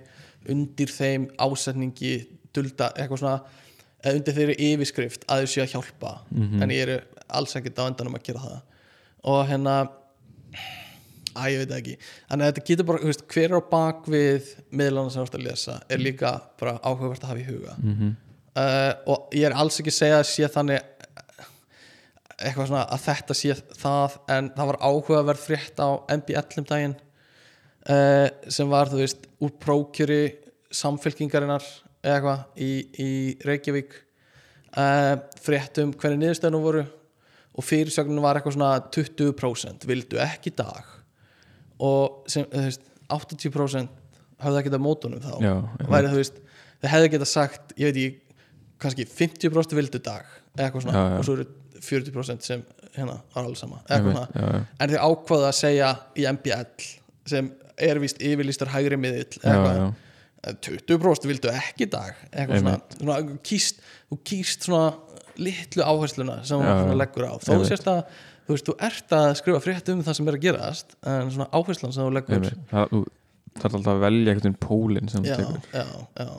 undir 0.52 0.92
þeim 0.92 1.28
ásetningi 1.42 2.14
dulda 2.54 2.92
eitthvað 2.98 3.24
svona 3.24 3.38
eða 4.04 4.20
undir 4.20 4.38
þeirri 4.38 4.56
yfirskrift 4.70 5.26
að 5.32 5.44
þau 5.44 5.52
séu 5.54 5.64
að 5.64 5.74
hjálpa. 5.74 6.14
Mhm. 6.30 6.64
en 6.64 6.70
ég 6.76 6.86
eru 6.88 7.02
alls 7.30 7.56
ekkert 7.56 7.80
á 7.80 7.88
endanum 7.88 8.18
að 8.20 8.26
gera 8.30 8.40
það. 8.40 8.62
Og 9.24 9.48
hérna 9.48 9.76
Æ, 11.34 11.50
ég 11.50 11.64
veit 11.64 11.72
ekki. 11.74 11.94
Þannig 12.30 12.46
að 12.46 12.50
þetta 12.52 12.66
getur 12.68 12.86
bara, 12.86 13.00
veist, 13.10 13.24
hver 13.34 13.48
er 13.48 13.58
á 13.58 13.62
bak 13.66 14.04
við 14.06 14.52
miðlana 14.70 15.10
sem 15.10 15.24
þú 15.24 15.26
ert 15.26 15.38
að 15.40 15.46
lesa 15.48 15.78
er 15.90 15.98
líka 15.98 16.34
bara 16.60 16.76
áhugavert 16.86 17.24
að 17.24 17.32
hafa 17.32 17.42
í 17.42 17.48
huga. 17.48 17.74
Mm 17.82 17.96
uh, 18.60 18.92
og 19.10 19.34
ég 19.36 19.48
er 19.50 19.56
alls 19.58 19.80
ekki 19.80 19.94
að 19.94 20.00
segja 20.00 20.20
að 20.22 20.30
sé 20.30 20.50
þannig 20.54 20.80
eh, 20.80 21.48
eitthvað 22.38 22.70
svona 22.70 22.86
að 22.86 23.04
þetta 23.08 23.38
sé 23.38 23.58
það 23.80 24.18
en 24.36 24.52
það 24.58 24.72
var 24.72 24.80
áhugaverð 24.84 25.44
frétt 25.48 25.82
á 25.84 25.90
MBL 26.18 26.62
um 26.62 26.70
daginn 26.70 26.96
uh, 27.90 28.28
sem 28.48 28.72
var, 28.72 28.92
þú 28.92 29.02
veist, 29.04 29.28
úr 29.44 29.54
prókjöri 29.64 30.22
samfélkingarinnar 30.74 31.66
eða 32.04 32.16
eitthvað 32.18 32.64
í, 32.66 32.72
í 33.00 33.12
Reykjavík. 33.48 33.96
Uh, 34.74 35.16
frétt 35.46 35.78
um 35.84 35.92
hvernig 35.94 36.24
niðurstöðunum 36.24 36.64
voru 36.64 36.84
og 37.54 37.66
fyrirsögnum 37.66 38.24
var 38.26 38.40
eitthvað 38.40 38.56
svona 38.56 38.72
20% 38.94 39.86
vildu 39.86 40.18
ekki 40.24 40.54
dag. 40.58 40.88
Og 41.84 42.24
sem, 42.32 42.48
þú 42.50 42.64
veist, 42.66 42.88
80% 43.14 44.02
höfðu 44.44 44.60
ekki 44.60 44.74
það 44.74 44.84
mótunum 44.84 45.22
þá. 45.24 45.34
Já, 45.44 45.54
veist, 46.18 46.40
þau 46.82 46.90
hefðu 46.96 47.12
geta 47.14 47.30
sagt 47.30 47.76
ég 47.78 47.92
veit 47.92 48.00
ekki, 48.00 48.23
kannski 48.82 49.06
50% 49.10 49.76
vildu 49.78 50.00
dag 50.04 50.26
eitthvað 50.58 50.86
svona 50.86 50.96
Já, 50.98 51.04
já. 51.14 51.18
og 51.20 51.28
svo 51.28 51.36
eru 51.40 51.46
40% 51.84 52.46
sem 52.48 52.64
hérna 52.96 53.18
var 53.34 53.44
alls 53.48 53.60
sama 53.60 53.82
já, 53.90 53.98
já. 54.00 54.66
en 54.80 54.94
þau 54.94 55.00
ákvaða 55.10 55.50
að 55.52 55.58
segja 55.60 55.90
í 56.16 56.26
MBL 56.30 56.90
sem 57.28 57.50
er 57.78 58.00
vist 58.04 58.22
yfirlýstur 58.24 58.70
hægri 58.72 59.00
miðill 59.02 59.40
Já, 59.42 59.50
eða 59.54 59.72
já. 59.78 59.88
eitthvað 60.44 60.84
20% 60.92 61.28
vildu 61.32 61.52
ekki 61.54 61.88
dag 61.92 62.14
eitthvað 62.32 62.62
svona, 62.62 62.76
svona 63.00 63.18
þú 63.32 63.40
kýst, 63.50 63.82
þú 64.12 64.20
kýst 64.30 64.68
svona 64.68 64.94
litlu 65.42 65.84
áhersluna 65.88 66.38
sem 66.46 66.62
Já, 66.62 66.74
já. 66.84 66.94
leggur 67.02 67.26
á 67.26 67.34
þó 67.42 67.54
sérst 67.66 67.88
að 67.90 68.04
þú 68.44 68.56
veist, 68.56 68.68
þú 68.70 68.76
ert 68.90 69.14
að 69.18 69.28
skrifa 69.40 69.62
frétt 69.64 69.92
um 69.94 70.02
það 70.06 70.18
sem 70.20 70.28
er 70.30 70.38
að 70.38 70.44
gerast 70.48 70.96
en 71.10 71.32
svona 71.34 71.48
áherslan 71.56 71.96
sem 71.96 72.06
þú 72.06 72.16
leggur 72.20 72.50
það 72.72 72.90
þú 72.94 73.04
þarf 73.64 73.78
alltaf 73.78 73.94
að 73.94 74.04
velja 74.04 74.34
einhvern 74.36 74.58
pólinn 74.62 75.10
sem 75.12 75.24
þú 75.26 75.32
já, 75.32 75.38
tekur 75.40 75.62
já, 75.74 75.86
já. 76.20 76.30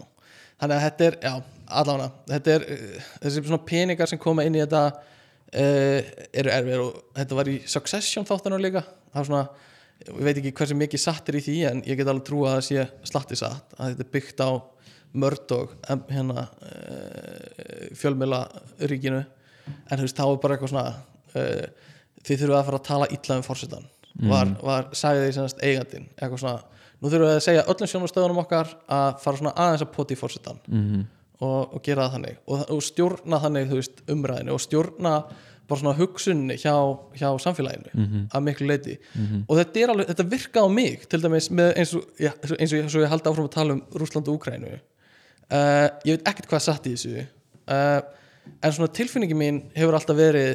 Þannig 0.61 0.77
að 0.77 0.85
þetta 0.87 1.07
er, 1.09 1.19
já, 1.25 1.35
allavega 1.81 2.09
þetta 2.31 2.55
er, 2.55 2.67
uh, 2.75 3.11
þessi 3.25 3.45
svona 3.45 3.61
peningar 3.69 4.11
sem 4.11 4.21
koma 4.23 4.47
inn 4.47 4.59
í 4.59 4.63
þetta 4.63 4.83
uh, 4.91 6.13
eru 6.43 6.55
erfir 6.59 6.85
og 6.85 7.01
þetta 7.19 7.41
var 7.41 7.51
í 7.53 7.57
Succession 7.71 8.29
þáttanum 8.29 8.63
líka. 8.63 8.85
Það 9.15 9.23
er 9.23 9.31
svona, 9.31 9.45
ég 10.05 10.21
veit 10.29 10.37
ekki 10.37 10.55
hversu 10.61 10.79
mikið 10.79 11.05
satt 11.05 11.31
er 11.31 11.41
í 11.41 11.45
því 11.47 11.57
en 11.71 11.83
ég 11.89 11.99
get 12.01 12.11
alveg 12.11 12.29
trú 12.29 12.45
að 12.45 12.59
það 12.59 12.69
sé 12.69 12.87
slatti 13.11 13.41
satt, 13.41 13.77
að 13.79 13.95
þetta 13.95 14.07
er 14.07 14.15
byggt 14.19 14.45
á 14.45 14.51
Murdoch 15.15 15.75
em, 15.91 16.01
hérna 16.11 16.49
uh, 16.51 17.91
fjölmjöla 17.95 18.45
ríkinu 18.91 19.23
en 19.23 19.99
þú 19.99 20.03
veist, 20.03 20.19
þá 20.19 20.25
er 20.27 20.41
bara 20.43 20.57
eitthvað 20.57 20.73
svona 20.73 20.89
uh, 20.91 21.91
þið 22.25 22.41
þurfum 22.41 22.59
að 22.59 22.67
fara 22.69 22.81
að 22.81 22.89
tala 22.89 23.11
illa 23.15 23.39
um 23.39 23.47
fórsetan 23.47 23.87
var, 24.31 24.51
var 24.63 24.91
sagði 24.95 25.31
því 25.35 25.45
eigandinn 25.67 26.09
eitthvað 26.15 26.41
svona, 26.43 26.74
nú 27.05 27.13
þurfum 27.13 27.29
við 27.29 27.35
að 27.35 27.45
segja 27.45 27.67
öllum 27.69 27.91
sjónastöðunum 27.93 28.41
okkar 28.41 28.73
að 28.89 29.11
fara 29.21 29.41
svona 29.41 29.53
aðeins 29.67 29.85
að 29.85 29.93
poti 29.93 30.17
í 30.17 30.21
fórsetan 30.21 30.63
mm 30.65 31.05
og, 31.43 31.75
og 31.75 31.83
gera 31.85 32.07
það 32.07 32.17
þannig. 32.19 32.39
Og, 32.47 32.63
og 32.75 32.85
stjórna 32.85 33.41
þannig, 33.43 33.67
þú 33.71 33.81
veist, 33.81 34.01
umræðinu 34.15 34.55
og 34.55 34.63
stjórna 34.63 35.15
bara 35.65 35.81
svona 35.81 35.95
hugsunni 35.97 36.57
hjá, 36.61 36.75
hjá 37.17 37.29
samfélaginu 37.41 38.27
að 38.37 38.43
miklu 38.45 38.67
leiti 38.69 38.99
og 39.49 39.55
þetta, 39.57 39.85
alveg, 39.95 40.11
þetta 40.11 40.27
virkaði 40.35 40.69
á 40.69 40.77
mig 40.77 41.07
til 41.09 41.21
dæmis 41.23 41.49
eins 41.49 41.95
og, 41.97 42.03
já, 42.21 42.35
eins 42.35 42.53
og, 42.75 42.83
eins 42.83 42.97
og 42.99 43.01
ég 43.01 43.09
haldi 43.09 43.31
áfram 43.31 43.49
að 43.49 43.55
tala 43.55 43.77
um 43.79 43.81
Rússland 43.97 44.29
og 44.29 44.37
Úkrænu 44.37 44.75
uh, 44.75 45.89
ég 46.05 46.19
veit 46.19 46.29
ekkert 46.29 46.51
hvað 46.51 46.67
satt 46.67 46.91
í 46.91 46.93
þessu 46.93 47.25
uh, 47.25 48.01
en 48.61 48.77
svona 48.77 48.93
tilfinningi 48.93 49.39
mín 49.41 49.63
hefur 49.73 49.97
alltaf 49.97 50.21
verið 50.21 50.53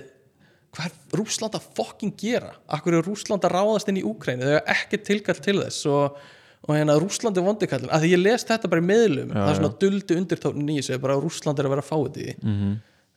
hvað 0.77 0.91
er 0.91 1.17
Rússland 1.17 1.57
að 1.57 1.71
fokking 1.73 2.13
gera? 2.13 2.53
Akkur 2.69 2.99
er 2.99 3.09
Rússland 3.09 3.49
að 3.49 3.57
ráðast 3.57 3.89
inn 3.89 4.03
í 4.03 4.05
Úkrænu 4.05 4.45
þau 4.45 4.59
er 4.59 4.73
ekki 4.75 5.01
tilkall 5.09 5.41
til 5.41 5.57
þess 5.63 5.89
og, 5.89 6.21
og 6.67 6.75
hérna 6.75 6.95
Rússland 6.99 7.37
er 7.39 7.45
vondikallin 7.45 7.91
að 7.95 8.03
því 8.03 8.09
ég 8.13 8.21
les 8.23 8.43
þetta 8.49 8.69
bara 8.71 8.81
í 8.83 8.87
miðlum 8.89 9.29
það 9.33 9.49
er 9.51 9.59
svona 9.59 9.75
duldu 9.83 10.17
undirtónin 10.19 10.71
í 10.73 10.79
þessu 10.81 10.99
bara 11.01 11.15
að 11.15 11.23
Rússland 11.25 11.59
er 11.61 11.69
að 11.69 11.75
vera 11.75 11.85
að 11.85 11.89
fá 11.89 11.97
þetta 12.07 12.33
-hmm. 12.43 12.73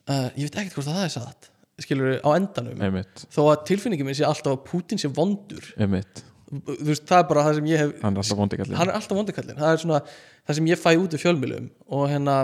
uh, 0.09 0.29
ég 0.37 0.47
veit 0.47 0.55
ekkert 0.61 0.77
hvort 0.77 0.87
að 0.87 0.99
það 0.99 1.07
er 1.09 1.15
satt 1.17 1.49
skilur 1.81 2.11
við 2.11 2.19
á 2.21 2.29
endanum. 2.37 2.81
Einmitt, 2.85 3.25
þó 3.33 3.41
að 3.49 3.63
tilfinningi 3.65 4.05
minn 4.05 4.15
sé 4.17 4.25
alltaf 4.27 4.53
að 4.53 4.63
Putin 4.67 4.99
sé 5.01 5.09
vondur. 5.09 5.65
Einmitt. 5.81 6.21
Þú 6.53 6.85
veist 6.85 7.07
það 7.09 7.17
er 7.23 7.27
bara 7.31 7.43
það 7.47 7.55
sem 7.57 7.69
ég 7.71 7.79
hef 7.81 7.93
hann 8.03 8.13
er 8.13 8.21
alltaf 8.21 8.37
vondi 8.37 8.57
kallinn 8.59 8.77
hann 8.77 8.89
er 8.91 8.97
alltaf 8.99 9.17
vondikallin 9.17 9.57
það 9.57 9.71
er 9.73 9.79
svona 9.81 10.01
það 10.45 10.57
sem 10.59 10.67
ég 10.69 10.77
fæ 10.77 10.91
út 11.01 11.15
í 11.17 11.19
fjölmjölum 11.23 11.69
og 11.97 12.03
hérna 12.11 12.35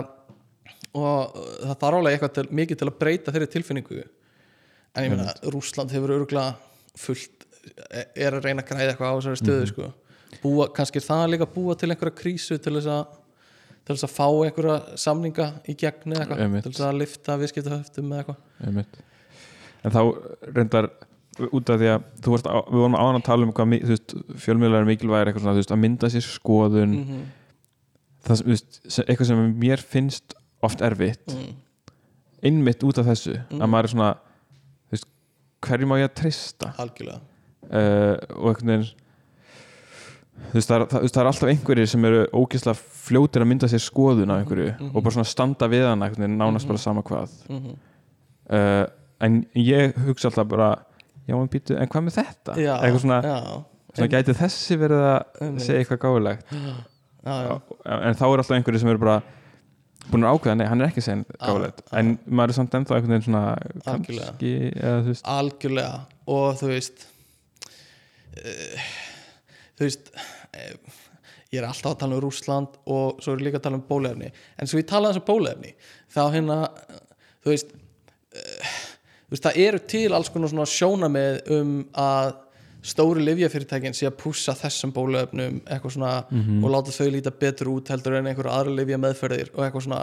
og 0.98 1.36
það 1.62 1.76
þarf 1.84 1.98
alveg 2.00 2.16
eitthvað 2.16 2.32
til, 2.34 2.46
mikið 2.50 2.80
til 2.80 2.88
að 2.90 2.98
breyta 2.98 3.34
þeirri 3.36 3.50
tilfinningu. 3.54 4.02
En 4.96 5.04
ég 5.06 5.14
meina 5.14 5.34
Rússland 5.54 5.94
hefur 5.94 6.16
örgulega 6.16 6.56
fullt 6.98 7.46
er 8.18 8.34
að 8.34 8.48
reyna 8.48 8.64
að 8.64 8.72
græða 8.72 8.88
eitthvað 8.96 9.14
á 9.14 9.18
þessari 9.20 9.40
stöðu 9.44 9.60
Mhm. 9.62 9.70
sko. 9.70 9.92
Búa, 10.42 10.68
kannski 10.76 11.00
er 11.00 11.06
það 11.06 11.24
líka 11.34 11.46
að 11.48 11.54
búa 11.56 11.76
til 11.78 11.90
einhverja 11.90 12.18
krísu 12.22 12.58
til 12.58 12.74
þess 12.78 12.90
að 12.94 13.16
til 13.80 13.96
þess 13.96 14.06
að 14.06 14.14
fá 14.14 14.26
einhverja 14.28 14.78
samninga 15.00 15.46
í 15.66 15.74
gegn 15.80 16.14
eða 16.14 16.24
eitthvað, 16.26 16.62
til 16.62 16.72
þess 16.72 16.86
að 16.86 16.98
lifta 17.00 17.38
viðskiptahöftum 17.40 18.12
eða 18.12 18.34
eitthvað. 18.64 19.00
En 19.80 19.94
þá 19.94 20.00
reyndar 20.54 20.90
út 21.50 21.70
af 21.72 21.80
því 21.80 21.88
að 21.94 22.08
þú 22.20 22.34
varst 22.34 22.48
á, 22.50 22.56
við 22.68 22.82
vorum 22.84 22.98
áðan 23.00 23.18
að 23.20 23.26
tala 23.30 23.46
um 23.46 23.52
hvað 23.56 23.76
þú 23.80 23.94
veist, 23.94 24.14
fjölmiðlar 24.44 24.84
er 24.84 24.88
mikilvægir 24.90 25.30
eitthvað 25.30 25.46
svona, 25.46 25.56
þú 25.56 25.62
veist, 25.62 25.74
að 25.74 25.82
mynda 25.86 26.10
sér 26.12 26.26
skoðun. 26.26 26.96
Mm 27.00 27.28
það 28.26 28.36
sem, 28.40 28.46
þú 28.46 28.54
veist, 28.54 28.80
eitthvað 29.06 29.28
sem 29.30 29.42
mér 29.60 29.82
finnst 29.92 30.34
oft 30.66 30.82
erfitt. 30.84 31.26
Mm. 31.34 31.58
einmitt 32.40 32.80
út 32.88 32.96
af 32.96 33.04
þessu 33.04 33.34
Mhm. 33.36 33.60
að 33.60 33.68
maður 33.68 33.84
er 33.84 33.92
svona 33.92 34.10
þú 34.88 34.92
veist, 34.94 35.06
hverju 35.60 35.86
má 35.86 35.94
ég 36.00 36.08
að 36.08 36.14
treysta? 36.14 36.74
Algjörlega. 36.78 37.20
Uh, 37.70 38.16
og 38.40 38.46
einhvern 38.48 38.66
veginn 38.66 38.90
þú 40.50 40.54
veist, 40.58 40.70
það 40.70 40.84
það, 40.90 41.06
það 41.10 41.20
er 41.22 41.30
alltaf 41.30 41.50
einhverjir 41.52 41.88
sem 41.92 42.04
eru 42.04 42.20
ógeðslega 42.32 42.78
fljótir 43.06 43.42
að 43.44 43.48
mynda 43.52 43.68
sér 43.70 43.82
skoðun 43.84 44.30
á 44.32 44.36
einhverju 44.40 44.68
Mhm. 44.78 44.90
og 44.96 45.02
bara 45.02 45.14
svona 45.14 45.30
standa 45.30 45.68
við 45.68 45.84
hana 45.88 46.06
einhvern 46.08 46.24
veginn, 46.26 46.38
nánast 46.40 46.66
bara 46.68 46.78
sama 46.78 47.02
hvað. 47.02 47.28
Mm 47.48 47.74
uh, 48.50 48.86
en 49.20 49.46
ég 49.54 49.92
hugsa 50.06 50.28
alltaf 50.30 50.46
bara 50.48 50.70
já, 51.28 51.34
en 51.36 51.48
býtu, 51.52 51.76
en 51.78 51.86
hvað 51.88 52.02
með 52.06 52.14
þetta? 52.22 52.54
já, 52.56 52.72
eitthvað 52.80 53.00
svona, 53.04 53.18
já, 53.22 53.64
svona 53.94 54.08
gæti 54.10 54.34
þessi 54.38 54.78
verið 54.80 55.02
að 55.10 55.58
segja 55.60 55.82
eitthvað 55.84 56.00
gáðilegt 56.06 56.54
en 57.22 58.16
þá 58.16 58.24
er 58.24 58.40
alltaf 58.40 58.56
einhverjir 58.56 58.80
sem 58.80 58.88
eru 58.90 58.98
bara 59.02 59.18
búin 60.10 60.24
að 60.24 60.34
ákveða, 60.38 60.56
nei, 60.56 60.66
hann 60.66 60.80
er 60.80 60.88
ekki 60.88 61.02
segin 61.04 61.26
gáðilegt 61.38 61.82
Ah, 61.92 61.98
en 62.00 62.14
maður 62.26 62.48
er 62.54 62.56
samt 62.58 62.74
ennþá 62.74 62.96
einhvern 62.96 63.12
veginn 63.12 63.26
svona 63.28 63.44
kannski, 63.84 64.54
eða 64.80 65.02
þú 65.04 65.12
veist 65.12 65.28
algjörlega. 65.36 66.00
Og 66.26 66.56
þú 66.58 66.66
veist 66.72 67.06
uh, 68.40 68.88
þú 69.80 69.88
veist 69.88 70.12
uh, 70.12 70.98
ég 71.50 71.62
er 71.62 71.66
alltaf 71.66 71.94
að 71.94 72.02
tala 72.04 72.18
um 72.18 72.22
Rússland 72.26 72.76
og 72.84 73.24
svo 73.24 73.34
er 73.34 73.40
ég 73.40 73.48
líka 73.48 73.60
að 73.62 73.66
tala 73.66 73.80
um 73.80 73.88
bólefni 73.88 74.30
en 74.30 74.70
svo 74.70 74.82
ég 74.82 74.90
tala 74.90 75.14
um 75.16 75.24
bólefni 75.26 75.72
þá 76.12 76.22
hérna 76.36 76.60
þú 77.40 77.54
veist 77.54 77.72
uh, 77.72 78.76
þú 79.24 79.34
veist 79.34 79.48
það 79.48 79.58
eru 79.64 79.82
til 79.94 80.06
alls 80.14 80.30
konar 80.30 80.52
svona 80.52 80.68
sjónamið 80.68 81.42
um 81.56 81.74
að 81.98 82.36
stóri 82.86 83.24
livjafyrirtækin 83.24 83.96
sé 83.96 84.08
að 84.08 84.16
pússa 84.22 84.54
þessum 84.56 84.92
bólefnum 84.96 85.60
eitthvað 85.66 85.96
svona 85.96 86.12
og 86.64 86.70
láta 86.72 86.94
þau 86.94 87.10
líta 87.12 87.32
betur 87.42 87.74
út 87.74 87.90
heldur 87.92 88.16
en 88.16 88.30
einhverju 88.30 88.52
aðra 88.52 88.76
livja 88.78 88.98
meðferðir 89.00 89.50
og 89.52 89.64
eitthvað 89.66 89.84
svona. 89.84 90.00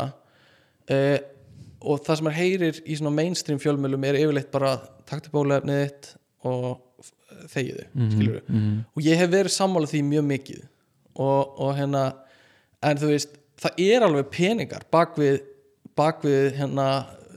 Uh, 0.87 1.17
og 1.81 2.03
það 2.05 2.19
sem 2.19 2.29
er 2.29 2.37
heyrir 2.37 2.81
í 2.85 2.97
svona 2.97 3.15
mainstream 3.17 3.59
fjölmjölum 3.61 4.05
er 4.07 4.19
yfirleitt 4.21 4.51
bara 4.53 4.75
taktu 5.09 5.33
bólefnið 5.33 5.81
þitt 5.83 6.11
og 6.47 6.86
þegiðu, 7.51 7.85
mm 7.93 8.09
skilur 8.13 8.39
mhm, 8.47 8.79
og 8.93 9.05
ég 9.05 9.21
hef 9.21 9.29
verið 9.33 9.55
sammála 9.55 9.91
því 9.91 10.01
mjög 10.11 10.25
mikið. 10.31 10.63
Og, 11.17 11.53
og 11.65 11.75
hérna 11.77 12.01
en 12.85 12.99
þú 13.01 13.11
veist, 13.11 13.37
það 13.57 13.79
er 13.87 14.05
alveg 14.05 14.27
peningar 14.33 14.83
bak 14.93 15.15
við, 15.17 15.39
bak 15.97 16.21
við 16.25 16.51
hérna, 16.59 16.87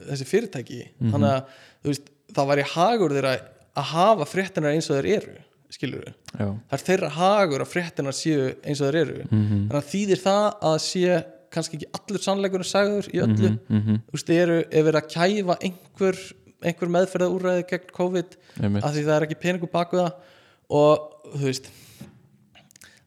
þessi 0.09 0.27
fyrirtæki. 0.29 0.81
Þannig 1.01 1.31
að 1.31 1.55
veist, 1.89 2.11
það 2.35 2.51
væri 2.51 2.67
hagur 2.75 3.15
þeirra 3.15 3.37
að 3.71 3.87
hafa 3.95 4.27
fréttinar 4.29 4.75
eins 4.75 4.89
og 4.91 4.99
þeir 4.99 5.09
eru 5.17 5.39
skilur 5.71 6.07
já, 6.07 6.47
það 6.47 6.73
er 6.75 6.81
þeirra 6.87 7.09
hagur 7.15 7.63
að 7.63 7.69
fréttinar 7.71 8.15
séu 8.15 8.49
eins 8.59 8.81
og 8.81 8.89
þeir 8.89 8.97
eru. 9.01 9.21
Mhm, 9.29 9.61
þannig 9.69 9.77
að 9.79 9.91
þýðir 9.91 10.21
það 10.25 10.47
að 10.69 10.75
sé 10.85 11.21
kannski 11.51 11.77
ekki 11.79 11.89
allur 11.97 12.23
sannleikurinn 12.23 12.67
sagður 12.67 13.09
í 13.11 13.21
öllu? 13.23 13.51
Mhm, 13.67 14.01
þú 14.07 14.17
veist, 14.17 14.33
eru, 14.35 14.57
ef 14.67 14.85
verið 14.87 14.99
að 15.01 15.09
kæfa 15.15 15.57
einhver, 15.67 16.19
einhver 16.65 16.91
meðferða 16.93 17.29
úrræði 17.33 17.67
gegn 17.69 17.93
COVID 17.95 18.37
einmitt. 18.61 18.83
af 18.83 18.95
því 18.95 19.05
það 19.07 19.15
er 19.15 19.27
ekki 19.27 19.39
peningur 19.41 19.71
bak 19.73 19.93
við 19.95 20.03
það. 20.03 20.35
Og 20.71 21.31
þú 21.35 21.45
veist 21.47 21.71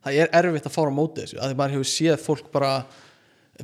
það 0.04 0.20
er 0.20 0.32
erfitt 0.40 0.68
að 0.68 0.76
fára 0.76 0.92
á 0.92 0.98
móti 0.98 1.24
þessu 1.24 1.40
af 1.40 1.50
því 1.50 1.58
maður 1.60 1.76
hefur 1.78 1.90
séð 1.94 2.16
fólk 2.22 2.48
bara 2.52 2.72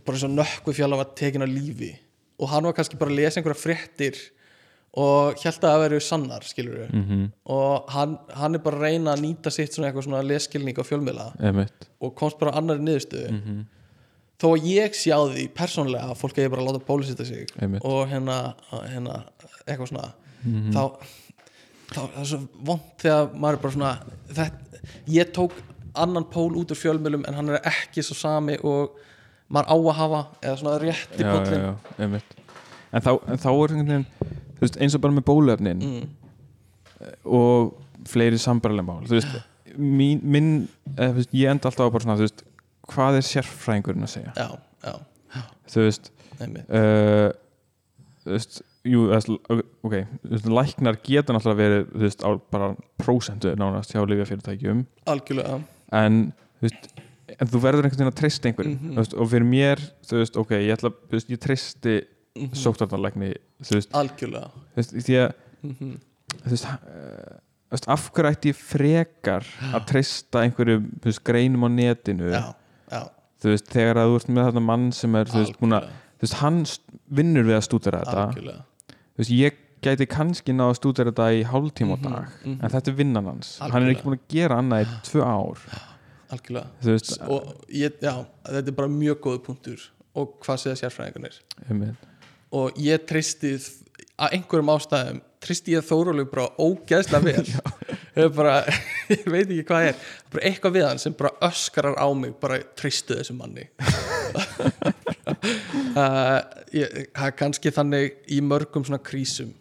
bara 0.05 0.17
eins 0.17 0.27
og 0.27 0.37
nökkvi 0.37 0.77
fjalla 0.79 1.01
var 1.01 1.11
tekin 1.19 1.45
að 1.45 1.57
lífi. 1.57 1.95
Og 2.41 2.49
hann 2.49 2.69
var 2.69 2.77
kannski 2.77 2.99
bara 3.01 3.12
að 3.12 3.21
lesa 3.21 3.41
einhverja 3.41 3.61
fréttir 3.61 4.21
og 4.99 5.39
held 5.39 5.59
að 5.61 5.67
það 5.69 5.83
verið 5.85 6.01
sannar 6.03 6.47
við 6.51 6.79
mhm, 6.91 7.27
og 7.55 7.91
hann, 7.95 8.17
hann 8.35 8.57
er 8.59 8.62
bara 8.65 8.81
að 8.81 8.87
reyna 8.89 9.12
að 9.15 9.23
nýta 9.23 9.53
sitt 9.55 9.77
svona 9.77 9.91
eitthvað 9.91 10.09
svona 10.09 10.23
leskilning 10.27 10.75
á 10.75 10.83
fjölmiðla 10.83 11.27
einmitt. 11.39 11.87
og 12.03 12.15
komst 12.19 12.41
bara 12.41 12.51
að 12.51 12.59
annari 12.62 12.83
niðurstöðu. 12.89 13.37
Mhm, 13.37 13.61
þó 14.41 14.47
að 14.51 14.69
ég 14.71 14.97
sé 14.97 15.12
á 15.12 15.21
því 15.21 15.47
persónlega 15.57 16.11
að 16.11 16.21
fólk 16.21 16.39
eigi 16.39 16.53
bara 16.53 16.65
að 16.65 16.71
láta 16.71 16.85
bólusita 16.87 17.27
sig 17.29 17.51
Einmitt. 17.61 17.85
og 17.85 18.09
hérna, 18.11 18.39
hérna 18.89 19.19
eitthvað 19.67 19.93
svona 19.93 20.07
mhm, 20.43 20.71
þá, 20.75 20.83
það, 21.93 22.01
það 22.01 22.23
er 22.23 22.31
svo 22.33 22.41
vond 22.71 22.89
þegar 23.03 23.31
maður 23.35 23.59
er 23.59 23.62
bara 23.65 23.77
svona 23.77 23.93
þetta, 24.31 24.83
ég 25.17 25.33
tók 25.37 25.61
annan 26.01 26.27
pól 26.31 26.51
út 26.57 26.73
úr 26.73 26.79
fjölmjölum 26.79 27.27
en 27.29 27.39
hann 27.39 27.55
er 27.55 27.71
ekki 27.71 28.05
svo 28.07 28.17
sami 28.19 28.57
og 28.62 28.97
maður 29.51 29.73
á 29.73 29.77
að 29.77 29.97
hafa 29.99 30.21
eða 30.41 30.59
svona 30.61 30.77
póllin 30.79 31.65
já, 31.65 31.73
einmitt. 31.99 32.37
En 32.91 33.03
þá, 33.05 33.11
en 33.31 33.39
þá 33.39 33.51
er 33.51 33.75
veginn 33.75 34.07
veist, 34.61 34.79
eins 34.81 34.97
og 34.97 35.05
bara 35.05 35.17
með 35.17 35.27
bólefnin 35.29 35.85
mm, 35.85 36.09
og 37.31 37.75
fleiri 38.11 38.39
sambarlega 38.41 38.87
mál 38.87 39.07
þú 39.09 39.19
veist, 39.19 39.39
mín, 39.77 40.23
minn 40.23 40.53
eða, 40.97 41.12
veist, 41.19 41.35
ég 41.37 41.53
enda 41.53 41.71
alltaf 41.71 41.91
á 41.91 41.95
bara 41.95 42.05
svona 42.07 42.19
þú 42.21 42.27
veist, 42.27 42.45
hvað 42.91 43.21
er 43.21 43.29
sérfræðingurinn 43.29 44.07
að 44.07 44.15
segja 44.17 44.33
já, 44.37 44.49
já, 44.85 45.45
þú 45.75 45.87
veist, 45.87 46.11
uh, 46.41 47.31
þú 48.25 48.35
veist 48.37 48.62
jú, 48.87 49.05
ok, 49.85 49.97
læknar 50.49 50.99
geta 51.05 51.35
náttúrulega 51.37 51.61
verið, 51.61 51.87
þú 51.93 52.07
veist, 52.07 52.25
á 52.25 52.31
bara 52.53 52.71
prósentu 53.01 53.53
nánast 53.61 53.93
hjá 53.93 54.01
lifjafyrirtækjum 54.09 54.87
algjörlega, 55.11 55.61
en 56.01 56.23
þú 56.61 56.69
veist 56.69 56.91
en 57.41 57.51
þú 57.51 57.61
verður 57.62 57.87
einhvern 57.87 58.01
veginn 58.01 58.12
að 58.12 58.21
treysta 58.21 58.51
einhverjum 58.51 58.79
Mhm. 58.79 58.95
þú 58.95 59.03
veist, 59.03 59.15
og 59.15 59.29
fyrir 59.31 59.47
mér, 59.47 59.83
þú 60.09 60.23
veist, 60.23 60.37
ok, 60.37 60.51
ég 60.59 60.73
ætla 60.77 60.91
veist, 61.11 61.31
ég 61.31 61.41
treysti 61.41 61.95
mm 62.37 62.47
-hmm. 62.47 62.55
veist, 63.75 63.93
algjörlega 63.95 64.51
þú 64.51 64.77
veist, 64.77 64.93
því 64.93 65.15
að 65.21 65.33
mm 65.62 65.75
-hmm. 65.75 66.01
þú 66.45 66.51
veist, 66.51 66.65
uh, 66.65 67.39
af 67.87 68.11
hverju 68.12 68.31
ætti 68.31 68.49
ég 68.51 68.57
frekar 68.57 69.45
að 69.73 69.87
treysta 69.87 70.43
veist, 71.05 71.25
greinum 71.25 71.65
á 71.65 71.69
netinu 71.69 72.31
já, 72.31 72.41
já, 72.41 72.55
þú 73.41 73.53
veist, 73.55 73.67
þegar 73.73 74.01
að 74.03 74.11
þú 74.12 74.17
ert 74.21 74.29
með 74.37 74.49
þetta 74.51 74.62
mann 74.69 74.87
sem 74.97 75.15
er, 75.21 75.31
þú 75.33 75.43
veist, 75.45 75.59
búin 75.61 75.77
að, 75.79 75.89
þú 76.21 76.27
veist, 76.27 76.39
hann 76.43 76.61
vinnur 77.21 77.47
við 77.49 77.57
að 77.59 77.67
stúdera 77.69 78.03
þetta. 78.05 78.25
Algjörlega. 78.29 78.65
Þú 78.91 79.23
veist, 79.23 79.35
ég 79.37 79.61
gæti 79.81 80.07
kannski 80.12 80.53
ná 80.53 80.67
að 80.69 80.75
stúdera 80.77 81.11
þetta 81.12 81.29
í 81.39 81.45
hálftíma 81.49 81.97
á 81.97 81.99
Mhm, 81.99 82.03
dag 82.05 82.35
mhm. 82.45 82.59
en 82.61 82.71
þetta 82.75 82.91
er 82.93 82.97
vinnan 82.99 83.25
hans, 83.31 83.55
hann 83.59 83.71
er 83.71 83.75
Algjörlega. 83.77 83.97
ekki 83.97 84.09
búin 84.09 84.19
að 84.19 84.35
gera 84.35 84.59
annað 84.61 84.83
í 84.85 84.89
tvö 85.09 85.23
ár, 85.25 85.59
algjörlega. 86.31 86.67
Veist 86.85 87.15
og 87.27 87.65
ég, 87.73 87.97
já, 88.05 88.15
þetta 88.45 88.69
er 88.69 88.77
bara 88.77 88.89
mjög 88.93 89.21
góð 89.25 89.39
punktur 89.49 89.87
og 90.15 90.35
hvað 90.45 90.61
segja 90.67 90.77
sérfræðingarnir. 90.83 91.97
Og 92.53 92.73
ég 92.83 93.05
tristi 93.07 93.55
að 94.21 94.37
einhverjum 94.37 94.73
ástæðum 94.75 95.21
tristi 95.41 95.75
ég 95.75 95.87
Þórólu 95.87 96.27
bara 96.29 96.49
ógeðslega 96.61 97.25
vel. 97.25 97.45
Bara, 98.37 98.59
ég 99.15 99.29
veit 99.31 99.47
ekki 99.47 99.65
hvað 99.69 99.87
er. 99.93 100.01
Bara 100.33 100.49
eitthvað 100.49 100.75
við 100.75 100.85
hann 100.89 100.99
sem 101.01 101.15
bara 101.17 101.31
öskarar 101.47 101.95
á 101.97 102.09
mig 102.13 102.35
bara 102.43 102.59
tristu 102.77 103.17
þessu 103.17 103.37
manni. 103.39 103.69
Uh, 105.95 106.41
ég, 106.81 106.99
kannski 107.39 107.73
þannig 107.73 108.19
í 108.35 108.41
mörgum 108.45 108.85
svona 108.85 109.01
krísum 109.03 109.55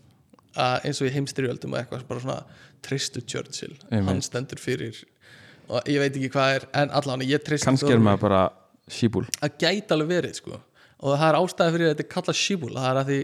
uh, 0.58 0.80
eins 0.82 1.00
og 1.00 1.08
í 1.08 1.14
heimstyrjöldum 1.14 1.76
og 1.76 1.84
eitthvað 1.84 2.08
bara 2.10 2.24
svona 2.26 2.40
tristu 2.86 3.22
Churchill. 3.22 3.78
Einmitt. 3.88 4.10
hann 4.10 4.24
stendur 4.26 4.60
fyrir 4.60 4.98
og 5.70 5.86
ég 5.86 6.02
veit 6.02 6.16
ekki 6.16 6.32
hvað 6.34 6.56
er 6.58 6.66
en 6.82 6.92
allan 6.98 7.24
ég 7.28 7.46
tristi 7.46 7.70
kannski 7.70 7.94
er 7.94 8.02
maður 8.04 8.26
bara 8.26 8.42
síbúl. 8.90 9.28
Það 9.38 9.56
gæti 9.62 9.96
alveg 9.96 10.12
verið 10.18 10.40
sko. 10.42 10.60
og 11.00 11.16
það 11.16 11.28
er 11.30 11.40
ástæði 11.40 11.76
fyrir 11.76 11.88
að 11.88 11.94
þetta 11.94 12.06
er 12.06 12.14
kallað 12.16 12.40
shibul 12.42 12.74
það 12.76 12.90
er 12.90 13.02
að 13.04 13.14
því 13.14 13.22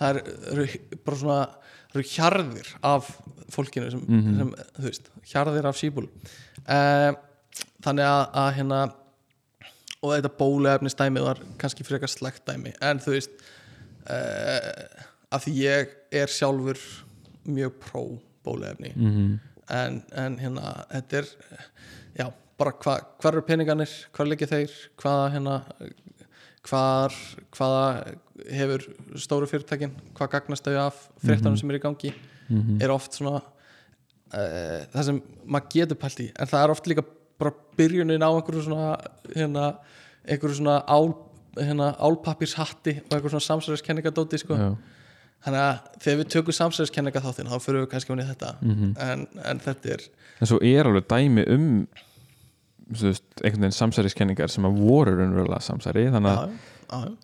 það 0.00 0.08
er, 0.10 0.20
eru 0.52 0.66
bara 1.04 1.16
svona 1.16 1.40
það 1.92 2.00
eru 2.00 2.08
hjarðir 2.12 2.70
af 2.82 3.10
fólkinu 3.54 3.90
sem, 3.90 4.00
Mhm. 4.08 4.38
sem 4.38 4.54
þú 4.76 4.86
veist, 4.88 5.10
hjarðir 5.32 5.68
af 5.70 5.76
shibul 5.78 6.06
uh, 6.06 7.12
þannig 7.84 8.04
að, 8.04 8.22
að 8.42 8.54
hérna 8.58 8.80
og 10.02 10.12
þetta 10.12 10.32
bóluefni 10.38 10.90
stæmi 10.92 11.22
var 11.24 11.40
kannski 11.58 11.84
frekar 11.86 12.10
slegt 12.10 12.44
dæmi 12.46 12.74
en 12.84 12.98
þú 13.02 13.14
veist 13.16 13.30
uh, 14.10 15.04
að 15.32 15.46
því 15.46 15.54
ég 15.62 15.94
er 16.22 16.32
sjálfur 16.32 16.78
mjög 17.46 17.78
pró 17.82 18.02
bóluefni 18.46 18.92
mm 18.94 19.12
-hmm. 19.12 19.38
en, 19.74 20.02
en 20.12 20.38
hérna 20.38 20.84
þetta 20.90 21.18
er 21.18 21.26
já, 22.18 22.32
bara 22.58 22.72
hva, 22.72 23.00
hvar 23.20 23.32
eru 23.32 23.42
peningarnir 23.42 23.90
hvar 24.12 24.26
liggja 24.26 24.46
þeir, 24.46 24.70
hvaða 24.96 25.30
hérna 25.32 25.62
hvar, 26.66 27.14
hvaða 27.56 28.14
hefur 28.52 28.86
stóru 29.20 29.48
fyrirtækin 29.50 29.94
hvað 30.16 30.32
gagnast 30.36 30.66
þau 30.66 30.80
af 30.86 31.04
fréttanum 31.24 31.58
sem 31.58 31.70
er 31.72 31.78
í 31.78 31.84
gangi 31.84 32.14
er 32.82 32.92
oft 32.94 33.16
svona 33.16 33.40
uh, 33.40 34.80
það 34.92 35.04
sem 35.08 35.20
maður 35.44 35.70
getur 35.76 36.00
pælt 36.00 36.24
í 36.24 36.28
en 36.34 36.50
það 36.50 36.64
er 36.64 36.74
oft 36.74 36.90
líka 36.90 37.06
bara 37.38 37.52
byrjunin 37.76 38.24
á 38.24 38.30
einhverju 38.32 38.66
svona 38.66 38.96
hérna, 39.34 39.70
einhverju 40.24 40.60
svona 40.60 40.76
ál, 40.88 41.12
hérna, 41.58 41.92
álpapírshatti 42.00 42.98
og 43.02 43.16
einhverju 43.16 43.34
svona 43.36 43.48
samsæðiskenningadóti 43.50 44.40
sko. 44.40 44.56
Þannig 45.46 45.62
að 45.62 45.90
þegar 46.02 46.18
við 46.20 46.30
tökum 46.32 46.56
samsæðiskenninga 46.56 47.22
þáttinn 47.22 47.50
þá 47.52 47.58
fyrir 47.62 47.84
við 47.84 47.90
kannski 47.92 48.16
í 48.16 48.28
þetta. 48.30 48.54
En, 49.04 49.26
en 49.44 49.60
þetta 49.62 49.92
er 49.94 50.06
en 50.40 50.50
svo 50.50 50.60
er 50.64 50.88
alveg 50.88 51.06
dæmi 51.12 51.44
um 51.52 51.68
veist, 52.86 53.24
einhvern 53.42 53.66
veginn 53.66 53.78
samsæriskenningar 53.78 54.52
sem 54.52 54.66
að 54.68 54.78
voru 54.82 55.16
raunverulega 55.16 55.62
samsæri 55.64 56.06
þannig 56.14 56.32
að, 56.32 56.54
já, 56.86 57.00
já, 57.06 57.16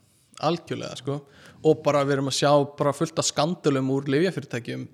algjörlega 0.48 0.98
sko. 0.98 1.20
og 1.62 1.84
bara 1.84 2.02
við 2.06 2.16
erum 2.16 2.32
að 2.32 2.38
sjá 2.40 2.50
bara 2.78 2.94
fullt 2.96 3.22
af 3.22 3.28
skandulum 3.28 3.92
úr 3.94 4.10
lifjafyrirtækjum 4.10 4.88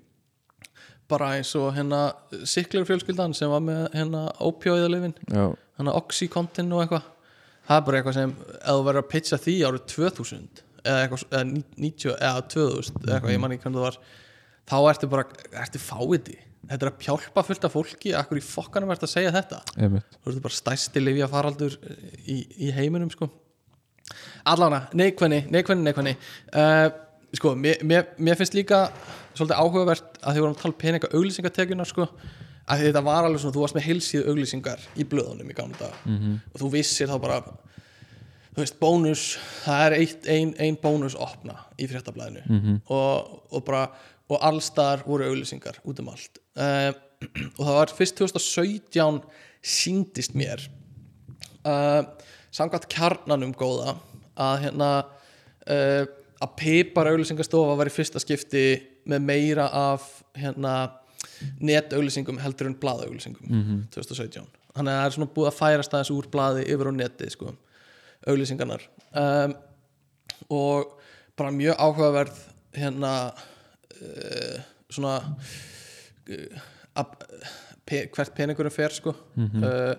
bara 1.09 1.31
eins 1.39 1.55
og 1.57 1.71
hérna 1.73 2.03
siklir 2.45 2.85
fjölskyldan 2.85 3.33
sem 3.33 3.49
var 3.49 3.63
með 3.65 3.87
hérna 3.95 4.27
ópjóiðalifin, 4.45 5.15
já, 5.25 5.47
hérna 5.79 5.95
Oxycontin 5.97 6.69
og 6.75 6.83
eitthvað. 6.83 7.07
Það 7.69 7.79
er 7.79 7.85
bara 7.87 7.99
eitthvað 7.99 8.17
sem, 8.17 8.33
ef 8.59 8.75
þú 8.77 8.83
verður 8.85 9.03
að 9.03 9.09
pitcha 9.09 9.39
því 9.41 9.55
árið 9.65 9.87
2000 9.93 10.61
eða 10.83 11.01
eitthvað, 11.03 11.23
eða 11.31 11.47
90, 11.49 12.13
eða 12.29 12.43
2000 12.53 13.01
eða 13.01 13.15
eitthvað, 13.15 13.33
ég 13.33 13.41
man 13.41 13.55
ekki 13.55 13.65
hvernig 13.65 13.79
það 13.79 13.87
var 13.87 13.99
þá 14.69 14.77
ertu 14.91 15.09
bara, 15.11 15.25
ertu 15.63 15.81
fáiði 15.81 16.37
þetta 16.67 16.85
er 16.85 16.91
að 16.91 16.97
pjálpa 17.03 17.43
fullt 17.47 17.65
af 17.69 17.71
fólki. 17.75 18.13
Akkur 18.19 18.39
í 18.41 18.43
fokkanum 18.45 18.91
ertu 18.93 19.07
að 19.07 19.13
segja 19.15 19.31
þetta? 19.35 19.61
Einmitt. 19.77 20.17
Þú 20.19 20.31
veist 20.31 20.41
bara 20.47 20.57
stæsti 20.59 21.03
livja 21.03 21.27
faraldur 21.31 21.77
í, 22.27 22.39
í 22.67 22.71
heiminum 22.75 23.09
sko. 23.13 23.29
Allana, 24.49 24.87
neikvæðni, 24.97 25.43
neikvæðni, 25.53 25.85
neikvæðni. 25.85 26.13
Uh, 26.55 26.89
sko, 27.37 27.53
mér, 27.59 27.81
mér, 27.85 28.07
mér 28.17 28.37
finnst 28.39 28.55
líka 28.57 28.87
svolítið 29.37 29.59
áhugavert 29.61 30.19
að 30.23 30.35
þið 30.35 30.43
vorum 30.43 30.55
að 30.55 30.61
tala 30.63 30.73
um 30.73 30.79
peninga 30.81 31.09
auglýsingatekjunar 31.13 31.89
sko 31.89 32.07
að 32.69 32.83
þetta 32.85 33.01
var 33.05 33.25
alveg 33.27 33.41
svona, 33.43 33.55
þú 33.55 33.63
varst 33.63 33.77
með 33.77 33.85
heilsíðu 33.87 34.31
auglýsingar 34.33 34.81
í 35.01 35.05
blöðunum 35.09 35.49
í 35.49 35.55
gamla 35.57 35.77
dag 35.79 35.93
Mhm. 36.05 36.35
og 36.53 36.61
þú 36.61 36.69
vissir 36.73 37.09
þá 37.09 37.15
bara 37.21 37.39
þú 37.43 38.59
veist, 38.63 38.79
bónus, 38.81 39.23
það 39.63 39.85
er 39.85 39.95
eitt, 39.99 40.27
ein, 40.27 40.53
ein 40.59 40.77
bónus 40.81 41.15
opna 41.15 41.55
í 41.79 41.87
fréttablaðinu. 41.87 42.43
Mhm. 42.49 42.81
og, 42.89 43.43
og 43.53 43.65
bara 43.65 43.85
og 44.29 44.43
allstar 44.45 45.03
voru 45.07 45.25
auglýsingar 45.29 45.79
út 45.89 45.99
um 46.03 46.11
allt. 46.13 46.39
Uh, 46.55 46.91
og 47.57 47.63
það 47.65 47.75
var 47.79 47.93
fyrst 47.97 48.19
2017 48.21 49.21
síndist 49.59 50.35
mér 50.39 50.61
uh, 51.67 52.03
samkvæmt 52.55 52.87
kjarnanum 52.93 53.51
góða 53.59 53.97
að 54.39 54.61
hérna 54.67 54.91
uh, 55.03 56.05
að 56.39 56.53
pipar 56.61 57.09
auglýsingastofa 57.11 57.75
var 57.75 57.89
í 57.91 57.93
fyrsta 57.93 58.21
skipti 58.23 58.63
með 59.09 59.25
meira 59.27 59.65
af 59.75 60.05
hérna 60.39 60.75
netauglýsingum 61.59 62.39
heldur 62.39 62.69
en 62.69 62.77
blaðauglýsingum 62.79 63.49
Mhm. 63.49 63.81
2017 63.91 64.47
þannig 64.75 64.93
að 64.93 64.99
það 65.01 65.05
er 65.09 65.15
svona 65.17 65.33
búið 65.35 65.49
að 65.49 65.57
færast 65.59 65.93
aðeins 65.93 66.13
úr 66.15 66.29
blaði 66.31 66.63
yfir 66.71 66.87
á 66.87 66.93
netið 66.95 67.33
sko 67.33 67.51
auglýsingarnar. 68.29 68.83
Um, 69.15 69.53
og 70.51 70.93
bara 71.39 71.51
mjög 71.55 71.75
áhugaverð 71.79 72.39
hérna 72.75 73.11
uh, 73.97 74.59
svona 74.89 75.15
uh, 76.29 76.61
að, 76.99 77.13
pe 77.85 78.03
hvert 78.13 78.33
peningurum 78.37 78.71
fer 78.73 78.93
sko 78.95 79.13
uh, 79.13 79.95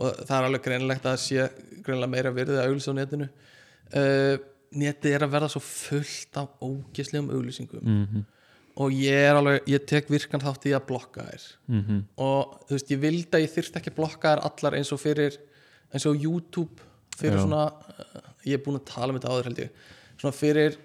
og 0.00 0.20
það 0.26 0.36
er 0.38 0.46
alveg 0.48 0.62
greinilegt 0.64 1.06
að 1.10 1.18
sé 1.20 1.48
greinilega 1.84 2.12
meira 2.14 2.30
virðið 2.32 2.60
að 2.62 2.68
auglýsa 2.70 2.92
á 2.92 2.98
netinu 3.00 3.26
netið 4.80 5.14
er 5.16 5.24
að 5.26 5.32
verða 5.34 5.48
svo 5.50 5.60
fullt 5.64 6.36
af 6.40 6.52
ógislegum 6.62 7.30
auglýsingum 7.34 7.82
Mhm. 7.82 8.20
og 8.80 8.92
ég 8.94 9.12
er 9.28 9.34
alveg, 9.34 9.64
ég 9.66 9.84
tek 9.86 10.08
virkan 10.08 10.40
þátt 10.40 10.64
í 10.70 10.72
að 10.76 10.86
blokka 10.86 11.24
þær 11.26 11.44
Mhm. 11.68 12.04
og 12.16 12.60
þú 12.68 12.76
veist, 12.76 12.90
ég 12.94 13.00
vildi 13.02 13.30
að 13.36 13.42
ég 13.44 13.50
þyrfti 13.56 13.76
ekki 13.80 13.94
blokka 13.96 14.36
þær 14.36 14.44
allar 14.46 14.76
eins 14.78 14.92
og 14.92 15.00
fyrir 15.00 15.36
eins 15.92 16.06
og 16.06 16.16
YouTube 16.22 16.80
fyrir 17.18 17.36
Já. 17.36 17.42
svona, 17.44 17.72
ég 18.46 18.54
er 18.54 18.62
búin 18.64 18.78
að 18.80 18.86
tala 18.86 19.12
um 19.12 19.18
þetta 19.18 19.28
áður 19.34 19.44
held 19.50 19.58
ég, 19.58 19.70
svona 20.18 20.32
fyrir 20.38 20.76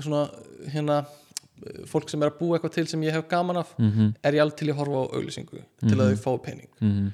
svona 0.00 0.30
hérna 0.68 1.06
fólk 1.86 2.08
sem 2.10 2.22
er 2.22 2.30
að 2.30 2.38
búa 2.40 2.58
eitthvað 2.58 2.72
til 2.74 2.86
sem 2.86 3.02
ég 3.02 3.12
hef 3.12 3.28
gaman 3.28 3.56
af 3.62 3.74
Mhm. 3.78 4.14
er 4.24 4.32
ég 4.32 4.40
alveg 4.42 4.56
til 4.56 4.68
að 4.68 4.76
horfa 4.80 5.00
á 5.00 5.12
auglýsingu 5.16 5.62
til 5.88 5.96
að 5.98 6.14
þau 6.14 6.18
fá 6.26 6.42
pening. 6.42 6.68
Mhm. 6.80 7.12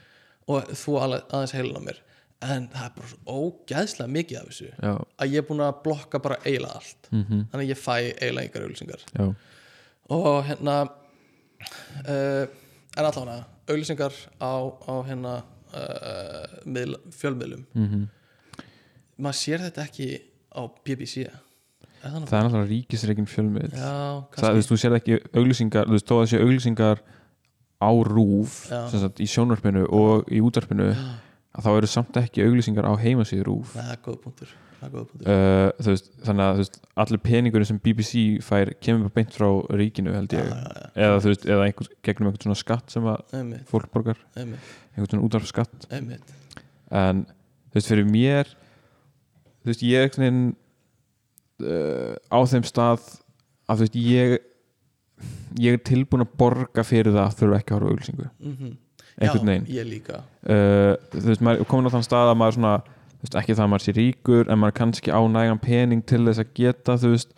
og 0.49 0.63
þú 0.69 0.93
aðeins 1.03 1.53
heilin 1.53 1.77
á 1.77 1.83
mér. 1.83 1.99
En 2.43 2.69
það 2.69 2.85
er 2.85 2.93
bara 2.97 3.09
svo 3.09 3.19
ógæðslega 3.27 4.11
mikið 4.13 4.37
af 4.39 4.47
þessu 4.49 4.67
já, 4.83 5.05
að 5.19 5.31
ég 5.33 5.37
er 5.39 5.43
búin 5.49 5.61
að 5.65 5.83
blokka 5.83 6.19
bara 6.23 6.37
eiginlega 6.45 6.75
allt. 6.77 7.09
Mhm. 7.11 7.47
þannig 7.51 7.65
að 7.65 7.71
ég 7.73 7.79
fæ 7.79 7.97
eiginlega 8.21 8.47
yngar 8.47 8.63
auglýsingar. 8.63 9.03
Já, 9.19 9.35
og 10.11 10.45
hérna 10.45 10.89
uh, 12.09 12.47
en 12.97 13.05
allavega 13.05 13.45
auglýsingar 13.69 14.13
á, 14.41 14.53
á 14.87 14.95
hérna 15.09 15.43
uh, 15.75 16.47
miðl, 16.65 16.97
fjölmiðlum. 17.11 17.65
Mhm. 17.75 18.09
maður 19.19 19.39
sér 19.41 19.59
þetta 19.65 19.83
ekki 19.89 20.21
á 20.55 20.63
BBC 20.85 21.27
það 22.13 22.39
er 22.39 22.47
náttúrulega 22.47 22.71
ríkisreikin 22.71 23.31
fjölmið 23.31 23.77
já, 23.77 23.93
það, 24.37 24.49
þú 24.49 24.59
veist, 24.59 24.73
þú 24.73 24.81
sér 24.83 24.99
ekki 24.99 25.21
auglýsingar 25.37 25.89
þú 25.89 25.97
veist, 25.97 26.11
þó 26.11 26.19
að 26.19 26.29
sé 26.33 26.43
auglýsingar 26.43 27.03
á 27.77 27.91
rúf 28.09 28.61
sem 28.69 29.01
sagt, 29.03 29.23
í 29.23 29.29
sjónvarpinu 29.31 29.87
og 29.93 30.31
í 30.33 30.43
útvarpinu 30.45 30.93
að 30.93 31.67
þá 31.67 31.71
eru 31.73 31.91
samt 31.91 32.21
ekki 32.21 32.47
auglýsingar 32.47 32.89
á 32.89 32.93
heimasíðu 33.01 33.49
rúf 33.51 33.75
það 33.77 33.93
er 33.95 34.01
góð 34.05 34.23
punktur. 34.25 34.55
Er 34.85 34.91
góð 34.93 35.07
punktur. 35.09 35.29
Uh, 35.33 35.87
veist, 35.87 36.11
þannig 36.27 36.45
að 36.45 36.51
þú 36.59 36.63
veist, 36.63 36.75
allir 37.03 37.21
peningurinn 37.25 37.69
sem 37.71 37.79
BBC 37.81 38.25
fær 38.45 38.71
kemur 38.85 39.07
bara 39.07 39.15
beint 39.17 39.33
frá 39.37 39.47
ríkinu 39.81 40.13
held 40.13 40.35
ég, 40.37 40.51
já, 40.51 40.59
já, 40.59 40.91
eða 41.07 41.23
þú 41.25 41.33
veist, 41.33 41.47
eða 41.49 41.69
einhver, 41.69 41.89
gegnum 42.05 42.29
einhvern 42.29 42.45
svona 42.45 42.61
skatt 42.61 42.93
sem 42.93 43.09
að 43.09 43.39
einmitt, 43.39 43.65
fólk 43.71 43.89
borgar. 43.95 44.21
Einmitt, 44.37 44.69
einhvern 44.93 45.15
svona 45.15 45.29
útvarpsskatt. 45.31 45.89
Einmitt. 45.97 46.37
En 46.93 47.25
þú 47.25 47.81
veist, 47.81 47.91
fyrir 47.95 48.09
mér 48.11 48.53
þú 49.67 49.73
veist, 49.73 49.83
ég 49.83 50.05
er 50.07 50.13
uh, 51.63 52.17
á 52.33 52.39
þeim 52.47 52.65
stað 52.69 53.07
að 53.67 53.77
þú 53.81 53.87
veist, 53.87 53.97
ég 53.97 54.37
ég 55.63 55.73
er 55.79 55.81
tilbúin 55.89 56.21
að 56.27 56.35
borga 56.37 56.83
fyrir 56.85 57.15
það 57.15 57.23
að 57.25 57.39
þurfa 57.39 57.59
ekki 57.63 57.73
að 57.73 57.79
horfa 57.79 57.89
á 57.89 57.93
auglýsingu. 57.95 58.29
Mm 58.45 58.75
einhvern 59.17 59.49
veginn. 59.49 59.63
ég 59.73 59.87
líka. 59.89 60.19
Uh, 60.45 60.93
þú 61.15 61.23
veist, 61.31 61.41
maður 61.41 61.61
er 61.63 61.69
komin 61.71 61.89
á 61.89 61.95
þann 61.95 62.03
stað 62.05 62.29
að 62.29 62.37
maður 62.37 62.57
svona 62.59 62.73
veist, 63.23 63.37
ekki 63.41 63.55
það 63.57 63.63
að 63.65 63.71
maður 63.73 63.85
sé 63.87 63.93
ríkur 63.97 64.51
en 64.53 64.59
maður 64.61 64.75
er 64.75 64.77
kannski 64.77 65.09
á 65.17 65.21
nægan 65.25 65.61
pening 65.63 66.03
til 66.05 66.21
þess 66.27 66.43
að 66.43 66.51
geta 66.59 66.97
þú 67.01 67.13
veist, 67.15 67.33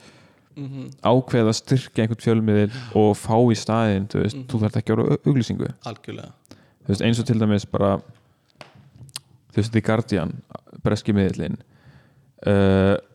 mm 0.58 0.88
ákveða 1.06 1.52
að 1.52 1.58
styrkja 1.60 2.02
einhvern 2.02 2.24
fjölmiðil 2.24 2.72
og 2.98 3.12
fá 3.14 3.36
í 3.46 3.54
staðinn 3.54 4.08
þú 4.10 4.24
veist, 4.24 4.36
Mhm. 4.40 4.46
þú 4.50 4.58
þarf 4.64 4.76
ekki 4.80 4.90
að 4.90 4.98
horfa 4.98 5.14
á 5.14 5.22
auglýsingu. 5.30 5.68
Algjörlega. 5.86 6.32
Þú 6.82 6.88
veist, 6.90 7.04
eins 7.06 7.20
og 7.22 7.26
til 7.30 7.38
dæmis 7.38 7.66
bara 7.70 7.92
þú 9.54 9.60
veist, 9.62 9.72
The 9.72 9.80
Guardian 9.80 10.34
breski 10.82 11.14
miðlinn 11.14 11.60
uh, 12.42 12.96
þú 12.98 13.07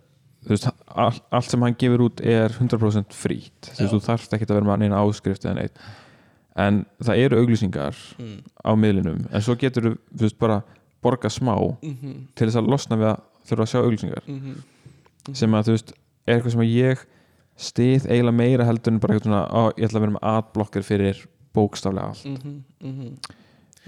veist, 0.50 0.70
all, 0.88 1.20
allt 1.32 1.50
sem 1.50 1.62
hann 1.66 1.76
gefur 1.80 2.06
út 2.08 2.22
er 2.22 2.54
100% 2.54 3.16
frýtt 3.18 3.72
þú 3.78 3.90
þú 3.94 4.00
þarft 4.08 4.34
ekki 4.36 4.48
að 4.50 4.58
vera 4.58 4.70
með 4.70 4.84
neina 4.84 5.02
áskrift 5.04 5.46
eða 5.46 5.56
neitt 5.62 5.84
en 6.60 6.84
það 7.02 7.24
eru 7.26 7.42
auglýsingar 7.42 7.98
mm. 8.20 8.38
á 8.62 8.72
miðlinum 8.78 9.24
en 9.32 9.46
svo 9.46 9.56
getur 9.60 9.96
þú 9.96 10.26
veist, 10.26 10.40
bara 10.40 10.62
borga 11.04 11.30
smá 11.30 11.56
Mm 11.82 11.98
-hmm. 12.02 12.16
til 12.36 12.48
þess 12.48 12.58
að 12.58 12.70
losna 12.70 12.96
við 12.96 13.10
að 13.12 13.20
þurfa 13.48 13.64
að 13.64 13.72
sjá 13.72 13.80
auglýsingar 13.84 14.24
Mm 14.28 14.40
-hmm. 14.40 15.34
sem 15.34 15.54
að 15.54 15.66
þú 15.66 15.72
veist, 15.72 15.94
er 16.28 16.36
eitthvað 16.36 16.52
sem 16.52 16.62
að 16.62 16.76
ég 16.76 17.06
stið 17.58 18.06
eiginlega 18.10 18.32
meira 18.38 18.66
heldur 18.66 18.94
en 18.94 19.00
bara 19.00 19.14
eitthvað 19.14 19.30
svona, 19.30 19.46
á, 19.46 19.62
ég 19.78 19.86
ætla 19.86 19.98
að 20.00 20.02
vera 20.02 20.12
með 20.12 20.24
adblocker 20.24 20.84
fyrir 20.84 21.28
bókstaflega 21.54 22.08
allt 22.08 22.26
-hmm. 22.26 23.18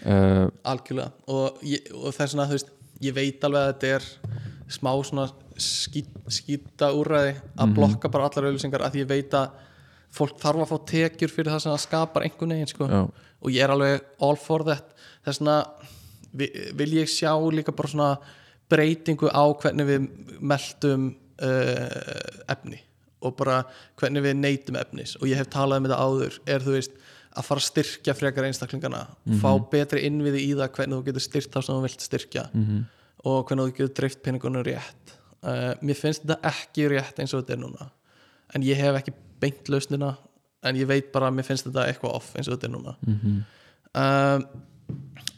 uh, 0.06 0.48
algjörlega 0.64 1.12
og, 1.28 1.58
ég, 1.64 1.82
og 1.94 2.14
þess 2.14 2.34
vegna 2.34 2.48
þú 2.48 2.52
veist 2.52 2.72
ég 3.02 3.14
veit 3.14 3.44
alveg 3.44 3.62
að 3.62 3.68
þetta 3.74 3.88
er 3.88 4.04
smá 4.70 4.92
svona 5.06 5.28
skýta 6.30 6.90
úrræði 6.96 7.36
að 7.58 7.68
Mhm. 7.68 7.76
blokka 7.76 8.10
bara 8.12 8.30
allar 8.30 8.50
auðlýsingar 8.52 8.82
að 8.86 8.96
ég 9.02 9.08
veit 9.08 9.32
að 9.32 9.50
fólk 10.12 10.40
þarf 10.40 10.62
að 10.64 10.70
fá 10.72 10.86
tekjur 10.86 11.30
fyrir 11.32 11.52
það 11.52 11.62
sem 11.62 11.72
það 11.72 11.84
skapar 11.86 12.24
einhvern 12.24 12.50
veginn 12.56 12.68
sko. 12.68 12.86
og 13.42 13.52
ég 13.52 13.62
er 13.64 13.70
alveg 13.70 14.02
all 14.22 14.36
for 14.36 14.64
that. 14.64 14.94
Þess 15.26 15.40
vegna 15.40 15.68
vi- 16.34 16.72
vil 16.74 16.92
ég 16.94 17.08
sjá 17.08 17.32
líka 17.52 17.76
bara 17.76 17.88
svona 17.90 18.18
breytingu 18.70 19.30
á 19.30 19.44
hvernig 19.62 19.86
við 19.86 20.42
meldum 20.42 21.16
uh, 21.42 21.90
efni 22.50 22.80
og 23.22 23.36
bara 23.38 23.66
hvernig 24.00 24.24
við 24.24 24.36
neytum 24.40 24.76
efnis. 24.80 25.16
Og 25.18 25.28
ég 25.28 25.36
hef 25.36 25.50
talað 25.50 25.78
um 25.78 25.84
þetta 25.84 26.00
áður 26.00 26.40
er 26.48 26.60
þú 26.60 26.72
veist 26.78 26.92
að 27.36 27.44
fara 27.44 27.60
að 27.60 27.70
styrkja 27.70 28.14
frekar 28.16 28.46
einstaklingana 28.46 29.08
fá 29.42 29.70
betri 29.70 30.06
innviði 30.08 30.40
í 30.48 30.56
það 30.56 30.70
hvernig 30.72 30.96
þú 31.02 31.06
getur 31.06 31.22
styrkt 31.22 31.52
það 31.52 31.64
sem 31.66 31.76
þú 31.76 31.82
vilt 31.82 32.00
styrkja. 32.02 32.50
Mhm, 32.54 32.86
og 33.26 33.48
hvernig 33.48 33.68
þú 33.68 33.76
getur 33.80 33.94
dreift 34.00 34.22
peningunum 34.26 34.66
rétt. 34.66 35.16
Uh, 35.46 35.74
mér 35.86 35.98
finnst 36.00 36.24
þetta 36.24 36.40
ekki 36.52 36.88
rétt 36.94 37.20
eins 37.22 37.34
og 37.34 37.44
þetta 37.44 37.58
er 37.58 37.62
núna. 37.62 37.90
En 38.56 38.66
ég 38.66 38.80
hef 38.80 39.00
ekki 39.00 39.14
beint 39.42 39.70
lausnina 39.74 40.16
en 40.66 40.80
ég 40.80 40.90
veit 40.90 41.12
bara 41.14 41.30
að 41.30 41.38
mér 41.38 41.48
finnst 41.48 41.68
þetta 41.68 41.86
eitthvað 41.90 42.18
off 42.18 42.32
eins 42.36 42.50
og 42.50 42.58
þetta 42.58 42.70
er 42.70 42.76
núna. 42.78 42.96
Mhm. 43.06 43.38
Uh, 43.96 44.40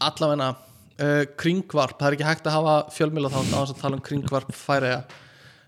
allavegna 0.04 0.50
uh, 0.54 1.24
kringvarp, 1.40 1.98
það 2.00 2.08
er 2.10 2.18
ekki 2.18 2.28
hægt 2.28 2.50
að 2.50 2.58
hafa 2.58 2.76
fjölmjöla 2.96 3.32
þá 3.34 3.40
að 3.60 3.78
tala 3.82 3.98
um 4.00 4.04
kringvarp 4.04 4.50
færiða 4.56 5.04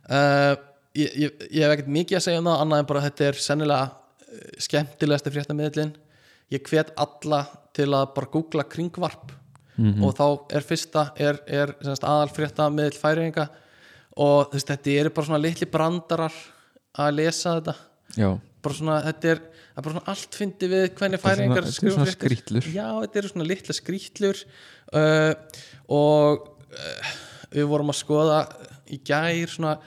uh, 0.09 0.55
ég, 0.97 1.13
ég, 1.13 1.43
ég 1.53 1.63
hef 1.63 1.75
ekkert 1.75 1.91
mikið 1.93 2.19
að 2.19 2.25
segja 2.25 2.41
um 2.41 2.49
það 2.49 2.63
annað 2.63 2.81
en 2.81 2.89
bara 2.91 3.03
þetta 3.05 3.27
er 3.27 3.41
sennilega 3.45 3.99
skemmtilegasti 4.65 5.33
fréttamiðlin 5.33 5.93
ég 6.53 6.65
hvet 6.69 6.91
alla 6.99 7.43
til 7.75 7.89
að 7.93 8.09
bara 8.15 8.31
googla 8.33 8.65
kringvarp 8.69 9.33
Mhm. 9.79 10.03
og 10.03 10.15
þá 10.17 10.25
er 10.57 10.65
fyrsta 10.67 11.03
er, 11.15 11.39
er 11.47 11.71
aðal 12.03 12.29
fréttamiðl 12.35 12.97
færiðinga 12.99 13.45
og 14.19 14.49
þú 14.51 14.57
veist, 14.57 14.67
þetta 14.73 14.95
eru 14.99 15.09
bara 15.15 15.25
svona 15.29 15.39
litli 15.41 15.67
brandarar 15.71 16.33
að 16.99 17.13
lesa 17.15 17.53
þetta 17.61 17.75
já, 18.17 18.29
bara 18.61 18.75
svona, 18.75 18.97
þetta 19.05 19.31
er, 19.31 19.39
er 19.77 19.81
bara 19.85 19.93
svona 19.95 20.11
allt 20.11 20.35
fyndi 20.35 20.67
við 20.67 20.85
hvernig 20.99 21.19
er 21.19 21.23
færingar 21.23 21.69
svona 21.71 22.05
skrítlur. 22.11 22.67
já, 22.73 22.87
þetta 23.05 23.21
eru 23.21 23.31
svona 23.31 23.47
litla 23.47 23.73
skrítlur 23.77 24.41
uh, 24.93 25.33
og 25.87 26.49
uh, 26.75 27.13
við 27.55 27.69
vorum 27.71 27.93
að 27.93 27.99
skoða 28.01 28.39
í 28.91 28.99
gær 29.05 29.47
svona, 29.53 29.77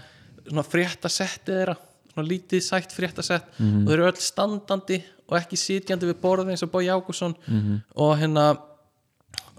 svona 0.49 0.65
fréttasetti 0.67 1.53
þeirra 1.53 1.77
svona 2.13 2.29
lítið 2.29 2.61
sætt 2.65 2.93
fréttasett 2.97 3.45
Mhm. 3.59 3.85
og 3.85 3.89
þeir 3.93 3.99
eru 3.99 4.09
öll 4.11 4.21
standandi 4.21 5.03
og 5.29 5.39
ekki 5.39 5.57
sitjandi 5.57 6.09
við 6.11 6.19
borðið 6.21 6.51
eins 6.53 6.63
og 6.65 6.71
Bói 6.73 6.89
Ágússon 6.93 7.35
Mhm. 7.49 7.83
og 7.97 8.17
hérna 8.21 8.47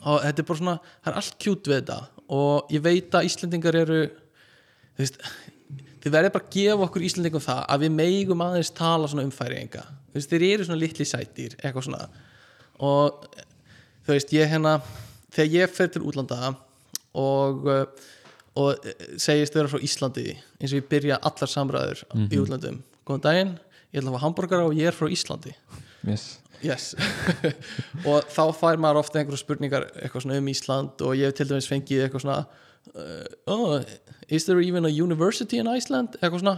og 0.03 0.19
þetta 0.23 0.43
er 0.43 0.47
bara 0.49 0.59
svona, 0.59 0.75
það 1.03 1.11
er 1.11 1.19
allt 1.21 1.39
kjút 1.43 1.69
við 1.69 1.79
þetta. 1.79 1.97
Og 2.33 2.73
ég 2.73 2.83
veit 2.83 3.17
að 3.17 3.27
Íslendingar 3.29 3.77
eru 3.77 3.99
þú 4.93 5.03
veist 5.03 5.19
þið 6.03 6.15
verður 6.15 6.33
bara 6.35 6.47
að 6.47 6.55
gefa 6.57 6.87
okkur 6.87 7.05
Íslendingum 7.07 7.43
það 7.43 7.61
að 7.73 7.85
við 7.85 7.93
megum 7.97 8.43
aðeins 8.43 8.73
tala 8.75 9.09
svona 9.09 9.25
um 9.27 9.33
færiðinga 9.33 9.83
þú 9.83 10.19
veist, 10.19 10.33
þeir 10.33 10.45
eru 10.49 10.67
svona 10.67 10.81
litli 10.81 11.07
sætir 11.07 11.55
eitthvað 11.59 11.87
svona. 11.87 12.07
Og 12.83 13.23
þú 14.03 14.15
veist, 14.15 14.33
ég 14.35 14.51
hérna 14.51 14.77
þegar 15.33 15.55
ég 15.57 15.77
fer 15.77 15.93
til 15.93 16.03
útlanda 16.03 16.53
og 17.13 17.69
og 18.53 18.85
eh, 18.85 19.07
segist 19.17 19.55
vera 19.57 19.71
frá 19.71 19.81
Íslandi 19.81 20.27
eins 20.29 20.69
og 20.69 20.77
ég 20.77 20.89
byrja 20.91 21.17
allar 21.25 21.49
samræður 21.49 22.03
í 22.29 22.37
útlandum 22.37 22.83
góðan 23.01 23.23
daginn, 23.25 23.55
ég 23.89 24.03
ætla 24.03 24.11
að 24.11 24.15
hafa 24.19 24.25
hambúrgara 24.27 24.67
og 24.69 24.77
ég 24.77 24.91
er 24.91 24.97
frá 24.97 25.09
Íslandi. 25.09 25.55
Yes 26.05 26.42
yes. 26.63 26.93
Og 28.09 28.27
þá 28.31 28.43
fær 28.57 28.81
maður 28.81 29.03
ofta 29.03 29.21
einhverju 29.21 29.41
spurningar 29.41 29.87
eitthvað 29.93 30.25
svona 30.25 30.39
um 30.41 30.51
Ísland 30.51 31.03
og 31.05 31.17
ég 31.19 31.31
hef 31.31 31.37
til 31.39 31.49
dæmis 31.49 31.69
fengið 31.69 32.05
eitthvað 32.05 32.25
svona 32.25 32.39
uh, 32.95 33.25
oh, 33.51 33.81
is 34.27 34.45
there 34.45 34.63
even 34.63 34.85
a 34.85 34.93
university 34.93 35.59
in 35.59 35.67
Iceland? 35.67 36.17
Eitthvað 36.21 36.43
svona. 36.45 36.57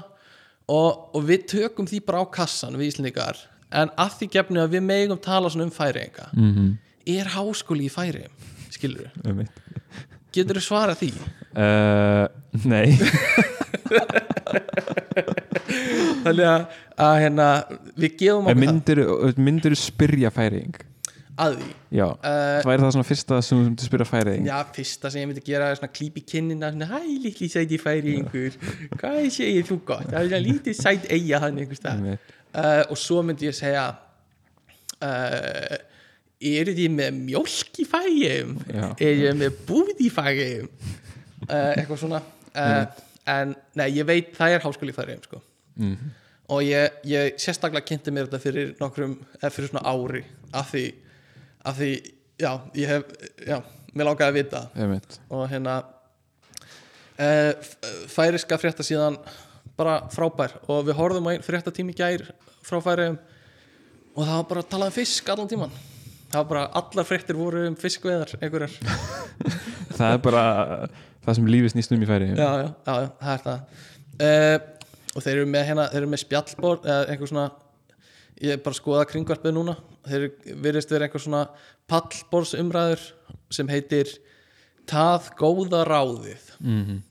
Og, 0.65 1.11
og 1.13 1.27
við 1.27 1.45
tökum 1.51 1.89
því 1.89 2.01
bara 2.07 2.23
á 2.23 2.25
kassan 2.33 2.77
við 2.79 2.93
Íslandingar 2.93 3.43
en 3.75 3.91
að 3.99 4.17
því 4.19 4.31
gefnu 4.37 4.63
að 4.63 4.75
við 4.77 4.85
megum 4.85 5.21
tala 5.21 5.51
svona 5.51 5.67
um 5.67 5.73
færiðinga 5.73 6.29
mm 6.33 6.51
-hmm. 6.53 6.71
er 7.17 7.31
háskóli 7.35 7.87
í 7.89 7.93
færiðum 7.93 8.33
skilur 8.71 9.11
um 9.25 9.45
getur 10.35 10.59
þú 10.59 10.65
svarað 10.65 11.01
því? 11.03 11.11
Uh, 11.55 12.25
nei. 12.67 12.87
Þannig 16.25 16.47
að, 16.49 16.65
að 17.05 17.15
hérna, 17.21 17.47
við 17.95 18.17
gefum 18.19 18.49
okkur 18.49 18.61
myndir, 18.63 19.01
myndir 19.37 19.77
spyrja 19.79 20.31
færing 20.33 20.75
það 20.75 20.91
að 21.35 21.57
því? 21.59 21.69
Já, 21.95 22.05
uh, 22.05 22.17
það 22.63 22.69
væri 22.69 22.83
það 22.83 22.93
svona 22.95 23.07
fyrsta 23.09 23.39
sem 23.43 23.57
þú 23.57 23.63
myndir 23.65 23.89
spyrja 23.89 24.07
færing 24.07 24.45
Já, 24.47 24.55
fyrsta 24.75 25.11
sem 25.11 25.21
ég 25.21 25.29
myndi 25.29 25.43
gera 25.45 25.71
er 25.71 25.79
svona 25.79 25.95
klíp 25.95 26.19
í 26.19 26.23
kinnina 26.31 26.71
hæ, 26.71 26.99
litli 27.25 27.49
sæti 27.51 27.79
færi 27.81 28.15
einhver 28.19 28.55
hvað 28.95 29.19
segir 29.35 29.67
þú 29.67 29.79
gott, 29.87 30.07
það 30.07 30.19
er 30.21 30.29
svona 30.29 30.43
lítið 30.45 30.79
sæt 30.79 31.09
eiga 31.11 31.41
hann 31.43 31.59
einhvers 31.59 31.83
Einmitt. 31.91 32.31
uh, 32.55 32.83
og 32.87 32.97
svo 33.01 33.21
myndi 33.27 33.49
ég 33.49 33.57
segja 33.57 33.85
uh, 35.03 35.75
eru 36.49 36.75
þið 36.77 36.93
með 36.95 37.17
mjólk 37.17 37.79
í 37.81 37.85
fægjum 37.89 38.53
eru 38.73 39.15
þið 39.21 39.39
með 39.39 39.57
búð 39.67 40.03
í 40.03 40.11
fægjum 40.13 40.69
uh, 40.69 41.71
eitthvað 41.75 42.01
svona. 42.01 42.21
Uh, 42.55 42.83
en 43.35 43.55
nei, 43.77 43.87
ég 43.97 44.07
veit 44.07 44.35
það 44.37 44.55
er 44.55 44.65
háskóli 44.65 44.93
í 44.93 44.97
fægjum 44.97 45.23
sko. 45.25 45.41
mm. 45.79 46.11
og 46.53 46.61
ég, 46.65 46.99
ég 47.09 47.39
sérstaklega 47.41 47.87
kynnti 47.89 48.13
mér 48.13 48.29
þetta 48.29 48.43
fyrir 48.43 48.75
nokkrum, 48.81 49.17
eða 49.41 49.53
fyrir 49.55 49.71
svona 49.71 49.85
ári 49.89 50.23
af 50.55 50.69
því, 50.71 50.85
af 51.65 51.79
því 51.79 51.91
já, 52.41 52.51
ég 52.77 52.93
hef, 52.93 53.17
já, 53.47 53.59
mér 53.93 54.09
langaði 54.11 54.29
að 54.29 54.39
vita. 54.39 54.63
Einmitt. 54.75 55.19
og 55.29 55.47
hérna 55.51 55.79
uh, 57.19 57.51
færiska 58.11 58.59
frétta 58.61 58.85
síðan 58.85 59.19
bara 59.75 60.03
frábær. 60.13 60.55
Og 60.71 60.85
við 60.87 60.99
horfðum 60.99 61.27
á 61.27 61.33
einn 61.33 61.43
fréttatími 61.43 61.95
í 61.95 61.97
gær 61.97 62.29
frá 62.65 62.79
færiðum 62.83 63.17
og 64.15 64.23
það 64.23 64.37
var 64.37 64.47
bara 64.49 64.63
að 64.63 64.71
tala 64.71 64.87
um 64.89 64.95
fisk 64.95 65.29
allan 65.31 65.49
tíman 65.51 65.73
það 66.31 66.39
var 66.39 66.47
bara, 66.51 66.63
allar 66.81 67.07
fréttir 67.07 67.39
voru 67.39 67.65
um 67.69 67.77
fiskveðar 67.79 68.35
einhverjar, 68.39 68.77
það 69.97 70.07
er 70.09 70.23
bara 70.25 70.45
það 71.25 71.37
sem 71.39 71.51
lífið 71.55 71.75
snýst 71.75 71.95
um 71.95 72.05
í 72.05 72.09
færi. 72.09 72.31
Já, 72.33 72.49
já, 72.61 72.67
já, 72.69 72.95
já, 73.05 73.09
það 73.21 73.33
er 73.35 73.45
það. 73.45 73.83
Uh, 74.15 74.57
og 75.15 75.25
þeir 75.25 75.33
eru 75.35 75.47
með 75.51 75.67
hérna, 75.69 75.87
þeir 75.91 76.01
eru 76.01 76.11
með 76.11 76.23
spjallbor 76.25 76.83
eða 76.83 77.07
einhver 77.13 77.31
svona 77.31 77.47
ég 78.43 78.51
er 78.55 78.61
bara 78.61 78.75
að 78.75 78.81
skoða 78.81 79.09
kringvarpið 79.09 79.55
núna. 79.55 79.75
Þeir 80.05 80.29
virðist 80.63 80.91
vera 80.91 81.07
einhver 81.07 81.23
svona 81.23 81.43
pallborsumræður 81.89 83.09
sem 83.53 83.69
heitir 83.71 84.17
Tað 84.85 85.31
góða 85.39 85.79
ráðið. 85.87 86.49
Mm 86.61 87.03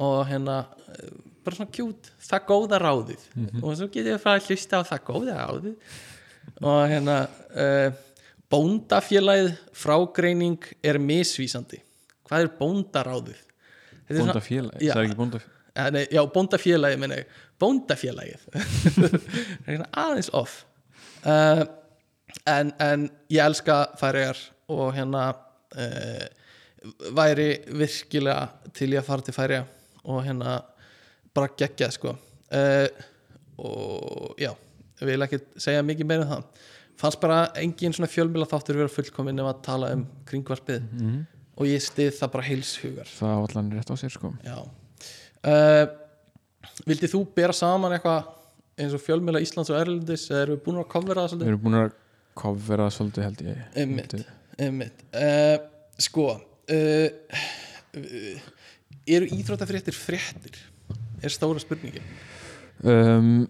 og 0.00 0.24
hérna 0.26 0.64
bara 1.44 1.58
svona 1.58 1.72
kjút, 1.74 2.10
það 2.24 2.46
góða 2.48 2.80
ráðið. 2.82 3.24
Og 3.60 3.76
svo 3.76 3.88
getið 3.92 4.14
við 4.14 4.22
frá 4.22 4.32
að 4.34 4.48
hlusta 4.48 4.80
á 4.80 4.82
það 4.88 5.04
góða 5.10 5.36
ráðið. 5.38 5.94
Og 6.64 6.80
hérna 6.90 7.16
uh, 7.64 8.00
bóndafélagið 8.54 9.50
frágreining 9.74 10.70
er 10.86 11.00
misvísandi. 11.02 11.80
Hvað 12.28 12.46
er 12.46 12.52
bóndaráðið? 12.60 13.40
Er 14.08 14.16
svona- 14.16 14.32
bóndafélag, 14.32 14.78
Já. 14.80 14.94
það 14.94 15.02
er 15.02 15.08
ekki 15.10 15.20
bóndafélag 15.22 15.50
Eh, 15.74 15.90
nei, 15.90 16.04
já, 16.06 16.20
bóndafélagið 16.30 17.00
minna 17.02 17.16
ég. 17.18 17.30
Bóndafélagið. 17.58 18.42
Það 19.64 19.72
er 19.74 19.80
aðeins 19.90 20.28
off. 20.32 20.60
Uh, 21.26 21.64
en, 22.46 22.70
en 22.78 23.08
ég 23.32 23.42
elska 23.42 23.78
færiðar 23.98 24.38
og 24.70 24.92
hérna 24.94 25.24
uh, 25.74 26.26
væri 27.16 27.48
virkilega 27.74 28.52
til 28.76 28.92
ég 28.94 29.02
að 29.02 29.08
fara 29.08 29.26
til 29.26 29.34
færiða 29.34 29.64
og 30.04 30.22
hérna 30.28 30.60
bara 31.34 31.50
gegja 31.58 31.90
sko. 31.90 32.14
Uh, 32.54 32.86
og 33.58 34.38
já 34.38 34.52
ég 35.00 35.10
vil 35.10 35.26
ekki 35.26 35.42
segja 35.58 35.82
mikið 35.82 36.06
meira 36.06 36.28
um 36.28 36.36
það 36.36 36.70
fannst 37.00 37.20
bara 37.22 37.40
engin 37.60 37.94
svona 37.96 38.10
fjölmjöla 38.10 38.48
þáttur 38.50 38.78
vera 38.82 38.92
fullkomin 38.92 39.42
ef 39.42 39.50
að 39.50 39.60
tala 39.66 39.90
um 39.96 40.06
kringvarpið. 40.28 40.86
Og 41.54 41.68
ég 41.70 41.82
stið 41.84 42.16
það 42.18 42.32
bara 42.34 42.46
heilshugar 42.48 43.10
það 43.14 43.36
var 43.38 43.52
allan 43.52 43.74
rétt 43.76 43.92
á 43.92 43.96
sér 44.00 44.14
sko. 44.14 44.32
Uh, 45.44 45.84
Vildið 46.88 47.12
þú 47.12 47.20
bera 47.36 47.54
saman 47.54 47.92
eitthvað 47.94 48.32
eins 48.80 48.94
og 48.96 49.02
fjölmjöla 49.04 49.42
Íslands 49.44 49.70
og 49.70 49.78
Erlendis? 49.78 50.24
Eða 50.32 50.40
erum 50.46 50.56
við 50.56 50.64
búin 50.64 50.80
að 50.80 50.88
kofvera 50.94 51.22
það 51.22 51.28
við 51.28 51.34
svolítið? 51.34 51.52
erum 51.52 51.62
búin 51.62 51.78
að 51.78 51.92
kofvera 52.40 52.88
það 52.88 52.96
svolítið 52.96 53.26
held 53.28 53.44
ég. 53.44 53.60
Einmitt, 53.84 54.16
einmitt. 54.58 55.04
Uh, 55.14 55.56
Sko 56.02 56.26
uh, 56.34 57.08
Eru 59.04 59.28
íþróttafréttir 59.36 59.94
fréttir? 59.94 60.56
Er 61.22 61.32
stóra 61.32 61.60
spurningin. 61.62 62.04
Um, 62.82 63.44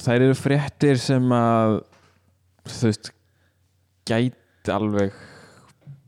þær 0.00 0.24
eru 0.28 0.36
fréttir 0.38 1.00
sem 1.02 1.26
að 1.34 1.80
þú 2.68 2.90
veist 2.90 3.10
gæti 4.10 4.72
alveg 4.74 5.12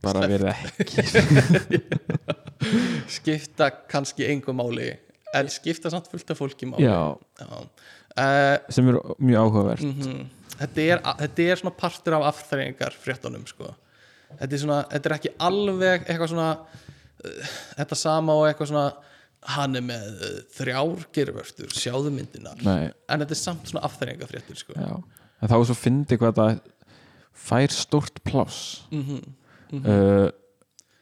bara 0.02 0.26
verið 0.26 0.50
ekki 0.52 1.80
Skipta 3.16 3.70
kannski 3.90 4.26
engu 4.30 4.54
máli 4.56 4.92
en 5.34 5.48
skipta 5.50 5.90
samt 5.92 6.10
fullt 6.12 6.30
af 6.34 6.38
fólki 6.38 6.66
máli 6.68 6.84
já, 6.86 7.16
Já. 7.40 7.46
Uh, 8.12 8.58
sem 8.68 8.88
eru 8.90 9.00
mjög 9.18 9.38
áhugavert 9.46 9.80
Mhm. 9.86 10.26
þetta, 10.58 10.80
er, 10.92 10.98
þetta 11.22 11.42
er 11.48 11.56
svona 11.62 11.76
partur 11.76 12.12
af 12.18 12.26
afþreyingar 12.28 12.92
fréttunum 13.00 13.46
sko. 13.48 13.70
þetta, 14.38 14.52
er 14.52 14.58
svona, 14.60 14.82
þetta 14.92 15.08
er 15.08 15.14
ekki 15.16 15.32
alveg 15.40 16.04
eitthvað 16.08 16.28
svona 16.34 16.50
uh, 16.58 17.54
þetta 17.78 17.96
sama 17.96 18.36
og 18.36 18.44
eitthvað 18.50 18.68
svona 18.74 18.92
hann 19.56 19.74
er 19.80 19.82
með 19.88 20.20
uh, 20.28 20.36
þrjár 20.58 21.06
gervörstur, 21.16 21.72
sjáðu 21.72 22.12
myndinar 22.14 22.60
Nei, 22.62 22.92
en 23.08 23.24
þetta 23.24 23.32
er 23.38 23.40
samt 23.40 23.72
svona 23.72 23.86
afþreyingar 23.88 24.28
fréttur 24.30 24.60
sko. 24.60 24.76
En 25.42 25.50
þá 25.50 25.56
er 25.58 25.64
svo 25.68 25.76
fyndi 25.78 26.18
hvað 26.20 26.36
þetta 26.38 26.78
fær 27.42 27.74
stórt 27.74 28.22
pláss. 28.24 28.82
Mm 28.94 29.22
uh, 29.80 30.28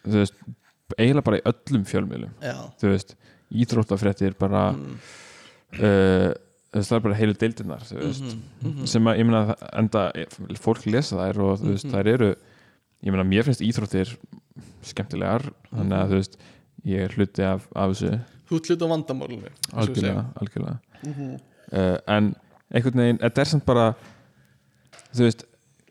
þú 0.07 0.21
veist 0.23 0.37
eiginlega 0.97 1.27
bara 1.27 1.41
í 1.41 1.43
öllum 1.51 1.83
fjölmiðlum. 1.89 2.31
Þú 2.81 2.93
veist, 2.93 3.17
íþróttafréttir 3.51 4.37
bara 4.39 4.71
mm, 4.73 4.95
uh, 5.81 6.31
það 6.71 6.95
er 6.97 7.05
bara 7.05 7.19
heilu 7.19 7.35
deildirnar 7.39 7.83
þú 7.87 7.99
veist, 7.99 8.27
mhm, 8.29 8.69
mhm. 8.69 8.89
sem 8.91 9.11
að, 9.11 9.21
ég 9.21 9.27
meina 9.29 9.57
enda 9.81 10.05
fólk 10.63 10.87
lesa 10.87 11.19
þær 11.19 11.43
og 11.47 11.57
þú 11.63 11.73
veist, 11.73 11.89
Mhm. 11.89 11.95
þær 11.97 12.13
eru 12.15 12.31
ég 12.31 13.15
meina, 13.15 13.27
mér 13.27 13.49
finnst 13.49 13.65
íþróttir 13.65 14.15
skemmtilegar, 14.87 15.51
þannig 15.73 15.99
að 15.99 16.13
þú 16.13 16.21
veist 16.21 16.39
ég 16.87 17.05
er 17.05 17.17
hluti 17.17 17.45
af, 17.45 17.67
af 17.75 17.91
þessu. 17.93 18.21
Þú 18.49 18.57
ert 18.61 18.71
hlut 18.71 18.85
á 18.87 18.93
vandamálunum 18.95 19.45
eins 19.51 19.59
og 19.73 19.75
við 19.75 19.83
algjörlega, 19.83 20.25
algjörlega. 20.41 20.79
Segjum. 21.03 21.15
Mhm. 21.15 21.35
uh, 21.73 21.99
en 22.07 22.35
einhvern 22.71 23.03
veginn, 23.03 23.19
þetta 23.19 23.41
er 23.41 23.51
samt 23.51 23.67
bara 23.67 23.95
þú 25.15 25.27
veist 25.27 25.45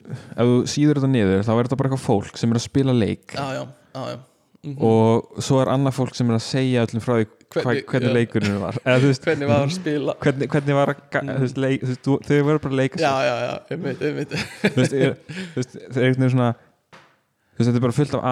ef 0.09 0.47
þú 0.49 0.55
síður 0.71 0.99
þetta 0.99 1.11
niður, 1.13 1.43
þá 1.45 1.51
er 1.53 1.67
þetta 1.67 1.77
bara 1.79 1.89
eitthvað 1.89 2.05
fólk 2.07 2.37
sem 2.41 2.51
er 2.53 2.59
að 2.59 2.65
spila 2.65 2.95
leik. 2.97 3.35
Já, 3.35 3.45
já, 3.59 3.63
já, 3.95 4.03
já. 4.15 4.19
Mhm. 4.59 4.75
og 4.83 5.37
svo 5.39 5.61
er 5.63 5.69
annað 5.71 5.93
fólk 5.95 6.15
sem 6.17 6.27
er 6.29 6.35
að 6.35 6.41
segja 6.43 6.81
öllum 6.83 6.99
frá 7.03 7.13
því 7.15 7.27
Hvernig- 7.49 7.85
hvernig, 7.87 8.09
já. 8.09 8.13
leikurinn 8.17 8.57
var. 8.59 8.75
Eða 8.83 8.99
veist, 9.05 9.23
hvernig 9.23 9.47
var 9.47 9.61
að 9.63 9.71
spila. 9.71 10.13
hvernig, 10.19 10.49
hvernig 10.51 10.75
var 10.75 10.87
að 10.91 10.97
ga- 11.13 11.21
þú 11.23 11.39
veist, 11.45 11.57
leik, 11.63 11.81
þú 11.81 11.87
veist, 11.87 12.27
þau 12.27 12.43
verður 12.43 12.59
bara 12.65 12.73
að 12.73 12.79
leika 12.81 12.99
já, 12.99 13.13
já, 13.23 13.35
já, 13.45 13.53
einmitt 13.71 13.99
þú 14.03 14.75
veist, 14.75 14.93
er, 14.93 15.15
þú 15.29 15.55
veist, 15.55 15.77
það 15.79 15.97
er 15.97 16.07
einhvern 16.09 16.19
veginn 16.19 16.33
svona 16.35 16.49
þú 16.53 17.57
veist, 17.57 17.69
þetta 17.69 17.79
er 17.79 17.85
bara 17.87 17.97
fullt 17.99 18.13
af 18.19 18.27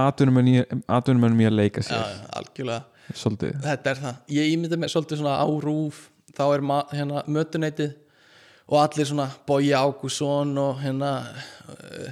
atvinnumönnum 0.98 1.42
í 1.42 1.48
að 1.48 1.56
leika 1.58 1.82
já, 1.82 1.88
sér 1.88 2.04
já, 2.04 2.28
algjörlega. 2.42 2.84
Svolítið. 3.16 3.56
Þetta 3.64 3.90
er 3.94 3.96
það, 4.04 4.16
ég 4.36 4.52
ímynda 4.52 4.78
mig 4.84 4.90
svolítið 4.92 5.22
svona 5.24 5.38
á 5.40 5.48
rúf 5.64 6.10
þá 6.36 6.44
er 6.52 6.62
hérna 6.92 7.24
mötuneitið 7.26 7.96
og 8.68 8.80
allir 8.82 9.08
svona 9.08 9.30
Bogi 9.48 9.72
Ágússon 9.78 10.58
og 10.60 10.82
hérna 10.84 11.12
uh, 11.72 12.10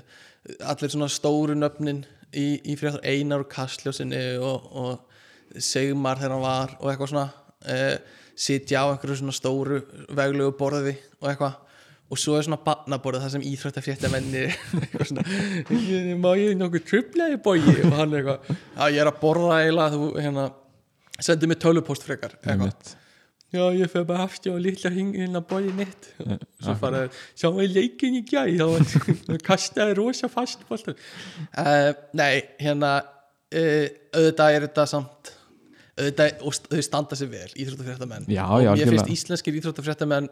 allir 0.71 0.93
svona 0.93 1.09
stóru 1.11 1.55
nöfnin 1.57 2.03
í, 2.35 2.45
í 2.63 2.75
fréttar 2.79 3.03
Einar 3.07 3.43
og 3.45 3.49
Kastljósinni 3.51 4.21
og, 4.39 4.69
og 4.71 5.59
Sigmar 5.61 6.19
þegar 6.19 6.35
hann 6.35 6.43
var 6.45 6.73
og 6.79 6.89
eitthvað 6.91 7.11
svona 7.13 7.27
uh, 7.67 8.23
sitja 8.35 8.81
á 8.83 8.91
einhverju 8.93 9.19
svona 9.21 9.35
stóru 9.35 9.81
veglegu 10.15 10.51
borði 10.59 10.95
og 11.21 11.29
eitthvað. 11.31 11.61
Og 12.13 12.19
svo 12.21 12.35
er 12.37 12.43
svona 12.45 12.59
barnaborðið 12.61 13.23
það 13.23 13.31
sem 13.33 13.43
"Ég- 15.73 16.19
má 16.21 16.29
ég 16.37 16.53
nokkuð 16.59 16.83
trublaði 16.89 17.39
Bogi? 17.41 17.73
Og 17.87 17.95
hann 17.97 18.13
eitthvað, 18.13 18.51
já 18.77 18.85
ég 18.93 18.99
er 19.01 19.09
að 19.09 19.17
borða 19.23 19.55
eiginlega 19.63 19.95
þú 19.95 20.09
hérna 20.21 20.43
sendi 21.25 21.49
mér 21.49 21.59
tölupost 21.63 22.05
frekar. 22.05 22.35
Eitthvað. 22.43 22.93
Já 23.53 23.63
ég 23.77 23.91
fyrir 23.91 24.07
bara 24.09 24.25
aftur 24.25 24.55
og 24.55 24.63
litla 24.63 24.91
hingin 24.93 25.37
að 25.37 25.45
bóði 25.49 25.73
mitt. 25.77 26.09
Eh, 26.23 26.39
svo 26.63 26.75
fara 26.79 27.05
sjá 27.37 27.49
ég 27.61 27.75
leikin 27.75 28.17
í 28.19 28.23
gæ 28.27 28.43
þá 28.57 29.05
kastaði 29.49 29.97
rosa 29.99 30.29
fast 30.31 30.65
uh, 30.69 31.91
nei 32.17 32.43
hérna 32.61 32.97
uh, 33.01 33.87
auðvitað 34.15 34.57
er 34.57 34.67
þetta 34.67 34.87
samt 34.91 35.33
auðvitað 35.95 36.43
og 36.43 36.59
þau 36.73 36.83
standa 36.89 37.19
sér 37.19 37.31
vel 37.31 37.47
íþróttafréttamenn. 37.53 38.27
Já, 38.33 38.43
og 38.49 38.75
mér 38.75 38.91
finnst 38.91 39.13
íslenskir 39.13 39.61
íþróttafréttamenn 39.61 40.29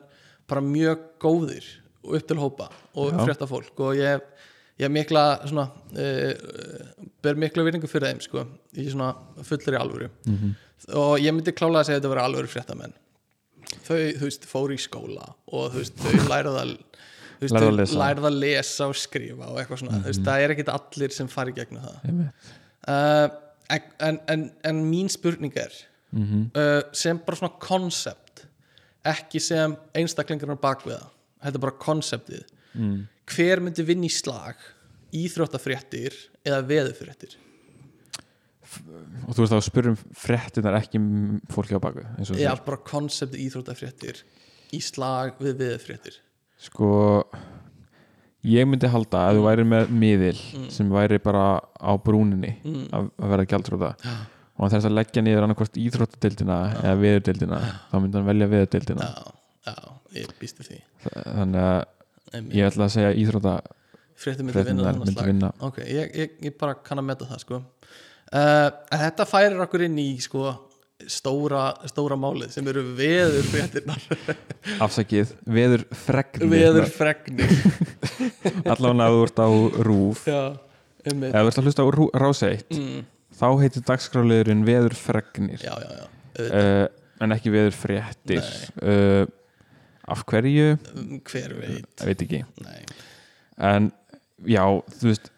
bara 0.49 0.64
mjög 0.65 1.07
góðir 1.23 1.69
og 2.03 2.18
upp 2.19 2.27
til 2.27 2.41
hópa 2.41 2.68
og 2.99 3.14
Já. 3.14 3.22
fréttafólk. 3.23 3.77
Og 3.80 3.95
ég 4.02 4.26
ég 4.81 4.91
mikla 4.91 5.23
svona 5.45 5.69
uh, 5.69 6.34
ber 7.23 7.40
mikla 7.40 7.64
virðingu 7.65 7.88
fyrir 7.88 8.11
þeim 8.11 8.22
sko, 8.26 8.44
í 8.76 8.90
svona 8.90 9.14
fullri 9.45 9.80
alvöru. 9.80 10.10
Mhm. 10.27 10.60
og 10.99 11.19
ég 11.22 11.31
myndi 11.31 11.53
klála 11.56 11.80
að 11.80 11.88
segja 11.88 11.98
að 11.98 12.02
þetta 12.02 12.11
vera 12.11 12.23
alvöru 12.27 12.49
fréttamenn 12.52 12.94
þau, 13.88 14.00
þú 14.20 14.28
veist, 14.28 14.45
fóru 14.50 14.74
í 14.76 14.82
skóla 14.82 15.28
og 15.52 15.72
þú 15.74 15.82
veist, 15.82 15.95
þau 15.98 16.28
lærið 16.30 16.58
að 16.64 16.74
þú 16.74 17.45
veist, 17.45 17.56
þau. 17.56 17.70
Mhm. 17.72 18.02
lærið 18.04 18.28
að 18.30 18.38
lesa 18.44 18.88
og 18.88 18.95
skrifa 18.95 19.48
og 19.52 19.58
eitthvað 19.62 19.80
svona, 19.84 20.00
þú 20.04 20.12
veist, 20.12 20.24
það 20.28 20.44
er 20.45 20.54
ekkit 20.56 20.70
allir 20.74 21.12
sem 21.12 21.28
fari 21.28 21.52
gegnum 21.58 21.82
það 21.84 21.98
uh, 22.88 23.30
en, 24.10 24.20
en, 24.30 24.52
en 24.64 24.84
mín 24.91 25.10
spurning 25.10 25.56
er 25.58 25.74
Mhm. 26.14 26.52
uh, 26.56 26.82
sem 26.94 27.18
bara 27.18 27.36
svona 27.40 27.56
konsept 27.60 28.44
ekki 29.04 29.40
sem 29.41 29.74
einstaklingarnar 29.98 30.60
bakviða 30.62 31.08
þetta 31.44 31.56
er 31.58 31.64
bara 31.66 31.80
konseptið 31.82 32.44
Mm. 32.76 33.08
hver 33.30 33.60
myndi 33.62 33.84
vinna 33.86 34.06
í 34.06 34.10
slag 34.10 34.56
íþróttafréttir 35.14 36.14
eða 36.45 36.62
veðufréttir 36.66 37.36
og 39.28 39.34
þú 39.36 39.44
veist 39.44 39.56
þá 39.56 39.68
spyrum 39.70 39.98
fréttinar 40.18 40.78
ekki 40.80 41.02
fólki 41.54 41.78
á 41.78 41.82
baku 41.84 42.04
og 42.04 42.22
eða 42.24 42.30
segir. 42.34 42.62
bara 42.66 42.82
konseptið 42.90 43.45
íþróttafréttir 43.48 44.22
í 44.74 44.80
slag 44.84 45.36
við 45.41 45.60
veðufréttir 45.62 46.20
sko 46.64 46.91
ég 48.44 48.68
myndi 48.68 48.90
halda 48.91 49.28
að 49.30 49.40
þú 49.40 49.44
væri 49.48 49.66
með 49.68 49.91
miðil 50.04 50.38
Mm. 50.54 50.70
sem 50.70 50.90
væri 50.91 51.20
bara 51.24 51.60
á 51.80 51.91
brúninni 51.98 52.58
mm. 52.64 52.88
að, 52.94 53.10
að 53.18 53.30
vera 53.34 53.45
gjaldróta 53.54 53.91
og 54.54 54.62
hann 54.62 54.74
þess 54.74 54.88
að 54.90 54.98
leggja 54.98 55.24
niður 55.26 55.45
annarkvort 55.48 55.78
íþróttadeildina 55.82 56.58
eða 56.84 56.98
veðurdeildina 57.02 57.60
þá 57.90 57.95
myndi 57.98 58.20
hann 58.20 58.28
velja 58.28 58.50
veðurdeildina. 58.52 59.08
Já, 59.08 59.72
já, 59.72 59.78
ég 60.20 60.34
býstu 60.40 60.66
því. 60.68 60.78
Þannig 61.16 61.64
að 61.64 62.52
ég 62.54 62.68
ætla 62.68 62.86
að 62.86 62.94
segja 62.94 63.16
íþrótta 63.24 63.56
fréttir 64.24 64.45
myndi 64.48 64.66
vinna 64.70 64.94
myndi 65.00 65.26
vinna. 65.26 65.50
Ok, 65.66 65.80
ég, 65.90 66.14
ég, 66.22 66.36
ég 66.45 66.58
bara 66.60 66.78
kann 66.86 67.02
að 67.02 67.08
metta 67.10 67.30
það 67.32 67.41
sko 67.48 67.62
uh, 68.34 68.69
þetta 68.91 69.27
færir 69.30 69.61
okkur 69.65 69.85
inn 69.88 69.99
í 70.01 70.07
sko 70.23 70.51
stóra, 71.10 71.72
stóra 71.89 72.15
málið 72.19 72.53
sem 72.55 72.68
eru 72.72 72.84
veður 72.97 73.47
fréttirnar 73.49 74.03
afsakið. 74.85 75.34
Veður 75.57 75.85
fregnir 76.03 76.51
veður 76.53 76.89
fregnir 76.93 77.53
allavega 78.72 79.07
að 79.07 79.18
þú 79.18 79.23
ert 79.27 79.41
á 79.43 79.49
rúf 79.89 80.26
já, 80.30 80.41
einmitt. 81.03 81.34
Eða 81.34 81.43
þú 81.43 81.51
ert 81.51 81.61
að 81.61 81.68
hlusta 81.69 81.85
á 81.85 81.89
Rú- 81.97 82.11
Rás 82.23 82.43
1 82.47 82.65
mm, 82.77 83.05
þá 83.39 83.47
heitir 83.64 83.85
dagskráliðurinn 83.89 84.65
veður 84.68 84.97
fregnir 84.99 85.64
já, 85.65 85.73
já, 85.84 86.05
uh, 86.45 86.85
en 87.23 87.35
ekki 87.35 87.53
veður 87.53 87.77
fréttir 87.77 88.43
uh, 88.84 89.26
af 90.14 90.23
hverju? 90.30 90.73
Um, 90.95 91.19
hver 91.30 91.57
veit? 91.60 92.03
Veit 92.03 92.23
en 93.64 93.91
já, 94.49 94.64
þú 94.97 95.11
veist 95.11 95.30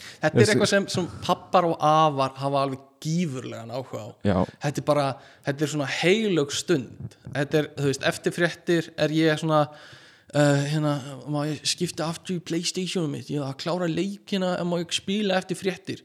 þetta 0.00 0.42
er 0.42 0.50
eitthvað 0.52 0.72
sem, 0.72 0.88
sem 0.92 1.06
pappar 1.24 1.68
og 1.68 1.76
afar 1.80 2.34
hafa 2.40 2.64
alveg 2.64 2.82
gífurlegan 3.06 3.72
áhuga 3.74 4.02
á. 4.02 4.08
Já, 4.26 4.36
þetta 4.64 4.82
er 4.82 4.88
bara, 4.88 5.06
þetta 5.46 5.66
er 5.66 5.72
svona 5.74 5.88
heilög 6.00 6.52
stund. 6.56 7.16
Þetta 7.28 7.62
er, 7.62 7.70
þú 7.78 7.88
veist, 7.90 8.10
eftir 8.12 8.36
fréttir 8.36 8.90
er 9.06 9.14
ég 9.14 9.40
svona 9.42 9.62
uh, 9.70 10.62
hérna, 10.66 10.94
má 11.30 11.40
ég 11.50 11.64
skipta 11.68 12.10
aftur 12.10 12.38
í 12.38 12.44
Playstationum 12.44 13.12
mitt, 13.16 13.32
ég 13.32 13.44
að 13.44 13.58
klára 13.64 13.88
leikina 13.90 14.56
en 14.60 14.70
má 14.70 14.78
ég 14.82 14.94
spila 14.96 15.38
eftir 15.40 15.60
fréttir? 15.60 16.04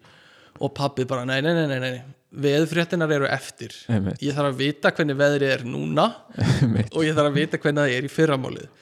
Og 0.62 0.74
pabbi 0.78 1.08
bara, 1.10 1.26
nei, 1.26 1.40
nei, 1.42 1.56
nei, 1.58 1.68
nei, 1.72 1.80
nei 1.88 2.02
veðfréttinar 2.32 3.12
eru 3.12 3.28
eftir. 3.28 3.74
Einmitt. 3.92 4.22
ég 4.24 4.36
þarf 4.36 4.54
að 4.54 4.60
vita 4.62 4.92
hvernig 4.96 5.18
veðrið 5.20 5.50
er 5.52 5.66
núna 5.68 6.06
einmitt. 6.62 6.94
og 6.96 7.04
ég 7.04 7.18
þarf 7.18 7.32
að 7.32 7.40
vita 7.42 7.60
hvernig 7.60 7.82
það 7.82 7.96
er 7.98 8.08
í 8.08 8.12
fyrramálið. 8.12 8.78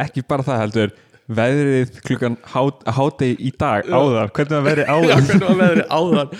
Ekki 0.00 0.24
bara 0.28 0.46
það 0.46 0.62
heldur 0.62 0.94
veðrið 1.24 2.00
klukkan 2.04 2.34
hátegi 2.44 3.36
í 3.48 3.52
dag 3.56 3.86
áðan, 3.88 4.32
hvernig 4.36 4.50
það 4.52 4.66
verið 4.68 4.84
Já, 4.90 4.94
áðan? 4.94 5.28
hvernig 5.28 5.46
var 5.46 5.60
veðrið 5.62 5.86
áðan? 5.98 6.34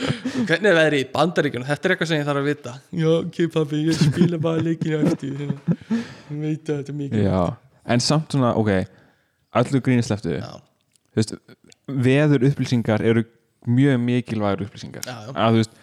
Hvernig 0.44 0.68
er 0.70 0.76
veðrið 0.80 0.98
í 1.00 1.06
bandaríkjunum? 1.14 1.68
Þetta 1.70 1.88
er 1.88 1.94
eitthvað 1.94 2.10
sem 2.10 2.20
ég 2.20 2.26
þarf 2.28 2.42
að 2.42 2.50
vita. 2.50 2.74
Já, 3.00 3.12
ok 3.14 3.38
pabbi, 3.54 3.80
ég 3.88 4.02
spila 4.02 4.40
bara 4.44 4.64
leikina 4.66 5.00
eftir. 5.08 5.46
Ég 5.46 6.36
veit 6.42 6.68
að 6.68 6.82
þetta 6.82 6.92
er 6.92 6.98
mikið. 6.98 7.24
Já, 7.24 7.40
en 7.94 8.04
samt 8.04 8.36
svona, 8.36 8.52
ok 8.60 8.74
allir 9.54 9.82
grínisleftu 9.86 10.36
Já. 10.40 10.52
veður 11.86 12.44
upplýsingar 12.50 13.04
eru 13.06 13.24
mjög 13.70 14.00
mikilvægur 14.02 14.66
upplýsingar. 14.66 15.04
Já, 15.06 15.14
já. 15.28 15.32
að 15.32 15.54
þú 15.54 15.60
veist 15.62 15.76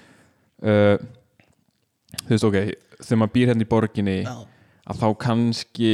uh, 0.61 0.95
þú 2.21 2.33
veist, 2.35 2.47
ok 2.49 2.57
þegar 3.01 3.21
maður 3.21 3.33
býr 3.37 3.51
hérna 3.51 3.65
í 3.65 3.69
borginni 3.71 4.17
Já. 4.25 4.33
að 4.91 4.99
þá 5.01 5.07
kannski 5.25 5.93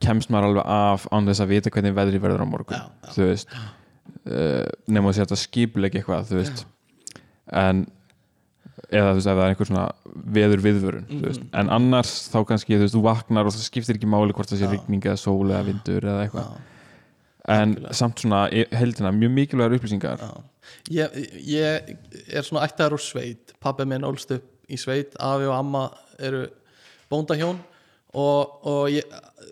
kemst 0.00 0.30
maður 0.30 0.48
alveg 0.52 0.66
af 0.66 1.06
án 1.12 1.26
þess 1.28 1.42
að 1.44 1.52
vita 1.52 1.70
hvernig 1.74 1.94
veðri 1.96 2.20
verður 2.22 2.44
á 2.44 2.48
morgun 2.48 2.76
Já, 2.78 2.84
þú 3.14 3.28
veist. 3.32 3.48
Uh, 4.28 4.66
nema 4.88 5.10
að 5.12 5.18
setja 5.20 5.36
skipuleg 5.40 5.94
eitthvað 5.98 6.28
þú 6.30 6.36
veist. 6.40 6.64
En 7.52 7.86
eða 8.92 9.10
þú 9.10 9.18
veist, 9.18 9.26
ef 9.28 9.36
það 9.36 9.42
er 9.44 9.52
einhver 9.52 9.68
svona 9.68 9.86
veður 10.38 10.62
viðvörun, 10.64 11.06
veist, 11.24 11.40
Mhm. 11.42 11.48
en 11.60 11.70
annars 11.76 12.12
þá 12.32 12.38
kannski, 12.46 12.76
þú 12.78 12.84
veist, 12.86 12.94
þú 12.94 13.02
vaknar 13.04 13.46
og 13.48 13.52
það 13.52 13.66
skiptir 13.66 13.96
ekki 13.98 14.08
máli 14.08 14.32
hvort 14.32 14.48
það 14.48 14.60
sé 14.62 14.66
Já. 14.68 14.70
rigning 14.72 15.02
eða 15.04 15.18
sól 15.18 15.48
eða 15.50 15.64
vindur 15.66 16.00
eða 16.06 16.22
eitthvað, 16.28 16.52
en 17.48 17.74
algjörlega. 17.74 17.94
samt 17.94 18.16
svona 18.22 18.40
heldina, 18.72 19.10
mjög 19.12 19.32
mikilvægur 19.34 19.78
upplýsingar. 19.78 20.22
Ég, 20.90 21.10
ég 21.48 21.96
er 22.32 22.42
svona 22.42 22.66
ættaður 22.68 22.92
úr 22.98 23.00
sveit. 23.02 23.52
Pabbi 23.60 23.84
minn 23.88 24.02
ólst 24.04 24.30
upp 24.30 24.44
í 24.68 24.76
sveit 24.76 25.16
afi 25.18 25.44
og 25.48 25.54
amma 25.58 25.90
eru 26.18 26.46
bóndahjón 27.10 27.58
og, 28.14 28.66
og 28.66 28.88
ég, 28.92 29.02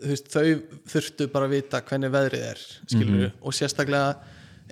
veist, 0.03 0.29
þau 0.33 0.45
þurftu 0.93 1.29
bara 1.33 1.49
að 1.49 1.55
vita 1.57 1.81
hvernig 1.87 2.13
veðrið 2.15 2.45
er 2.51 2.63
skilur 2.91 3.31
og 3.41 3.55
sérstaklega 3.57 4.17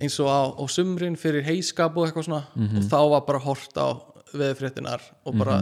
eins 0.02 0.16
og 0.22 0.28
á, 0.30 0.40
á 0.58 0.64
sumrin 0.68 1.16
fyrir 1.16 1.44
heiskap 1.46 1.96
og 1.96 2.08
eitthvað 2.08 2.26
svona 2.28 2.42
og 2.74 2.88
þá 2.90 2.98
var 3.14 3.26
bara 3.28 3.42
hort 3.44 3.78
á 3.78 3.88
veðurfréttinar 4.34 5.02
og 5.24 5.36
bara 5.38 5.60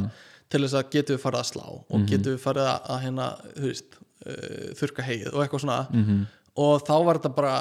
til 0.52 0.62
þess 0.64 0.78
að 0.78 0.90
getum 0.94 1.16
við 1.16 1.22
farið 1.24 1.40
að 1.42 1.50
slá 1.50 1.66
og 1.68 2.06
getum 2.08 2.32
við 2.34 2.40
farið 2.40 2.70
að, 2.70 2.88
að 2.94 3.02
hérna, 3.06 3.26
veist 3.56 3.98
uh, 3.98 4.72
þurka 4.80 5.02
heið 5.06 5.28
og 5.32 5.42
eitthvað 5.44 5.64
svona. 5.66 5.80
Mhm. 5.92 6.24
og 6.62 6.82
þá 6.86 6.94
var 7.04 7.20
þetta 7.20 7.34
bara 7.36 7.54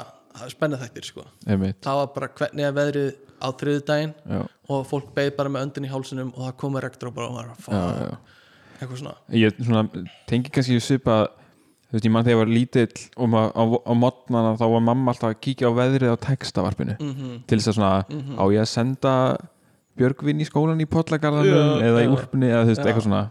spennið 0.48 0.82
þættir 0.86 1.04
sko 1.10 1.26
það 1.44 2.00
var 2.00 2.12
bara 2.16 2.28
hvernig 2.40 2.64
er 2.66 2.76
veðrið 2.76 3.10
á 3.42 3.48
þriðudaginn 3.58 4.14
já, 4.14 4.40
og 4.72 4.86
fólk 4.88 5.10
beið 5.16 5.32
bara 5.36 5.52
með 5.52 5.66
öndin 5.66 5.88
í 5.88 5.90
hálsinum 5.92 6.30
og 6.36 6.46
það 6.46 6.56
komið 6.62 6.84
rektor 6.86 7.10
og 7.10 7.14
bara 7.16 7.28
og 7.28 7.42
já, 7.42 7.54
fuck, 7.66 7.74
já. 7.74 8.38
Eitthvað 8.82 8.98
svona. 8.98 9.14
Ég 9.30 9.58
tengi 10.26 10.50
kannski 10.50 10.80
svipa 10.82 11.16
þú 11.92 11.98
veist, 11.98 12.06
ég 12.08 12.12
mann 12.14 12.24
þegar 12.24 12.32
ég 12.34 12.40
var 12.42 12.52
lítill 12.56 13.00
og 13.20 13.28
maður, 13.28 13.52
á, 13.52 13.62
á 13.84 13.92
modnana 13.94 14.52
þá 14.56 14.64
var 14.72 14.80
mamma 14.88 15.12
alltaf 15.12 15.28
að 15.34 15.40
kíkja 15.44 15.68
á 15.68 15.72
veðrið 15.76 16.14
á 16.16 16.16
textavarpinu. 16.24 16.96
Mm 16.98 17.42
til 17.46 17.58
þess 17.60 17.68
að 17.68 17.76
svona, 17.76 17.94
á 18.40 18.44
ég 18.48 18.62
að 18.64 18.70
senda 18.72 19.14
Björgvin 20.00 20.40
í 20.40 20.46
skólan 20.48 20.80
í 20.80 20.86
Pollagarðanum 20.88 21.52
Já, 21.52 21.84
eða 21.84 22.00
í 22.02 22.08
úrpunni 22.08 22.48
eða 22.48 22.62
þú 22.64 22.70
veist, 22.72 22.86
eitthvað 22.86 23.04
svona. 23.04 23.22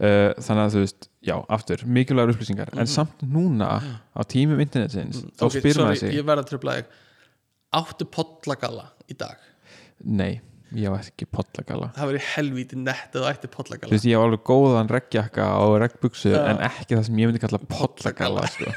uh, 0.00 0.30
þannig 0.40 0.62
að 0.64 0.72
þú 0.74 0.80
veist, 0.86 1.08
já, 1.28 1.34
aftur 1.52 1.82
mikilvægur 1.84 2.32
upplýsingar, 2.32 2.70
Mhm. 2.72 2.80
en 2.80 2.86
samt 2.86 3.20
núna 3.20 3.68
á 4.16 4.20
tímum 4.24 4.56
internetsins, 4.64 5.20
þá 5.36 5.44
ok, 5.44 5.52
spyr 5.60 5.74
sorry, 5.74 5.84
maður 5.90 5.98
sig 6.00 6.14
ég 6.16 6.24
verða 6.24 6.44
að 6.44 6.48
tröfla 6.48 6.76
þig. 6.78 6.84
Áttu 7.76 8.04
pollagalla 8.10 8.86
í 9.06 9.14
dag? 9.18 9.36
Nei, 10.02 10.40
ég 10.78 10.86
á 10.86 10.94
ekki 10.94 11.26
Pollagalla 11.26 11.88
það 11.96 12.10
verið 12.12 12.26
helvíti 12.34 12.76
nett 12.78 13.16
eða 13.16 13.32
ætti 13.34 13.48
þú 13.48 13.54
pollagalla 13.56 13.94
veist, 13.94 14.06
ég 14.06 14.20
á 14.20 14.22
alveg 14.22 14.42
góðan 14.46 14.90
reggjakka 14.92 15.46
og 15.64 15.74
reggbuxu 15.82 16.30
Já. 16.30 16.38
en 16.52 16.60
ekki 16.68 16.94
það 16.94 17.02
sem 17.08 17.18
ég 17.18 17.30
myndi 17.30 17.42
kalla 17.42 17.60
Pollagalla 17.70 18.44
sko. 18.50 18.74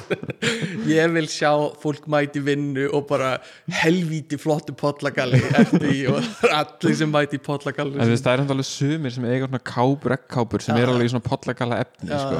ég 0.98 1.14
vil 1.16 1.30
sjá 1.32 1.50
fólk 1.82 2.06
mæti 2.10 2.42
vinnu 2.44 2.86
og 2.94 3.08
bara 3.10 3.32
helvíti 3.80 4.38
flottu 4.38 4.76
pollagalli 4.78 5.40
eftir 5.58 5.88
í 5.90 5.98
og 6.12 6.20
það 6.38 6.54
allir 6.60 6.98
sem 7.00 7.12
mæti 7.12 7.40
pollagalli 7.42 7.98
þú 7.98 8.20
það 8.22 8.30
er 8.32 8.44
enda 8.44 8.56
alveg 8.56 8.70
sumir 8.70 9.16
sem 9.16 9.26
eiga 9.26 9.50
svona 9.50 9.62
kápur, 9.72 10.14
reggkápur 10.14 10.64
sem 10.64 10.78
Já. 10.78 10.84
er 10.84 10.92
alveg 10.94 11.10
í 11.10 11.12
svona 11.16 11.26
Pollagalla 11.28 11.80
efni 11.82 12.12
já, 12.12 12.20
sko. 12.22 12.38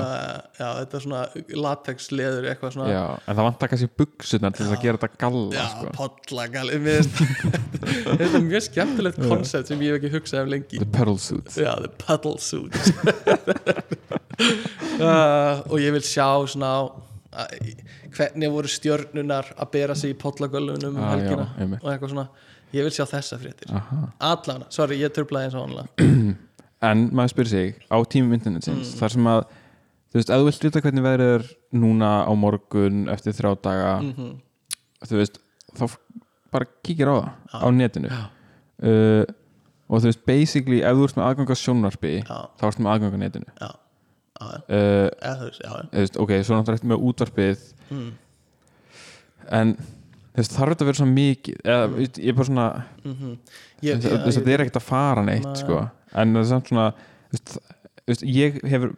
þetta 0.61 1.01
er 1.01 1.07
svona 1.09 1.25
latex 1.67 2.11
leður 2.15 2.49
eitthvað 2.53 2.77
svona 2.77 2.93
Já, 2.93 3.03
en 3.25 3.35
það 3.35 3.45
vantar 3.51 3.73
kannski 3.75 3.91
buksunar 3.99 4.55
til 4.55 4.65
þess 4.65 4.79
að 4.79 4.87
gera 4.87 5.03
þetta 5.03 5.23
galla 5.27 5.69
sko. 5.75 5.93
pollagalli 5.99 6.79
Þetta 8.19 8.25
er 8.29 8.45
mjög 8.45 8.68
skemmtilegt 8.69 9.19
koncept 9.29 9.69
sem 9.73 9.81
ég 9.83 9.93
hef 9.95 9.99
ekki 10.03 10.13
hugsað 10.17 10.43
um 10.47 10.53
lengi. 10.55 10.79
The 10.79 10.87
pedal 10.99 11.19
suit. 11.19 11.49
Já, 11.57 11.75
the 11.83 11.91
puddle 12.05 12.39
suit. 12.39 12.75
Uh, 14.99 15.63
Og 15.73 15.79
ég 15.83 15.93
vil 15.95 16.05
sjá 16.07 16.29
svona 16.51 16.71
að- 17.33 17.85
hvernig 18.19 18.51
voru 18.51 18.71
stjörnunar 18.71 19.53
að 19.59 19.71
bera 19.75 19.95
sig 19.95 20.15
í 20.15 20.19
pollagöllunum 20.19 20.97
um 20.97 21.03
Ah, 21.05 21.11
helgina 21.15 21.47
já, 21.59 21.67
og 21.83 21.89
eitthvað 21.93 22.13
svona. 22.15 22.29
Ég 22.73 22.85
vil 22.85 22.93
sjá 22.93 23.05
þessa 23.09 23.39
fréttir. 23.41 23.71
Aha. 23.73 23.99
Allana, 24.21 24.67
sorry, 24.75 24.99
ég 25.01 25.13
tröflaði 25.17 25.49
eins 25.49 25.55
og 25.57 25.69
annað 25.69 26.37
En 26.89 27.07
maður 27.11 27.33
spyrir 27.33 27.49
sig 27.51 27.75
á 27.91 27.97
tímum 28.07 28.35
internetsins 28.37 28.93
Mm. 28.93 28.99
þar 29.01 29.11
sem 29.15 29.25
að 29.33 29.41
þú 30.09 30.19
veist, 30.19 30.31
ef 30.31 30.39
þú 30.41 30.45
vilt 30.49 30.65
vita 30.69 30.81
hvernig 30.85 31.05
veðrið 31.07 31.33
er 31.39 31.47
núna 31.83 32.11
á 32.29 32.33
morgun 32.39 33.09
eftir 33.13 33.33
þrjá 33.35 33.51
daga 33.65 33.93
Mhm. 34.03 34.29
þú 35.09 35.17
veist, 35.19 35.39
þá 35.77 35.85
bara 36.53 36.67
kíkir 36.85 37.09
á 37.11 37.15
það 37.19 37.65
á 37.65 37.69
netinu. 37.75 38.09
Já. 38.09 38.21
Uh, 38.83 39.25
og 39.89 40.01
þú 40.03 40.09
veist, 40.11 40.25
basically 40.29 40.81
ef 40.85 40.97
þú 40.99 41.05
ert 41.09 41.17
með 41.19 41.27
aðgang 41.31 41.53
á 41.53 41.57
sjónvarpi 41.59 42.15
Já, 42.23 42.39
þá 42.61 42.65
ert 42.69 42.79
með 42.85 42.91
aðgang 42.95 43.15
á 43.15 43.19
netinu 43.25 43.49
já, 43.49 43.69
já, 43.69 44.47
já. 44.47 44.59
uh, 44.69 45.09
Eða, 45.19 45.37
þú 45.41 45.47
veist, 45.49 45.61
já, 45.65 45.71
já. 45.73 45.85
þú 45.93 46.03
veist, 46.03 46.19
ok, 46.25 46.33
svo 46.45 46.59
náttúrulega 46.59 46.79
ertu 46.81 46.93
með 46.95 47.07
útvarpið 47.11 47.67
Mm. 47.89 48.11
en 49.57 49.71
þú 49.79 50.43
veist, 50.43 50.53
þarf 50.59 50.75
þetta 50.75 50.85
að 50.85 50.89
vera 50.91 50.99
svo 51.01 51.07
mikið 51.09 51.61
eða, 51.65 51.87
veist, 51.95 52.19
ég 52.21 52.29
er 52.29 52.37
bara 52.37 52.49
svona 52.51 52.67
Mhm. 53.05 53.39
Ég, 53.81 53.95
ég, 53.95 54.03
þú 54.03 54.25
veist, 54.27 54.39
þetta 54.39 54.53
er 54.55 54.61
ekkert 54.65 54.81
að 54.81 54.89
fara 54.91 55.23
neitt 55.25 55.45
Nei. 55.47 55.55
sko. 55.57 55.91
en 56.15 56.35
það 56.35 56.41
er 56.41 56.49
samt 56.51 56.69
svona 56.69 56.87
þú 56.93 57.33
veist, 57.33 57.59
þú 58.05 58.13
veist, 58.13 58.23
ég 58.23 58.61
hefur 58.69 58.97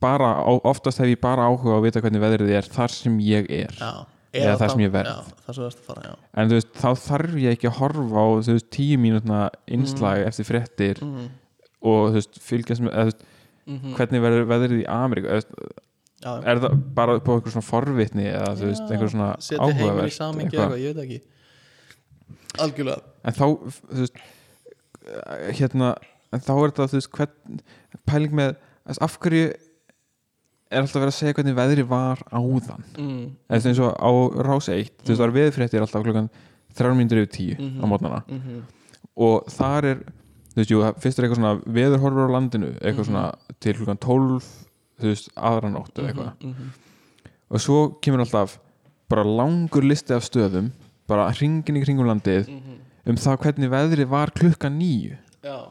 bara, 0.00 0.30
á- 0.42 0.64
oftast 0.64 0.98
hef 0.98 1.06
ég 1.12 1.20
bara 1.20 1.44
áhuga 1.46 1.76
á 1.76 1.78
að 1.78 1.82
vita 1.86 2.00
hvernig 2.00 2.20
veðrið 2.24 2.50
er 2.56 2.62
þar 2.62 2.88
sem 2.90 3.18
ég 3.20 3.50
er 3.50 3.70
já, 3.78 4.06
Eða 4.32 4.56
það 4.56 4.62
þá- 4.62 4.72
sem 4.72 4.82
ég 4.82 4.92
verð. 4.92 5.12
Já, 5.12 5.44
það 5.46 5.76
fara, 5.86 6.02
já. 6.06 6.14
En 6.40 6.48
þú 6.48 6.56
veist, 6.56 6.72
þá 6.80 6.90
þarf 7.02 7.38
ég 7.42 7.56
ekki 7.56 7.68
að 7.68 7.78
horfa 7.78 8.24
á 8.24 8.28
veist, 8.48 8.70
tíu 8.72 8.98
mínútna 8.98 9.40
innslag 9.66 10.24
eftir 10.26 10.48
fréttir 10.48 11.02
mm. 11.04 11.26
og 11.82 12.02
þú 12.08 12.16
veist, 12.16 12.38
fylgjast 12.40 12.84
með 12.86 12.98
veist, 13.10 13.24
Mm 13.62 13.92
hvernig 13.94 14.22
verður 14.24 14.48
veðrið 14.50 14.80
í 14.82 14.86
Ameríku? 14.90 15.40
Já, 16.22 16.32
er 16.46 16.60
það 16.62 16.72
bara 16.94 17.14
á 17.18 17.22
einhver 17.22 17.52
svona 17.52 17.66
forvitni 17.66 18.24
eða 18.30 18.54
þú 18.58 18.70
veist, 18.70 18.90
einhver 18.90 19.10
svona 19.10 19.28
áhugavert 19.38 20.18
eitthvað. 20.42 20.74
ég 20.78 20.94
veit 20.94 21.04
ekki. 21.04 21.20
Algjörlega. 22.62 23.02
En 23.22 23.36
þá, 23.36 23.46
þú 23.90 24.00
veist 24.00 24.20
hérna, 25.58 25.92
en 26.32 26.44
þá 26.44 26.52
er 26.54 26.72
þetta 26.72 26.88
þú 26.92 27.00
veist, 27.00 27.12
hvern, 27.16 27.60
pæling 28.06 28.36
með 28.38 28.56
af 29.02 29.18
hverju 29.22 29.52
er 30.72 30.80
alltaf 30.82 31.00
verið 31.02 31.12
að 31.12 31.18
segja 31.18 31.34
hvernig 31.36 31.54
veðri 31.58 31.84
var 31.88 32.18
áðan 32.32 32.84
mm. 32.98 33.26
eða 33.50 33.68
eins 33.70 33.80
og 33.84 33.92
á 34.00 34.10
rás 34.48 34.68
1 34.72 34.90
þú 35.02 35.08
veist, 35.12 35.20
það 35.20 35.26
er 35.28 35.36
veðurfréttir 35.38 35.84
alltaf 35.84 36.02
klukkan 36.06 36.30
3 36.74 36.94
mínútur 36.96 37.20
yfir 37.22 37.32
10 37.36 37.56
á 37.56 37.60
Mhm. 37.60 37.88
mótnana 37.92 38.22
Mm 38.28 38.62
og 39.14 39.44
þar 39.52 39.84
er, 39.84 39.98
þú 40.54 40.56
veist, 40.56 40.70
jú, 40.72 40.78
fyrst 41.04 41.18
er 41.18 41.24
eitthvað 41.26 41.36
svona 41.36 41.62
veðurhorfur 41.76 42.28
á 42.32 42.34
landinu, 42.34 42.70
eitthvað 42.80 43.04
Mhm. 43.04 43.10
svona 43.10 43.34
til 43.60 43.74
klukkan 43.74 43.98
12 44.00 44.46
þú 45.00 45.10
veist, 45.10 45.28
aðra 45.36 45.68
nótt 45.70 45.94
eða 45.98 46.08
eitthvað 46.08 46.32
-hmm. 46.40 46.70
og 47.50 47.60
svo 47.60 48.00
kemur 48.00 48.20
alltaf 48.20 48.58
bara 49.08 49.22
langur 49.24 49.82
listi 49.84 50.14
af 50.14 50.22
stöðum 50.24 50.70
bara 51.06 51.30
hringin 51.32 51.76
í 51.76 51.84
kringum 51.84 52.06
landið 52.06 52.48
Mhm. 52.48 52.78
um 53.06 53.16
það 53.16 53.36
hvernig 53.38 53.68
veðri 53.70 54.04
var 54.08 54.30
klukkan 54.30 54.78
9 54.78 55.18
já, 55.44 55.68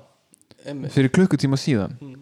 fyrir 0.90 1.10
klukkutíma 1.10 1.58
síðan 1.58 1.98
Mm. 2.00 2.16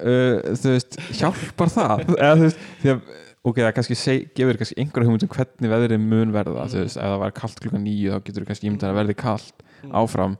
Uh, 0.00 0.56
þú 0.56 0.74
veist, 0.74 0.98
hjálpar 1.20 1.72
það 1.72 2.02
eða 2.16 2.34
þú 2.40 2.44
veist, 2.46 2.66
því 2.82 2.92
að 2.94 3.00
ok, 3.46 3.60
það 3.62 3.72
kannski 3.76 3.96
seg, 4.00 4.24
gefur 4.34 4.58
kannski 4.60 4.78
einhverja 4.82 5.06
hugmynd 5.08 5.26
um 5.28 5.32
hvernig 5.36 5.72
veðrið 5.72 6.00
mun 6.02 6.32
verða, 6.34 6.64
þú 6.72 6.80
veist, 6.82 6.96
ef 6.98 7.06
það 7.12 7.20
var 7.22 7.34
kalt 7.40 7.60
klukkan 7.62 7.84
nýju 7.86 8.10
þá 8.14 8.18
getur 8.26 8.42
þú 8.42 8.50
kannski 8.50 8.68
ímyndað 8.70 8.92
að 8.92 8.98
verði 9.00 9.16
kalt 9.22 9.64
áfram 10.02 10.36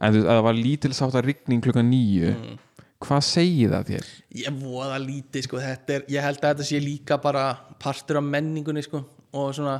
en 0.00 0.14
þú 0.14 0.16
veist, 0.16 0.26
ef 0.26 0.34
það 0.34 0.44
var 0.48 0.58
lítil 0.60 0.92
sátt 0.96 1.18
að 1.20 1.26
rigning 1.30 1.64
klukkan 1.64 1.90
nýju 1.92 2.34
Mm. 2.34 2.58
hvað 3.00 3.22
segir 3.24 3.70
það 3.72 3.90
þér? 3.90 4.06
ég 4.42 4.56
voða 4.60 4.96
lítið 5.00 5.44
sko 5.46 5.60
þetta 5.60 5.94
er, 5.98 6.02
ég 6.12 6.24
held 6.24 6.40
að 6.44 6.50
þetta 6.54 6.66
sé 6.68 6.80
líka 6.84 7.16
bara 7.20 7.44
partur 7.80 8.18
af 8.20 8.26
menningunni 8.28 8.82
sko 8.84 9.00
og 9.32 9.54
svona 9.56 9.78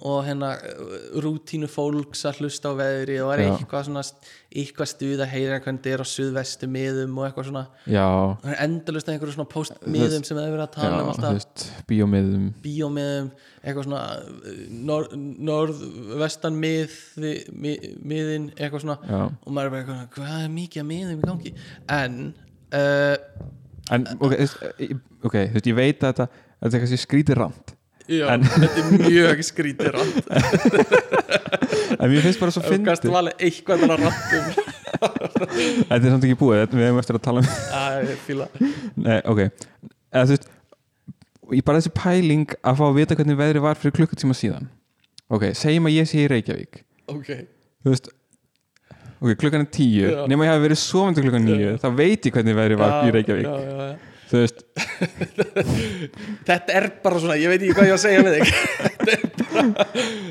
og 0.00 0.22
hérna 0.24 0.52
uh, 0.56 0.92
rútínu 1.20 1.68
fólks 1.70 2.22
að 2.28 2.40
hlusta 2.40 2.72
á 2.72 2.74
veðri 2.78 3.18
og 3.20 3.32
er 3.34 3.42
Já. 3.42 3.48
eitthvað 3.52 3.86
svona 3.88 4.04
eitthvað 4.50 4.90
stuð 4.92 5.22
að 5.24 5.32
heyra 5.34 5.58
hvernig 5.60 5.82
þetta 5.82 5.92
er 5.92 6.02
á 6.02 6.06
suðvestu 6.12 6.70
miðum 6.70 7.20
og 7.20 7.26
eitthvað 7.26 7.48
svona. 7.50 7.64
Já, 7.84 8.06
það 8.42 8.54
er 8.54 8.62
endalust 8.64 9.12
einhverju 9.12 9.36
svona 9.36 9.52
postmiðum 9.52 10.26
sem 10.26 10.40
það 10.40 10.42
er 10.46 10.54
verið 10.56 10.64
að 10.64 10.70
já 10.70 10.74
tala 10.78 11.02
um 11.02 11.10
þú 11.10 11.14
alltaf. 11.14 11.38
veist, 11.38 11.66
bíómiðum. 11.90 12.48
Bíómiðum, 12.64 13.30
eitthvað 13.60 13.88
svona 13.88 14.02
norð, 14.90 15.16
norðvestan 15.50 16.60
mið, 16.64 16.98
mið, 17.20 17.88
miðin 18.14 18.50
eitthvað 18.56 18.86
svona. 18.86 19.00
Já, 19.04 19.22
og 19.28 19.56
maður 19.56 19.70
er 19.70 19.74
bara 19.76 19.82
eitthvað, 19.84 20.04
hvað 20.18 20.44
er 20.44 20.52
mikið 20.58 20.84
að 20.84 20.90
miðum 20.94 21.24
í 21.24 21.30
gangi? 21.30 21.56
En 22.00 22.20
uh, 22.78 23.48
en 23.90 24.06
ok, 24.16 24.22
þú 24.22 24.30
veist, 24.36 24.62
eh, 24.78 25.60
ég 25.66 25.76
veit 25.76 26.00
að 26.02 26.08
þetta 26.12 26.26
þetta 26.60 26.76
er 26.76 26.82
kannski 26.84 27.00
skrítið 27.00 27.40
rand 27.40 27.74
já, 28.10 28.26
En- 28.34 28.44
þetta 28.44 28.82
er 28.82 28.86
mjög 29.06 29.42
skrítið 29.46 29.90
rátt 29.94 30.16
en 32.00 32.10
mér 32.10 32.22
finnst 32.24 32.40
bara 32.42 32.52
svo 32.54 32.62
og 32.62 32.68
kannski 32.70 33.06
fyndið. 33.06 33.14
valið 33.16 33.44
eitthvað 33.46 33.84
þar 33.84 33.94
að 33.94 34.04
ráttum 34.06 34.44
þetta 35.00 36.00
er 36.00 36.08
samt 36.12 36.26
ekki 36.28 36.38
búið, 36.40 36.64
við 36.76 36.84
hefum 36.86 37.00
eftir 37.02 37.18
að 37.18 37.24
tala 37.24 37.42
um 37.42 37.50
að 37.80 37.98
ég 38.10 38.18
fíla. 38.26 38.46
Nei, 39.00 39.18
ok. 39.24 39.40
Eða, 40.12 40.24
þú 40.26 40.34
veist, 40.34 40.48
ég 41.56 41.64
bara 41.66 41.80
þessi 41.80 41.92
pæling 41.96 42.44
að 42.60 42.76
fá 42.80 42.84
að 42.90 42.98
vita 42.98 43.16
hvernig 43.18 43.38
veðri 43.40 43.62
var 43.64 43.78
fyrir 43.80 43.94
klukkutíma 43.96 44.36
síðan. 44.36 44.68
Ok, 45.32 45.48
segjum 45.56 45.88
að 45.88 45.96
ég 45.96 46.10
sé 46.10 46.20
í 46.24 46.28
Reykjavík. 46.30 46.82
Ok, 47.14 47.30
þú 47.84 47.94
veist 47.94 48.10
ok, 49.20 49.34
klukkan 49.40 49.64
er 49.64 49.70
tíu, 49.72 50.10
Já. 50.10 50.20
nema 50.30 50.46
ég 50.46 50.52
hafi 50.54 50.64
verið 50.68 50.80
sofandi 50.82 51.24
klukkan 51.24 51.44
níu, 51.48 51.72
þá 51.80 51.88
veit 51.96 52.28
ég 52.28 52.32
hvernig 52.36 52.56
veðri 52.60 52.78
var 52.80 53.08
í 53.08 53.14
Reykjavík, 53.16 53.48
já, 53.48 53.56
já, 53.64 53.88
já. 53.90 54.09
Þú 54.30 54.44
veist. 54.44 54.62
Þetta 56.48 56.78
er 56.78 56.86
bara 57.02 57.20
svona, 57.22 57.36
ég 57.40 57.50
veit 57.52 57.60
ekki 57.64 57.76
hvað 57.76 57.90
ég 57.90 57.92
á 57.92 57.98
að 57.98 58.04
segja 58.04 58.22
við 58.26 58.38
þig. 58.38 58.54
Þetta 59.00 59.16
er 59.16 59.26
bara 59.50 59.66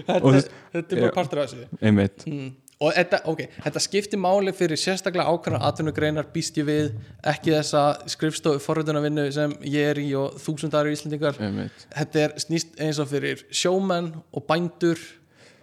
þetta, 0.08 0.34
veist- 0.34 0.58
þetta 0.74 0.96
er 0.96 1.04
bara 1.04 1.16
partur 1.16 1.42
af 1.42 1.52
þessu. 1.52 1.68
einmitt, 1.82 2.26
mm. 2.30 2.50
og 2.86 2.96
þetta, 2.96 3.20
ok, 3.32 3.44
þetta 3.66 3.84
skiptir 3.84 4.22
máli 4.22 4.54
fyrir 4.56 4.80
sérstaklega 4.80 5.34
ákveðna 5.34 5.62
atvinnugreinar 5.70 6.30
býst 6.34 6.60
ég 6.62 6.68
við, 6.70 6.92
ekki 7.34 7.54
þessa 7.56 7.84
skrifstofu 8.14 8.62
forröðunarvinnu 8.64 9.28
sem 9.36 9.56
ég 9.68 9.92
er 9.94 10.02
í 10.02 10.10
og 10.20 10.38
þúsundar 10.42 10.90
íslendingar. 10.92 11.40
Einmitt. 11.44 11.88
Þetta 11.96 12.26
er 12.26 12.36
snýst 12.42 12.80
eins 12.80 13.02
og 13.02 13.10
fyrir 13.12 13.44
sjómenn 13.50 14.14
og 14.32 14.46
bændur 14.50 15.02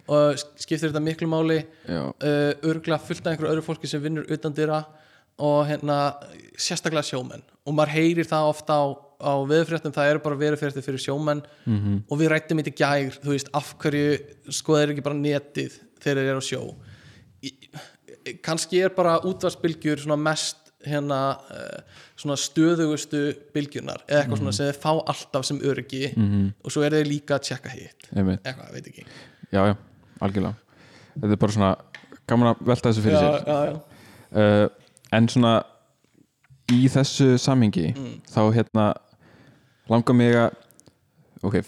og 0.07 0.39
skiptir 0.55 0.91
þetta 0.91 1.03
miklu 1.03 1.27
máli. 1.31 1.61
Uh, 1.87 2.53
örgla 2.67 2.99
fullt 3.01 3.25
af 3.25 3.33
einhverju 3.33 3.55
öðru 3.55 3.65
fólki 3.65 3.89
sem 3.91 4.03
vinnur 4.03 4.27
utan 4.31 4.55
dyra 4.55 4.83
og 5.37 5.67
hérna 5.69 5.97
sérstaklega 6.57 7.05
sjómenn. 7.05 7.43
Og 7.67 7.75
maður 7.77 7.93
heyrir 7.97 8.27
það 8.27 8.51
ofta 8.51 8.77
á, 8.77 8.85
á 9.21 9.33
veðurfréttum, 9.49 9.93
það 9.93 10.11
eru 10.11 10.23
bara 10.23 10.39
veðurfréttir 10.39 10.85
fyrir 10.85 11.03
sjómenn. 11.03 11.43
-hmm. 11.65 11.99
og 12.09 12.19
við 12.19 12.31
rættum 12.33 12.59
í 12.59 12.71
gær 12.71 13.19
þú 13.21 13.33
veist, 13.35 13.49
af 13.53 13.75
hverju 13.77 14.17
skoða 14.49 14.81
þeir 14.81 14.93
ekki 14.95 15.07
bara 15.09 15.21
netið 15.21 15.79
þegar 16.01 16.17
þeir 16.17 16.31
eru 16.31 16.41
á 16.41 16.49
sjó? 16.49 16.61
Kannski 18.43 18.81
er 18.83 18.89
bara 18.89 19.19
útvarsbylgjur 19.23 20.01
svona 20.03 20.17
mest 20.17 20.57
hérna 20.87 21.37
uh, 21.51 21.81
svona 22.15 22.37
stöðugustu 22.39 23.21
bylgjunar 23.53 24.03
eða 24.07 24.21
eitthvað 24.21 24.41
svona 24.41 24.53
sem 24.55 24.69
þeir 24.69 24.79
fá 24.81 24.91
alltaf 24.93 25.45
sem 25.45 25.59
öryggi. 25.61 26.13
-hmm. 26.15 26.53
og 26.63 26.71
svo 26.71 26.83
er 26.83 26.97
þeir 26.97 27.07
líka 27.07 27.35
að 27.35 27.45
tjekka 27.49 27.69
hitt. 27.69 28.09
Eitthvað, 28.13 28.73
veit 28.73 28.87
ekki. 28.87 29.05
Já, 29.51 29.61
já, 29.67 29.75
algjörlega. 30.19 30.55
Þetta 31.17 31.31
er 31.33 31.41
bara 31.41 31.51
svona, 31.51 31.71
gaman 32.27 32.51
að 32.51 32.65
velta 32.67 32.89
þessu 32.89 33.01
fyrir 33.01 33.17
sér. 33.17 33.47
já, 33.47 33.57
já. 33.65 33.73
uh, 34.41 34.86
en 35.15 35.27
svona 35.31 35.53
í 36.73 36.87
þessu 36.91 37.37
samhengi 37.39 37.93
Mm. 37.95 38.15
þá 38.27 38.41
hérna 38.55 38.87
langar 39.89 40.15
mig 40.19 40.35
að 40.35 40.55
ok, 41.47 41.61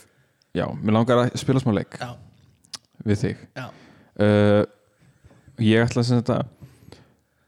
já, 0.58 0.66
mér 0.84 0.94
langar 0.98 1.22
að 1.24 1.38
spila 1.40 1.60
smá 1.64 1.72
leik 1.78 1.96
Já, 2.02 2.10
við 3.08 3.22
þig. 3.24 3.44
Uh, 4.20 4.66
ég 5.64 5.86
ætla 5.86 6.04
sem 6.04 6.20
þetta 6.20 6.42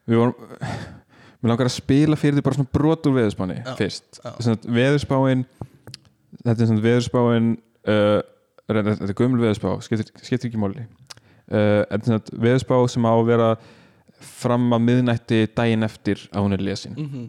við 0.07 0.21
vorum 0.21 0.35
mér 1.41 1.51
langar 1.51 1.67
að 1.67 1.75
spila 1.75 2.15
fyrir 2.19 2.37
því 2.37 2.45
bara 2.45 2.55
svona 2.59 2.71
brot 2.77 3.07
úr 3.09 3.17
veðurspáni 3.17 3.57
fyrst. 3.79 4.21
Veðurspáin 4.69 5.43
þetta 6.45 6.55
er 6.63 6.69
svona 6.71 6.85
veðurspáin 6.85 7.51
uh, 7.91 8.21
þetta 8.71 8.95
er 9.09 9.15
gömul 9.19 9.41
veðurspá 9.43 9.75
skiptir, 9.83 10.07
skiptir 10.23 10.47
ekki 10.51 10.61
máli. 10.61 10.85
Uh, 11.51 11.83
þetta 11.89 11.99
er 11.99 12.07
svona 12.07 12.43
veðurspá 12.47 12.79
sem 12.93 13.03
á 13.09 13.11
að 13.11 13.25
vera 13.33 13.49
fram 14.21 14.69
að 14.75 14.83
miðnætti 14.87 15.41
daginn 15.57 15.83
eftir 15.87 16.21
að 16.31 16.45
hún 16.45 16.53
er 16.57 16.63
lesin. 16.65 16.95
Mhm. 16.97 17.25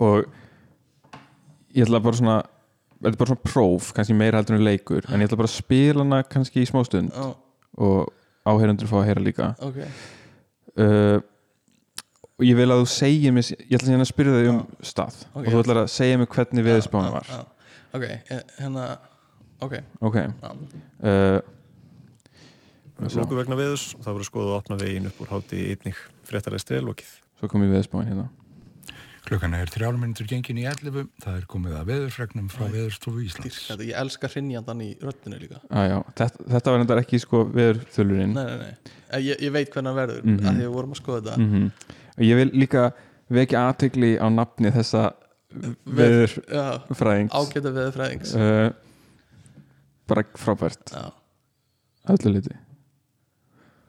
Og 0.00 0.24
ég 1.74 1.84
ætla 1.86 2.00
bara 2.02 2.16
svona 2.16 2.38
þetta 3.00 3.12
er 3.14 3.18
bara 3.20 3.30
svona 3.32 3.48
próf, 3.52 3.92
kannski 3.96 4.14
meira 4.16 4.40
heldur 4.40 4.56
en 4.58 4.64
leikur 4.66 5.04
en 5.08 5.20
ég 5.20 5.28
ætla 5.28 5.36
bara 5.40 5.48
að 5.50 5.56
spila 5.58 6.04
hana 6.04 6.22
kannski 6.28 6.62
í 6.62 6.68
smá 6.68 6.82
stund 6.84 7.12
Já, 7.14 7.34
og 7.80 8.08
áheyrandur 8.48 8.88
fá 8.90 8.96
að 9.00 9.06
heyra 9.10 9.22
líka. 9.24 9.50
Ok. 9.60 9.78
Uh, 10.80 11.20
og 12.40 12.44
ég 12.46 12.56
vil 12.56 12.70
að 12.72 12.80
þú 12.82 12.88
segja 12.92 13.32
mér 13.36 13.48
ég 13.52 13.76
ætla 13.76 13.98
að 14.00 14.08
spyrja 14.08 14.36
þig 14.40 14.50
um 14.54 14.60
stað 14.82 15.16
Ok. 15.34 15.44
og 15.44 15.48
þú 15.52 15.62
ætlar 15.64 15.80
að 15.84 15.90
segja 15.92 16.18
mér 16.20 16.30
hvernig 16.34 16.64
veðurspána 16.68 17.12
var. 17.12 17.26
já, 17.28 17.40
Ok, 17.92 18.02
eh, 18.30 18.42
hérna 18.60 18.98
Ok, 19.60 19.74
ok. 20.00 20.16
Uh, 21.04 21.40
Lóku 23.00 23.36
vegna 23.38 23.56
veðus, 23.56 23.94
þá 24.02 24.10
voru 24.12 24.24
skoðu 24.28 24.50
að 24.52 24.58
opna 24.60 24.76
veginn 24.80 25.06
upp 25.08 25.20
úr 25.24 25.30
háti 25.32 25.62
einnig 25.72 25.96
fréttaræðist 26.28 26.70
lokið. 26.84 27.10
svo 27.40 27.48
kom 27.48 27.62
ég 27.64 27.70
veðurspáin 27.72 28.08
hérna. 28.10 28.28
Klukkan 29.24 29.54
er 29.54 29.68
þrjár 29.68 29.96
minntur 30.00 30.26
gengin 30.26 30.58
í 30.58 30.64
11. 30.66 31.06
Það 31.22 31.36
er 31.36 31.44
komið 31.46 31.74
að 31.76 31.88
veðurfregnum 31.90 32.46
frá 32.50 32.64
Veðurstofu 32.72 33.20
Íslands. 33.24 33.58
dýrkæði, 33.68 33.86
ég 33.90 33.98
elska 34.00 34.28
hrinjandan 34.32 34.80
í 34.80 34.88
röddinu 34.98 35.38
líka. 35.38 35.60
Ah, 35.70 35.84
já, 35.86 35.96
þetta, 36.16 36.46
þetta 36.54 36.70
var 36.74 36.80
endar 36.80 37.00
ekki 37.02 37.20
sko 37.20 37.44
veðurþulurinn. 37.52 38.32
Nei, 38.34 38.44
nei, 38.44 38.56
nei, 39.12 39.20
ég, 39.28 39.36
ég 39.44 39.52
veit 39.52 39.70
hvernig 39.70 39.92
hann 39.92 40.00
verður 40.00 40.24
mm 40.24 40.34
Mhm. 40.34 40.46
að 40.48 40.56
því 40.56 40.64
við 40.66 40.72
vorum 40.74 40.92
að 40.96 41.00
skoða 41.02 41.20
þetta. 41.22 41.36
Mm 41.38 41.70
ég 42.20 42.36
vil 42.36 42.50
líka 42.52 42.92
vekja 43.30 43.60
aðtegli 43.70 44.10
á 44.20 44.26
nafni 44.28 44.72
þessa 44.72 45.12
veðurfræðings. 45.86 47.32
Ágæta 47.32 47.70
veðurfræðings. 47.76 48.34
Uh, 48.34 48.72
bara 50.08 50.24
frábært. 50.34 50.90
Já, 50.92 51.12
öllu 52.08 52.34
liti 52.34 52.56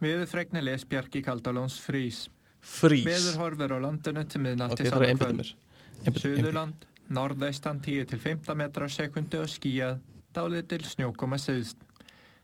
Veðurfregni 0.01 0.61
les 0.65 0.83
Bjarki 0.89 1.21
Kaldalóns 1.25 1.75
frís. 1.81 2.23
frís 2.61 3.05
Veðurhorfur 3.05 3.73
á 3.73 3.79
landinu 3.81 4.23
til 4.29 4.41
Ok, 4.41 4.45
miðnætti 4.47 4.87
það 4.89 5.05
einbyttum 5.07 5.37
mér 5.37 5.51
Einbyttu- 5.51 6.05
einbyttu. 6.05 6.21
Suðurland, 6.21 6.85
norðaustan 7.09 7.81
10-15 7.81 8.55
metrar 8.57 8.89
á 8.89 8.91
sekundu 8.91 9.41
og 9.41 9.49
skíjað, 9.49 9.99
dálið 10.33 10.67
til 10.67 10.79
snjókoma 10.79 11.37
syðst. 11.37 11.77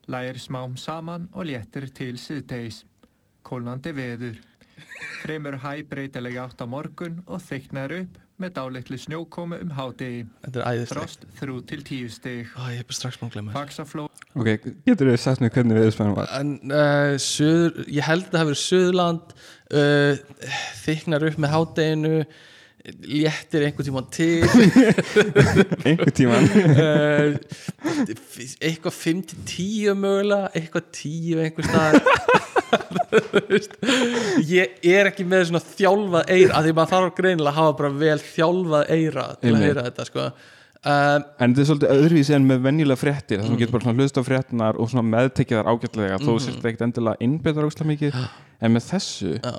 Lægir 0.07 0.37
smám 0.39 0.77
saman 0.77 1.29
og 1.33 1.45
léttir 1.45 1.89
til 1.93 2.13
síðtegis. 2.15 2.83
Kólnandi 3.43 3.91
veður. 3.93 4.37
Fremur 5.23 5.57
hæ 5.57 5.83
breytilega 5.89 6.45
átt 6.47 6.61
á 6.61 6.65
morgun 6.69 7.23
og 7.27 7.41
þyknar 7.41 7.91
upp 8.01 8.17
með 8.41 8.53
dálitli 8.57 8.99
snjókomu 9.01 9.57
um 9.63 9.71
hádegi. 9.73 10.25
Þetta 10.45 10.59
er 10.61 10.67
æðislegt 10.71 10.93
Frost 10.93 11.23
þrjú 11.39 11.55
til 11.71 11.79
tíu 11.87 12.09
stig. 12.13 12.51
Ó, 12.53 12.69
Ég 12.69 12.83
er 12.83 12.87
bara 12.89 12.97
strax 12.99 13.17
búin 13.19 13.31
að 13.31 13.37
glemma 13.37 13.53
þessu. 13.53 13.61
Faxafló 13.63 14.05
ok, 14.37 14.67
getur 14.85 15.11
þið 15.11 15.21
sagt 15.23 15.41
mér 15.43 15.53
hvernig 15.55 15.79
veðurspáin 15.79 16.13
var 16.17 16.33
En 16.37 16.53
uh, 16.69 17.15
söður, 17.21 17.81
ég 17.89 18.05
held 18.05 18.27
að 18.27 18.35
það 18.35 18.43
hafi 18.43 18.51
verið 18.51 18.61
Suðurland 18.63 19.33
uh, 19.81 20.45
þyknar 20.83 21.27
upp 21.31 21.41
með 21.41 21.53
hádeginu 21.55 22.13
léttir 23.03 23.65
einhvern 23.67 23.87
tímann 23.87 24.07
til 24.15 24.43
einhver 25.87 26.11
tíman 26.15 26.45
uh, 26.71 27.35
eitthvað 28.63 28.93
5-10 28.95 29.95
mögulega 29.99 30.51
eitthvað 30.55 30.85
10 30.95 31.41
einhver 31.43 31.67
stað 31.67 31.93
ég 34.47 34.77
er 34.87 35.09
ekki 35.11 35.25
með 35.27 35.49
svona 35.49 35.63
þjálfað 35.63 36.31
eira 36.35 36.57
af 36.59 36.65
því 36.67 36.73
maður 36.77 36.93
þarf 36.93 37.15
greinilega 37.17 37.51
að 37.53 37.59
hafa 37.61 37.77
bara 37.81 37.91
vel 38.03 38.19
þjálfað 38.23 38.93
eira 38.97 39.25
til 39.41 39.53
að 39.55 39.63
heyra 39.67 39.85
þetta 39.87 40.07
sko. 40.09 40.25
um, 40.27 41.25
En 41.37 41.53
þetta 41.55 41.63
er 41.63 41.69
svolítið 41.71 41.93
öðruvísi 41.97 42.35
en 42.37 42.47
með 42.49 42.65
venjulega 42.67 43.01
fréttir 43.03 43.39
þar 43.39 43.45
sem 43.47 43.51
Mm. 43.51 43.55
þú 43.55 43.61
getur 43.63 43.75
bara 43.77 43.95
hlust 44.01 44.19
á 44.19 44.23
fréttinar 44.27 44.79
og 44.79 44.85
meðtekið 45.13 45.57
þar 45.61 45.71
ágætlega 45.73 46.19
þó 46.23 46.31
Mhm. 46.33 46.43
sért 46.47 46.65
ekkert 46.71 46.85
endilega 46.87 47.17
einbyttar 47.27 47.67
óslega 47.67 47.91
mikið 47.93 48.11
en 48.61 48.73
með 48.77 48.83
þessu, 48.91 49.31
já, 49.43 49.55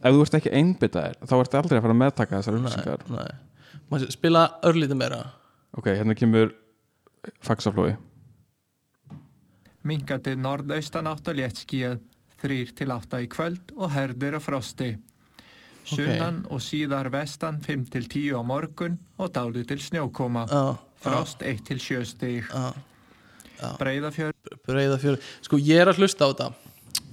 ef 0.00 0.14
þú 0.16 0.22
ert 0.24 0.36
ekki 0.40 0.52
einbyttar 0.56 1.16
þá 1.22 1.34
ertu 1.40 1.58
aldrei 1.60 1.78
að 1.78 1.84
fara 1.86 1.94
að 1.96 2.00
meðtaka 2.02 2.38
þessar 2.40 2.54
nei, 2.56 2.60
upplýsingar. 2.60 3.04
nei. 3.10 3.80
Maður 3.90 4.12
spila 4.14 4.44
örlítið 4.70 4.98
meira? 5.00 5.20
Ok, 5.76 5.90
hérna 5.94 6.14
kemur 6.18 6.52
faxaflói. 7.44 7.96
Minkandi 9.86 10.34
norðaustan 10.36 11.08
átt 11.08 11.28
og 11.32 11.38
léttskíjað, 11.38 12.00
þrýr 12.40 12.72
til 12.76 12.90
átta 12.92 13.20
í 13.24 13.28
kvöld 13.32 13.72
og 13.76 13.92
herðir 13.94 14.36
á 14.36 14.40
frosti. 14.42 14.90
Sunnan 15.90 16.42
og 16.52 16.60
síðar 16.62 17.08
vestan 17.12 17.58
5 17.64 17.86
til 17.94 18.04
10 18.06 18.36
á 18.36 18.42
morgun 18.46 18.98
og 19.18 19.32
dálið 19.34 19.66
til 19.72 19.80
snjókoma. 19.80 20.44
já, 20.46 20.76
Frost 21.00 21.42
1 21.42 21.64
til 21.64 21.80
7 21.80 22.04
stig. 22.04 22.44
já, 22.44 22.72
Breiðafjörð. 23.80 24.36
Breiða 24.68 24.98
fjöru 25.00 25.18
sko 25.44 25.56
ég 25.56 25.80
er 25.80 25.88
að 25.88 25.98
hlusta 26.00 26.24
á 26.24 26.30
þetta 26.32 26.69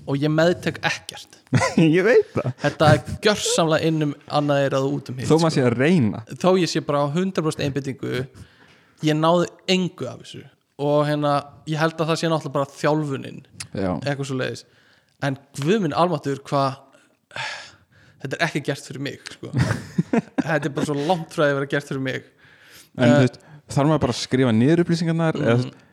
og 0.07 0.17
ég 0.21 0.31
meðtek 0.31 0.77
ekkert. 0.87 1.37
Ég 1.97 2.03
veit 2.05 2.29
það. 2.33 2.47
Þetta 2.63 2.87
er 2.93 3.13
gjörsamlega 3.23 3.87
innum 3.91 4.13
annað 4.39 4.65
er 4.65 4.75
að 4.79 4.87
út 4.91 5.11
um 5.11 5.19
hitt 5.19 5.29
Þó 5.29 5.35
maður 5.41 5.55
sé 5.55 5.63
að 5.67 5.75
reyna. 5.79 6.21
Þó 6.41 6.49
ég 6.59 6.71
sé 6.71 6.81
bara 6.87 7.03
á 7.03 7.07
100% 7.11 7.63
einbyttingu 7.67 8.13
ég 9.07 9.19
náði 9.19 9.47
engu 9.75 10.07
af 10.09 10.23
þessu. 10.23 10.41
Og 10.87 10.99
hérna, 11.07 11.35
ég 11.69 11.79
held 11.81 11.95
að 11.99 12.11
það 12.11 12.19
sé 12.21 12.31
náttúrulega 12.31 12.55
bara 12.57 12.73
þjálfunin 12.77 13.39
já, 13.73 13.91
eitthvað 14.03 14.27
svo 14.29 14.37
leiðis 14.41 14.65
en 15.25 15.37
guðminn 15.57 15.95
almatur 15.97 16.41
hvað 16.45 16.75
þetta 18.21 18.37
er 18.37 18.45
ekki 18.47 18.61
gert 18.67 18.85
fyrir 18.91 19.03
mig 19.07 19.31
sko. 19.33 19.49
þetta 20.47 20.61
er 20.61 20.73
bara 20.75 20.89
svo 20.89 20.97
langt 20.99 21.33
frá 21.33 21.47
að 21.47 21.55
vera 21.61 21.71
gert 21.75 21.89
fyrir 21.91 22.03
mig. 22.11 22.27
En 22.97 23.07
Eh, 23.07 23.13
þú 23.13 23.25
veist, 23.25 23.41
þarf 23.73 23.89
maður 23.91 24.03
bara 24.07 24.13
að 24.15 24.21
skrifa 24.23 24.53
niður 24.55 24.83
upplýsingarnar 24.85 25.37
eða, 25.41 25.57
þú 25.57 25.65
veist, 25.67 25.83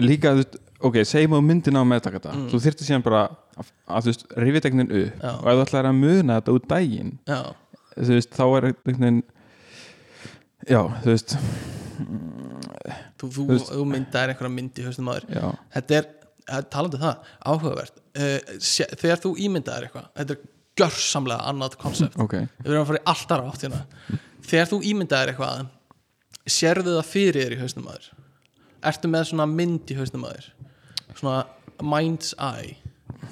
líka, 0.00 0.32
ok, 0.80 1.02
segjum 1.04 1.36
á 1.36 1.40
myndina 1.44 1.82
á 1.82 1.86
meðtakata, 1.88 2.32
þú 2.48 2.60
þyrftir 2.64 2.88
síðan 2.88 3.04
bara 3.04 3.24
að, 3.58 3.72
að 3.86 4.06
þú 4.06 4.12
veist, 4.12 4.24
rifið 4.40 4.64
tegnin 4.66 4.88
upp. 4.88 5.20
Já. 5.20 5.32
og 5.34 5.50
ef 5.52 5.58
þú 5.58 5.64
ætlar 5.66 5.88
að 5.90 5.98
muna 6.00 6.38
þetta 6.40 6.56
út 6.56 6.68
daginn 6.70 7.12
já, 7.28 7.40
þú 7.98 8.16
veist, 8.16 8.38
þá 8.38 8.44
er 8.56 8.68
veginn 8.88 9.20
já, 10.68 10.80
þú 11.02 11.10
veist 11.10 11.36
þú, 13.20 13.28
þú, 13.28 13.46
Þú 13.68 13.84
myndaðir 13.90 14.32
einhverja 14.32 14.54
mynd 14.56 14.80
í 14.80 14.86
haustum 14.86 15.12
aður 15.12 15.28
þetta 15.76 15.98
er, 15.98 16.08
það 16.48 16.66
talandi 16.72 16.98
um 16.98 17.04
það 17.04 17.36
áhugavert. 17.52 18.00
Uh, 18.12 18.56
sé, 18.60 18.88
þegar 18.98 19.22
þú 19.22 19.34
ímyndaðir 19.44 19.86
eitthvað 19.88 20.08
þetta 20.18 20.34
er 20.34 20.48
gjörsamlega 20.82 21.52
annað 21.52 21.76
konsept 21.80 22.18
ok. 22.20 22.34
Við 22.64 22.72
erum 22.72 22.82
að 22.82 22.90
fara 22.90 23.02
í 23.02 23.06
alltaf 23.12 23.46
átt 23.52 23.64
hérna. 23.66 23.82
Þegar 24.48 24.70
þú 24.72 24.80
ímyndaðir 24.88 25.32
eitthvað 25.34 25.70
sérðu 26.56 26.96
það 26.96 27.10
fyrir 27.12 27.44
þér 27.44 27.54
í 27.54 27.60
haustum 27.60 27.88
aður 27.92 28.08
ertu 28.88 29.10
með 29.10 29.30
svona 29.30 29.46
mynd 29.50 29.90
í 29.92 29.98
haustum 29.98 30.26
aður 30.28 30.50
svona 31.18 31.42
mind's 31.82 32.34
eye. 32.38 32.76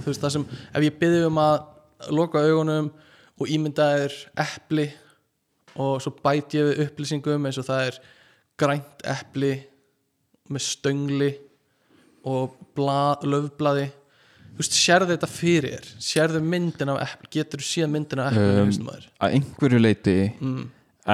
Þú 0.00 0.08
veist 0.08 0.24
það 0.24 0.34
sem, 0.36 0.46
ef 0.74 0.86
ég 0.86 0.98
byrði 1.00 1.28
um 1.28 1.38
að 1.42 2.12
loka 2.16 2.42
augunum 2.46 2.90
og 3.40 3.52
ímyndaðir 3.52 4.16
epli 4.40 4.88
og 5.80 6.00
svo 6.02 6.12
bæti 6.22 6.60
ég 6.60 6.68
við 6.70 6.82
upplýsingum 6.86 7.46
eins 7.48 7.60
og 7.60 7.68
það 7.68 7.86
er 7.88 8.00
grænt 8.60 9.06
epli 9.08 9.54
með 10.50 10.66
stöngli 10.66 11.30
og 12.28 12.56
blað, 12.76 13.26
löfblaði. 13.32 13.88
Þú 14.50 14.60
veist, 14.60 14.76
sérðu 14.76 15.14
þetta 15.14 15.30
fyrir 15.30 15.76
þér? 15.76 15.90
Sérðu 16.04 16.42
myndin 16.44 16.92
af 16.92 17.02
epli, 17.06 17.30
getur 17.38 17.62
þú 17.62 17.68
séð 17.68 17.92
myndin 17.94 18.22
af 18.24 18.34
epli 18.34 18.64
um, 18.66 18.90
að 18.90 19.36
einhverju 19.38 19.80
leiti 19.80 20.16
mm, 20.34 20.64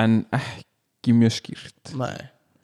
en 0.02 0.20
ekki 0.40 1.14
mjög 1.20 1.36
skýrt. 1.40 1.94
Nei, 2.00 2.16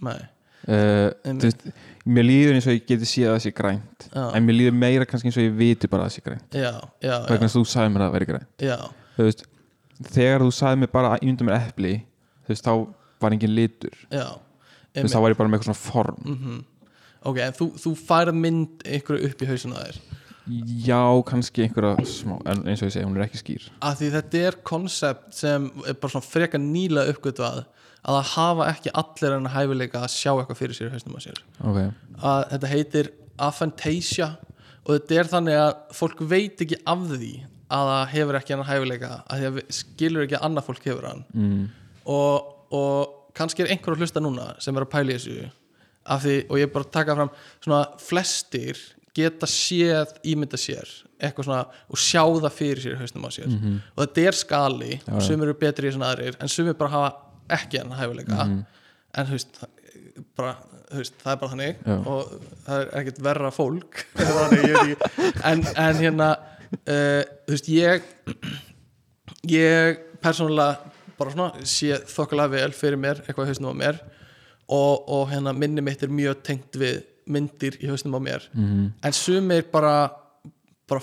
nei 0.02 0.31
uh, 0.68 1.34
veist, 1.42 1.66
mér 2.04 2.28
líður 2.28 2.58
eins 2.58 2.68
og 2.68 2.76
ég 2.76 2.86
geti 2.88 3.08
séð 3.08 3.30
að 3.30 3.36
það 3.36 3.44
sé 3.46 3.54
grænt. 3.58 4.08
Já. 4.08 4.24
en 4.36 4.46
mér 4.46 4.58
líður 4.58 4.78
meira 4.78 5.08
kannski 5.08 5.30
eins 5.30 5.38
og 5.40 5.46
ég 5.46 5.56
viti 5.58 5.90
bara 5.90 6.06
að 6.06 6.10
það 6.10 6.16
sé 6.16 6.26
grænt. 6.28 6.58
Vegna 7.30 7.50
að 7.50 7.56
þú 7.56 7.64
sagði 7.72 7.94
mér 7.94 8.04
að 8.04 8.08
það 8.08 8.16
væri 8.18 8.30
grænt. 8.32 8.66
Þú 9.12 9.28
veist, 9.28 9.46
þegar 10.08 10.46
þú 10.46 10.56
sagði 10.58 10.82
mér 10.82 10.92
bara 10.96 11.14
að 11.14 11.26
ímynda 11.26 11.48
mér 11.48 11.58
epli 11.60 11.94
þú 12.42 12.54
veist, 12.54 12.66
þá 12.66 12.74
var 13.22 13.36
engin 13.36 13.56
litur. 13.56 13.96
Þú 14.12 15.02
veist, 15.04 15.14
þá 15.14 15.22
var 15.24 15.34
ég 15.34 15.40
bara 15.40 15.52
með 15.52 15.60
eitthvað 15.60 15.72
svona 15.72 15.84
form. 15.86 16.22
Mm 16.26 16.60
ok, 17.28 17.38
en 17.44 17.54
þú, 17.56 17.68
þú 17.80 17.92
færð 17.98 18.36
mynd 18.38 18.84
ykkur 18.98 19.22
upp 19.28 19.44
í 19.44 19.48
hausinu 19.50 19.78
að 19.78 19.88
þér? 19.88 20.00
Já, 20.82 21.02
kannski 21.28 21.62
einhverja 21.66 22.06
smá 22.08 22.34
en 22.50 22.64
eins 22.66 22.82
og 22.82 22.88
ég 22.88 22.96
segi, 22.96 23.06
hún 23.06 23.18
er 23.18 23.28
ekki 23.28 23.38
skýr. 23.38 23.68
Af 23.78 24.00
því 24.00 24.08
þetta 24.16 24.40
er 24.48 24.58
konsept 24.66 25.36
sem 25.38 25.68
er 25.86 25.98
bara 26.02 26.14
svona 26.16 26.26
freka 26.26 26.58
nýla 26.58 27.06
uppgötvað. 27.12 27.62
að 27.62 27.91
það 28.10 28.30
hafa 28.34 28.68
ekki 28.72 28.90
allir 29.02 29.36
en 29.36 29.46
hæfileika 29.52 30.00
að 30.02 30.10
sjá 30.16 30.30
eitthvað 30.34 30.58
fyrir 30.58 30.74
sér 30.78 30.88
að 30.90 30.96
sér. 31.26 31.42
Ok, 31.62 31.78
að 32.22 32.44
þetta 32.52 32.70
heitir 32.72 33.10
aphantasia 33.38 34.28
og 34.82 34.90
þetta 34.96 35.18
er 35.22 35.30
þannig 35.30 35.58
að 35.62 35.72
fólk 35.94 36.22
veit 36.32 36.62
ekki 36.64 36.78
af 36.90 37.04
því 37.12 37.32
að 37.72 37.90
það 37.92 38.08
hefur 38.12 38.38
ekki 38.40 38.54
hæfileika 38.68 39.10
að 39.30 39.38
því 39.42 39.46
að 39.50 39.54
við- 39.58 39.70
skilur 39.78 40.24
ekki 40.26 40.38
að 40.40 40.46
annað 40.48 40.66
fólk 40.68 40.88
hefur 40.90 41.06
hann. 41.08 41.22
Mm, 41.32 41.62
og, 42.06 42.50
og 42.74 43.14
kannski 43.38 43.62
er 43.64 43.70
einhver 43.72 43.94
að 43.94 44.02
hlusta 44.02 44.20
núna 44.20 44.48
sem 44.60 44.76
er 44.76 44.84
að 44.84 44.90
pæla 44.92 45.14
í 45.14 45.16
þessu 45.20 45.46
af 46.12 46.24
því, 46.24 46.34
og 46.50 46.58
ég 46.58 46.66
er 46.66 46.72
bara 46.74 46.84
að 46.88 46.92
taka 46.98 47.14
fram 47.14 47.30
svona 47.62 47.82
flestir 48.02 48.80
geta 49.14 49.46
séð 49.46 50.16
ímynda 50.26 50.58
sér 50.58 50.88
eitthvað 51.22 51.46
svona 51.46 51.64
og 51.92 52.00
sjá 52.02 52.22
það 52.26 52.54
fyrir 52.58 52.80
sér 52.82 52.96
í 52.96 53.00
hausnum 53.04 53.26
á 53.28 53.30
sér. 53.30 53.46
Og 53.94 54.00
þetta 54.02 54.24
er 54.26 54.34
skali. 54.36 54.92
Já, 54.98 55.12
og 55.14 55.22
sumir 55.22 55.46
eru 55.52 55.54
betri 55.60 55.86
í 55.88 55.92
svona 55.94 56.08
aðrir 56.10 56.34
en 56.42 56.50
sumir 56.50 56.74
bara 56.74 56.90
hafa 56.90 57.12
ekki 57.58 57.82
hann 57.82 57.94
hæfileika. 57.98 58.44
Mhm. 58.44 58.62
en 59.12 59.28
þú 59.28 59.36
veist, 59.36 59.58
veist 60.92 61.18
það 61.20 61.32
er 61.32 61.40
bara 61.40 61.50
þannig 61.52 61.82
Já. 61.84 61.96
og 62.12 62.32
það 62.66 62.78
er 62.78 62.90
ekkert 63.00 63.20
verra 63.26 63.50
fólk. 63.52 64.02
Þannig, 64.22 64.64
ég 64.68 64.78
veit 64.78 65.04
ekki. 65.08 65.30
En, 65.50 65.64
en 65.84 66.00
hérna 66.00 66.30
uh, 66.36 67.22
þú 67.46 67.54
veist, 67.56 67.70
ég 67.72 68.08
ég 69.50 70.02
persónulega 70.22 70.92
bara 71.18 71.34
svona 71.34 71.66
sé 71.68 71.96
þokkalega 72.10 72.56
vel 72.56 72.74
fyrir 72.76 73.00
mér 73.00 73.22
eitthvað 73.26 73.48
í 73.48 73.52
hausnum 73.52 73.74
á 73.74 73.80
mér 73.82 73.98
og, 74.72 75.08
og 75.12 75.26
hérna 75.32 75.52
minni 75.56 75.84
mitt 75.84 76.02
er 76.02 76.12
mjög 76.12 76.42
tengt 76.46 76.78
við 76.78 77.02
myndir 77.32 77.76
í 77.82 77.90
hausnum 77.90 78.16
á 78.18 78.20
mér. 78.22 78.46
Mm, 78.56 78.86
en 79.02 79.14
sumir 79.14 79.66
bara 79.72 80.10
bara, 80.90 81.02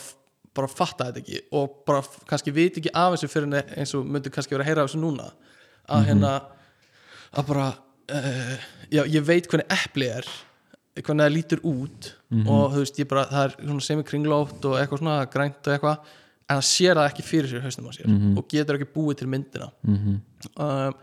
bara 0.55 0.69
fatta 0.71 1.09
þetta 1.09 1.21
ekki 1.23 1.43
og 1.55 1.77
bara 1.88 2.01
kannski 2.30 2.53
viti 2.55 2.81
ekki 2.81 2.93
af 2.93 3.15
þessu 3.15 3.30
fyrir 3.31 3.47
en 3.49 3.77
eins 3.80 3.93
og 3.97 4.07
myndir 4.07 4.34
kannski 4.34 4.55
vera 4.55 4.65
að 4.65 4.71
heyra 4.71 4.85
af 4.85 4.91
þessu 4.91 5.01
núna 5.03 5.30
að 5.95 6.05
hérna 6.09 6.35
að 7.29 7.49
bara 7.49 7.67
uh, 8.13 8.55
já, 8.89 9.03
ég 9.05 9.25
veit 9.25 9.49
hvernig 9.49 9.69
epli 9.73 10.09
er 10.11 10.29
hvernig 10.99 11.23
það 11.25 11.35
lítur 11.35 11.61
út 11.67 12.09
og 12.49 12.73
þú 12.73 12.81
veist, 12.81 12.97
ég 12.99 13.07
bara, 13.09 13.27
það 13.29 13.45
er 13.45 13.53
svona 13.59 13.85
semikringlótt 13.85 14.65
og 14.67 14.75
eitthvað 14.79 15.01
svona 15.03 15.19
grænt 15.31 15.67
og 15.67 15.75
eitthvað 15.75 16.09
en 16.49 16.57
það 16.57 16.65
sér 16.65 16.99
það 16.99 17.09
ekki 17.11 17.25
fyrir 17.27 17.51
sér 17.51 17.63
hausnum 17.63 17.87
á 17.87 17.93
sér 17.95 18.09
og 18.39 18.47
getur 18.51 18.79
ekki 18.79 18.89
búið 18.95 19.19
til 19.21 19.29
myndina. 19.29 19.69
Mm, 19.85 20.19
um, 20.49 20.99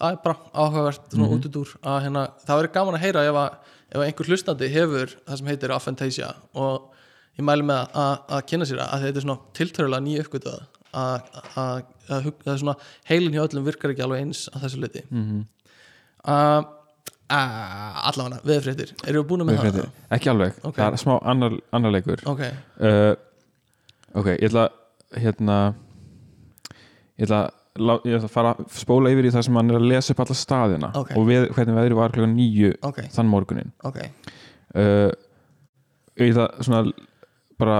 það 0.00 0.14
er 0.14 0.18
bara 0.24 0.36
áhugavert 0.52 1.14
svona 1.14 1.30
út 1.34 1.48
út 1.48 1.60
úr 1.62 1.74
að 1.80 1.98
hérna, 2.06 2.24
það 2.44 2.60
verður 2.60 2.74
gaman 2.76 2.98
að 2.98 3.04
heyra 3.06 3.24
ef, 3.28 3.38
að, 3.40 3.76
ef 3.90 3.98
að 4.00 4.06
einhver 4.06 4.30
hlustandi 4.30 4.70
hefur 4.74 5.16
það 5.16 5.40
sem 5.40 5.50
heitir 5.50 5.74
aphantasia 5.76 6.30
og 6.54 6.90
ég 7.38 7.46
mæli 7.48 7.66
með 7.70 7.80
að, 7.80 7.96
að, 8.04 8.14
að 8.36 8.44
kynna 8.52 8.68
sér 8.68 8.82
það 8.82 8.94
að 8.94 9.06
þetta 9.06 9.20
er 9.20 9.26
svona 9.26 9.40
tiltörulega 9.58 10.24
uppgötuð 10.24 10.60
að, 10.96 11.84
heilin 13.10 13.34
hjá 13.36 13.44
öllum 13.46 13.66
virkar 13.68 13.92
ekki 13.94 14.02
alveg 14.06 14.24
eins 14.24 14.44
að 14.54 14.64
þessu 14.66 14.80
liti 14.82 15.02
mm, 15.06 15.42
uh, 16.26 16.62
uh, 17.30 18.00
allavega, 18.10 18.40
veðfréttir 18.48 18.92
erum 19.06 19.22
við 19.22 19.28
búin 19.30 19.46
með 19.46 19.60
það? 19.66 19.86
ekki 20.16 20.32
alveg, 20.32 20.58
Ok. 20.64 20.74
það 20.80 20.88
er 20.96 21.02
smá 21.04 21.14
annar, 21.30 21.56
annar 21.76 21.94
leikur. 21.94 22.24
Ok, 22.30 22.42
uh, 22.82 23.14
ok, 24.18 24.32
ég 24.34 24.48
ætla 24.50 24.66
hérna 25.20 25.60
ég 27.20 27.26
ætla, 27.28 27.40
ég 27.78 28.16
ætla 28.18 28.26
að 28.26 28.34
fara 28.34 28.54
spóla 28.74 29.12
yfir 29.14 29.28
í 29.30 29.32
það 29.34 29.46
sem 29.46 29.58
hann 29.60 29.70
er 29.70 29.78
að 29.78 29.88
lesa 29.92 30.14
upp 30.14 30.24
alla 30.26 30.38
staðina 30.42 30.92
Ok. 30.98 31.14
og 31.16 31.26
við, 31.30 31.48
hvernig 31.54 31.78
veðri 31.78 31.98
var 32.00 32.14
klokkan 32.14 32.36
nýju 32.38 32.74
ok, 32.90 33.02
þann 33.14 33.30
morgunin 33.30 33.70
uh, 33.86 35.10
ég 36.20 36.32
ætla 36.34 36.50
svona 36.64 36.82
bara 37.60 37.78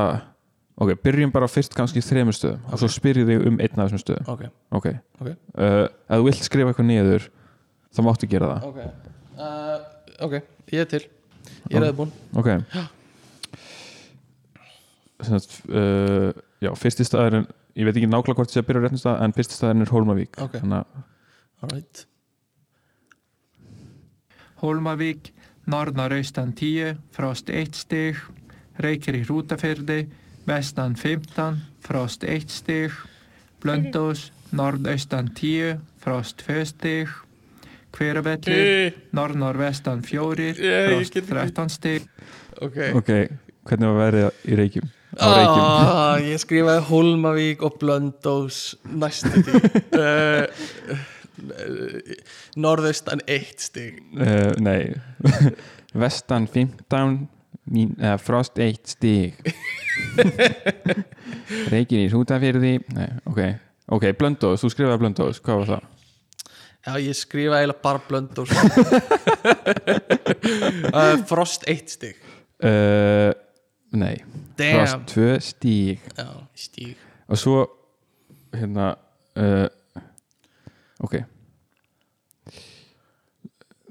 ok, 0.81 0.94
byrjum 1.05 1.32
bara 1.35 1.48
fyrst 1.51 1.74
kannski 1.77 2.01
í 2.01 2.05
þremur 2.07 2.36
stöðum 2.36 2.73
og 2.73 2.81
svo 2.81 2.89
spyr 2.90 3.20
ég 3.23 3.28
þig 3.28 3.47
um 3.51 3.59
einn 3.61 3.77
af 3.82 3.90
þessum 3.90 4.02
stöðum. 4.02 4.28
Ok, 4.32 4.43
ok, 4.81 4.86
Ok. 5.20 5.28
uh, 5.28 5.86
ef 5.86 6.16
þú 6.16 6.27
vilt 6.28 6.44
skrifa 6.47 6.73
eitthvað 6.73 6.89
niður 6.90 7.28
þá 7.90 8.02
máttu 8.07 8.31
gera 8.31 8.51
það. 8.55 8.69
Ok. 8.70 8.78
Uh, 9.40 9.78
ok, 10.27 10.35
ég 10.73 10.85
er 10.85 10.90
til. 10.94 11.02
Ég 11.70 11.77
er 11.77 11.86
aðeins 11.86 11.98
búin 12.01 12.12
ok. 12.40 12.51
Sennast, 15.20 15.59
uh, 15.69 16.31
já, 16.65 16.70
fyrsti 16.81 17.05
staðurinn 17.05 17.48
ég 17.77 17.86
veit 17.86 17.97
ekki 18.01 18.09
nákvæmlega 18.09 18.39
hvort 18.40 18.51
ég 18.51 18.57
sé 18.57 18.62
að 18.62 18.69
byrja 18.70 18.81
á 18.81 18.85
réttum 18.86 19.01
stað 19.02 19.24
en 19.24 19.35
fyrsti 19.36 19.59
staðurinn 19.59 19.85
er 19.85 19.93
Hólmavík. 19.94 20.39
Að 20.40 20.57
alright. 21.61 22.07
Hólmavík, 24.61 25.31
norðnaraustan 25.70 26.52
10, 26.57 26.98
frost 27.16 27.48
1 27.52 27.77
stig, 27.78 28.19
reykir 28.81 29.16
í 29.16 29.23
hrútafyrði, 29.24 30.02
vestan 30.51 30.97
15, 30.98 31.59
frost 31.86 32.24
1 32.27 32.51
stig, 32.51 32.94
blöndós, 33.62 34.31
norðaustan 34.56 35.31
10, 35.36 35.81
frost 36.02 36.43
2 36.47 36.64
stig, 36.72 37.12
hveravellir, 37.94 38.97
norð-norvestan 39.16 40.02
4, 40.06 40.55
Ég 40.59 40.90
frost 40.90 41.14
get 41.14 41.24
ekki. 41.24 41.35
13 41.35 41.74
stig, 41.77 42.09
ok, 42.60 42.81
ok, 42.98 43.12
hvernig 43.68 43.93
var 43.93 44.01
verið 44.05 44.51
í 44.51 44.59
Reykjum? 44.60 44.90
Ah, 45.18 46.20
ég 46.22 46.39
skrifaði 46.39 46.85
Hólmavík 46.86 47.64
og 47.66 47.81
Blöndós 47.81 48.77
næstu 48.86 49.43
því 49.43 49.62
uh, 49.98 51.01
Norðaustan 52.62 53.22
eitt 53.27 53.64
stig. 53.64 53.98
Uh, 54.14 54.52
nei. 54.62 54.94
Vestan 56.01 56.47
15 56.47 57.27
mín, 57.72 57.92
uh, 58.01 58.16
frost 58.20 58.59
1 58.60 58.80
stig. 58.97 59.38
Reykjum 61.72 62.01
í 62.05 62.09
Hrútafyrði 62.12 62.74
nei, 62.97 63.09
ok, 63.30 63.40
ok, 63.97 64.05
Blöndós, 64.18 64.62
þú 64.64 64.70
skrifaði 64.74 65.01
Blöndós 65.02 65.40
hvað 65.44 65.62
var 65.62 65.68
það? 65.74 65.88
Já, 66.80 66.92
ég 67.05 67.16
skrifaði 67.18 67.66
eiginlega 67.66 67.84
bara 67.84 68.01
Blöndós 68.09 68.51
uh, 70.94 71.16
Frost 71.30 71.66
eitt 71.68 71.92
stig. 71.92 72.16
Uh, 72.64 73.32
nei, 73.97 74.16
Damn. 74.59 75.05
Frost 75.05 75.14
2 75.14 75.28
stig. 75.44 76.09
Já, 76.16 76.28
stíg 76.56 76.97
og 77.30 77.38
svo 77.38 77.60
hérna 78.56 78.88
uh, 79.38 79.68
ok. 81.06 81.20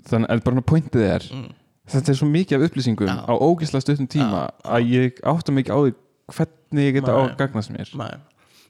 Þannig 0.10 0.34
að 0.34 0.43
bara 0.49 0.65
pointið 0.73 1.06
er 1.07 1.30
Mm. 1.30 1.49
Þetta 1.90 2.14
er 2.14 2.20
svo 2.20 2.30
mikið 2.30 2.57
af 2.60 2.68
upplýsingum 2.70 3.10
Já. 3.10 3.18
á 3.26 3.34
ógislega 3.34 3.84
stuttum 3.86 4.07
tíma 4.10 4.41
Já, 4.48 4.52
að 4.78 4.90
ég 4.94 5.22
átta 5.34 5.56
mikið 5.56 5.74
á 5.76 5.80
því 5.80 5.94
hvernig 6.36 6.86
ég 6.90 6.98
geta 6.99 7.16
á 7.18 7.22
Nei. 7.26 7.36
gagnast 7.40 7.74
mér 7.74 7.94
Nei. 7.98 8.11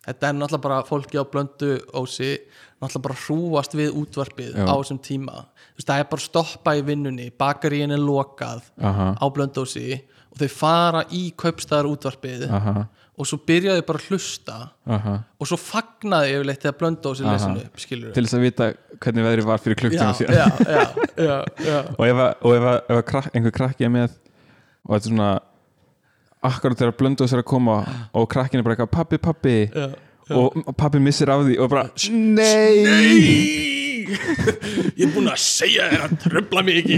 þetta 0.08 0.30
er 0.30 0.38
náttúrulega 0.40 0.66
bara 0.68 0.84
fólki 0.88 1.20
á 1.20 1.24
blöndu 1.28 1.72
ósi 1.94 2.32
náttúrulega 2.80 3.06
bara 3.08 3.20
hrúast 3.26 3.76
við 3.76 3.98
útvarpið 4.02 4.54
Já. 4.56 4.66
á 4.68 4.74
þessum 4.80 5.02
tíma 5.04 5.36
veist, 5.76 5.88
það 5.90 6.00
er 6.04 6.08
bara 6.14 6.22
að 6.24 6.30
stoppa 6.30 6.76
í 6.80 6.86
vinnunni 6.88 7.28
bakaríin 7.38 7.91
er 7.96 8.00
lokað 8.04 8.64
aha, 8.80 9.12
á 9.20 9.26
blöndu 9.36 9.66
ósi 9.66 10.00
og 10.30 10.40
þau 10.40 10.50
fara 10.54 11.04
í 11.12 11.30
kaupstæðar 11.36 11.90
útvarpið 11.91 12.48
aha, 12.50 12.88
og 13.20 13.28
svo 13.28 13.38
byrjaði 13.50 13.84
bara 13.84 14.00
að 14.00 14.06
hlusta. 14.14 14.58
Aha. 14.96 15.14
Og 15.44 15.50
svo 15.50 15.58
fagnaði 15.60 16.38
yfirleitt 16.38 16.62
þegar 16.64 16.78
blöndu 16.80 17.12
ósi 17.12 17.26
Aha. 17.28 17.34
lesinu 17.36 17.66
upp, 17.66 18.14
til 18.16 18.24
þess 18.26 18.38
að 18.38 18.46
vita 18.46 18.70
hvernig 19.04 19.26
veðrið 19.28 19.50
var 19.50 19.64
fyrir 19.64 19.80
klukktíma 19.82 20.14
síðan. 20.16 20.40
já, 20.40 20.48
já, 21.20 21.38
já, 21.68 21.80
og 22.00 22.06
ef, 22.08 22.22
að- 22.26 22.48
og 22.48 22.56
ef, 22.56 22.68
að- 22.72 22.94
ef 22.96 23.06
krak, 23.12 23.30
einhver 23.36 23.56
krakki 23.60 23.88
er 23.90 23.94
með 23.98 24.10
og 24.16 24.94
þetta 24.96 25.02
er 25.04 25.10
svona 25.12 25.32
akkurat 26.50 26.80
þegar 26.80 26.96
blöndu 27.02 27.28
sér 27.28 27.41
að 27.44 27.50
koma 27.52 27.78
og 28.16 28.30
krakkin 28.32 28.62
er 28.62 28.64
bara 28.64 28.78
eitthvað 28.78 28.94
pappi, 28.96 29.18
pappi 29.20 29.58
og 30.32 30.76
pappi 30.80 31.02
missir 31.04 31.28
af 31.34 31.44
því 31.44 31.58
og 31.60 31.70
bara 31.74 31.90
nei, 32.16 32.84
Nei! 32.88 33.80
Ég 34.98 35.04
er 35.06 35.12
búin 35.14 35.28
að 35.30 35.41
segja 35.44 35.86
þér 35.91 36.04
að 36.08 36.14
tröfla 36.24 36.62
ekki. 36.72 36.96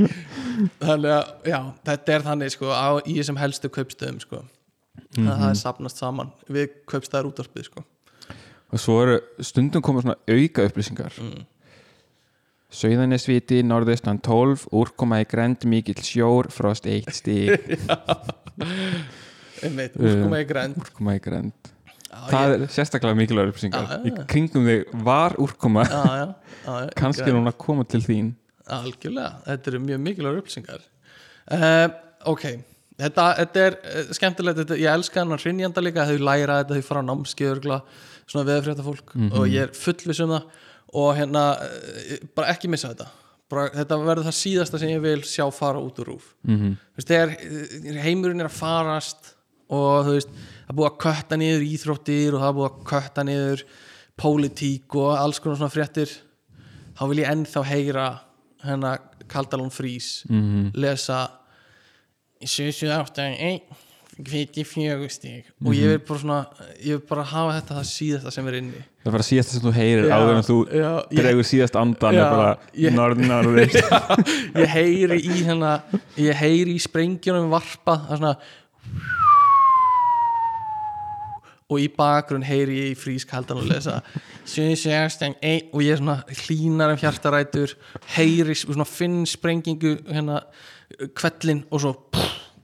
Þannig 0.79 1.11
að, 1.11 1.31
já, 1.49 1.57
þetta 1.89 2.13
er 2.15 2.23
þannig 2.27 2.53
sko, 2.53 2.69
á, 2.71 2.87
í 3.03 3.15
þessum 3.17 3.39
helstu 3.41 3.71
kaupstöðum 3.73 4.19
sko. 4.23 4.39
Mm 5.17 5.27
það 5.27 5.49
er 5.49 5.57
sapnast 5.59 5.97
saman 5.99 6.29
við 6.47 6.69
kaupstæðar 6.87 7.27
útvarpið 7.31 7.65
sko. 7.67 7.83
og 8.71 8.79
svo 8.79 9.01
eru 9.03 9.17
stundum 9.43 9.81
koma 9.83 9.99
svona 10.01 10.15
auka 10.31 10.63
upplýsingar. 10.69 11.11
Mm. 11.19 11.41
Sauðanesviti, 12.71 13.57
norðaustan 13.67 14.21
12 14.23 14.69
úrkoma 14.71 15.17
í 15.19 15.25
grend 15.27 15.65
mikill 15.67 15.99
sjór 16.07 16.47
frost 16.55 16.85
1 16.87 17.11
stíg 17.11 17.51
einmitt, 19.65 19.97
úrkoma 19.99 20.39
í 20.39 20.45
græn 20.47 20.77
úrkoma 20.79 21.17
í 21.17 21.21
grend 21.23 21.71
Já, 22.11 22.25
það 22.27 22.53
ég- 22.53 22.63
er 22.65 22.71
sérstaklega 22.75 23.15
mikilvægur 23.15 23.51
upplýsingar. 23.53 23.85
Já, 23.87 23.99
í 24.03 24.11
kringum 24.27 24.65
þig 24.67 24.89
var 25.07 25.31
úrkoma. 25.39 25.85
Já, 25.87 26.25
kannski 26.99 27.23
er 27.23 27.37
hún 27.37 27.47
að 27.47 27.55
koma 27.63 27.85
til 27.87 28.01
þín. 28.03 28.33
Algjörlega, 28.67 29.29
þetta 29.45 29.71
eru 29.71 29.79
mjög 29.85 30.01
mikilvægur 30.07 30.41
upplýsingar. 30.41 30.81
Uh, 31.47 31.87
Ok 32.27 32.43
Þetta, 33.01 33.25
þetta 33.39 33.63
er 33.65 33.77
uh, 33.77 34.11
skemmtilegt. 34.17 34.59
Þetta, 34.61 34.77
Ég 34.81 34.91
elska 34.93 35.21
hann 35.21 35.35
að 35.35 35.45
hrinjanda 35.45 35.83
líka. 35.83 36.07
Þau 36.09 36.27
læra 36.27 36.59
þetta, 36.61 36.77
þau 36.77 36.87
fara 36.89 37.03
á 37.03 37.09
námskeið 37.09 37.67
Svona 38.31 38.47
veðurfrétta 38.47 38.83
fólk 38.85 39.09
Og 39.35 39.47
ég 39.51 39.65
er 39.65 39.71
fullviss 39.75 40.21
um 40.23 40.31
það. 40.35 40.45
Og 41.01 41.11
hérna, 41.17 41.43
uh, 41.65 42.15
bara 42.37 42.53
ekki 42.53 42.71
missa 42.71 42.93
þetta. 42.93 43.09
Bara, 43.51 43.67
Þetta 43.75 43.99
verður 44.05 44.29
það 44.29 44.37
síðasta 44.37 44.79
sem 44.79 44.93
ég 44.93 45.03
vil 45.03 45.19
sjá 45.27 45.45
fara 45.51 45.81
út 45.83 45.99
úr 45.99 46.13
rúf. 46.13 46.33
Mm 46.47 46.57
-hmm. 46.57 46.79
veist, 46.95 47.07
Þegar 47.07 47.35
uh, 47.35 48.01
heimurinn 48.05 48.43
er 48.45 48.51
að 48.51 48.59
farast 48.59 49.35
Og 49.71 50.05
þú 50.05 50.17
veist 50.17 50.29
Það 50.31 50.69
er 50.69 50.75
búið 50.75 50.91
að 50.91 50.99
kötta 51.05 51.37
niður 51.37 51.63
íþróttir 51.67 52.35
Og 52.35 52.39
það 52.39 52.49
er 52.49 52.57
búið 52.59 52.69
að 52.71 52.83
kötta 52.91 53.23
niður 53.23 53.63
Pólitík 54.21 54.95
og 54.95 55.17
alls 55.17 55.39
konar 55.39 55.57
svona 55.57 55.73
fréttir 55.73 56.11
þá 56.97 57.03
vil 57.09 57.21
ég 57.23 57.31
ennþá 57.31 57.63
heyra 57.65 58.07
hennar 58.65 58.99
Kaldalón 59.31 59.71
Frís 59.73 60.25
-hmm. 60.27 60.71
lesa 60.75 61.40
778 62.45 63.61
kviti 64.21 64.63
fjögustík 64.67 65.47
og 65.65 65.73
ég 65.73 65.87
vil 65.95 65.99
bara 66.05 66.19
svona 66.21 66.39
ég 66.83 66.97
vil 66.97 67.03
bara 67.09 67.23
hafa 67.25 67.53
þetta 67.59 67.77
það 67.79 67.87
síðasta 67.89 68.33
sem 68.35 68.47
er 68.51 68.57
inni. 68.59 68.81
Það 69.01 69.09
er 69.09 69.15
bara 69.15 69.25
síðast 69.25 69.53
sem 69.55 69.63
þú 69.63 69.71
heyrir 69.77 70.09
Já, 70.09 70.13
áður 70.19 70.35
en 70.35 70.45
þú 70.45 70.57
já, 70.67 70.89
ég- 71.09 71.21
dregur 71.23 71.47
síðast 71.49 71.77
andan 71.79 72.17
Já, 72.19 72.25
bara 72.29 72.51
ég- 72.75 72.93
norð, 72.97 73.23
norð, 73.31 73.61
ég 74.61 74.67
heyri 74.75 75.17
í 75.25 75.39
hennar 75.47 75.81
ég 76.21 76.37
heyri 76.43 76.75
í 76.77 76.83
sprengjunum 76.83 77.49
varpa 77.53 77.97
það 78.03 78.11
er 78.11 78.21
svona 78.21 78.35
og 81.71 81.79
í 81.79 81.87
bakgrunn 81.95 82.43
heyri 82.43 82.73
ég 82.81 82.89
í 82.91 82.95
Frís 82.99 83.23
Kaldan 83.23 83.61
og 83.61 83.67
lesa. 83.69 84.01
761 84.43 85.69
og 85.71 85.79
ég 85.85 85.93
er 85.95 86.01
svona 86.01 86.17
hlínar 86.43 86.91
um 86.91 86.99
hjartarætur 86.99 87.77
heyri 88.17 88.57
svona 88.59 88.83
finn 88.89 89.21
sprengingu 89.29 89.93
hérna 90.11 90.41
kvellin 91.15 91.63
og 91.71 91.81
svo 91.83 91.91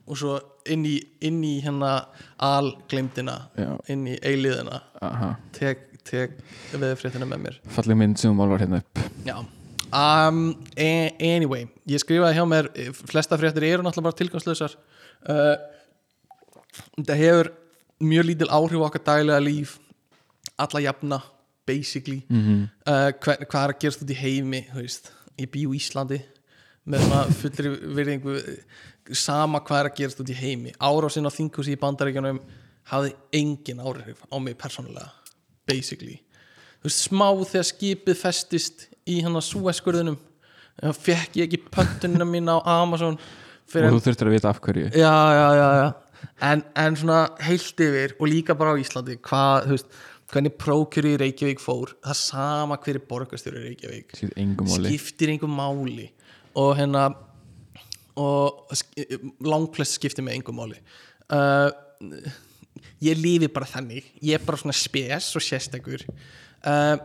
og 0.07 0.15
svo 0.19 0.37
inn 0.71 0.85
í, 0.87 0.95
inn 1.27 1.41
í 1.43 1.57
hérna 1.63 2.07
algleymdina 2.43 3.35
Já. 3.59 3.73
inn 3.91 4.05
í 4.07 4.15
eiliðina 4.23 4.81
tek, 5.55 5.81
tek 6.07 6.37
veðurfréttina 6.71 7.27
með 7.27 7.41
mér. 7.43 7.57
Falleg 7.75 7.99
mynd 7.99 8.19
sem 8.21 8.35
málvar 8.35 8.63
hérna 8.63 8.79
upp. 8.83 9.01
Já. 9.27 9.37
Um, 9.91 10.39
a- 10.79 11.13
Anyway, 11.23 11.67
ég 11.87 11.99
skrifaði 12.03 12.35
hjá 12.39 12.45
mér 12.47 12.69
eh, 12.75 12.91
flesta 12.91 13.37
fréttir 13.39 13.63
eru 13.67 13.83
náttúrulega 13.83 14.09
bara 14.09 14.19
tilgangslausar. 14.21 14.75
Uh, 15.27 15.55
Þetta 16.97 17.15
hefur 17.17 17.47
mjög 18.05 18.25
lítil 18.29 18.49
áhrif 18.53 18.83
á 18.83 18.87
okkar 18.87 19.03
daglega 19.07 19.39
líf 19.41 19.77
alla 20.61 20.81
jafna 20.83 21.21
basically. 21.67 22.21
Mhm. 22.29 22.67
uh, 22.87 23.11
hver, 23.11 23.43
hvað 23.43 23.63
er 23.63 23.73
að 23.73 23.79
gerast 23.81 24.03
út 24.05 24.11
í 24.13 24.19
heimi 24.23 24.61
þú 24.71 24.83
veist, 24.83 25.11
ég 25.39 25.51
bý 25.51 25.65
í 25.67 25.71
Íslandi 25.79 26.19
með 26.87 27.03
svona 27.03 27.23
fullri 27.41 27.73
virðingu 27.97 28.37
sama 29.15 29.61
hvað 29.63 29.81
er 29.81 29.89
að 29.89 29.97
gerast 29.99 30.21
út 30.23 30.31
í 30.31 30.37
heimi. 30.37 30.73
Árásinn 30.79 31.27
á 31.27 31.31
þinghúsi 31.31 31.75
í 31.75 31.81
bandaríkjunum 31.81 32.39
hafði 32.91 33.13
engin 33.35 33.83
áhrif 33.83 34.23
á 34.27 34.35
mig 34.39 34.57
persónulega 34.59 35.11
basically. 35.67 36.21
Þú 36.79 36.89
veist, 36.89 37.03
smá 37.09 37.27
þegar 37.43 37.67
skipið 37.71 38.19
festist 38.21 38.87
í 39.07 39.19
hann 39.25 39.35
að 39.35 39.47
súeskurðunum 39.49 40.17
fekk 40.95 41.39
ég 41.39 41.47
ekki 41.47 41.71
pöntunina 41.73 42.27
mín 42.27 42.51
á 42.53 42.61
Amazon 42.77 43.17
og 43.17 43.97
þú 43.97 44.03
þurftir 44.05 44.29
að 44.29 44.35
vita 44.37 44.51
af 44.51 44.59
hverju. 44.63 44.91
Já, 44.95 45.15
já, 45.35 45.47
já, 45.57 45.69
já. 45.81 45.87
En, 46.47 46.61
en 46.79 46.95
svona 46.97 47.23
heilt 47.43 47.81
yfir 47.83 48.13
og 48.17 48.29
líka 48.31 48.55
bara 48.57 48.77
á 48.77 48.79
Íslandi 48.79 49.17
hvað, 49.25 49.67
þú 49.67 49.75
veist, 49.75 49.97
hvernig 50.31 50.55
prókjur 50.59 51.07
í 51.07 51.15
Reykjavík 51.21 51.61
fór 51.63 51.91
það 52.03 52.19
sama 52.21 52.77
hver 52.83 52.99
er 52.99 53.05
borgarstjóri 53.09 53.59
í 53.59 53.65
Reykjavík. 53.71 54.15
Skiptir 54.77 55.33
engum 55.33 55.53
máli 55.57 56.07
og 56.57 56.73
hérna 56.79 57.07
og 58.17 58.73
sk- 58.73 59.17
langflest 59.45 59.99
skiptir 59.99 60.25
með 60.25 60.39
einhver 60.39 60.55
máli. 60.57 60.79
Uh, 61.29 61.69
ég 63.03 63.19
lifi 63.19 63.49
bara 63.53 63.69
þannig. 63.69 64.07
Ég 64.25 64.39
er 64.39 64.45
bara 64.45 64.57
svona 64.57 64.75
spes 64.75 65.29
og 65.37 65.45
sérstakur. 65.45 66.03
Uh, 66.65 66.97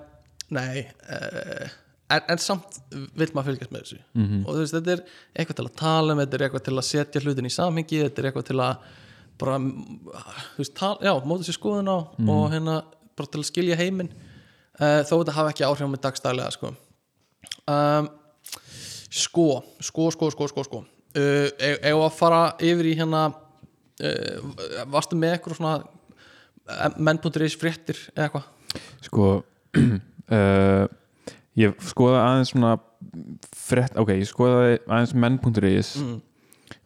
nei 0.52 0.86
uh, 1.08 1.68
en, 2.12 2.24
en 2.32 2.40
samt 2.40 2.80
vil 2.90 3.28
maður 3.32 3.52
fylgjast 3.52 3.72
með 3.74 3.84
þessu. 3.84 4.00
-hmm. 4.16 4.40
og 4.46 4.54
þú 4.54 4.62
veist, 4.62 4.74
þetta 4.78 4.92
er 4.96 5.04
eitthvað 5.36 5.58
til 5.60 5.66
að 5.68 5.76
tala 5.80 6.12
um 6.14 6.22
þetta 6.22 6.36
er 6.38 6.44
eitthvað 6.46 6.64
til 6.68 6.76
að 6.76 6.88
setja 6.88 7.22
hlutin 7.24 7.48
í 7.48 7.52
samhengi 7.52 8.02
þetta 8.02 8.22
er 8.22 8.28
eitthvað 8.30 8.48
til 8.50 8.58
að 8.60 8.90
bara, 9.42 9.58
þú 9.58 10.58
veist, 10.60 10.74
tala, 10.78 10.98
já, 11.02 11.12
móta 11.26 11.46
sér 11.48 11.56
skoðun 11.56 11.88
á 11.92 11.98
og 12.30 12.42
hérna, 12.52 12.74
bara 13.16 13.28
til 13.32 13.40
að 13.40 13.48
skilja 13.48 13.76
heiminn. 13.80 14.12
Þó 14.78 15.14
þetta 15.18 15.36
hafa 15.36 15.52
ekki 15.52 15.64
áhrif 15.66 15.88
mig 15.88 16.00
dagstælega 16.04 16.50
sko. 16.54 16.72
Um, 17.68 18.08
sko, 19.12 19.62
sko, 19.80 20.10
sko, 20.14 20.30
sko, 20.32 20.48
sko, 20.48 20.64
sko. 20.66 20.82
Uh, 21.12 21.50
ef 21.60 21.92
að 21.92 22.14
fara 22.16 22.42
yfir 22.64 22.88
í 22.88 22.94
hérna 22.96 23.26
uh, 23.28 24.38
varstu 24.92 25.18
með 25.18 25.36
eitthvað 25.36 25.58
svona 25.58 25.74
eh, 26.72 26.94
menn.is 26.96 27.56
fréttir 27.60 28.00
eða 28.14 28.30
eitthvað? 28.30 28.46
Sko 29.04 29.26
uh, 29.42 30.86
ég 31.62 31.84
skoða 31.84 32.24
aðeins 32.30 32.54
svona 32.54 32.78
frett, 33.58 33.98
ok, 34.00 34.14
ég 34.22 34.30
skoðaði 34.30 34.80
aðeins 34.86 35.14
menn.is 35.26 35.92
mm, 36.00 36.16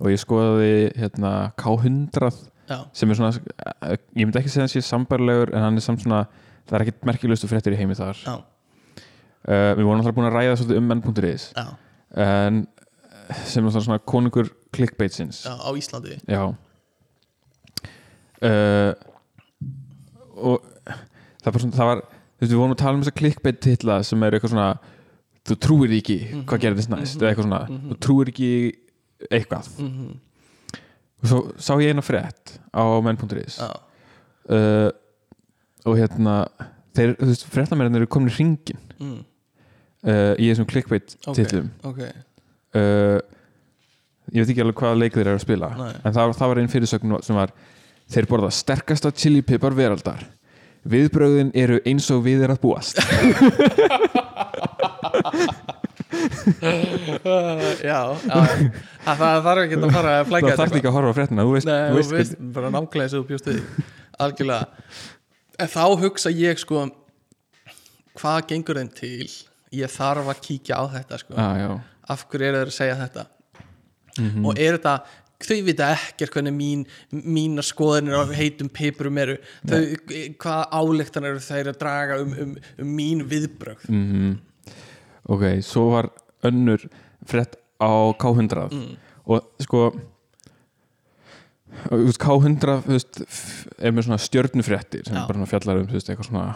og 0.01 0.11
ég 0.11 0.23
skoðaði 0.25 0.75
hérna 0.99 1.33
K100 1.63 2.35
já, 2.67 2.81
sem 2.91 3.15
er 3.15 3.21
svona, 3.21 3.47
eh, 3.87 3.97
ég 4.19 4.27
myndi 4.27 4.43
ekki 4.43 4.51
segja 4.51 4.67
að 4.67 4.69
hann 4.69 4.75
sé 4.75 4.87
sambarlegur 4.91 5.55
en 5.55 5.69
hann 5.69 5.79
er 5.79 5.87
samt 5.87 6.03
svona 6.03 6.25
það 6.67 6.81
er 6.81 6.89
ekkit 6.89 7.07
merkilegustu 7.07 7.51
fréttir 7.51 7.77
í 7.77 7.79
heimi 7.79 7.95
þar. 7.95 8.19
Uh, 9.47 9.77
við 9.79 9.85
vorum 9.87 10.01
alltaf 10.01 10.15
búin 10.17 10.27
að 10.27 10.41
ræða 10.41 10.55
svolítið 10.59 10.81
um 10.81 10.89
menn.is 10.91 11.51
en 12.17 12.63
eh, 13.07 13.45
sem 13.49 13.67
er 13.67 13.77
svona, 13.77 14.01
konungur 14.03 14.51
clickbaitsins. 14.77 15.45
Já 15.47 15.55
á 15.57 15.71
Íslandi. 15.77 16.19
Já. 16.31 16.43
Uh, 18.37 18.93
og 20.37 20.67
það, 21.41 21.49
var 21.49 21.63
svona, 21.63 21.77
það 21.79 21.91
var 21.91 22.03
við 22.43 22.59
vorum 22.59 22.75
að 22.75 22.83
tala 22.83 22.99
um 22.99 23.03
þessa 23.05 23.17
clickbait 23.17 23.63
titla 23.65 24.03
sem 24.05 24.27
er 24.27 24.37
eitthvað 24.37 24.53
svona 24.53 24.73
þú 25.47 25.57
trúir 25.63 25.95
ekki 25.97 26.19
hvað 26.45 26.63
gerðist 26.67 26.93
næst 26.93 27.17
eða 27.23 27.31
eitthvað 27.31 27.47
svona, 27.49 27.81
þú 27.87 27.99
trúir 28.05 28.33
ekki 28.35 28.51
eitthvað. 29.31 29.71
Mm 29.81 30.15
og 31.23 31.31
svo 31.31 31.41
sá 31.59 31.75
ég 31.81 31.93
eina 31.93 32.05
frétt 32.05 32.57
á 32.71 32.85
menn.is 33.05 33.59
já, 33.61 33.71
uh, 34.53 34.91
og 35.87 35.99
hérna 35.99 36.37
þeir, 36.97 37.17
þú 37.19 37.31
veist, 37.31 37.47
fréttamennir 37.53 38.03
eru 38.03 38.11
komin 38.11 38.31
í 38.31 38.37
ringin 38.37 38.81
mm, 39.01 39.19
uh, 40.05 40.35
í 40.37 40.51
þessum 40.51 40.69
clickbait 40.69 41.17
titlum. 41.33 41.71
ok. 41.87 42.01
Uh, 42.77 43.19
ég 44.35 44.43
veit 44.43 44.51
ekki 44.53 44.65
alveg 44.65 44.81
hvaða 44.83 45.01
leik 45.01 45.15
þeir 45.17 45.29
eru 45.31 45.39
að 45.39 45.45
spila 45.47 45.69
Nei. 45.79 45.93
en 46.03 46.13
það, 46.17 46.33
það 46.37 46.51
var 46.53 46.61
einn 46.61 46.73
fyrirsögn 46.73 47.15
sem 47.25 47.37
var 47.39 47.53
þeir 48.13 48.27
borða 48.31 48.51
sterkasta 48.53 49.13
chilipipar 49.15 49.75
veraldar. 49.79 50.27
Viðbröðin 50.87 51.49
eru 51.59 51.81
eins 51.89 52.07
og 52.15 52.21
við 52.27 52.45
er 52.47 52.53
að 52.55 52.61
búast. 52.63 53.01
Já, 56.57 57.43
já. 57.83 58.01
Það, 59.05 59.19
það 59.21 59.41
þarf 59.47 59.61
ekki 59.63 59.79
að 59.79 59.95
fara 59.95 60.13
að 60.21 60.29
flækja 60.31 60.51
það 60.51 60.61
þarf 60.61 60.77
ekki 60.79 60.89
að 60.91 60.95
horfa 60.97 61.11
á 61.11 61.17
fréttina 61.17 61.45
þú 61.47 61.53
veist, 61.57 61.69
Nei, 61.69 61.75
þú 61.77 61.91
þú 61.91 61.99
veist, 61.99 62.13
veist, 62.17 62.39
bara 62.57 62.71
nákvæmlega 62.75 63.07
eins 63.07 63.15
og 63.17 63.23
þú 63.25 63.29
bjóst 63.31 63.49
við. 63.51 63.59
Því. 63.59 63.85
algjörlega. 64.27 64.87
En 65.65 65.71
þá 65.73 65.83
hugsa 66.03 66.33
ég 66.35 66.63
sko 66.63 66.85
hvað 68.21 68.39
gengur 68.53 68.81
þeim 68.81 68.91
til 68.97 69.29
ég 69.73 69.91
þarf 69.91 70.29
að 70.33 70.41
kíkja 70.47 70.77
á 70.79 70.85
þetta 70.95 71.19
sko. 71.19 71.35
Já, 71.35 71.49
já, 71.59 71.71
af 72.09 72.27
hverju 72.31 72.47
eru 72.49 72.59
þeir 72.59 72.67
að 72.73 72.77
segja 72.81 72.97
þetta? 73.05 73.27
Mhm. 74.17 74.47
og 74.47 74.59
er 74.59 74.79
þetta 74.79 74.93
þau 75.45 75.57
vita 75.67 75.87
ekkert 75.93 76.33
hvernig 76.33 76.55
mín 76.57 76.87
mína 77.13 77.61
skoðanir 77.67 78.17
á 78.17 78.25
heitum 78.33 78.71
pipurum 78.73 79.19
eru. 79.21 79.37
Þau, 79.69 79.81
hvað 80.41 80.63
álektan 80.73 81.25
eru 81.29 81.43
þeir 81.45 81.69
að 81.73 81.79
draga 81.83 82.21
um, 82.23 82.33
um, 82.33 82.55
um 82.81 82.95
mín 82.97 83.25
viðbrögð? 83.29 83.89
Mhm. 83.93 84.39
Ok, 85.29 85.43
svo 85.61 85.91
var 85.91 86.09
önnur 86.47 86.87
frétt 87.27 87.57
á 87.83 87.93
K100 88.17 88.71
Mm. 88.73 88.97
og 89.27 89.43
sko 89.61 89.91
K100 91.91 92.77
þú 92.87 92.93
veist, 92.95 93.21
f- 93.27 93.67
er 93.79 93.93
með 93.95 94.07
svona 94.09 94.19
stjörnufréttir 94.23 95.05
sem 95.07 95.17
Já. 95.17 95.25
bara 95.29 95.39
fjallar 95.51 95.81
um 95.83 95.87
veist, 95.97 96.11
eitthvað 96.13 96.31
svona 96.31 96.47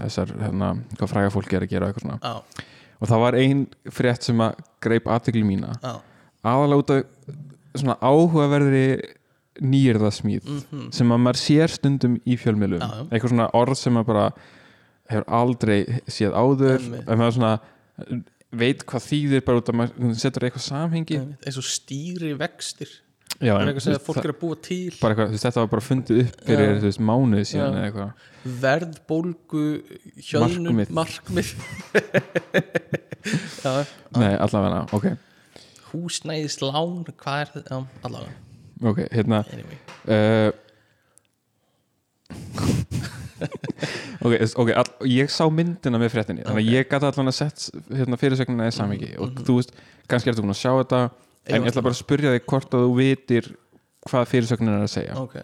þessar, 0.00 0.32
hérna, 0.42 0.70
hvað 0.98 1.12
fræga 1.12 1.32
fólki 1.34 1.56
er 1.58 1.66
að 1.66 1.72
gera 1.74 1.90
eitthvað 1.90 2.06
svona. 2.06 2.18
Já, 2.22 2.66
og 3.00 3.10
það 3.10 3.22
var 3.26 3.38
ein 3.40 3.62
frétt 3.92 4.26
sem 4.26 4.42
að 4.44 4.60
greip 4.86 5.08
aðtegli 5.12 5.44
mína. 5.46 5.74
Já, 5.82 5.94
aðalega 6.46 6.82
út 6.82 6.94
af 6.96 7.80
svona 7.80 7.96
áhugaverðri 8.00 8.84
nýjirðasmíð 9.66 10.48
sem 10.92 11.12
að 11.14 11.22
maður 11.24 11.40
sér 11.40 11.72
stundum 11.72 12.18
í 12.28 12.36
já. 12.84 13.06
eitthvað 13.08 13.32
svona 13.32 13.48
orð 13.56 13.78
sem 13.80 13.94
maður 13.96 14.10
bara 14.12 14.26
hefur 15.08 15.26
aldrei 15.38 15.78
séð 16.10 16.34
áður 16.36 16.82
en 16.82 17.20
maður 17.20 17.36
svona 17.38 17.52
veit 18.56 18.84
hvað 18.88 19.06
þýðir 19.10 19.44
bara 19.46 19.60
út 19.62 19.70
af 19.72 19.78
maður 19.80 20.14
setur 20.20 20.46
eitthvað 20.48 20.64
samhengi. 20.66 21.20
Eins 21.46 21.56
og 21.60 21.66
stýri 21.68 22.34
vextir 22.38 22.92
Já, 23.36 23.52
en, 23.60 23.68
þú 23.74 23.90
veist, 23.90 24.04
fólk 24.06 24.22
er 24.22 24.32
að 24.32 24.38
búa 24.40 24.56
til. 24.64 24.78
eitthvað, 24.96 25.32
veist, 25.34 25.44
þetta 25.44 25.62
var 25.62 25.70
bara 25.74 25.84
fundið 25.84 26.20
upp 26.22 26.42
fyrir 26.48 26.78
veist, 26.86 27.02
mánuði 27.04 27.44
síðan 27.50 27.66
Já. 27.66 27.76
eða 27.76 27.86
eitthvað. 27.90 28.10
Verðbólgu 28.62 29.64
hjöðnun 30.30 30.82
Markmið. 30.96 31.52
já, 33.64 33.72
Nei, 34.16 34.32
allavega, 34.38 34.84
ok, 34.96 35.10
húsnæðislán 35.90 37.02
hvað 37.12 37.42
er 37.42 37.52
þetta, 37.58 37.80
allavega. 38.06 38.38
Ok, 38.86 39.02
hérna 39.12 39.42
anyway. 39.52 39.78
uh, 40.12 40.50
ok, 44.26 44.32
ok 44.62 44.72
all, 44.76 44.90
ég 45.10 45.30
sá 45.32 45.44
myndina 45.52 46.00
með 46.00 46.12
fréttinni 46.14 46.44
þannig 46.46 46.64
að 46.64 46.72
ég 46.74 46.88
gæti 46.90 47.08
allan 47.08 47.30
að 47.32 47.38
sett 47.38 47.68
hérna, 47.92 48.18
fyrirsögnina 48.20 48.68
í 48.68 48.74
samhengi 48.74 49.12
og 49.20 49.40
þú 49.46 49.58
veist, 49.60 49.72
kannski 50.10 50.32
ertu 50.32 50.44
búin 50.44 50.54
að 50.54 50.60
sjá 50.62 50.72
þetta 50.80 51.00
en 51.46 51.62
ég 51.62 51.70
ætla 51.70 51.84
bara 51.84 51.94
að 51.94 52.02
spyrja 52.02 52.34
þig 52.34 52.44
hvort 52.50 52.70
að 52.74 52.82
þú 52.84 52.90
vitir 52.98 53.44
hvað 54.06 54.30
fyrirsögnin 54.32 54.76
er 54.76 54.86
að 54.86 54.94
segja. 54.94 55.14
Ok, 55.20 55.36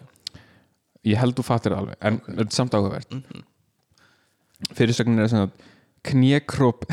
ég 1.09 1.17
held 1.23 1.35
þú 1.39 1.45
fattir 1.47 1.75
það 1.75 1.81
alveg, 1.83 1.99
en 2.01 2.15
þetta 2.29 2.49
er 2.49 2.57
samt 2.59 2.77
áhugavert. 2.79 3.11
Fyrirsögnin 4.79 5.23
er 5.23 5.29
svona 5.33 5.49
knékróp 6.07 6.81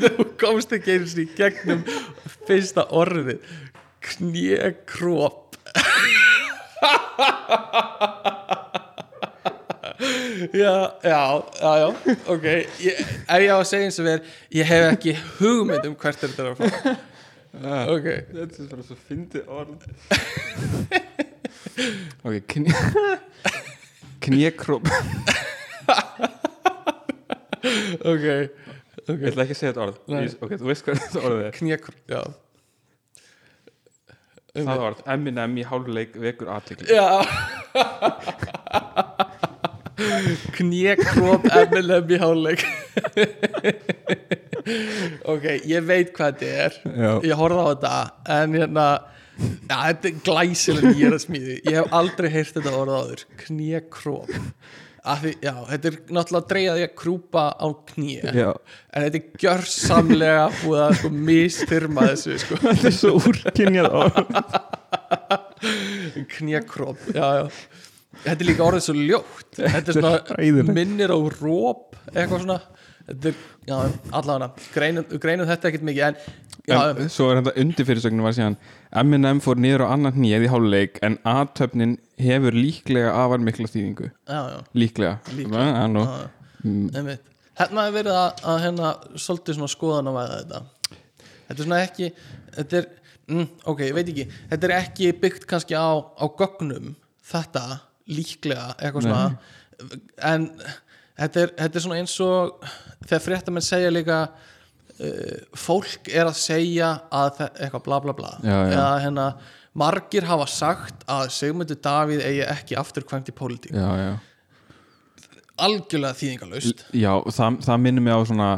þú 0.00 0.24
komst 0.40 0.72
ekki 0.74 0.96
einu 0.96 1.06
sinni 1.10 1.26
í 1.26 1.34
gegnum 1.36 1.82
fyrsta 2.46 2.82
orðið. 2.94 3.40
Knjekróp 4.06 5.56
já, 10.52 10.74
já, 11.02 11.20
já, 11.60 11.72
já 11.80 11.88
ok, 12.32 12.46
ég, 12.84 13.00
ef 13.00 13.40
ég 13.40 13.50
á 13.52 13.56
að 13.56 13.68
segja 13.70 13.88
eins 13.88 13.98
og 14.02 14.08
verð 14.08 14.22
ég 14.58 14.68
hef 14.70 14.86
ekki 14.92 15.14
hugmynd 15.38 15.88
um 15.88 15.96
hvert 16.02 16.22
þetta 16.24 16.42
er 16.42 16.50
að 16.50 16.56
fá 16.60 16.66
ok, 17.94 18.08
þetta 18.32 18.62
er 18.62 18.70
bara 18.72 18.86
svo 18.86 18.96
fyndið 19.08 19.42
orð. 19.48 19.80
Ok, 22.26 22.40
kné 22.48 22.72
knékróp 24.24 24.88
ok 28.00 28.26
Ég 29.06 29.28
ætla 29.28 29.44
ekki 29.44 29.54
að 29.54 29.58
segja 29.60 29.70
þetta 29.70 29.82
orð. 29.84 29.98
Nei. 30.10 30.24
Ok, 30.42 30.52
þú 30.58 30.66
veist 30.66 30.82
hvað 30.82 30.96
þetta 31.04 31.20
orð 31.28 31.42
er. 31.44 31.52
Knjekróp, 31.54 31.98
já. 32.10 32.22
Það 34.56 34.82
orð, 34.86 35.02
Eminem 35.12 35.58
í 35.60 35.66
hálfleik 35.68 36.16
vekur 36.20 36.48
aðtekli 36.54 36.96
Já 36.96 37.06
Knékróp 40.56 41.46
Eminem 41.56 42.10
í 42.12 42.18
háluleik 42.20 42.64
Ok, 45.26 45.44
ég 45.64 45.84
veit 45.86 46.10
hvað 46.16 46.40
þetta 46.40 46.48
er. 46.66 46.78
Já. 46.84 47.10
Ég 47.30 47.38
horfði 47.38 47.62
á 47.62 47.68
þetta 47.70 47.92
En 48.40 48.56
hérna 48.58 48.86
Já, 49.36 49.76
þetta 49.90 50.08
er 50.10 50.18
glæsileg 50.26 50.88
nýjara 50.90 51.20
smíði 51.22 51.56
Ég 51.68 51.78
hef 51.78 51.94
aldrei 51.96 52.28
heyrt 52.32 52.56
þetta 52.56 52.74
orða 52.80 53.00
áður. 53.04 53.24
Knékróp 53.44 54.32
Já, 55.06 55.52
þetta 55.70 55.90
er 55.92 55.96
náttúrulega 56.10 56.50
dreigað 56.50 56.80
í 56.80 56.84
að 56.88 56.94
krúpa 56.98 57.44
á 57.54 57.66
Já, 58.34 58.48
En 58.90 59.04
þetta 59.06 59.20
er 59.20 59.26
gjörsamlega 59.44 60.46
búið 60.64 60.80
að 60.82 60.94
sko 60.98 61.10
mistyrma 61.30 62.06
þessu 62.10 62.38
sko. 62.42 62.58
Þetta 62.64 62.88
er 62.90 62.96
svo 62.96 63.12
úrkynjað 63.20 63.88
orð. 64.02 64.32
Knékróp 66.34 67.06
já, 67.14 67.26
já. 67.38 67.46
Þetta 68.26 68.42
er 68.42 68.48
líka 68.50 68.66
orðið 68.66 68.86
svo 68.86 68.96
ljótt. 68.98 69.60
Þetta 69.74 69.92
er 69.92 70.00
svona 70.00 70.72
minnir 70.76 71.14
á 71.14 71.18
róp 71.40 71.96
eitthvað 72.12 72.42
svona. 72.42 72.60
Allavega 73.06 74.48
greinum, 74.74 75.04
greinum 75.22 75.46
þetta 75.46 75.68
ekkert 75.70 75.84
mikið 75.86 76.04
en, 76.08 76.16
já, 76.66 76.78
en 76.90 77.10
svo 77.12 77.28
er 77.30 77.38
þetta 77.38 77.62
undir 77.62 77.86
fyrirsögnin 77.86 78.24
var 78.26 78.34
síðan 78.34 78.56
Eminem 78.98 79.38
fór 79.44 79.60
niður 79.62 79.84
á 79.86 79.94
annan 79.94 80.16
hnið 80.16 80.46
í 80.48 80.50
hálfleik 80.50 80.98
en 81.06 81.14
aðtöfnin 81.22 81.94
hefur 82.18 82.56
líklega 82.56 83.12
afar 83.14 83.42
mikla 83.46 83.70
já, 83.70 84.64
líklega, 84.74 85.20
Líklega. 85.36 85.68
Já, 85.70 85.86
já. 85.94 86.28
einmitt. 86.98 87.32
Hérna 87.56 87.86
er 87.86 87.94
verið 87.94 88.18
að, 88.18 88.42
að 88.42 88.62
hérna 88.66 88.92
svolítið 89.14 89.56
svona 89.60 89.72
skoðan 89.72 90.10
að 90.10 90.18
væða 90.18 90.40
þetta. 90.40 90.62
Þetta 91.46 91.56
er 91.56 91.62
svona 91.62 91.82
ekki 91.86 92.08
þetta 92.56 92.80
er, 92.80 92.88
mm, 93.30 93.46
ok, 93.70 93.84
ég 93.86 93.96
veit 93.96 94.10
ekki. 94.12 94.26
Þetta 94.50 94.68
er 94.68 94.74
ekki 94.80 95.12
byggt 95.22 95.46
kannski 95.48 95.78
á, 95.78 95.88
á 95.94 96.24
gögnum 96.26 96.96
þetta 97.30 97.64
líklega 98.10 98.72
eitthvað 98.76 99.08
svona. 99.08 99.22
En 100.24 100.48
þetta 101.18 101.42
er, 101.42 101.54
þetta 101.58 101.78
er 101.78 101.84
svona 101.86 102.00
eins 102.00 102.16
og 102.24 102.68
þegar 103.06 103.24
fréttamenn 103.24 103.66
segja 103.66 103.92
líka 103.92 104.20
uh, 104.30 105.36
fólk 105.58 106.10
er 106.12 106.28
að 106.28 106.38
segja 106.40 106.92
að 107.10 107.44
eitthvað 107.48 107.84
bla 107.88 108.00
bla 108.04 108.16
bla. 108.16 108.32
Já, 108.40 108.56
já. 108.56 108.72
eða 108.78 108.88
hérna 109.04 109.28
margir 109.76 110.24
hafa 110.28 110.48
sagt 110.48 111.04
að 111.10 111.28
Sigmundur 111.36 111.78
Davíð 111.84 112.24
eigi 112.24 112.46
ekki 112.48 112.80
afturkvæmt 112.80 113.28
í 113.32 113.36
pólitík. 113.36 113.76
Algjörlega 115.56 116.12
þýðingalust 116.18 116.82
Já, 116.92 117.14
það, 117.32 117.62
það 117.64 117.78
minnir 117.80 118.04
mig 118.04 118.12
á 118.12 118.20
svona 118.28 118.50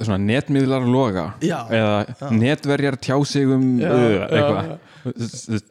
svona 0.00 0.16
netmiðlar 0.24 0.86
loga. 0.88 1.26
Já. 1.44 1.58
eða 1.68 2.30
netverjar 2.32 2.96
Já, 3.04 3.16
uh, 3.20 4.06
já, 4.16 4.22
eitthvað. 4.30 4.70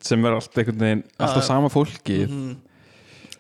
sem 0.06 0.26
er 0.26 0.35
allt 0.38 0.57
einhvern 0.57 0.84
veginn 0.84 1.03
alltaf 1.18 1.45
sama 1.45 1.69
fólki 1.73 2.19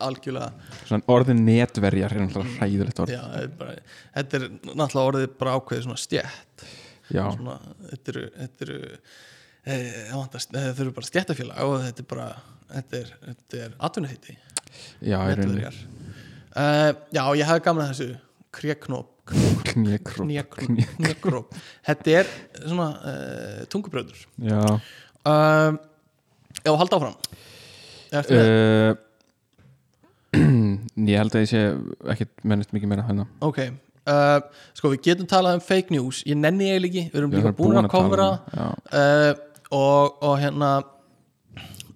algjörlega. 0.05 0.99
Orðin 1.11 1.41
netverjar 1.47 2.15
er 2.15 2.23
náttúrulega 2.23 2.59
hræðilegt 2.59 3.01
orð. 3.03 3.15
Já, 3.15 3.23
er, 3.39 3.49
bara, 3.59 3.75
þetta 4.17 4.39
er 4.39 4.45
náttúrulega 4.69 5.07
orðið 5.11 5.33
bara 5.41 5.57
ákveðið 5.57 5.87
svona 5.87 6.03
stjætt 6.03 6.65
svona, 7.09 7.57
þetta 7.89 8.13
eru 8.13 8.23
þetta 8.35 8.65
eru 8.67 8.79
e, 8.85 9.77
vantast, 10.13 10.53
e, 10.53 10.63
þau 10.77 10.83
eru 10.85 10.95
bara 10.99 11.09
stjættafélag 11.09 11.61
og 11.65 11.77
þetta 11.87 12.03
er 12.03 12.09
bara 12.13 12.27
þetta 12.69 12.99
er, 12.99 13.13
er 13.65 13.77
rauninni. 13.79 14.37
Netverjar. 15.01 15.79
Uh, 16.49 16.91
Já, 17.13 17.23
ég 17.37 17.47
hefði 17.47 17.63
gaman 17.65 17.85
að 17.85 17.93
þessu. 17.93 18.09
Kréknóp 18.49 19.15
Knékróp 19.69 21.53
þetta 21.85 22.13
er 22.17 22.29
svona 22.63 22.87
uh, 22.97 23.59
tungubröður 23.69 24.23
Já. 24.41 24.63
Uh, 25.21 25.77
Já, 26.65 26.71
halda 26.73 26.97
áfram. 26.97 27.13
Uh, 28.09 28.97
Ég 31.09 31.17
held 31.17 31.33
að 31.35 31.43
ég 31.45 31.49
sé 31.49 31.61
ekkert 32.13 32.43
mennist 32.45 32.73
mikið 32.75 32.91
meira 32.91 33.05
hérna. 33.07 33.25
Ok, 33.45 33.59
uh, 34.11 34.37
sko 34.77 34.91
við 34.93 35.01
getum 35.07 35.29
talað 35.29 35.57
um 35.57 35.63
fake 35.65 35.93
news. 35.95 36.21
Ég 36.29 36.37
nenni 36.37 36.69
ég 36.69 36.85
ekki, 36.85 37.05
við 37.09 37.21
erum 37.21 37.33
líka 37.33 37.53
búin 37.57 37.79
að 37.81 37.89
kofra 37.93 38.27
um- 38.53 38.75
uh, 38.93 39.31
og, 39.69 40.19
og 40.25 40.35
hérna 40.41 40.69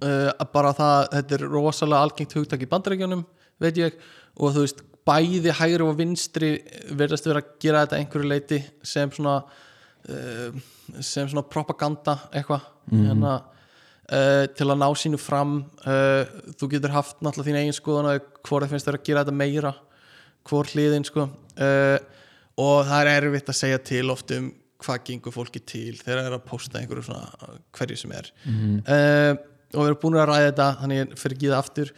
uh, 0.04 0.48
bara 0.54 0.74
það 0.78 0.98
þetta 1.18 1.38
er 1.38 1.46
rosalega 1.54 2.08
algengt 2.08 2.36
hugtak 2.38 2.66
í 2.66 2.70
bandarækjunum 2.70 3.24
veit 3.64 3.78
ég, 3.80 3.96
og 4.40 4.54
þú 4.56 4.66
veist 4.66 4.84
bæði 5.08 5.54
hægri 5.60 5.86
og 5.86 5.98
vinstri 6.00 6.52
verðast 6.96 7.28
vera 7.28 7.42
að 7.44 7.54
gera 7.62 7.82
þetta 7.84 7.98
að 7.98 8.04
einhverju 8.04 8.30
leiti 8.32 8.60
sem 8.88 9.12
svona 9.14 9.38
uh, 9.44 10.62
sem 11.00 11.28
svona 11.30 11.46
propaganda 11.48 12.18
eitthvað. 12.32 12.70
Hérna 12.94 13.34
Uh, 14.04 14.50
til 14.52 14.68
að 14.68 14.82
ná 14.82 14.90
sínu 15.00 15.16
fram 15.16 15.62
uh, 15.88 16.28
þú 16.60 16.68
getur 16.74 16.92
haft 16.92 17.22
náttúrulega 17.24 17.48
þín 17.48 17.60
eigin 17.62 17.76
skoðan 17.78 18.10
og 18.10 18.26
hvort 18.44 18.66
það 18.66 18.74
finnst 18.74 18.88
þér 18.90 18.98
að 18.98 19.06
gera 19.08 19.22
þetta 19.24 19.36
meira 19.40 19.70
hvor 20.50 20.68
hliðin 20.68 21.06
sko. 21.08 21.24
Uh, 21.56 21.96
og 22.60 22.84
það 22.90 23.10
er 23.14 23.28
erfitt 23.30 23.52
að 23.54 23.58
segja 23.62 23.80
til 23.88 24.12
oft 24.12 24.34
um 24.36 24.50
hvað 24.84 25.06
gengur 25.08 25.32
fólki 25.32 25.62
til 25.64 25.94
þegar 26.02 26.20
það 26.20 26.28
er 26.28 26.36
að 26.36 26.48
posta 26.50 26.82
einhverju 26.82 27.06
svona 27.08 27.56
hverju 27.78 28.00
sem 28.02 28.16
er. 28.18 28.28
Uh, 28.44 29.32
og 29.72 29.80
við 29.80 29.92
erum 29.94 30.02
búin 30.02 30.20
að 30.20 30.28
ræða 30.30 30.50
þetta 30.50 30.68
þannig 30.82 31.16
fyrir 31.22 31.38
ekki 31.38 31.54
það 31.54 31.62
aftur. 31.62 31.94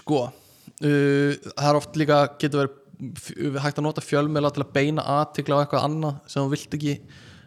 Sko 0.00 0.18
uh, 0.26 1.32
það 1.38 1.70
er 1.70 1.78
oft 1.78 2.00
líka 2.02 2.18
getur 2.40 2.64
verið 2.64 3.62
hægt 3.62 3.78
að 3.78 3.86
nota 3.86 4.02
fjölmiðla 4.04 4.50
til 4.56 4.64
að 4.64 4.74
beina 4.74 5.06
aðtikla 5.20 5.60
á 5.60 5.62
eitthvað 5.62 5.86
annað 5.86 6.20
sem 6.32 6.42
þú 6.42 6.52
vilt 6.54 6.76
ekki 6.78 6.94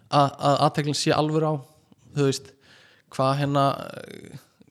að, 0.10 0.31
að 0.34 0.56
aðteklinn 0.68 0.98
sé 0.98 1.14
alvör 1.15 1.45
á 1.45 1.53
þú 2.18 2.30
veist 2.30 2.52
hvað 3.14 3.38
hérna 3.44 3.65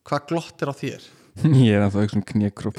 hvað 0.09 0.27
glott 0.31 0.63
er 0.63 0.73
á 0.73 0.75
þér? 0.79 1.07
Ég 1.69 1.77
er 1.77 1.85
að 1.87 1.99
það 1.99 2.17
um 2.19 2.25
knégrupp 2.33 2.79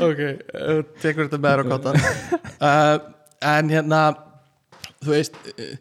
ok, 0.00 0.20
uh, 0.20 0.82
tekur 1.00 1.26
þetta 1.26 1.40
með 1.40 1.50
þér 1.50 1.62
á 1.62 1.70
kottan 1.70 1.98
uh, 2.00 2.96
en 3.54 3.72
hérna 3.72 4.02
þú 5.00 5.14
veist 5.14 5.36
uh, 5.54 5.74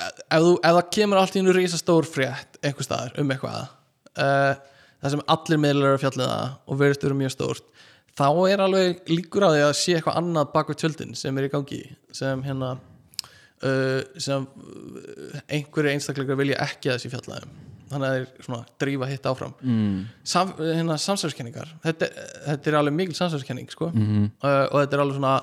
ef, 0.00 0.38
þú, 0.38 0.54
ef 0.56 0.74
það 0.78 0.90
kemur 0.96 1.20
allt 1.20 1.36
í 1.36 1.42
einu 1.42 1.54
rísa 1.56 1.80
stór 1.80 2.08
frétt 2.08 2.60
einhver 2.62 2.86
staðar 2.86 3.16
um 3.20 3.32
eitthvað 3.34 3.60
uh, 3.64 4.54
það 5.00 5.14
sem 5.14 5.24
allir 5.36 5.62
miðlar 5.62 5.92
eru 5.92 5.98
að 5.98 6.04
fjalla 6.04 6.24
um 6.24 6.32
það 6.34 6.74
og 6.74 6.82
verðist 6.82 7.06
eru 7.08 7.20
mjög 7.20 7.34
stórt 7.36 7.79
þá 8.18 8.28
er 8.50 8.62
alveg 8.64 9.10
líkur 9.10 9.46
á 9.46 9.50
því 9.54 9.64
að 9.66 9.74
sé 9.80 9.96
eitthvað 9.96 10.20
annað 10.20 10.52
bak 10.54 10.70
við 10.72 10.80
tjöldin 10.82 11.16
sem 11.18 11.38
er 11.38 11.48
í 11.48 11.52
gangi 11.52 11.80
sem 12.16 12.42
hérna 12.46 12.74
uh, 12.76 14.00
sem 14.20 14.46
uh, 14.46 15.40
einhverju 15.48 15.94
einstakleikar 15.94 16.40
vilja 16.40 16.60
ekki 16.66 16.90
að 16.90 16.98
þessi 16.98 17.12
fjallaðum 17.14 17.58
þannig 17.90 18.06
að 18.06 18.16
þeir 18.16 18.44
svona 18.46 18.60
drífa 18.82 19.08
hitt 19.10 19.26
áfram 19.26 19.54
mm. 19.60 19.96
Sam, 20.32 20.52
hérna, 20.58 20.98
samsverðskenningar 21.02 21.72
þetta, 21.86 22.10
þetta 22.46 22.70
er 22.70 22.78
alveg 22.80 22.96
mikil 23.00 23.16
samsverðskenning 23.18 23.72
sko. 23.72 23.90
Mhm. 23.94 24.28
uh, 24.44 24.66
og 24.68 24.76
þetta 24.82 24.96
er 24.96 25.04
alveg 25.04 25.18
svona 25.18 25.34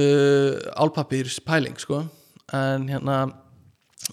uh, 0.00 0.82
álpapírs 0.82 1.38
pæling 1.46 1.78
sko. 1.80 2.04
en 2.56 2.88
hérna 2.90 3.20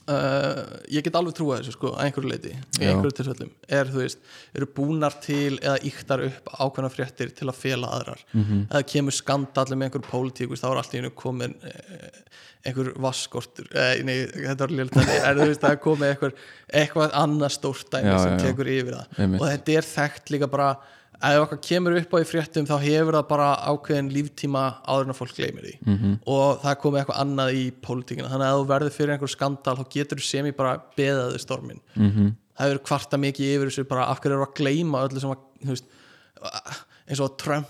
uh, 0.06 0.62
ég 0.94 1.06
get 1.06 1.18
alveg 1.20 1.36
trúa 1.38 1.60
þessu 1.60 1.76
sko, 1.76 1.94
að 1.96 2.08
einhverju 2.08 2.32
leiti 2.32 2.54
í 2.54 2.88
einhverju 2.88 3.16
tilfellum. 3.20 3.52
Er 3.80 3.92
þú 3.92 4.02
veist, 4.04 4.22
eru 4.58 4.70
búnar 4.78 5.18
til 5.24 5.58
eða 5.58 5.78
yktar 5.90 6.24
upp 6.28 6.52
ákveðna 6.58 6.92
fréttir 6.94 7.34
til 7.38 7.50
að 7.50 7.60
fela 7.62 7.92
aðrar? 7.98 8.24
Mhm. 8.34 8.68
eða 8.72 8.84
kemur 8.94 9.16
skandalli 9.16 9.78
með 9.78 9.90
einhverju 9.90 10.12
pólitík 10.12 10.54
þá 10.58 10.68
er 10.70 10.82
allt 10.82 10.94
í 10.94 11.02
einu 11.02 11.14
komin 11.16 11.56
eh, 11.64 12.22
einhver 12.68 12.92
vaskortur 13.02 13.68
eh, 13.72 14.04
nei, 14.06 14.16
þetta 14.34 14.66
var 14.66 14.76
lélt 14.76 14.98
en 14.98 15.40
þú 15.40 15.48
veist 15.52 15.66
er 15.68 15.80
komið 15.84 16.12
einhver, 16.12 16.38
eitthvað 16.82 17.18
annað 17.18 17.56
stórt 17.56 17.92
dæmi 17.94 18.12
Já, 18.12 18.20
sem 18.24 18.36
já, 18.36 18.44
tekur 18.46 18.72
yfir 18.72 18.98
það. 18.98 19.36
Og 19.40 19.46
þetta 19.48 19.76
er 19.78 19.90
þekkt 19.94 20.34
líka 20.36 20.50
bara 20.52 20.70
ef 21.22 21.42
okkar 21.42 21.60
kemur 21.62 21.96
upp 21.98 22.12
á 22.14 22.18
í 22.22 22.26
fréttum 22.30 22.66
þá 22.70 22.76
hefur 22.84 23.14
það 23.18 23.28
bara 23.28 23.48
ákveðin 23.72 24.12
líftíma 24.14 24.64
áður 24.86 25.04
en 25.08 25.14
að 25.14 25.18
fólk 25.22 25.36
gleymir 25.36 25.64
því 25.66 25.76
Mhm. 25.82 25.96
-hmm. 26.04 26.20
og 26.28 26.62
það 26.62 26.76
komið 26.82 27.00
eitthvað 27.02 27.22
annað 27.24 27.54
í 27.58 27.64
pólitíkina 27.82 28.30
þannig 28.30 28.48
að 28.48 28.54
ef 28.54 28.60
þú 28.62 28.68
verður 28.74 28.94
fyrir 28.98 29.14
einhver 29.16 29.34
skandal 29.34 29.76
þá 29.78 29.86
getur 29.90 30.18
þú 30.18 30.24
sem 30.24 30.46
ég 30.46 30.56
bara 30.56 30.82
beðaði 30.98 31.40
stormin 31.40 31.82
Mhm. 31.96 32.10
-hmm. 32.12 32.34
það 32.60 32.68
hefur 32.70 32.84
kvarta 32.86 33.18
mikið 33.18 33.56
yfir 33.56 33.68
þessu 33.70 33.88
bara 33.88 34.06
af 34.06 34.20
hverju 34.22 34.34
eru 34.34 34.46
að 34.46 34.54
gleyma 34.56 35.08
öllu 35.08 35.20
sem 35.20 35.30
að 35.30 35.38
veist, 35.66 35.86
eins 37.10 37.20
og 37.20 37.38
Trump 37.38 37.68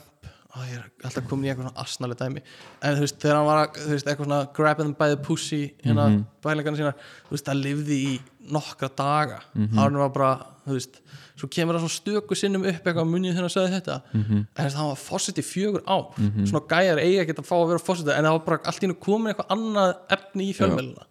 Ó, 0.58 0.64
ég 0.66 0.80
er 0.80 1.06
alltaf 1.06 1.28
komin 1.30 1.46
í 1.46 1.52
eitthvað 1.52 1.68
svona 1.68 1.84
asnaleg 1.84 2.18
dæmi. 2.18 2.42
En 2.82 2.98
þú 2.98 3.04
veist, 3.06 3.20
þegar 3.22 3.38
hann 3.38 3.48
var 3.48 3.62
að, 3.62 3.80
þú 3.84 3.94
veist, 3.94 4.08
eitthvað 4.08 4.28
svona 4.28 4.40
grab 4.58 4.82
them 4.82 4.94
by 4.98 5.10
the 5.14 5.22
pussy, 5.28 5.62
hérna 5.84 6.10
mm 6.10 6.26
bælingarna 6.48 6.80
sínar, 6.80 7.00
þú 7.28 7.34
veist, 7.36 7.46
það 7.48 7.64
lifði 7.66 7.96
í 8.08 8.12
nokkra 8.56 8.88
daga, 8.96 9.42
mm 9.54 9.68
-hmm. 9.68 9.98
var 9.98 10.10
bara 10.16 10.32
þú 10.66 10.78
veist, 10.78 11.02
svo 11.36 11.48
kemur 11.52 11.76
það 11.76 11.84
svona 11.84 12.00
stöku 12.00 12.36
sinnum 12.36 12.64
upp 12.64 12.88
eitthvað 12.88 13.10
munið 13.12 13.34
þegar 13.34 13.46
hann 13.46 13.56
sagði 13.56 13.76
þetta. 13.76 14.02
Mm 14.14 14.24
-hmm. 14.24 14.46
en 14.56 14.66
þess 14.66 14.76
að 14.76 14.80
hann 14.80 14.88
var 14.88 15.02
fósitt 15.10 15.38
í 15.38 15.44
fjögur 15.44 15.84
ár. 15.86 16.06
Svona 16.48 16.68
gæjar 16.72 16.98
eiga 17.00 17.22
ekki 17.22 17.36
að 17.38 17.50
fá 17.52 17.58
að 17.58 17.68
vera 17.68 17.88
fósitt 17.88 18.08
en 18.08 18.26
það 18.26 18.36
var 18.38 18.46
bara 18.46 18.60
allt 18.64 18.84
í 18.84 18.88
nú 18.88 18.96
komin 18.96 19.28
eitthvað 19.34 19.52
annað 19.56 19.96
efni 20.10 20.50
í 20.50 20.54
fjölmjöluna 20.54 21.06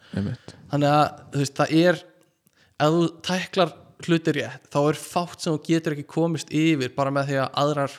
þannig 0.70 0.88
að 0.88 1.06
þú 1.32 1.38
veist, 1.42 1.56
það 1.56 1.72
er 1.72 1.96
ef 2.80 2.96
þú 2.96 3.04
tæklar 3.26 3.72
hluti 4.04 4.34
rétt 4.36 4.68
þá 4.72 4.80
er 4.82 4.98
fátt 5.00 5.42
sem 5.42 5.54
þú 5.54 5.62
getur 5.66 5.96
ekki 5.96 6.08
komist 6.10 6.52
yfir 6.54 6.92
bara 6.96 7.12
með 7.14 7.30
því 7.30 7.38
að 7.44 7.60
aðrar 7.62 7.94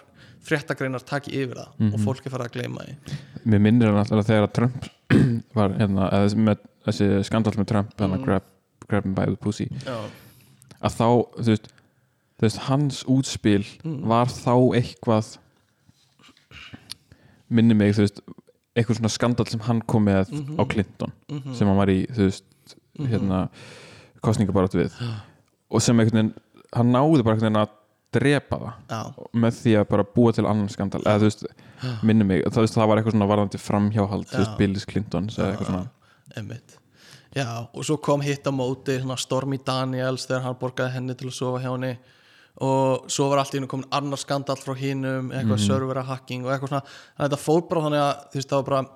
fréttagreinar 0.48 1.04
taki 1.06 1.32
yfir 1.42 1.60
það 1.62 1.94
og 1.94 2.00
fólk 2.06 2.26
er 2.26 2.34
farið 2.34 2.48
að 2.50 2.56
gleyma 2.58 2.86
því. 2.88 3.18
Mér 3.46 3.62
minnir 3.66 3.88
hann 3.92 4.00
alltaf 4.04 4.28
þegar 4.30 4.48
að 4.48 4.54
Trump 4.58 4.88
var 5.58 5.76
hérna, 5.80 6.10
með, 6.48 6.64
þessi 6.88 7.10
skandal 7.28 7.54
með 7.60 7.68
Trump, 7.74 7.92
Mm. 7.98 8.04
hann 8.06 8.20
að 8.20 8.26
grab, 8.26 8.44
grab 8.88 9.06
him 9.08 9.14
by 9.18 9.26
the 9.26 9.36
pussy. 9.36 9.68
Já, 9.86 9.98
að 10.82 10.96
þá, 10.98 11.08
þú 11.40 11.48
veist, 11.52 11.68
þú 12.38 12.46
veist 12.48 12.64
hans 12.70 13.04
útspil 13.08 13.64
Mm. 13.84 14.02
var 14.08 14.28
þá 14.32 14.54
eitthvað 14.82 15.38
minni 17.50 17.76
mig, 17.78 17.94
þú 17.96 18.04
veist 18.06 18.20
eitthvað 18.78 19.00
svona 19.00 19.10
skandal 19.14 19.48
sem 19.50 19.64
hann 19.66 19.82
kom 19.90 20.06
með 20.06 20.30
Mhm. 20.32 20.58
á 20.60 20.64
Clinton 20.70 21.12
sem 21.56 21.68
hann 21.68 21.78
var 21.78 21.88
í, 21.90 22.06
þú 22.12 22.28
veist 22.28 22.44
hérna, 23.00 23.50
kostningabaratu 24.22 24.82
við. 24.84 24.92
Og 25.72 25.82
sem 25.82 25.98
einhvern 25.98 26.12
veginn 26.14 26.34
hann 26.74 26.92
náði 26.92 27.24
bara 27.24 27.36
einhvern 27.36 27.54
veginn 27.54 27.62
að 27.64 27.70
drepa 28.18 28.60
það. 28.64 28.74
Já, 28.90 29.30
með 29.46 29.62
því 29.62 29.76
að 29.82 29.88
bara 29.94 30.06
búa 30.18 30.34
til 30.38 30.46
annan 30.50 30.70
skandal. 30.74 31.02
Eða 31.06 31.22
þú 31.24 31.30
veist, 31.30 31.46
minni 32.04 32.28
mig 32.28 32.44
það, 32.48 32.60
veist, 32.66 32.76
það 32.78 32.90
var 32.92 32.98
eitthvað 33.02 33.16
svona 33.18 33.30
varðandi 33.32 33.62
framhjáhald 33.64 34.28
þú 34.32 34.42
veist. 34.44 34.58
Billis 34.60 34.86
Clinton 34.90 35.30
eða 35.32 35.50
eitthvað 35.54 35.72
svona. 35.72 35.88
emmitt 36.38 36.76
Já, 37.38 37.68
og 37.70 37.84
svo 37.86 37.98
kom 38.02 38.22
hitt 38.26 38.48
á 38.50 38.52
móti 38.56 38.96
svona 38.98 39.18
Stormy 39.22 39.60
Daniels 39.62 40.24
þegar 40.26 40.42
hann 40.48 40.56
borgaði 40.58 40.94
henni 40.96 41.14
til 41.20 41.28
að 41.30 41.36
sofa 41.38 41.60
hjá 41.62 41.70
henni. 41.76 41.92
Og 42.66 43.04
svo 43.14 43.28
var 43.30 43.38
allt 43.44 43.54
í 43.54 43.60
hennu 43.60 43.68
komin 43.70 43.86
annar 43.94 44.18
skandal 44.18 44.56
frá 44.58 44.74
hinum, 44.80 45.28
eitthvað 45.30 45.60
Mhm. 45.60 45.68
servera 45.68 46.04
hacking 46.08 46.46
og 46.46 46.52
eitthvað 46.56 46.72
svona, 46.72 46.82
þannig 47.14 47.20
að 47.20 47.30
þetta 47.30 47.44
fór 47.44 47.70
bara 47.70 47.82
þannig 47.86 48.02
að 48.02 48.16
þú 48.32 48.40
veist, 48.40 48.50
það 48.50 48.58
var 48.64 48.70
bara, 48.72 48.88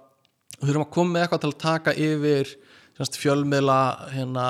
við 0.61 0.69
þurfum 0.71 0.85
að 0.87 0.91
koma 0.95 1.13
með 1.13 1.21
eitthvað 1.27 1.41
til 1.41 1.51
að 1.51 1.57
taka 1.67 1.93
yfir 1.93 2.55
fjölmiðla 3.21 3.79
hérna 4.15 4.45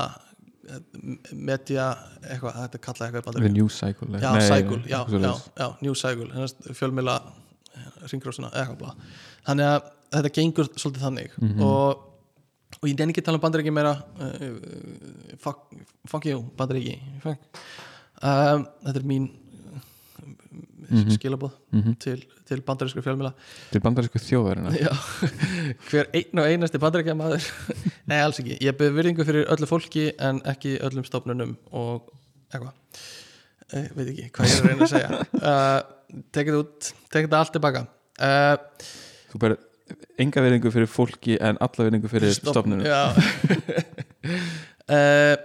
media, 1.34 1.86
eitthvað, 2.22 2.58
þetta 2.60 2.78
er 2.78 2.84
kallað 2.86 3.16
eitthvað. 3.18 3.50
News 3.56 3.80
Cycle 3.82 4.20
já, 4.22 4.32
nei, 4.36 4.46
cycle, 4.48 4.80
já, 4.90 5.00
já, 5.10 5.34
já, 5.58 5.68
New 5.82 5.96
Cycle 5.98 6.30
hennast, 6.36 6.62
fjölmiðla 6.78 7.16
ringrósuna, 8.12 8.52
eitthvað 8.54 8.96
þannig 9.48 9.68
að 9.72 9.90
þetta 10.12 10.34
gengur 10.38 10.70
svolítið 10.76 11.06
þannig 11.08 11.36
Mhm. 11.42 11.62
og, 11.66 12.08
og 12.82 12.88
ég 12.90 12.98
nenni 13.00 13.14
ekki 13.16 13.24
tala 13.26 13.40
um 13.40 13.44
bandaríki 13.44 13.74
meira 13.74 13.96
uh, 14.20 15.36
fuck, 15.38 15.72
fuck 16.08 16.26
you, 16.26 16.44
bandaríki. 16.58 17.00
Um, 18.22 18.68
þetta 18.86 19.00
er 19.02 19.08
mín 19.10 19.30
uh, 20.92 21.12
skilabóð 21.16 21.56
til, 22.04 22.20
til 22.48 22.62
bandarísku 22.68 23.04
fjölmiðla. 23.06 23.32
Til 23.72 23.82
bandarísku 23.84 24.22
Já, 24.22 24.92
hver 25.90 26.10
einn 26.18 26.42
og 26.42 26.48
einasti 26.48 26.82
bandarækja 26.82 27.16
maður 27.18 27.48
Nei, 28.10 28.20
alls 28.20 28.42
ekki, 28.44 28.60
ég 28.64 28.78
byrði 28.78 28.98
virðingu 28.98 29.26
fyrir 29.28 29.50
öllu 29.54 29.70
fólki 29.70 30.10
en 30.20 30.42
ekki 30.52 30.78
öllum 30.84 31.08
stofnunum 31.08 31.56
og 31.72 32.12
eitthvað. 32.52 32.74
Eh, 33.72 33.88
veit 33.96 34.08
ekki 34.12 34.30
hvað 34.36 34.50
ég 34.50 34.56
er 34.56 34.64
að 34.64 34.72
reyna 34.72 34.88
að 34.88 34.96
segja. 34.96 35.22
Uh, 35.42 36.20
tekið 36.36 36.58
út, 36.60 36.90
tekið 37.10 37.24
þetta 37.26 37.38
allt 37.40 37.54
tilbaka. 37.56 37.86
Uh, 38.22 38.90
þú 39.32 39.40
bara 39.42 39.56
enga 40.22 40.44
verðingu 40.46 40.72
fyrir 40.74 40.90
fólki 40.92 41.40
en 41.42 41.58
alla 41.58 41.88
verðingu 41.88 42.12
fyrir 42.12 42.36
stofnunum. 42.36 42.86
Já. 42.86 43.16
Uh, 44.92 45.40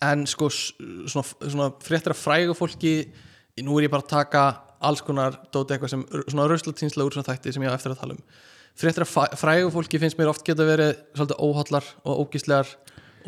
En 0.00 0.22
sko 0.28 0.48
svona, 0.48 1.24
svona 1.24 1.66
fréttir 1.84 2.14
af 2.14 2.20
frægu 2.20 2.54
fólki 2.56 2.94
nú 3.66 3.78
er 3.78 3.86
ég 3.88 3.92
bara 3.92 4.04
að 4.06 4.12
taka 4.14 4.44
alls 4.80 5.02
konar 5.04 5.36
dóti 5.52 5.74
eitthvað 5.76 5.92
sem, 5.92 6.04
svona 6.30 6.46
rauðslutínsla 6.48 7.04
úr 7.04 7.12
svona 7.16 7.28
þætti 7.28 7.52
sem 7.52 7.64
ég 7.66 7.72
á 7.72 7.76
eftir 7.76 7.92
að 7.94 8.00
tala 8.00 8.16
um. 8.16 8.22
Fréttir 8.80 9.04
fæ- 9.04 9.34
frægu 9.36 9.72
fólki 9.74 9.98
finnst 10.00 10.16
mér 10.20 10.30
oft 10.32 10.44
geta 10.46 10.64
verið 10.64 10.94
svolítið 11.18 11.42
óhallar 11.44 11.88
og 12.08 12.22
ógíslegar 12.24 12.70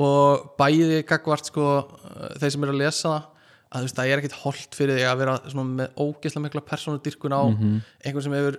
og 0.00 0.46
bæði 0.56 1.02
gagvart 1.04 1.50
sko 1.50 1.66
uh, 1.82 2.30
þeir 2.40 2.54
sem 2.54 2.64
eru 2.64 2.72
að 2.72 2.80
lesa 2.84 3.10
það 3.10 3.28
að 3.72 3.80
þú 3.82 3.86
veist, 3.88 3.96
það 3.98 4.10
er 4.12 4.20
ekkit 4.22 4.38
holdt 4.42 4.76
fyrir 4.76 4.98
því 4.98 5.04
að 5.08 5.20
vera 5.22 5.34
svona 5.48 5.76
með 5.82 6.00
ógeðslega 6.04 6.44
mikla 6.46 6.62
persónudyrkun 6.68 7.32
á 7.36 7.42
einhver 8.04 8.24
sem 8.26 8.34
hefur 8.36 8.58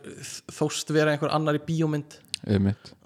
þóst 0.57 0.93
vera 0.95 1.13
einhver 1.13 1.33
annar 1.33 1.57
í 1.59 1.61
bíómynd. 1.67 2.15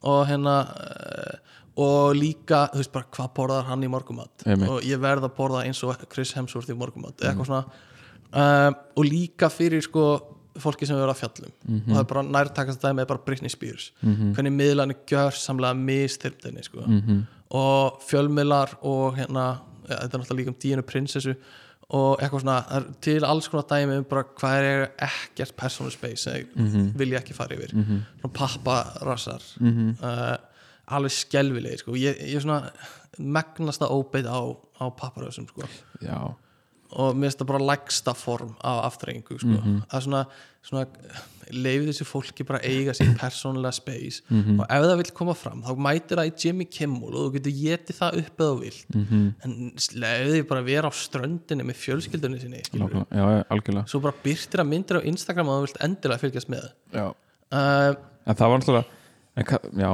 Og 0.08 0.22
hérna 0.30 0.54
uh, 0.72 1.34
og 1.78 2.16
líka, 2.18 2.64
þú 2.74 2.80
veist 2.82 2.94
bara 2.96 3.10
hvað 3.14 3.34
borðar 3.38 3.68
hann 3.70 3.84
í 3.84 3.90
morgumat 3.92 4.48
og 4.72 4.88
ég 4.88 5.00
verð 5.04 5.28
að 5.28 5.36
borða 5.38 5.66
eins 5.68 5.84
og 5.86 6.00
Chris 6.10 6.32
Hemsworth 6.34 6.72
í 6.72 6.78
morgumat 6.80 7.20
eða 7.22 7.34
eitthvað 7.36 7.52
svona 7.52 7.66
uh, 8.34 8.72
og 8.98 9.06
líka 9.06 9.50
fyrir 9.54 9.84
sko 9.86 10.08
fólki 10.58 10.88
sem 10.90 10.98
við 10.98 11.04
verðum 11.06 11.14
að 11.14 11.22
fjallum. 11.22 11.54
Og 11.78 11.94
það 11.94 12.02
er 12.02 12.10
bara 12.10 12.26
nærtakast 12.26 12.82
dæmi 12.82 13.04
er 13.04 13.10
bara 13.12 13.24
Britney 13.26 13.52
Spears. 13.54 13.92
Hvernig 14.02 14.56
miðlarnir 14.56 14.98
gjör 15.10 15.36
samlega 15.38 15.78
mistyrptinni 15.78 16.64
sko 16.66 16.86
og 17.58 18.02
fjölmiðlar 18.04 18.74
og 18.84 19.16
hérna 19.16 19.62
ja, 19.88 20.02
þetta 20.02 20.18
er 20.18 20.20
náttúrulega 20.20 20.40
líka 20.42 20.52
um 20.52 20.58
díinu 20.60 20.84
prinsessu 20.84 21.36
og 21.96 22.18
eitthvað 22.20 22.42
svona, 22.44 22.82
til 23.00 23.24
alls 23.24 23.48
konar 23.48 23.64
dæmi 23.70 24.02
um 24.02 24.08
bara 24.10 24.26
hvað 24.36 24.66
er 24.68 24.82
ekkert 25.08 25.56
persónu 25.56 25.94
space 25.94 26.26
sem 26.26 26.42
ég 26.42 26.98
vilja 27.00 27.22
ekki 27.22 27.38
fara 27.38 27.56
yfir. 27.56 27.72
Svona 27.72 28.34
papparassar. 28.36 29.46
Uh, 29.62 30.36
alveg 30.98 31.12
skelvilegi 31.12 31.78
sko. 31.84 31.96
ég, 31.96 32.20
er 32.20 32.44
svona 32.44 32.72
megnasta 33.18 33.88
óbeitt 33.88 34.28
á, 34.28 34.40
á 34.82 34.86
papparassum 34.92 35.48
sko. 35.48 35.64
já 36.02 36.36
og 36.92 37.16
mér 37.16 37.28
finnst 37.28 37.42
það 37.42 37.50
bara 37.52 37.66
lægsta 37.72 38.14
form 38.16 38.54
af 38.64 38.86
aftreyingu 38.88 39.40
sko. 39.42 39.58
að 39.92 40.06
svona, 40.06 40.22
svona 40.64 40.86
leiði 41.52 41.90
þessi 41.90 42.06
fólki 42.08 42.46
bara 42.48 42.60
eiga 42.66 42.94
sér 42.96 43.14
persónulega 43.20 43.72
space. 43.76 44.24
Og 44.30 44.64
ef 44.66 44.86
það 44.86 44.96
vil 45.02 45.12
koma 45.16 45.36
fram 45.38 45.62
þá 45.64 45.72
mætir 45.88 46.20
það 46.20 46.30
í 46.30 46.34
Jimmy 46.44 46.68
Kimmel 46.78 47.12
og 47.14 47.28
þú 47.28 47.34
getur 47.38 47.56
getið 47.60 48.00
það 48.00 48.20
upp 48.22 48.44
eða 48.46 48.58
vilt. 48.62 48.98
En 49.46 49.56
leiði 50.04 50.44
bara 50.50 50.66
vera 50.68 50.92
á 50.92 50.94
ströndinni 50.96 51.68
með 51.68 51.80
fjölskyldunni 51.84 52.42
sinni 52.42 52.64
já, 52.64 52.88
já, 53.12 53.44
algjörlega. 53.50 53.88
Svo 53.88 54.02
bara 54.04 54.16
byrtir 54.24 54.64
að 54.64 54.72
myndir 54.72 55.00
á 55.00 55.08
Instagram 55.12 55.52
og 55.52 55.60
þú 55.60 55.68
vilt 55.68 55.84
endilega 55.88 56.24
fylgjast 56.24 56.52
með. 56.52 56.72
Já. 56.94 57.06
uh, 57.52 57.92
en 58.28 58.36
það 58.36 58.54
var 58.54 58.64
náttúrulega 58.64 59.62
já, 59.84 59.92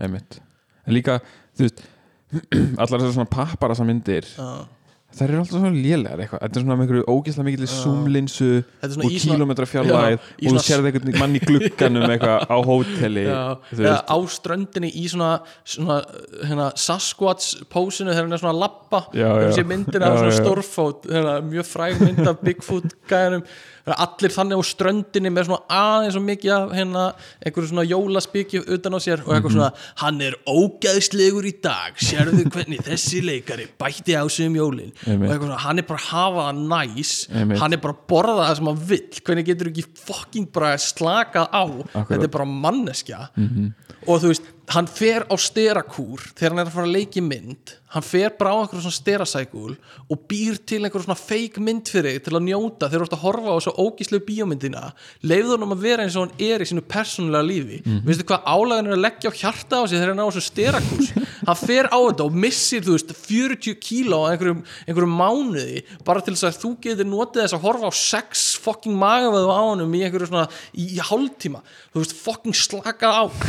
einmitt. 0.00 0.40
En 0.86 0.94
líka, 0.94 1.20
þú 1.56 1.66
veist 1.66 1.82
allar 2.80 3.00
þessar 3.00 3.16
svona 3.16 3.30
papparasa 3.30 3.84
myndir 3.86 4.26
uh, 4.38 4.62
það 5.10 5.22
eru 5.26 5.38
alltaf 5.40 5.56
svona 5.56 5.70
lélegar 5.74 6.20
eitthvað. 6.22 6.40
Þetta 6.44 6.58
er 6.60 6.64
svona 6.64 6.76
með 6.78 6.84
einhverju 6.86 7.04
ógeðslega 7.10 7.46
mikil 7.48 7.66
zoomlinsu 7.72 8.48
og 8.60 8.84
í 8.86 8.94
svona- 8.94 9.38
kílómetra 9.38 9.66
fjarlæð 9.70 10.14
og 10.14 10.20
þú 10.40 10.50
svona- 10.50 10.64
sérði 10.68 10.90
einhvern 10.92 11.18
mann 11.18 11.34
í 11.34 11.40
glugganum 11.44 12.06
eitthvað 12.14 12.46
á 12.46 12.56
hóteli 12.70 13.24
eða 13.26 13.96
á 14.06 14.16
ströndinni 14.36 14.90
í 14.94 15.04
svona, 15.10 15.30
svona 15.64 15.98
hérna, 16.46 16.70
Sasquatch 16.76 17.64
pósinu 17.72 18.14
þegar 18.14 18.24
hann 18.28 18.32
er 18.38 18.42
svona 18.44 18.54
að 18.54 18.62
lappa 18.64 19.02
þessi 19.50 19.66
myndina 19.66 20.12
svona 20.16 20.36
stórfót 20.38 21.10
hérna, 21.10 21.34
mjög 21.50 21.66
fræg 21.74 22.00
mynd 22.06 22.26
af 22.30 22.40
Bigfoot 22.46 22.94
gæðanum 23.10 23.42
allir 23.86 24.30
þannig 24.34 24.60
á 24.60 24.62
ströndinni 24.64 25.30
með 25.32 25.48
svona 25.48 25.62
aðeins 25.70 26.16
og 26.16 26.22
mikið 26.26 26.52
af 26.56 26.72
hérna, 26.76 27.04
einhverju 27.44 27.68
svona 27.70 27.84
jólaspiki 27.88 28.60
utan 28.66 28.92
á 28.92 28.98
sér 29.00 29.20
og 29.20 29.28
Mhm. 29.28 29.36
eitthvað 29.36 29.52
svona 29.52 29.72
hann 29.96 30.20
er 30.20 30.34
ógæðslegur 30.46 31.44
í 31.48 31.54
dag 31.62 31.96
sérðu 31.96 32.44
hvernig 32.52 32.82
þessi 32.86 33.22
leikari 33.24 33.66
bætti 33.80 34.14
á 34.16 34.28
sig 34.30 34.46
um 34.46 34.54
jólin 34.54 34.92
Einmitt. 35.06 35.30
og 35.30 35.34
eitthvað 35.34 35.46
svona 35.48 35.58
hann 35.58 35.78
er 35.78 35.82
bara 35.82 35.98
að 35.98 36.08
hafa 36.10 36.52
það 36.52 36.60
næs 36.68 37.12
Einmitt. 37.34 37.58
hann 37.58 37.72
er 37.72 37.76
bara 37.78 37.94
að 37.94 38.06
borða 38.08 38.46
það 38.48 38.56
sem 38.56 38.66
hann 38.66 38.76
vill 38.86 39.20
hvernig 39.24 39.46
getur 39.46 39.70
ekki 39.72 39.84
fucking 39.94 40.52
bara 40.52 40.74
slakað 40.76 41.48
á 41.50 41.64
þetta 41.94 42.22
er 42.22 42.28
bara 42.28 42.44
manneskja 42.44 43.28
Mhm. 43.36 43.72
og 44.06 44.20
þú 44.20 44.28
veist, 44.32 44.42
hann 44.70 44.86
fer 44.86 45.24
á 45.26 45.34
sterakúr 45.40 46.22
þegar 46.38 46.52
hann 46.54 46.60
er 46.62 46.68
að 46.68 46.74
fara 46.76 46.86
að 46.86 46.92
leiki 46.94 47.22
mynd. 47.26 47.72
Hann 47.90 48.04
fer 48.06 48.30
bara 48.38 48.52
á 48.54 48.58
einhverjum 48.62 48.84
svona 48.84 48.94
sterasækul 49.00 49.72
og 50.14 50.20
býr 50.30 50.60
til 50.62 50.78
einhverjum 50.86 51.08
svona 51.08 51.18
fake 51.18 51.58
mynd 51.66 51.90
fyrir 51.90 52.14
þig 52.20 52.24
til 52.28 52.36
að 52.38 52.44
njóta 52.46 52.86
þegar 52.86 53.02
þú 53.02 53.08
ert 53.08 53.16
að 53.16 53.24
horfa 53.24 53.50
á 53.50 53.58
svo 53.64 53.72
ógíslegu 53.82 54.22
bíómyndina. 54.28 54.92
Leifðu 55.26 55.56
hann 55.58 55.74
að 55.74 55.82
vera 55.82 56.04
eins 56.06 56.14
og 56.20 56.28
hann 56.28 56.44
er 56.46 56.62
í 56.62 56.68
sínu 56.70 56.84
persónulega 56.86 57.48
lífi, 57.50 57.80
Mhm. 57.82 58.04
veistu 58.06 58.24
hvað 58.30 58.46
álæðin 58.46 58.86
er 58.86 58.94
að 58.94 59.04
leggja 59.06 59.30
á 59.34 59.38
hjarta 59.42 59.74
á 59.82 59.82
sig 59.90 59.98
þegar 59.98 60.14
hann 60.14 60.22
er 60.22 60.26
á 60.26 60.30
þessu 60.30 60.46
sterakús 60.52 61.06
hann 61.46 61.58
fer 61.58 61.88
á 61.90 61.98
þetta 61.98 62.26
og 62.26 62.36
missir 62.44 62.84
þú 62.84 62.96
veist 62.96 63.14
40 63.16 63.78
kíló 63.82 64.22
á 64.26 64.30
einhverjum, 64.32 64.62
einhverjum 64.86 65.16
mánuði 65.20 65.82
bara 66.06 66.22
til 66.24 66.34
þess 66.34 66.48
að 66.50 66.60
þú 66.64 66.70
getur 66.86 67.08
notið 67.08 67.44
þess 67.44 67.56
að 67.58 67.64
horfa 67.66 67.90
á 67.90 67.94
sex 67.96 68.44
fucking 68.64 68.96
magavöðu 69.00 69.50
á 69.50 69.62
honum 69.62 69.96
í 69.96 70.04
einhverju 70.04 70.30
svona 70.30 70.46
í, 70.72 70.86
í 70.96 71.00
hálftíma. 71.10 71.64
Þú 71.92 72.04
veist 72.04 72.16
fucking 72.20 72.56
slaka 72.56 73.08
á. 73.10 73.22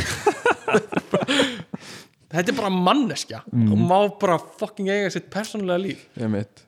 Þetta 2.32 2.48
er 2.48 2.56
bara 2.56 2.72
manneskja 2.72 3.42
og 3.44 3.76
má 3.76 3.98
bara 4.20 4.38
fucking 4.40 4.88
eiga 4.88 5.10
sitt 5.12 5.28
persónulega 5.32 5.82
líf. 5.82 6.06
Einmitt. 6.16 6.64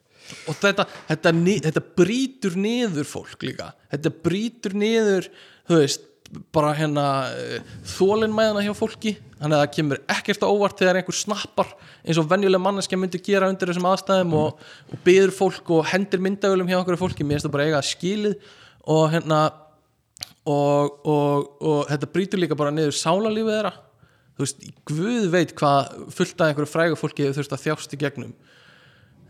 Og 0.49 0.57
þetta, 0.57 0.85
þetta, 1.09 1.31
þetta 1.67 1.81
brýtur 1.97 2.55
niður 2.57 3.07
fólk 3.09 3.45
líka. 3.45 3.71
Þetta 3.93 4.11
brýtur 4.25 4.73
niður 4.77 5.29
þú 5.69 5.79
veist, 5.81 6.05
bara 6.55 6.73
hérna 6.75 7.05
þólinmæðina 7.95 8.63
hjá 8.65 8.73
fólki. 8.77 9.15
Þannig 9.39 9.57
að 9.57 9.61
það 9.61 9.73
kemur 9.75 10.01
ekkert 10.15 10.45
á 10.45 10.47
óvart 10.49 10.79
þegar 10.79 10.99
einhver 10.99 11.17
snappar 11.17 11.73
eins 12.05 12.19
og 12.21 12.29
venjuleg 12.31 12.63
manneskja 12.63 12.99
myndi 12.99 13.21
gera 13.23 13.49
undir 13.51 13.71
þessum 13.71 13.87
aðstæðum 13.89 14.35
og, 14.39 14.63
og 14.91 15.03
byður 15.05 15.33
fólk 15.35 15.71
og 15.75 15.89
hendir 15.91 16.23
myndavölum 16.23 16.69
hjá 16.71 16.79
okkur 16.79 16.99
fólki, 16.99 17.27
mér 17.27 17.37
finnst 17.37 17.49
það 17.49 17.55
bara 17.57 17.67
eiga 17.69 17.83
skilið 17.85 18.37
og 18.95 19.07
hérna 19.13 19.41
og, 20.45 20.99
og, 21.05 21.49
og 21.61 21.79
þetta 21.91 22.11
brýtur 22.13 22.41
líka 22.41 22.57
bara 22.57 22.73
niður 22.73 22.97
sálarlífið 22.97 23.57
þeirra. 23.57 23.73
Þú 24.35 24.43
veist, 24.43 24.65
Guð 24.89 25.29
veit 25.31 25.55
hvað 25.55 25.93
fullt 26.15 26.41
af 26.41 26.49
einhverju 26.51 26.71
frægu 26.71 26.99
fólki 26.99 27.25
hefur 27.25 27.39
þurft 27.39 27.55
að 27.55 27.65
þjást 27.65 27.95
í 27.95 28.01
gegnum. 28.01 28.33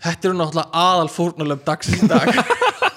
Þetta 0.05 0.29
eru 0.29 0.37
náttúrulega 0.39 0.85
aðal 0.85 1.11
fórnalöf 1.13 1.61
dagsins 1.65 2.03
í 2.03 2.09
dag 2.09 2.29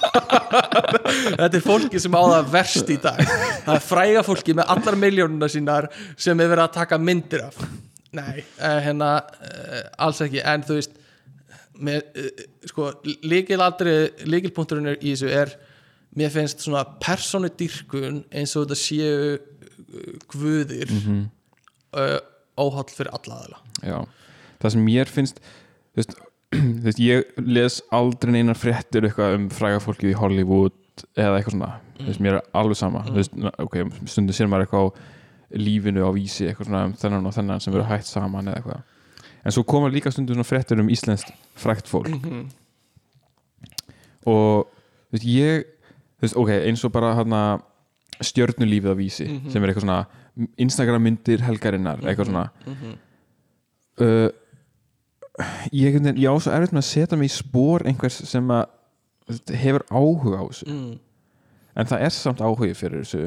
þetta 1.40 1.56
er 1.56 1.64
fólki 1.64 2.00
sem 2.02 2.14
á 2.14 2.22
það 2.22 2.50
verst 2.52 2.90
í 2.94 2.96
dag 3.02 3.20
það 3.66 3.74
er 3.74 3.84
fræga 3.84 4.24
fólki 4.26 4.56
með 4.56 4.72
allar 4.74 4.96
miljónuna 4.96 5.48
sínar 5.52 5.90
sem 6.16 6.38
er 6.40 6.50
verið 6.50 6.64
að 6.64 6.76
taka 6.80 6.98
myndir 6.98 7.46
af 7.48 7.60
nei, 8.16 8.44
eh, 8.58 8.78
hérna 8.84 9.10
eh, 9.44 9.82
alls 10.00 10.20
ekki, 10.24 10.40
en 10.44 10.64
þú 10.66 10.78
veist 10.78 10.94
með, 11.78 12.06
eh, 12.18 12.44
sko, 12.70 12.90
líkilpunkturinn 13.04 14.94
í 14.96 15.12
þessu 15.12 15.32
er 15.32 15.54
mér 16.18 16.32
finnst 16.34 16.64
svona 16.64 16.84
persónudýrkun 17.02 18.24
eins 18.32 18.56
og 18.56 18.66
þetta 18.66 18.78
séu 18.80 19.38
guðir 20.28 20.90
mm 20.90 21.02
-hmm. 21.04 22.20
óhald 22.58 22.90
fyrir 22.90 23.12
alla 23.12 23.34
aðala 23.34 23.58
já. 23.82 24.08
það 24.60 24.72
sem 24.72 24.84
mér 24.84 25.08
finnst 25.08 25.36
þú 25.38 25.96
veist, 25.96 26.16
veist, 26.84 27.00
ég 27.02 27.28
les 27.44 27.78
aldrei 27.94 28.32
neinar 28.38 28.58
fréttur 28.58 29.06
eitthvað 29.08 29.36
um 29.36 29.46
fræga 29.52 29.80
fólkið 29.84 30.12
í 30.14 30.18
Hollywood 30.18 30.76
eða 31.14 31.38
eitthvað 31.38 31.54
svona. 31.54 31.72
Þú 31.98 32.08
veist, 32.08 32.22
mér 32.24 32.38
er 32.38 32.50
alveg 32.58 32.78
sama. 32.80 33.04
Þú 33.08 33.16
veist, 33.18 33.38
ok, 33.64 33.78
stundum 34.08 34.36
sér 34.36 34.50
maður 34.50 34.66
eitthvað 34.66 34.86
á 34.88 34.88
lífinu 35.58 36.04
á 36.04 36.10
vísi, 36.12 36.46
eitthvað 36.48 36.70
svona 36.70 36.84
um 36.88 36.94
þennan 37.00 37.28
og 37.28 37.36
þennan 37.36 37.64
sem 37.64 37.74
verður 37.74 37.90
hægt 37.92 38.08
saman 38.08 38.50
eða 38.50 38.60
eitthvað. 38.60 38.82
En 39.44 39.54
svo 39.54 39.64
koma 39.68 39.90
líka 39.92 40.12
stundum 40.12 40.36
svona 40.36 40.48
fréttur 40.48 40.82
um 40.82 40.90
íslenskt 40.92 41.32
frægt 41.58 41.88
fólk. 41.90 42.10
Og 44.28 44.68
þú 44.68 45.16
veist, 45.16 45.28
ég 45.28 46.34
ok, 46.36 46.50
eins 46.66 46.84
og 46.84 46.92
bara 46.92 47.14
hana 47.16 47.42
stjörnulífið 48.18 48.90
á 48.90 48.96
vísi 48.98 49.28
sem 49.52 49.62
er 49.62 49.70
eitthvað 49.70 49.84
svona 49.86 50.00
Instagram 50.58 51.04
myndir 51.06 51.42
helgarinnar 51.46 52.02
eitthvað 52.02 52.30
svona. 52.32 52.44
Uh, 53.98 54.28
ég, 55.72 55.98
á 56.02 56.34
svo 56.40 56.52
erfitt 56.54 56.74
með 56.74 56.82
að 56.82 56.88
setja 56.90 57.18
mig 57.20 57.30
í 57.30 57.36
spór 57.36 57.84
einhvers 57.88 58.18
sem 58.30 58.50
að 58.54 58.66
þú 59.28 59.58
hefur 59.62 59.84
áhuga 59.92 60.40
á 60.40 60.44
þessu. 60.48 60.66
Mm. 60.72 60.98
en 61.78 61.86
það 61.92 62.04
er 62.08 62.12
samt 62.16 62.40
áhugi 62.42 62.74
fyrir 62.74 63.02
þessu. 63.04 63.24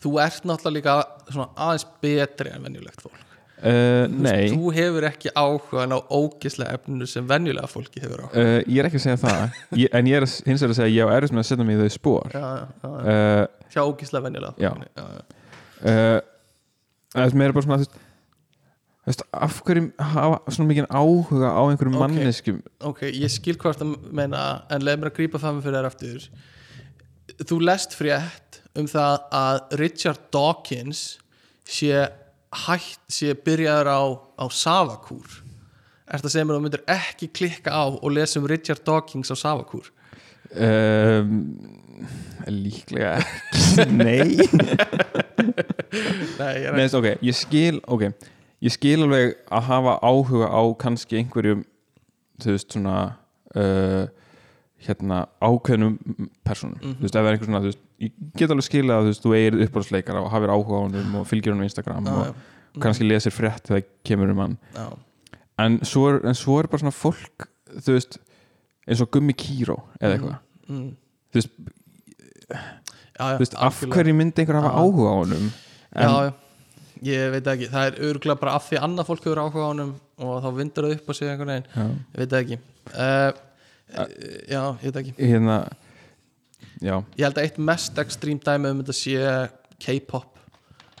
Þú 0.00 0.12
ert 0.22 0.44
náttúrulega 0.48 0.76
líka 0.78 1.32
svona 1.34 1.48
aðeins 1.66 1.86
betri 2.04 2.52
en 2.54 2.62
venjulegt 2.68 3.02
fólk. 3.04 3.22
Uh, 3.56 4.04
nei. 4.12 4.50
þú 4.52 4.68
hefur 4.76 5.04
ekki 5.08 5.30
áhuga 5.32 5.86
á 5.88 5.96
ógislega 6.12 6.74
efninu 6.76 7.06
sem 7.08 7.24
venjulega 7.24 7.68
fólki 7.72 8.02
hefur 8.04 8.26
áhuga 8.26 8.42
uh, 8.42 8.58
ég 8.68 8.82
er 8.82 8.88
ekki 8.90 8.98
að 9.00 9.04
segja 9.06 9.20
það. 9.22 9.54
Ég, 9.80 9.88
en 9.96 10.10
ég 10.10 10.18
er 10.18 10.26
að- 10.26 10.34
hins 10.44 10.60
vegar 10.60 10.74
að 10.74 10.76
segja 10.76 10.90
að 10.90 10.96
ég 10.98 11.08
á 11.08 11.16
erfitt 11.16 11.32
með 11.32 11.40
að 11.42 11.48
setja 11.48 11.64
mig 11.64 11.78
í 11.78 11.80
þau 11.80 11.94
spór 11.94 12.36
já, 12.36 12.42
já, 12.44 12.66
já, 12.84 12.90
uh, 12.92 13.70
hjá 13.72 13.80
ógislega 13.88 14.26
venjulega 14.26 14.52
Já. 14.60 14.68
fólki 14.74 14.90
já, 14.92 15.06
já. 15.16 16.20
það 17.16 17.40
er 17.46 17.56
bara 17.56 17.64
svona 17.66 17.78
þú 17.80 17.86
veist, 17.86 17.96
þú 17.96 18.05
veist, 19.06 19.22
af 19.32 19.60
hverjum 19.66 19.88
hafa 20.02 20.40
svona 20.50 20.68
mikið 20.72 20.88
áhuga 20.90 21.52
á 21.54 21.60
einhverjum 21.70 21.96
Ok. 21.96 22.02
manneskjum? 22.02 22.60
Ok, 22.90 23.00
ég 23.12 23.30
skil 23.30 23.56
hvort 23.62 23.82
að 23.84 23.94
meina 24.12 24.42
en 24.70 24.82
leið 24.86 25.00
mér 25.00 25.10
að 25.12 25.16
grípa 25.20 25.40
fram 25.42 25.62
fyrir 25.62 25.78
þér 25.78 25.88
aftur. 25.90 26.28
Þú 27.46 27.60
lest 27.64 27.94
frétt 27.96 28.60
um 28.76 28.86
það 28.90 29.16
að 29.40 29.76
Richard 29.80 30.20
Dawkins 30.34 31.04
sé 31.66 32.06
hætt, 32.66 33.00
sé 33.10 33.34
byrjaður 33.34 33.88
á, 33.90 34.02
á 34.42 34.44
Savakúr. 34.50 35.42
Ertu 36.06 36.28
að 36.28 36.32
segja 36.36 36.46
mér 36.46 36.54
að 36.54 36.60
þú 36.60 36.64
myndir 36.66 36.84
ekki 36.94 37.28
klikka 37.34 37.70
á 37.74 37.84
og 37.90 38.10
lesa 38.14 38.38
um 38.40 38.46
Richard 38.46 38.84
Dawkins 38.86 39.30
á 39.32 39.36
Savakúr? 39.36 39.90
Um, 40.54 41.58
líklega 42.46 43.16
ekki. 43.18 43.86
Nei. 43.98 44.36
Nei, 46.38 46.52
ég 46.62 46.68
er 46.70 46.76
veist, 46.76 46.94
ok, 46.96 47.08
ég 47.24 47.36
skil 47.36 47.80
ok, 47.90 48.08
ég 48.66 48.74
skil 48.74 48.98
alveg 49.06 49.34
að 49.54 49.66
hafa 49.70 49.96
áhuga 50.02 50.48
á 50.50 50.62
kannski 50.82 51.20
einhverjum 51.20 51.64
þú 52.42 52.54
veist 52.56 52.74
svona 52.74 52.96
uh, 53.56 54.04
hérna 54.86 55.22
ákveðnum 55.40 55.94
personum, 56.44 56.76
þú 56.82 57.06
veist, 57.06 57.14
ef 57.16 57.22
það 57.22 57.28
er 57.30 57.36
einhver 57.36 57.48
svona 57.48 57.62
veist, 57.64 57.80
ég 58.02 58.12
get 58.36 58.52
alveg 58.52 58.66
skilja 58.66 58.98
að 58.98 59.06
þú 59.06 59.12
veist, 59.12 59.24
þú 59.24 59.32
eigir 59.38 59.56
uppáhaldsleikara 59.66 60.20
og 60.22 60.30
hafir 60.34 60.52
áhuga 60.52 60.76
á 60.76 60.84
honum 60.84 61.14
og 61.22 61.26
fylgir 61.30 61.54
honum 61.54 61.64
á 61.64 61.68
Instagram 61.70 62.06
Já, 62.10 62.12
og, 62.12 62.26
já. 62.28 62.60
og 62.76 62.82
kannski 62.84 63.08
lesir 63.08 63.32
frétt 63.34 63.70
þegar 63.70 63.86
kemur 64.04 64.34
um 64.34 64.42
hann. 64.44 64.58
Já, 64.76 64.86
en 65.64 65.78
svo 65.88 66.02
er, 66.12 66.20
en 66.28 66.36
svo 66.36 66.58
er 66.60 66.68
bara 66.68 66.82
svona 66.84 66.92
fólk 66.94 67.48
þú 67.80 67.96
veist, 67.96 68.18
eins 68.86 69.00
og 69.02 69.10
Gummi 69.16 69.32
Kíró 69.38 69.78
eða 70.00 70.18
eitthvað, 70.18 70.36
mm, 70.68 70.90
þú 71.32 71.40
veist, 71.40 71.54
já, 72.50 72.58
já, 73.16 73.24
þú 73.30 73.38
veist 73.46 73.56
af 73.70 73.80
hverju 73.96 74.18
myndi 74.20 74.44
einhver 74.44 74.60
hafa 74.60 74.74
Já. 74.74 74.82
áhuga 74.84 75.08
á 75.08 75.16
honum? 75.22 75.48
En, 75.96 76.10
já, 76.12 76.34
ég 77.04 77.30
veit 77.34 77.46
ekki 77.52 77.68
það 77.72 77.88
er 77.90 77.98
örgulega 78.08 78.40
bara 78.40 78.54
af 78.56 78.68
því 78.70 78.78
annað 78.86 79.08
fólk 79.10 79.26
hefur 79.26 79.40
áhuga 79.42 79.64
á 79.66 79.70
honum 79.70 79.90
og 80.16 80.38
þá 80.44 80.48
vindur 80.56 80.86
það 80.88 80.94
upp 80.96 81.10
á 81.10 81.12
sig 81.18 81.28
einhvern 81.32 81.52
veginn. 81.52 81.68
Já, 81.76 81.84
ég 82.14 82.22
veit 82.22 82.36
ekki. 82.40 82.58
Uh, 82.94 83.42
Já, 84.50 84.62
ég 84.82 84.90
veit 84.90 84.96
ekki. 85.02 85.12
Hérna 85.20 85.56
já, 86.82 86.96
Ég 87.16 87.22
held 87.24 87.38
að 87.38 87.44
eitt 87.44 87.58
mest 87.62 87.98
ekstrím 88.02 88.40
dæmi 88.42 88.72
um 88.72 88.80
þetta 88.82 88.96
sé 88.96 89.20
K-pop 89.84 90.40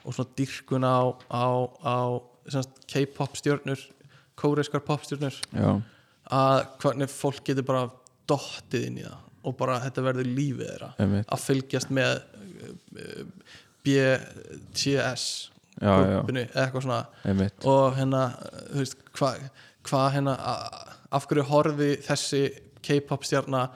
og 0.06 0.14
svona 0.14 0.30
dyrkun 0.38 0.86
á, 0.86 0.98
á, 1.26 1.46
á 1.82 1.96
K-pop 2.86 3.34
stjörnur 3.40 3.80
kóreiskar 4.38 4.84
popstjörnur 4.86 5.34
já. 5.50 5.70
Að 6.30 6.60
hvernig 6.82 7.10
fólk 7.10 7.42
getur 7.46 7.66
bara 7.66 7.88
dottið 8.28 8.86
inn 8.90 9.00
í 9.00 9.06
það 9.06 9.22
og 9.46 9.54
bara 9.58 9.80
þetta 9.84 10.02
verður 10.02 10.30
lífið 10.36 10.70
þeirra. 10.70 10.88
Að 11.26 11.42
fylgjast 11.42 11.92
með 11.94 12.16
uh, 12.98 13.26
BTS 13.86 15.26
eða 15.80 16.22
eitthvað 16.26 16.86
svona. 16.86 17.00
Einmitt. 17.24 17.66
Og 17.68 17.96
hérna, 17.98 18.22
þú 18.72 18.82
veist, 18.82 18.96
hvað 19.16 19.48
hva 19.86 20.06
hérna, 20.14 20.36
af 21.14 21.26
hverju 21.28 21.44
horfi 21.50 21.92
þessi 22.06 22.46
K-pop 22.86 23.24
stjarna 23.26 23.68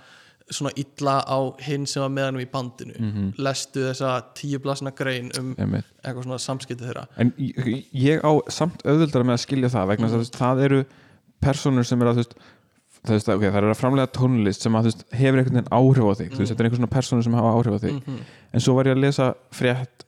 svona 0.50 0.72
illa 0.80 1.20
á 1.22 1.38
hinn 1.62 1.86
sem 1.86 2.02
var 2.02 2.10
með 2.10 2.24
hann 2.26 2.40
í 2.42 2.46
bandinu? 2.50 2.94
Mhm. 2.98 3.26
lestu 3.38 3.84
þessa 3.86 4.16
tíu 4.34 4.58
blasna 4.58 4.90
grein 4.90 5.30
um 5.38 5.54
einmitt. 5.58 5.86
eitthvað 6.02 6.24
svona 6.26 6.38
samskipti 6.42 6.86
þeirra? 6.88 7.06
En 7.16 7.32
ég, 7.38 7.86
ég 7.94 8.24
á 8.26 8.32
samt 8.50 8.82
auðvöldara 8.82 9.24
með 9.24 9.38
að 9.38 9.44
skilja 9.46 9.70
það 9.70 9.92
vegna 9.92 10.08
þess 10.10 10.30
að 10.30 10.40
það 10.40 10.64
eru 10.64 10.80
personur 11.40 11.86
sem 11.86 12.02
eru 12.02 12.10
að 12.10 12.18
þú 12.18 12.24
veist 12.24 12.34
það, 13.00 13.14
veist, 13.14 13.28
okay, 13.28 13.48
það 13.48 13.60
eru 13.62 13.70
að 13.70 13.80
framlega 13.80 14.12
tónlist 14.12 14.66
sem 14.66 14.74
að 14.76 14.90
veist, 14.90 15.04
hefur 15.12 15.38
einhvern 15.40 15.60
veginn 15.60 15.72
áhrif 15.72 16.04
á 16.04 16.12
þig. 16.18 16.30
Þú 16.34 16.42
veist, 16.42 16.50
þetta 16.50 16.60
er 16.60 16.66
einhvern 16.68 16.82
svona 16.82 16.94
personur 16.98 17.24
sem 17.24 17.38
hafa 17.38 17.52
áhrif 17.54 17.76
á 17.76 17.80
þig. 17.80 17.94
Mhm. 18.00 18.18
en 18.52 18.60
svo 18.60 18.74
var 18.74 18.84
ég 18.90 18.96
að 18.96 19.04
lesa 19.06 19.34
frétt 19.54 20.04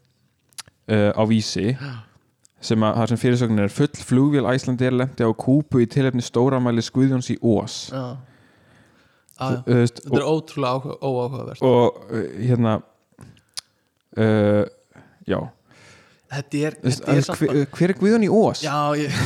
uh, 0.89 1.11
á 1.15 1.23
vísi 1.31 1.77
sem 2.63 2.85
að 2.87 2.99
það 3.01 3.09
sem 3.13 3.21
fyrirsögnin 3.25 3.65
er 3.65 3.73
full 3.75 3.91
flugvél 4.07 4.47
Æslandi 4.53 4.87
er 4.87 4.95
lendi 4.95 5.27
á 5.27 5.31
kúpu 5.35 5.83
í 5.83 5.89
tilefni 5.91 6.23
stóramæli 6.23 6.83
Skuðjóns 6.87 7.31
í 7.35 7.39
Ós 7.43 7.89
Já, 7.91 8.03
já, 9.39 9.49
já. 9.51 9.63
Þú 9.67 9.79
veist, 9.81 9.99
Þetta 10.05 10.21
er 10.21 10.29
ótrúlega 10.29 10.73
áhuga, 10.77 10.95
óáhugavert. 11.03 11.63
og 11.67 11.97
uh, 12.13 12.29
hérna 12.39 12.77
uh, 14.19 14.65
já. 15.27 15.41
Þetta 16.33 16.61
er, 16.69 16.77
Þú 16.81 16.87
veist, 16.89 17.03
þetta 17.05 17.17
er 17.19 17.27
samt 17.27 17.41
hver, 17.43 17.59
hver 17.77 17.93
er 17.93 17.99
Guðjón 17.99 18.25
í 18.25 18.31
Ós? 18.33 18.63
Já, 18.65 18.77
ég, 18.97 19.17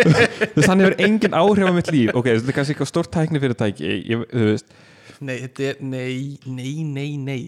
Þú 0.00 0.50
veist, 0.58 0.68
hann 0.68 0.82
hefur 0.84 0.96
engin 1.06 1.36
áhrif 1.38 1.70
á 1.70 1.72
mitt 1.78 1.92
líf. 1.94 2.10
Ok, 2.18 2.26
þetta 2.34 2.50
er 2.52 2.56
kannski 2.58 2.74
eitthvað 2.74 2.90
stórt 2.90 3.12
tækni 3.14 3.40
fyrirtæki 3.42 3.92
ég, 4.10 4.24
þú 4.32 4.48
veist, 4.50 4.74
nei, 5.20 5.36
þetta 5.46 5.68
er 5.70 5.80
Nei, 5.94 6.16
nei, 6.50 6.74
nei, 6.84 7.10
nei. 7.22 7.40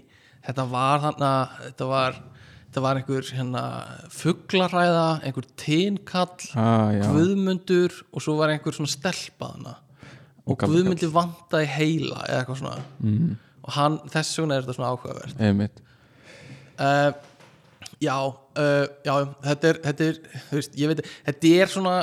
Þetta 0.47 0.65
var 0.71 1.03
þarna 1.05 1.33
Þetta 1.67 1.91
var, 1.91 2.17
þetta 2.73 2.83
var 2.87 2.97
einhver 2.97 3.27
hérna, 3.37 3.63
fuglaræða, 4.09 5.09
einhver 5.29 5.45
tinkall 5.61 6.47
ah, 6.57 6.89
Guðmundur 7.13 7.99
og 8.09 8.25
svo 8.25 8.39
var 8.39 8.49
einhver 8.49 8.73
svona 8.73 8.89
stelpa 8.89 9.51
þarna. 9.51 9.75
Og 10.49 10.57
gamall 10.57 10.79
Guðmundi 10.79 11.11
vantaði 11.13 11.69
heila 11.69 12.23
eða 12.25 12.39
eitthvað 12.39 12.63
svona. 12.63 12.87
Mm, 13.05 13.35
og 13.61 13.77
hann, 13.77 13.99
þess 14.15 14.41
vegna 14.41 14.57
er 14.57 14.65
þetta 14.65 14.79
svona 14.79 14.95
áhugavert. 14.95 15.45
Einmitt. 15.45 15.83
Uh, 16.81 17.13
já, 18.01 18.17
uh, 18.17 18.87
já 19.05 19.15
þetta 19.45 19.69
er, 19.75 19.83
þetta 19.91 20.09
er, 20.09 20.23
þú 20.49 20.63
veist, 20.63 20.81
ég 20.81 20.95
veit 20.95 21.07
þetta 21.29 21.53
er 21.53 21.73
svona 21.77 21.95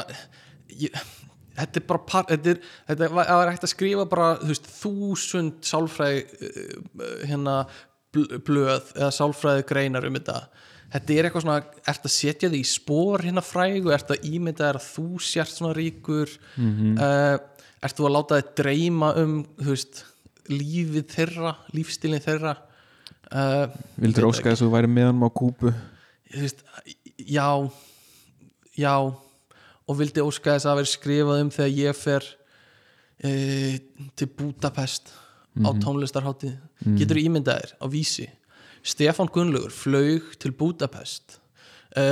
ég, 0.86 1.04
þetta 1.58 1.82
er 1.82 1.88
bara 1.90 2.06
par, 2.14 2.30
þetta 2.30 2.54
er, 2.54 2.64
þetta 2.92 3.10
var, 3.10 3.26
það 3.32 3.42
var 3.42 3.54
hægt 3.56 3.66
að 3.66 3.74
skrifa 3.74 4.10
bara, 4.14 4.32
þú 4.44 4.54
veist, 4.54 4.70
þúsund 4.78 5.70
sálfræði 5.74 6.24
uh, 6.46 7.10
hérna 7.26 7.64
blöð 8.16 8.94
eða 8.96 9.12
sálfræði 9.16 9.66
greinar 9.70 10.08
um 10.08 10.18
þetta. 10.18 10.40
Þetta 10.90 11.14
er 11.14 11.28
eitthvað 11.28 11.44
svona, 11.46 11.82
ert 11.92 12.08
að 12.08 12.14
setja 12.16 12.50
þig 12.50 12.64
í 12.64 12.70
spór 12.70 13.26
hérna 13.28 13.44
frægu, 13.46 13.92
ert 13.94 14.14
að 14.16 14.26
ímynda 14.26 14.72
þér 14.72 14.80
að 14.80 14.88
þú 14.88 15.20
sért 15.22 15.54
svona 15.54 15.76
ríkur? 15.78 16.32
Mhm. 16.58 16.96
uh, 16.98 17.68
ert 17.80 17.96
þú 18.00 18.08
að 18.10 18.16
láta 18.16 18.40
þig 18.40 18.56
dreyma 18.60 19.12
um, 19.22 19.36
veist 19.62 20.02
lífið 20.50 21.06
þeirra, 21.14 21.54
lífstílinn 21.76 22.26
þeirra? 22.26 22.56
Uh, 23.30 23.70
Vildur 24.02 24.26
Veit 24.26 24.34
óska 24.34 24.50
þess 24.50 24.64
að 24.64 24.66
þú 24.66 24.74
væri 24.74 24.90
með 24.90 25.12
hann 25.12 25.22
á 25.22 25.30
kúpu 25.30 25.74
veist, 26.34 26.66
já 27.22 27.70
já. 28.80 28.96
Og 29.90 29.98
vildi 29.98 30.22
óska 30.24 30.56
þess 30.56 30.70
að 30.70 30.82
vera 30.82 30.92
skrifað 30.92 31.42
um 31.44 31.50
þegar 31.54 31.72
ég 31.80 31.98
fer 31.98 32.28
e, 33.18 33.32
til 34.18 34.30
Budapest 34.38 35.10
á 35.66 35.70
tónlistarháttið 35.84 36.56
getur 37.00 37.22
ímyndað 37.22 37.64
þér 37.64 37.74
á 37.80 37.86
vísi? 37.92 38.28
Stefán 38.86 39.32
Gunnlaugur 39.34 39.74
flög 39.76 40.34
til 40.40 40.54
Budapest 40.56 41.40
e, 41.96 42.04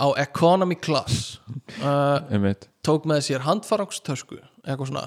á 0.00 0.06
economy 0.22 0.78
class 0.80 1.40
einmitt, 1.80 2.68
tók 2.84 3.04
með 3.08 3.26
sér 3.28 3.44
handfarangstösku 3.44 4.40
eitthvað 4.64 4.90
svona 4.90 5.04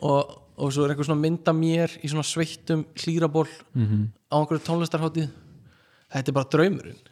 og, 0.00 0.38
og 0.56 0.72
svo 0.72 0.86
er 0.86 0.94
eitthvað 0.94 1.10
svona 1.10 1.24
mynda 1.26 1.54
mér 1.56 1.98
í 2.00 2.08
svona 2.08 2.26
sveittum 2.26 2.86
hlýraból 3.02 3.48
á 4.32 4.36
einhverju 4.40 4.64
tónlistarháttið 4.64 5.28
þetta 6.12 6.32
er 6.32 6.36
bara 6.36 6.50
draumurinn. 6.52 7.02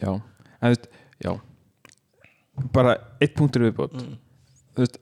Já. 0.00 0.12
En 0.12 0.62
þú 0.62 0.72
veist, 0.72 0.86
já. 1.22 1.32
Bara 2.74 2.96
eitt 3.22 3.34
punktur 3.38 3.66
viðbót. 3.66 3.96
Mm. 3.96 4.18
þú 4.76 4.84
veist 4.84 5.00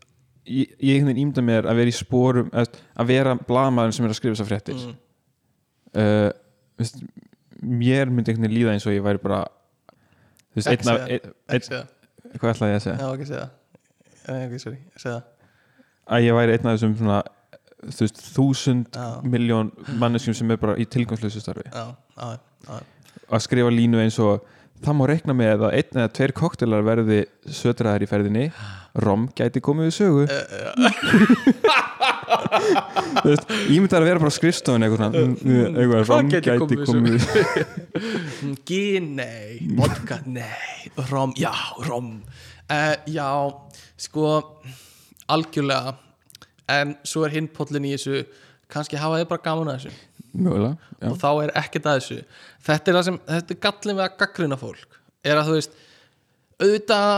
ég, 0.51 0.75
einhvern 0.81 1.11
veginn 1.11 1.23
ímda 1.27 1.45
mér 1.45 1.69
að 1.71 1.81
vera 1.81 1.93
í 1.93 1.97
spórum 1.97 2.51
að, 2.57 2.77
vera 3.09 3.37
blaðmaður 3.49 3.97
sem 3.97 4.07
er 4.07 4.15
að 4.15 4.19
skrifa 4.19 4.37
þessar 4.37 4.51
fréttir. 4.51 4.85
Mm. 4.85 4.99
uh, 6.03 6.29
veist, 6.81 7.03
mér 7.61 8.13
myndi 8.13 8.33
einhvern 8.33 8.49
veginn 8.49 8.59
líða 8.59 8.77
eins 8.77 8.87
og 8.89 8.97
ég 8.97 9.05
væri 9.05 9.23
bara 9.23 9.43
þú 10.51 10.61
veist, 10.61 10.71
einn 10.75 10.93
af 10.95 12.39
hvað 12.39 12.55
ætlaði 12.55 12.73
ég 12.73 12.79
að 12.79 12.85
segja? 12.85 12.97
Já, 13.01 13.11
ekki 13.11 13.29
segja. 13.31 13.49
Nei, 14.29 14.41
ok, 14.47 14.57
sorry, 14.63 14.81
segja. 15.01 15.21
Að 16.11 16.27
ég 16.27 16.37
væri 16.37 16.57
einn 16.57 16.69
af 16.71 16.77
þessum 16.77 16.97
svona 16.99 17.21
þú 17.81 18.07
veist, 18.07 18.23
þúsund 18.37 18.99
miljón 19.25 19.71
manneskjum 20.01 20.37
sem 20.37 20.53
er 20.53 20.61
bara 20.61 20.77
í 20.81 20.87
tilgangslösu 20.91 21.43
starfi. 21.43 21.67
Að 23.31 23.45
skrifa 23.45 23.73
línu 23.73 24.03
eins 24.03 24.19
og 24.23 24.45
það 24.81 24.99
má 24.99 25.07
rekna 25.11 25.37
með 25.37 25.67
að 25.69 25.77
einn 25.79 26.03
eða 26.03 26.13
tveir 26.19 26.35
koktelar 26.37 26.85
verði 26.87 27.23
sötraðar 27.47 28.05
í 28.05 28.11
ferðinni 28.11 28.47
rom 28.99 29.29
gæti 29.39 29.61
komið 29.63 29.89
við 29.89 29.95
sögu. 29.95 30.25
Þú 33.21 33.29
veist, 33.29 33.53
ég 33.71 33.79
myndi 33.79 33.97
að 33.97 34.07
vera 34.07 34.23
bara 34.23 34.35
skrifstofun 34.35 34.87
eitthvað 34.87 35.01
svona 35.01 35.23
mm, 35.23 35.35
mm, 35.47 35.95
rom 36.09 36.31
gæti 36.33 36.57
komið 36.59 36.85
komið 36.89 37.11
við 37.15 37.23
Gin, 38.67 39.09
nei, 39.21 39.61
vodka, 39.79 40.21
nei 40.27 40.91
Rom, 41.11 41.35
já, 41.39 41.53
rom. 41.87 42.13
Uh, 42.71 42.95
Já, 43.11 43.31
sko 43.99 44.37
Algjörlega. 45.31 45.95
En 46.71 46.95
svo 47.07 47.25
er 47.27 47.35
hinn 47.35 47.51
pollin 47.51 47.87
í 47.87 47.95
þessu 47.95 48.25
kannski 48.71 48.99
hafa 48.99 49.21
þið 49.21 49.29
bara 49.31 49.45
gaman 49.45 49.73
að 49.73 49.85
þessu. 49.85 50.07
Mögulega, 50.31 50.91
já, 51.01 51.07
og 51.11 51.17
þá 51.19 51.29
er 51.31 51.53
ekkert 51.59 51.89
að 51.91 51.99
þessu. 51.99 52.19
Þetta 52.67 52.93
er 52.93 53.05
sem, 53.07 53.19
þetta 53.27 53.55
er 53.55 53.61
gallin 53.67 53.99
við 53.99 54.05
að 54.05 54.17
gaggrina 54.21 54.59
fólk. 54.59 54.99
Er 55.27 55.41
að 55.41 55.51
þú 55.51 55.57
veist 55.59 55.79
auðvitað 56.61 57.17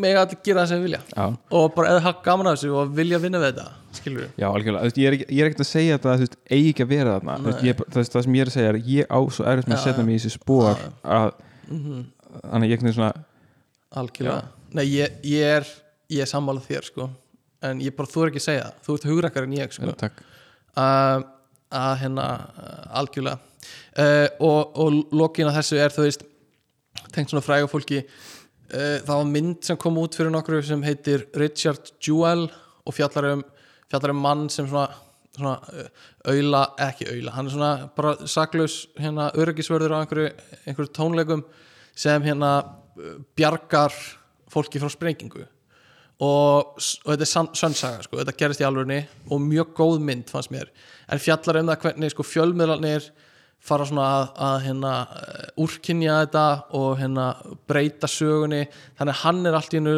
mega 0.00 0.24
allir 0.24 0.40
gera 0.44 0.62
það 0.62 0.70
sem 0.70 0.80
við 0.80 0.86
vilja. 0.88 1.00
Já, 1.14 1.24
og 1.58 1.66
bara 1.76 1.92
eða 1.92 2.02
hafa 2.06 2.24
gaman 2.24 2.50
að 2.50 2.56
þessu 2.58 2.72
og 2.80 2.94
vilja 2.98 3.20
vinna 3.22 3.40
við 3.42 3.52
þetta 3.52 3.98
skilur 3.98 4.24
við 4.24 4.42
já 4.42 4.46
algjörlega. 4.48 4.88
Veist, 4.88 4.98
ég 4.98 5.08
er, 5.08 5.16
ekki, 5.18 5.28
ég 5.30 5.44
er 5.44 5.50
ekkert 5.50 5.64
að 5.64 5.70
segja 5.70 5.98
þetta 5.98 6.10
að 6.10 6.16
þú 6.16 6.26
veist, 6.26 6.36
eigi 6.56 6.72
ekki 6.72 6.84
að 6.84 6.90
vera 6.94 7.14
þarna. 7.14 7.36
Þú 7.38 7.50
veist, 7.50 7.62
ég, 7.68 7.78
það, 7.84 8.00
veist, 8.00 8.16
það 8.16 8.26
sem 8.26 8.36
ég 8.38 8.44
er 8.44 8.50
að 8.50 8.56
segja 8.56 8.72
er 8.72 8.78
að 8.80 8.90
ég 8.94 9.14
á 9.14 9.18
svo 9.36 9.46
erfitt 9.52 9.70
með 9.70 9.76
að 9.76 9.80
Já, 9.80 9.84
setja 9.86 10.02
já. 10.02 10.08
mig 10.08 10.14
í 10.14 10.22
þessi 10.24 10.34
spór 10.34 10.82
að 11.18 11.30
þannig 12.44 12.74
ég 12.74 12.84
er 12.84 12.96
svona 12.98 13.12
algjörlega, 13.94 14.42
nei 14.74 14.84
ég, 14.90 15.18
ég 15.30 15.54
er 15.60 15.68
ég 16.12 16.24
er 16.24 16.30
sammálað 16.30 16.68
þér 16.68 16.88
sko. 16.90 17.08
En 17.64 17.80
ég 17.80 17.94
bara, 17.96 18.10
þú 18.10 18.24
er 18.24 18.32
ekki 18.32 18.42
að 18.42 18.46
segja 18.48 18.66
það, 18.66 18.78
þú 18.84 18.96
ert 18.98 19.08
hugrakkar 19.08 19.46
en 19.46 19.56
ég 19.56 19.74
sko. 19.74 19.88
Já, 19.88 19.96
takk, 20.04 20.22
uh, 20.76 21.24
að 21.74 21.94
hérna 22.02 22.28
uh, 22.44 23.00
algjörlega. 23.00 23.38
Uh, 23.94 24.26
og, 24.44 24.74
og 24.82 25.14
lokin 25.16 25.48
að 25.48 25.60
þessu 25.60 25.80
er 25.80 25.94
þú 25.94 26.04
veist 26.04 26.26
tengt 27.14 27.32
svona 27.32 27.44
fræga 27.44 27.70
fólki 27.70 28.02
uh, 28.02 28.33
það 28.72 29.10
var 29.10 29.30
mynd 29.30 29.64
sem 29.66 29.78
kom 29.80 29.98
út 30.00 30.16
fyrir 30.16 30.32
nokkru 30.34 30.60
sem 30.64 30.82
heitir 30.86 31.26
Richard 31.36 31.92
Jewell 32.02 32.46
og 32.84 32.96
fjallar 32.96 33.30
um, 33.34 33.44
fjallar 33.92 34.14
um 34.14 34.22
mann 34.24 34.46
sem 34.52 34.66
svona, 34.68 34.88
svona 35.36 35.56
uh, 35.68 35.88
auðla, 36.32 36.62
ekki 36.88 37.08
auðla 37.12 37.34
hann 37.36 37.50
er 37.50 37.54
svona 37.56 37.72
bara 37.96 38.14
saklaus 38.30 38.78
hérna 38.98 39.30
öryggisvörður 39.36 39.94
á 39.94 40.02
einhverju, 40.02 40.30
einhverju 40.64 40.94
tónleikum 40.96 41.44
sem 41.94 42.24
hérna 42.24 42.54
bjargar 43.36 43.94
fólki 44.54 44.78
frá 44.78 44.90
sprengingu. 44.92 45.44
Og, 46.22 46.76
og 46.78 47.08
þetta 47.10 47.24
er 47.26 47.28
sann- 47.28 47.54
sönnsaga 47.58 48.04
sko, 48.06 48.20
þetta 48.20 48.36
gerist 48.38 48.62
í 48.62 48.66
alvörni 48.66 49.00
og 49.34 49.42
mjög 49.42 49.72
góð 49.74 50.02
mynd 50.06 50.30
fannst 50.30 50.52
mér. 50.54 50.70
En 51.10 51.18
fjallar 51.18 51.58
um 51.58 51.72
það 51.72 51.80
hvernig 51.82 52.12
sko, 52.14 52.26
fjölmiðlarnir 52.26 53.08
fara 53.64 53.86
svona 53.88 54.08
að, 54.18 54.26
að 54.46 54.56
hérna, 54.68 54.92
uh, 55.04 55.46
úrkynja 55.64 56.18
þetta 56.24 56.46
og 56.80 56.90
hérna, 57.00 57.28
breyta 57.68 58.10
sögunni. 58.10 58.64
Þannig 58.98 59.14
að 59.14 59.22
hann 59.24 59.48
er 59.48 59.58
allt 59.58 59.74
í 59.74 59.80
hennu 59.80 59.96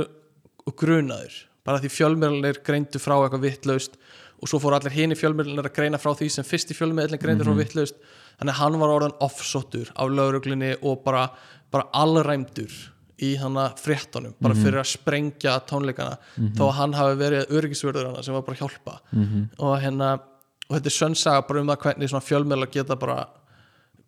grunaður. 0.77 1.41
Bara 1.67 1.83
því 1.83 1.93
fjölmiðlarnir 1.95 2.63
greindu 2.67 3.03
frá 3.03 3.17
eitthvað 3.19 3.47
vittlaust 3.49 3.97
og 4.37 4.51
svo 4.51 4.61
fóru 4.63 4.77
allir 4.77 4.95
hini 4.95 5.17
fjölmiðlarnir 5.19 5.71
að 5.71 5.79
greina 5.79 5.99
frá 5.99 6.13
því 6.15 6.29
sem 6.35 6.47
fyrsti 6.47 6.77
fjölmiðlarnir 6.77 7.23
greindu 7.23 7.47
frá 7.47 7.57
vittlaust 7.57 7.97
þannig 8.37 8.53
að 8.53 8.61
hann 8.61 8.77
var 8.83 8.93
orðan 8.93 9.17
offsottur 9.25 9.91
af 9.97 10.13
lauruglinni 10.13 10.75
og 10.83 11.01
bara, 11.07 11.25
bara 11.73 11.89
allræmdur 11.97 12.75
í 13.25 13.33
hana 13.41 13.71
fréttonum 13.81 14.35
bara 14.43 14.55
fyrir 14.59 14.83
að 14.83 14.91
sprengja 14.93 15.57
tónleikana. 15.67 16.19
Þó 16.59 16.67
að 16.69 16.75
hann 16.83 16.97
hafi 16.99 17.19
verið 17.23 17.55
öryggisvörður 17.57 18.11
hana 18.11 18.23
sem 18.23 18.37
var 18.37 18.45
bara 18.45 18.59
að 18.59 18.63
hjálpa. 18.67 18.99
Og 19.65 19.79
hérna 19.81 20.11
og 20.67 20.75
þetta 20.77 20.91
er 20.91 20.97
sönnsaga 20.99 21.47
bara 21.49 21.63
um 21.63 21.73
það 21.73 21.83
hvernig 21.87 22.15
fjölmiðlar 22.27 22.73
geta 22.75 22.97
bara 22.99 23.19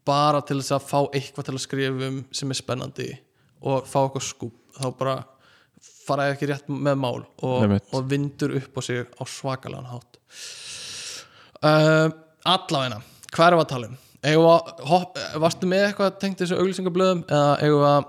bara 0.09 0.41
til 0.47 0.59
þess 0.61 0.77
að 0.79 0.87
fá 0.89 1.01
eitthvað 1.07 1.49
til 1.49 1.57
að 1.57 1.65
skrifa 1.65 2.09
um 2.09 2.23
sem 2.35 2.55
er 2.55 2.59
spennandi 2.59 3.09
og 3.69 3.89
fá 3.89 4.01
eitthvað 4.05 4.27
skúp 4.29 4.79
þá 4.79 4.89
bara 4.99 5.19
fara 6.09 6.31
ekki 6.33 6.49
rétt 6.49 6.71
með 6.73 6.97
mál 7.01 7.21
og, 7.21 7.77
og 7.93 8.09
vindur 8.09 8.55
upp 8.59 8.79
á 8.79 8.81
sig 8.85 9.05
á 9.05 9.23
svakalega 9.29 9.93
hátt. 9.93 10.19
Uh, 11.59 12.09
allavegna 12.47 13.03
hvað 13.35 13.49
erum 13.49 13.61
við 13.61 13.65
að 13.65 13.73
tala 13.73 13.91
um? 13.91 13.99
Eigum 14.19 14.45
við 14.45 14.53
að, 14.53 14.83
hopp, 14.91 15.21
varstu 15.45 15.71
með 15.71 15.85
eitthvað 15.89 16.17
tengt 16.23 16.43
þessu 16.43 16.59
auglýsingablöðum 16.59 17.23
eða 17.29 17.53
eigum 17.63 17.83
við 17.83 17.91
að 17.93 18.03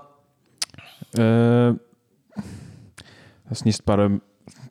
uh, 1.20 2.42
það 3.50 3.62
snýst 3.62 3.86
bara 3.86 4.08
um 4.10 4.18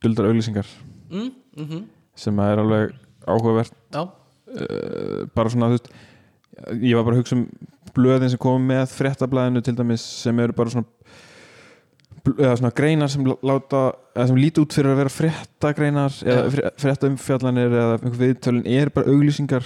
duldar 0.04 0.30
auglýsingar 0.32 0.76
mm, 1.12 1.32
mm 1.60 1.88
sem 2.20 2.40
er 2.44 2.60
alveg 2.60 2.90
áhugavert. 3.24 3.76
Uh, 3.96 5.24
bara 5.32 5.52
svona 5.54 5.70
þú 5.70 5.78
veist 5.78 5.86
ég 6.76 6.96
var 6.98 7.06
bara 7.08 7.18
að 7.18 7.24
hugsa 7.24 7.38
um 7.38 7.46
blöðin 7.96 8.32
sem 8.32 8.42
komum 8.42 8.68
með 8.70 8.94
fréttablaðinu 8.94 9.64
til 9.66 9.76
dæmis 9.78 10.06
sem 10.24 10.40
eru 10.44 10.56
bara 10.56 10.74
svona 10.74 10.88
svona 12.30 12.72
greinar 12.76 13.10
sem 13.12 13.24
láta 13.26 13.84
eða 14.14 14.26
sem 14.30 14.40
líti 14.40 14.62
út 14.62 14.76
fyrir 14.76 14.94
að 14.94 15.00
vera 15.02 15.14
fréttagreinar 15.14 16.18
eða 16.26 16.74
fréttaumfjallanir 16.82 17.72
eða 17.72 17.96
einhver 18.00 18.20
viðtölin 18.20 18.68
er 18.70 18.92
bara 18.94 19.10
auglýsingar. 19.14 19.66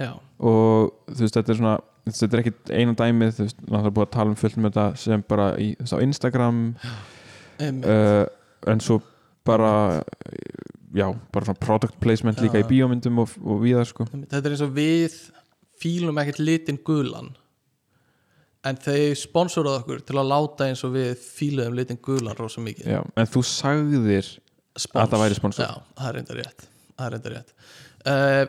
Já, 0.00 0.10
og 0.40 0.90
þú 1.12 1.22
veist 1.22 1.38
þetta 1.38 1.54
er 1.54 1.60
svona 1.60 1.76
þetta 2.10 2.36
er 2.36 2.42
ekkit 2.42 2.74
eina 2.74 2.96
dæmið 2.98 3.32
þú 3.36 3.46
veist 3.46 3.62
náttúrulega 3.62 3.94
búið 3.96 4.06
að 4.06 4.12
tala 4.16 4.32
um 4.32 4.38
fullt 4.40 4.58
með 4.58 4.70
þetta 4.74 5.02
sem 5.04 5.24
bara 5.30 5.48
í, 5.60 5.70
á 5.78 5.96
Instagram. 6.00 6.60
Uh, 7.60 8.24
en 8.72 8.80
svo 8.80 9.00
bara 9.46 9.72
já, 10.96 11.06
bara 11.32 11.44
svona 11.44 11.60
product 11.60 12.00
placement 12.00 12.40
líka 12.40 12.58
Já. 12.58 12.64
í 12.64 12.68
bíómyndum 12.70 13.22
og, 13.22 13.36
og 13.44 13.60
víðar 13.62 13.88
sko. 13.88 14.06
Þetta 14.10 14.42
er 14.42 14.56
eins 14.56 14.64
og 14.64 14.72
við 14.76 15.18
fílum 15.80 16.20
ekkert 16.22 16.42
litin 16.42 16.80
gulan 16.86 17.32
en 18.66 18.76
þau 18.80 19.14
sponsoruðu 19.16 19.80
okkur 19.80 20.02
til 20.04 20.18
að 20.20 20.30
láta 20.30 20.68
eins 20.68 20.84
og 20.84 20.94
við 20.96 21.12
fíluðum 21.20 21.78
litin 21.78 22.00
gulan 22.04 22.36
rosa 22.38 22.62
mikið 22.64 22.90
já, 22.92 23.00
en 23.16 23.30
þú 23.30 23.44
sagðir 23.48 24.32
Spons. 24.78 25.02
Að 25.02 25.08
það 25.10 25.22
væri 25.24 25.36
sponsor. 25.36 25.66
já, 25.66 25.94
það 25.98 26.08
er 26.08 26.16
reynda 26.16 26.34
rétt 26.38 26.66
er 27.00 27.14
reynda 27.14 27.32
rétt 27.32 27.54
uh, 28.06 28.42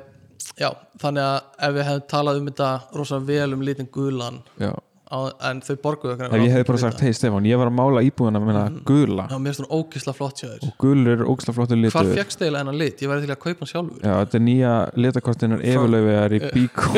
já, 0.60 0.70
þannig 1.02 1.24
að 1.26 1.38
ef 1.68 1.76
við 1.78 1.88
hefum 1.88 2.08
talað 2.14 2.42
um 2.42 2.50
þetta 2.52 2.70
rosa 3.00 3.20
vel 3.32 3.48
um 3.56 3.64
litin 3.66 3.90
gulan 3.92 4.42
já. 4.62 4.72
En 5.12 5.62
þau 5.66 5.76
borguðu 5.84 6.14
okkur 6.16 6.36
ef 6.38 6.44
ég 6.46 6.54
hefði 6.56 6.68
bara 6.70 6.82
sagt, 6.82 7.04
hei 7.06 7.16
Stefán, 7.16 7.48
ég 7.50 7.60
var 7.60 7.72
að 7.72 7.76
mála 7.78 8.04
íbúðuna 8.08 8.42
minna 8.44 8.64
gula. 8.88 9.28
Já, 9.28 9.38
mér 9.38 9.52
finnst 9.52 9.64
hún 9.66 9.72
ógisla 9.78 10.14
flott 10.16 10.42
hjá 10.42 10.48
þér. 10.48 10.66
Og 10.68 10.76
gulur 10.82 11.14
er 11.18 11.24
ógslag 11.28 11.58
flottur 11.58 11.80
hvað 11.82 11.86
litur 11.88 12.12
fjekkst 12.16 12.44
eiginlega 12.46 12.64
hennar 12.64 12.80
lit? 12.80 13.04
ég 13.04 13.12
væri 13.12 13.26
til 13.26 13.36
að 13.36 13.42
kaupa 13.44 13.66
hann 13.66 13.72
sjálfur. 13.74 14.02
Já, 14.02 14.14
þetta 14.22 14.40
er 14.40 14.46
nýja 14.48 14.74
litakortinar 15.06 15.66
efurlaufiðar 15.74 16.38
í 16.38 16.42
bíkó. 16.56 16.94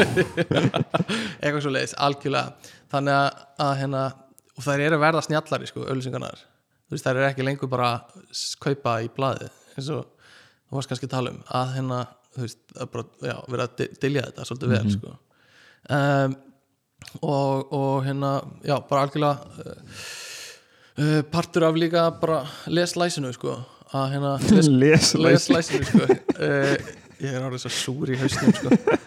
Eitthvað 1.44 1.62
svo 1.66 1.74
leiðis, 1.74 1.98
algjörlega. 2.08 2.74
Þannig 2.94 3.18
að, 3.18 3.44
að 3.66 3.76
hérna 3.82 4.08
og 4.54 4.66
þær 4.68 4.86
eru 4.88 5.00
verða 5.02 5.26
snjallari 5.26 5.70
sko, 5.70 5.86
öllusingarnar 5.90 6.44
þú 6.94 6.96
veist, 6.96 7.08
þær 7.08 7.20
eru 7.20 7.28
ekki 7.30 7.46
lengur 7.48 7.72
bara 7.72 7.90
að 7.98 8.24
kaupa 8.62 8.98
í 9.04 9.10
blaði 9.14 9.50
eins 9.74 9.90
og 9.94 10.06
þú 10.70 10.78
varst 10.78 10.92
kannski 10.92 11.10
að 11.10 11.16
tala 11.16 11.34
um. 11.34 11.40
Að 11.50 11.76
hérna, 11.78 12.00
þú 12.36 12.44
veist, 12.46 12.62
að 12.78 12.92
bara, 12.94 13.06
já, 13.26 13.36
og, 17.22 17.72
og 17.74 18.04
hérna, 18.08 18.34
já, 18.66 18.76
bara 18.90 19.06
algjörlega 19.06 19.38
uh, 20.98 21.22
partur 21.32 21.64
af 21.68 21.78
líka 21.78 22.08
bara 22.22 22.44
leslæsinu 22.68 23.34
sko 23.36 23.58
að 23.94 24.16
hérna 24.16 24.34
les, 24.82 25.14
Leslæsinu. 25.14 25.86
sko. 25.86 26.08
Uh, 26.40 26.76
ég 27.24 27.36
er 27.38 27.44
orðið 27.46 27.62
svo 27.68 27.74
súr 27.78 28.14
í 28.16 28.18
hausnum 28.20 28.56
sko. 28.58 28.98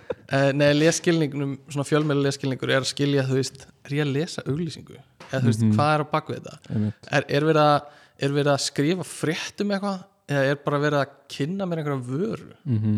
Nei, 0.56 0.72
lesskilningnum, 0.74 1.52
svona 1.70 1.84
fjölmjölu 1.86 2.24
lesskilningur 2.24 2.70
er 2.74 2.80
að 2.82 2.88
skilja, 2.90 3.22
þú 3.28 3.36
veist, 3.38 3.60
er 3.86 3.92
ég 3.94 4.02
að 4.02 4.08
lesa 4.16 4.42
auglýsingu, 4.50 4.96
eða 5.28 5.38
þú 5.44 5.50
veist, 5.52 5.60
hvað 5.76 5.90
er 5.94 6.02
á 6.02 6.06
bakvið 6.10 6.48
þetta 6.48 6.78
er, 7.20 7.26
er, 7.38 7.46
verið 7.46 7.60
að, 7.62 7.76
er 8.26 8.34
verið 8.34 8.50
að 8.56 8.64
skrifa 8.64 9.06
frétt 9.06 9.62
um 9.62 9.70
eitthvað? 9.76 10.00
Eða 10.26 10.48
er 10.50 10.58
bara 10.64 10.80
verið 10.82 10.98
að 11.04 11.12
kynna 11.30 11.68
mér 11.70 11.82
einhverja 11.84 12.08
vöru? 12.08 12.48
Mhm. 12.66 12.96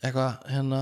eitthvað, 0.00 0.38
hérna 0.54 0.80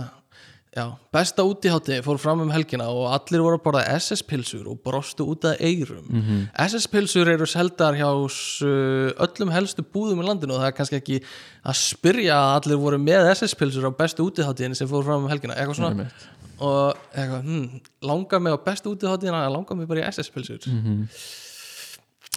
já, 0.76 0.84
besta 1.12 1.42
útihátti 1.42 2.02
fór 2.04 2.18
fram 2.20 2.42
um 2.44 2.50
helgina 2.52 2.84
og 2.92 3.06
allir 3.16 3.40
voru 3.40 3.56
að 3.56 3.62
borða 3.64 3.84
SS-pilsur 3.96 4.66
og 4.68 4.82
brostu 4.84 5.24
út 5.24 5.46
að 5.48 5.60
eirum 5.64 6.04
Mhm. 6.10 6.42
SS-pilsur 6.66 7.28
eru 7.32 7.46
seldar 7.48 7.94
hjá 7.96 8.10
s- 8.28 8.60
öllum 8.62 9.50
helstu 9.54 9.82
búðum 9.82 10.20
í 10.20 10.26
landinu 10.28 10.52
og 10.54 10.60
það 10.60 10.66
er 10.68 10.76
kannski 10.76 11.00
ekki 11.00 11.20
að 11.64 11.76
spyrja 11.80 12.34
að 12.36 12.54
allir 12.60 12.76
voru 12.82 12.98
með 12.98 13.30
SS-pilsur 13.32 13.88
á 13.88 13.92
bestu 13.96 14.28
útiháttíðin 14.28 14.76
sem 14.76 14.88
fór 14.88 15.02
fram 15.04 15.24
um 15.24 15.30
helgina 15.30 15.54
eitthvað 15.56 15.76
svona 15.80 15.90
Einmitt. 15.96 16.12
og 16.60 16.96
eitthvað, 17.16 17.42
hm, 17.42 17.80
langar 18.02 18.40
mig 18.42 18.52
á 18.52 18.58
bestu 18.64 18.92
útiháttíðina 18.94 19.48
langar 19.50 19.76
mig 19.76 19.88
bara 19.88 20.00
í 20.00 20.08
SS-pilsur 20.12 20.60
Mhm. 20.66 21.08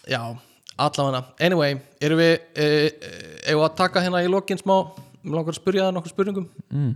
já, 0.08 0.38
allavega 0.78 1.26
anyway, 1.42 1.76
erum 2.00 2.18
við 2.20 2.40
e, 2.56 2.64
e, 2.64 2.92
eigum 3.48 3.64
við 3.64 3.70
að 3.70 3.76
taka 3.76 4.00
hérna 4.02 4.24
í 4.24 4.30
lokin 4.32 4.58
smá 4.58 4.92
mér 5.26 5.36
langar 5.36 5.52
að 5.54 5.60
spyrja 5.60 5.84
það 5.90 5.94
nokkur 5.98 6.14
spurningum 6.16 6.48
Mm. 6.72 6.96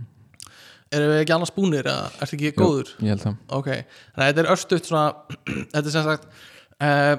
Erum 0.96 1.12
við 1.12 1.22
ekki 1.22 1.34
annars 1.36 1.54
búnir 1.54 1.88
eða 1.90 2.10
ertu 2.24 2.38
ekki 2.38 2.52
góður? 2.58 2.92
ég 3.00 3.14
held 3.14 3.24
það. 3.24 3.38
Ok, 3.58 3.70
þannig 4.14 4.24
að 4.24 4.30
þetta 4.30 4.44
er 4.44 4.50
örstuðt 4.54 4.90
svona 4.90 5.06
þetta 5.74 5.84
er 5.84 5.94
sem 5.96 6.06
sagt 6.08 6.28
uh, 6.88 7.14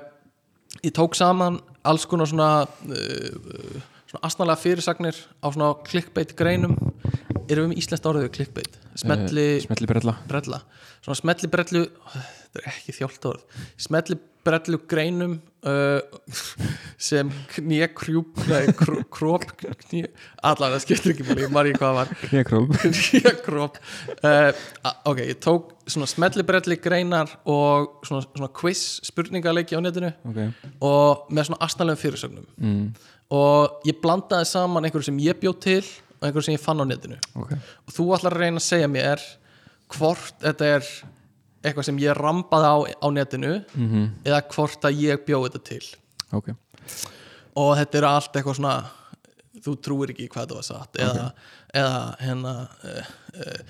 ég 0.82 0.96
tók 0.96 1.18
saman 1.20 1.60
alls 1.86 2.08
konar 2.10 2.32
svona 2.32 2.50
uh, 2.66 3.84
svona 4.10 4.24
astnalega 4.30 4.62
fyrirsagnir 4.64 5.22
á 5.42 5.48
svona 5.50 5.74
clickbait 5.88 6.36
greinum. 6.40 6.78
Erum 7.46 7.68
við 7.68 7.76
með 7.76 7.82
íslenskt 7.84 8.08
orðið 8.10 8.32
clickbait? 8.34 8.80
Smetli 8.98 9.44
Eh, 9.60 9.64
smetli 9.68 9.90
brella. 9.90 10.16
Brella 10.30 10.64
svona 11.06 11.20
smetli 11.20 11.50
brellu 11.52 11.84
þetta 12.14 12.62
er 12.62 12.70
ekki 12.74 12.96
þjólt 13.00 13.30
orð. 13.30 13.62
Smetli 13.82 14.18
brellu 14.46 14.82
greinum 14.90 15.38
uh, 15.66 16.00
sem 17.02 17.30
knýja 17.56 17.88
krjúp 17.98 18.40
nei, 18.50 18.70
kró, 18.78 19.00
króp 19.14 19.46
það 19.62 20.78
skiptir 20.84 21.14
ekki 21.16 21.48
maður 21.54 21.72
í 21.72 21.76
hvað 21.78 21.98
var. 22.00 22.14
Knékróp 22.26 22.76
knýja 22.84 23.34
króp 23.46 23.80
uh, 24.22 24.52
a- 24.86 24.96
ok, 25.12 25.24
ég 25.32 25.40
tók 25.44 25.74
svona 25.90 26.10
smetli 26.10 26.46
brelli 26.48 26.78
greinar 26.82 27.34
og 27.46 28.00
svona, 28.08 28.26
svona 28.30 28.52
quiz 28.56 28.86
spurningaleiki 29.06 29.78
á 29.78 29.82
netinu 29.84 30.14
ok. 30.30 30.40
og 30.86 31.28
með 31.34 31.50
svona 31.50 31.62
astnalegum 31.68 32.02
fyrirsögnum. 32.02 32.48
Mm. 32.62 32.88
og 33.36 33.82
ég 33.90 33.98
blandaði 34.04 34.50
saman 34.50 34.86
einhverju 34.86 35.10
sem 35.10 35.24
ég 35.26 35.40
bjóð 35.42 35.60
til 35.66 35.82
og 36.20 36.28
einhverju 36.30 36.48
sem 36.48 36.56
ég 36.58 36.64
fann 36.64 36.82
á 36.82 36.86
netinu. 36.88 37.18
Ok. 37.36 37.52
Og 37.86 37.96
þú 37.98 38.06
ætlar 38.16 38.36
að 38.38 38.46
reyna 38.46 38.62
að 38.62 38.68
segja 38.70 38.90
mér 38.92 39.24
hvort 39.96 40.34
þetta 40.42 40.70
er 40.78 40.88
eitthvað 41.66 41.88
sem 41.90 41.98
ég 42.04 42.16
rambaði 42.18 42.70
á, 42.70 42.78
á 43.02 43.08
netinu 43.14 43.54
Mhm. 43.76 44.06
eða 44.26 44.42
hvort 44.54 44.86
að 44.88 45.02
ég 45.02 45.26
bjóð 45.26 45.48
þetta 45.50 45.64
til. 45.72 45.84
Ok. 46.38 46.54
Og 47.56 47.76
þetta 47.80 47.98
er 48.02 48.08
allt 48.10 48.34
eitthvað 48.36 48.58
svona 48.60 48.76
þú 49.66 49.76
trúir 49.82 50.12
ekki 50.14 50.28
hvað 50.30 50.46
þetta 50.46 50.58
var 50.60 50.66
satt 50.68 50.98
eða, 51.02 51.28
eða 51.74 52.02
hérna 52.22 52.56
uh, 52.84 53.14
uh, 53.40 53.62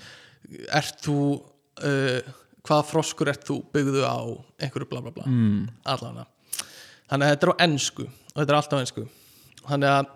ert 0.76 0.98
þú 1.06 1.18
uh, 1.86 2.20
hvaða 2.66 2.86
froskur 2.90 3.30
ert 3.30 3.44
þú 3.46 3.60
byggðu 3.72 4.02
á 4.04 4.18
einhverju 4.60 4.88
bla 4.90 5.00
bla 5.04 5.12
bla. 5.14 5.24
Mm. 5.30 5.68
allavega. 5.86 6.26
Þannig 7.06 7.26
að 7.28 7.32
þetta 7.36 7.46
er 7.46 7.54
á 7.54 7.62
ennsku 7.68 8.06
og 8.08 8.40
þetta 8.40 8.50
er 8.52 8.58
allt 8.58 8.74
á 8.74 8.78
ennsku 8.82 9.04
þannig 9.66 9.92
að 9.94 10.08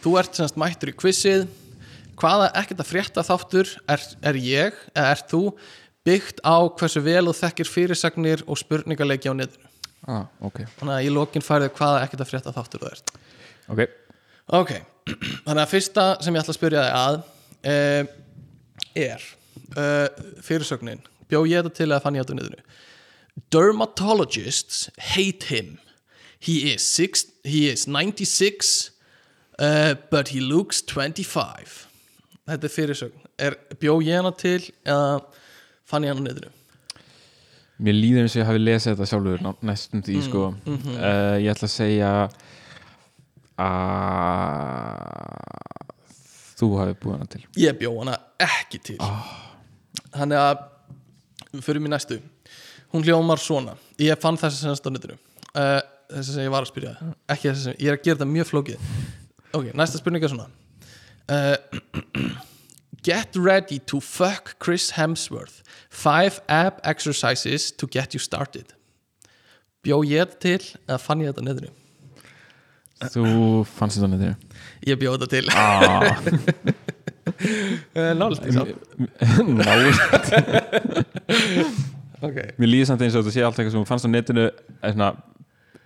þú 0.00 0.14
ert 0.18 0.38
semst 0.40 0.56
mættur 0.56 0.90
í 0.90 0.96
quizið. 0.96 1.46
Hvaða 2.20 2.50
ekkert 2.60 2.80
að 2.82 2.88
frétta 2.90 3.22
þáttur 3.24 3.68
er, 3.88 4.02
er 4.28 4.36
ég 4.40 4.74
eða 4.96 5.12
ert 5.14 5.28
þú 5.30 5.42
byggt 6.06 6.40
á 6.46 6.56
hversu 6.68 7.02
vel 7.04 7.26
þú 7.28 7.34
þekkir 7.40 7.70
fyrirsagnir 7.70 8.44
og 8.46 8.58
spurningaleiki 8.60 9.30
á 9.30 9.34
netinu. 9.36 9.68
Ah, 10.08 10.24
ok. 10.40 10.62
Þannig 10.78 10.94
að 10.94 11.06
í 11.06 11.10
lokin 11.12 11.44
færðu 11.44 11.68
hvaða 11.76 12.04
ekkert 12.06 12.24
að 12.24 12.30
frétta 12.30 12.54
þáttur 12.56 12.84
þú 12.84 12.90
ert. 12.90 13.12
Ok. 13.70 13.82
Ok, 14.60 14.72
þannig 15.46 15.62
að 15.62 15.72
fyrsta 15.74 16.06
sem 16.24 16.34
ég 16.34 16.42
ætla 16.42 16.54
að 16.54 16.58
spyrja 16.58 16.86
þig 16.86 16.96
að 17.00 17.18
uh, 17.72 18.14
er 19.04 19.26
uh, 19.76 20.24
fyrirsögnin. 20.46 21.04
Bjó 21.30 21.44
ég 21.46 21.60
þetta 21.60 21.76
til 21.76 21.90
að 21.92 22.02
fann 22.06 22.16
ég 22.18 22.24
þetta 22.24 22.38
netinu? 22.40 22.64
Dermatologists 23.54 24.88
hate 25.12 25.52
him. 25.52 25.76
He 26.40 26.72
is, 26.72 26.82
six, 26.82 27.26
he 27.44 27.68
is 27.68 27.86
96 27.86 28.90
uh, 29.60 29.94
but 30.10 30.32
he 30.32 30.40
looks 30.40 30.80
25 30.82 31.90
þetta 32.48 32.66
er 32.66 32.74
fyrirsögn. 32.74 33.26
Er, 33.40 33.56
bjó 33.80 33.98
ég 34.04 34.18
hana 34.18 34.32
til 34.36 34.62
eða 34.82 35.20
fann 35.90 36.06
ég 36.06 36.12
hana 36.14 36.22
á 36.22 36.26
netinu. 36.30 36.50
Mér 37.80 37.96
líður 37.96 38.26
eins 38.26 38.34
og 38.36 38.42
ég 38.42 38.48
hafi 38.50 38.60
lesið 38.60 38.92
þetta 38.92 39.08
sjálfur 39.08 39.44
næstum 39.64 40.02
því 40.04 40.16
sko. 40.26 40.42
uh, 40.68 41.36
Ég 41.40 41.48
ætla 41.54 41.68
að 41.68 41.72
segja 41.72 42.10
að 42.20 42.34
þú 46.60 46.68
hafi 46.76 46.96
búið 47.00 47.14
hana 47.16 47.28
til. 47.32 47.40
Ég 47.60 47.78
bjó 47.80 47.94
hana 48.02 48.18
ekki 48.44 48.80
til. 48.90 48.98
Þannig 50.12 50.40
að 50.40 50.66
við 51.54 51.64
fyrir 51.66 51.84
mér 51.84 51.94
næstu. 51.94 52.20
Hún 52.92 53.06
hljómar 53.06 53.40
svona. 53.40 53.76
Ég 54.02 54.18
fann 54.20 54.38
þessi 54.40 54.60
sem 54.64 54.74
á 54.74 54.90
netinu. 54.92 55.16
Uh, 55.54 55.80
þessi 56.12 56.34
sem 56.36 56.44
ég 56.44 56.52
var 56.52 56.66
að 56.66 56.72
spyrja. 56.72 56.94
Ekki 57.30 57.48
þessi 57.48 57.64
sem, 57.68 57.78
ég 57.80 57.92
er 57.92 57.96
að 57.98 58.04
gera 58.04 58.18
þetta 58.20 58.30
mjög 58.34 58.50
flókið. 58.50 58.86
Ok, 59.56 59.70
næsta 59.78 60.00
spurning 60.02 60.26
er 60.26 60.32
svona. 60.34 60.48
Uh, 61.30 61.56
get 63.08 63.36
ready 63.38 63.78
to 63.88 64.00
fuck 64.04 64.56
Chris 64.60 64.90
Hemsworth 64.98 65.59
five 65.90 66.40
ab 66.48 66.78
exercises 66.86 67.72
to 67.72 67.86
get 67.90 68.14
you 68.14 68.20
started. 68.22 68.64
Bjó 69.84 70.02
ég 70.06 70.20
þetta 70.24 70.38
til 70.44 70.62
eða 70.86 70.98
fann 71.02 71.20
ég 71.24 71.28
þetta 71.32 71.42
netinu? 71.48 71.70
Þú 73.10 73.24
fannst 73.64 73.96
þetta 73.98 74.08
netinu? 74.12 74.34
Ég 74.86 74.98
bjóð 75.00 75.14
þetta 75.18 75.30
til. 75.34 75.46
Ah, 75.56 76.16
Nált 78.20 78.44
í 78.44 78.52
samt. 78.52 78.74
Ná, 79.60 79.70
Ok. 82.20 82.36
Mér 82.60 82.68
líður 82.68 82.84
samt 82.90 83.00
eins 83.06 83.14
og 83.16 83.22
þetta 83.24 83.32
sé 83.32 83.40
allt 83.46 83.56
eitthvað 83.56 83.72
sem 83.72 83.80
þú 83.80 83.88
fannst 83.88 84.04
á 84.04 84.10
netinu 84.12 84.44
er 84.50 84.92
svona 84.92 85.08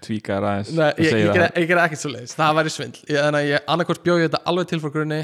tvíkar 0.02 0.42
aðeins 0.42 0.72
Nei, 0.74 0.90
ég, 0.98 1.14
ég, 1.14 1.30
gera, 1.30 1.46
ég 1.54 1.68
gera 1.70 1.84
ekkert 1.86 2.02
svo 2.02 2.10
leiðis 2.10 2.34
Það 2.34 2.56
væri 2.58 2.70
svindl. 2.74 2.98
Ég, 3.06 3.14
Þannig 3.20 3.38
að 3.38 3.46
ég 3.52 3.58
annarkvort 3.74 4.02
bjóð 4.04 4.18
ég 4.18 4.26
þetta 4.28 4.40
alveg 4.50 4.66
til 4.72 4.80
frá 4.82 4.90
grunni 4.96 5.20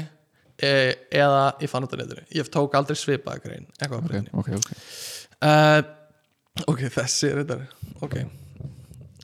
Eða 0.61 1.45
ég 1.61 1.71
fann 1.71 1.87
þetta 1.87 1.99
netinu. 2.03 2.25
Ég 2.37 2.49
tók 2.53 2.75
aldrei 2.77 2.97
svipaða 2.99 3.41
grein 3.41 3.65
okay. 3.81 4.01
grein 4.09 4.27
ok, 4.37 4.51
ok 4.59 4.69
uh, 5.47 5.81
Ok, 6.69 6.83
þessi 6.93 7.31
er 7.31 7.41
þetta 7.41 7.57
Ok. 8.05 8.19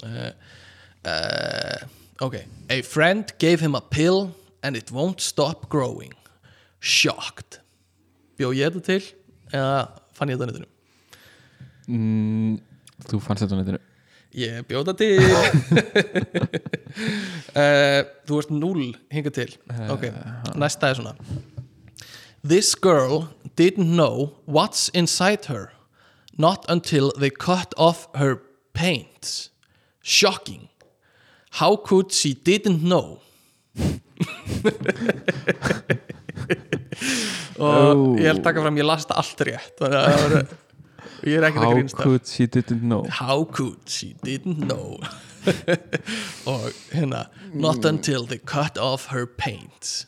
Uh, 0.01 0.31
uh, 1.05 1.85
Ok. 2.26 2.39
A 2.73 2.81
friend 2.81 3.35
gave 3.38 3.61
him 3.61 3.77
a 3.77 3.81
pill 3.81 4.31
And 4.65 4.76
it 4.76 4.89
won't 4.91 5.22
stop 5.22 5.69
growing. 5.69 6.15
Shocked. 6.81 7.59
Bjóð 8.39 8.57
ég 8.57 8.73
þetta 8.73 8.85
til 8.89 9.03
Eða 9.53 9.84
fann 10.18 10.34
ég 10.34 10.39
þetta 10.39 10.49
á 10.49 10.51
netinu? 10.53 10.72
Mm, 11.88 12.57
Þú 13.07 13.22
fannst 13.23 13.45
þetta 13.45 13.55
á 13.55 13.61
netinu 13.61 13.86
Ég 14.38 14.68
bjóða 14.69 14.93
til. 14.93 15.18
Uh, 17.57 18.03
Þú 18.27 18.38
ert 18.38 18.51
null 18.53 18.84
hingað 19.14 19.34
til. 19.39 19.55
Ok, 19.89 20.03
næsta 20.61 20.91
er 20.91 20.99
svona. 20.99 21.14
This 22.45 22.76
girl 22.76 23.34
didn't 23.57 23.89
know 23.97 24.38
what's 24.45 24.89
inside 24.93 25.45
her 25.49 25.73
Not 26.38 26.65
until 26.69 27.11
they 27.18 27.31
cut 27.31 27.73
off 27.77 28.07
her 28.14 28.38
paint 28.73 29.49
Shocking. 30.03 30.69
How 31.53 31.76
could 31.76 32.11
she 32.14 32.35
didn't 32.35 32.84
know? 32.84 33.19
Og 37.57 38.19
ég 38.22 38.30
held 38.30 38.43
taka 38.45 38.61
fram 38.61 38.77
Ég 38.77 38.85
las 38.85 39.05
þetta 39.05 39.18
allt 39.18 39.41
rétt 39.49 39.76
Þannig 39.81 39.97
að 39.97 40.05
það 40.14 40.22
var 40.23 40.34
Ég 41.26 41.38
er 41.39 41.48
ekkert 41.48 41.64
að 41.64 41.69
How 41.69 41.77
grínsta 41.77 42.03
could 42.03 42.27
she 42.30 42.45
didn't 42.45 42.84
know? 42.84 43.06
How 43.10 43.45
could 43.45 43.89
she 43.89 44.14
didn't 44.23 44.60
know? 44.68 44.99
Og 46.52 46.68
hérna 46.91 47.27
not 47.53 47.85
until 47.85 48.26
they 48.27 48.38
cut 48.38 48.77
off 48.77 49.07
her 49.14 49.26
paint. 49.26 50.06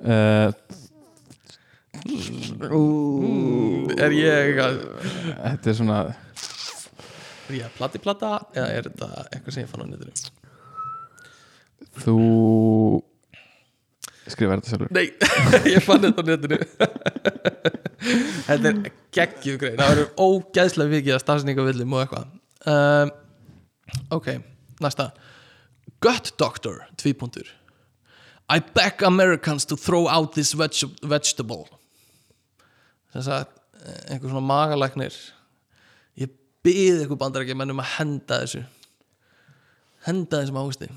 Uh, 0.00 0.50
er 4.00 4.14
ég 4.16 4.56
að 4.64 4.78
Þetta 5.36 5.68
er 5.70 5.76
svona 5.76 5.98
er 7.50 7.58
ég 7.58 7.66
að 7.66 7.76
plati 7.76 8.00
plata 8.00 8.30
eða 8.54 8.68
er 8.72 8.88
þetta 8.88 9.08
eitthvað 9.28 9.54
sem 9.54 9.66
ég 9.66 9.70
fann 9.70 9.84
á 9.84 9.86
netinu? 9.90 10.14
Þú 12.00 12.16
skrifar 14.28 14.60
þetta 14.60 14.72
sjálfur. 14.72 14.90
Nei, 14.94 15.06
ég 15.74 15.84
fann 15.84 16.04
þetta 16.04 16.20
á 16.20 16.28
netinu. 16.28 16.58
Þetta 18.00 18.70
er 18.70 18.78
geggjuð 19.12 19.56
grein. 19.60 19.76
Það 19.78 19.90
eru 19.92 20.04
ógæðslega 20.16 20.92
vikið 20.94 21.14
að 21.14 21.22
stafsningavillum 21.22 21.92
og 21.94 22.00
eitthvað. 22.00 22.30
Um, 22.70 23.10
ok, 24.16 24.30
næsta. 24.80 25.10
Gut 26.00 26.30
doctor, 26.40 26.80
tvípuntur 26.96 27.50
I 28.50 28.58
beg 28.58 29.04
Americans 29.06 29.64
to 29.66 29.76
throw 29.76 30.08
out 30.08 30.32
this 30.34 30.54
veg 30.58 30.74
vegetable. 31.06 31.68
Þess 33.14 33.30
að 33.30 33.44
einhver 34.10 34.32
svona 34.32 34.42
magalæknir. 34.48 35.14
Ég 36.18 36.32
byði 36.64 37.04
eitthvað 37.04 37.20
bandar 37.20 37.44
ekki 37.44 37.56
mennum 37.58 37.82
að 37.82 37.92
henda 37.98 38.40
þessu. 38.42 38.64
Henda 40.08 40.40
þessum 40.40 40.58
águsti 40.64 40.90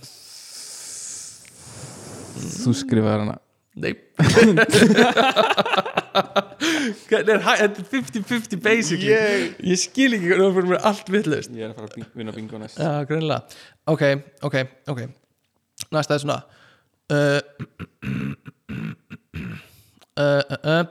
Þú 2.34 2.74
skrifar 2.78 3.24
hana. 3.24 3.38
Nei. 3.74 3.96
Þetta 7.10 7.34
er 7.34 7.42
50-50 7.42 8.62
basically. 8.62 9.10
Ég, 9.10 9.56
ég 9.66 9.80
skil 9.82 10.14
ekki 10.14 10.30
hvernig 10.30 10.46
það 10.46 10.54
fyrir 10.58 10.70
mér 10.70 10.84
allt 10.90 11.08
vitlaust. 11.16 11.50
Ég 11.58 11.64
er 11.66 11.70
að 11.72 11.78
fara 11.80 11.88
að 11.90 11.94
vinna 12.20 12.34
bingo 12.36 12.56
næst. 12.62 12.78
Já, 12.78 13.02
greinlega 13.10 13.42
Ok, 13.90 14.04
ok, 14.46 14.56
ok. 14.94 15.02
Næsta 15.94 16.12
er 16.18 16.22
svona. 16.24 16.40
Uh, 17.10 17.42
uh, 20.22 20.22
uh, 20.22 20.62
uh. 20.64 20.86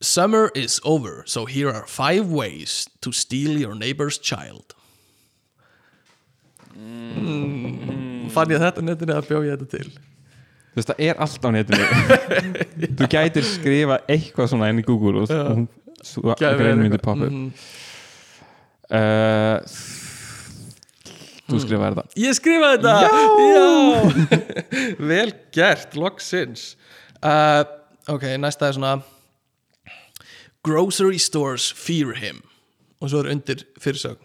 Summer 0.00 0.50
is 0.54 0.80
over 0.84 1.24
So 1.26 1.44
here 1.44 1.70
are 1.70 1.84
five 1.86 2.30
ways 2.30 2.88
To 3.00 3.12
steal 3.12 3.58
your 3.58 3.74
neighbor's 3.74 4.18
child. 4.18 4.74
Mm. 6.78 8.30
Fann 8.30 8.52
ég 8.54 8.62
þetta 8.62 8.82
netinu 8.84 9.16
að 9.18 9.26
bjó 9.26 9.40
ég 9.42 9.58
þetta 9.58 9.78
til 9.78 9.88
Þú 10.78 10.82
veist, 10.82 10.92
það 10.92 11.00
er 11.08 11.22
allt 11.24 11.42
á 11.42 11.50
netinu. 11.50 11.84
Þú 12.98 13.08
gætir 13.10 13.46
skrifa 13.48 13.96
eitthvað 14.06 14.50
svona 14.52 14.68
inn 14.70 14.78
í 14.78 14.86
Google 14.86 15.24
og 15.24 15.32
og 15.34 15.48
hún 15.56 15.64
svo 16.06 16.36
grein 16.38 16.78
myndi 16.78 17.00
poppa 17.02 17.26
upp 17.26 17.34
Þú 21.48 21.58
skrifar 21.64 21.96
þetta 21.96 22.20
Ég 22.22 22.36
skrifaði 22.36 22.76
þetta! 22.84 22.94
Já, 23.02 23.64
Vel 25.10 25.32
gert, 25.56 25.96
loksins. 25.98 26.62
Uh, 27.18 27.64
Ok, 28.08 28.22
næsta 28.40 28.66
er 28.66 28.72
svona 28.72 29.00
Grocery 30.64 31.18
stores 31.18 31.72
fear 31.72 32.14
him. 32.16 32.42
Og 33.00 33.10
svo 33.10 33.20
er 33.22 33.30
undir 33.32 33.64
fyrirsögn. 33.80 34.24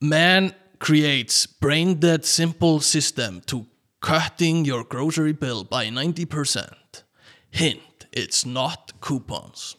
Man 0.00 0.50
creates 0.78 1.46
brain 1.60 2.00
dead 2.00 2.24
simple 2.24 2.80
system 2.82 3.40
To 3.46 3.64
cutting 4.06 4.64
your 4.64 4.84
grocery 4.84 5.32
bill 5.32 5.64
by 5.64 5.88
90% 5.88 7.02
Hint, 7.50 8.06
it's 8.12 8.44
not 8.46 8.92
coupons. 9.00 9.76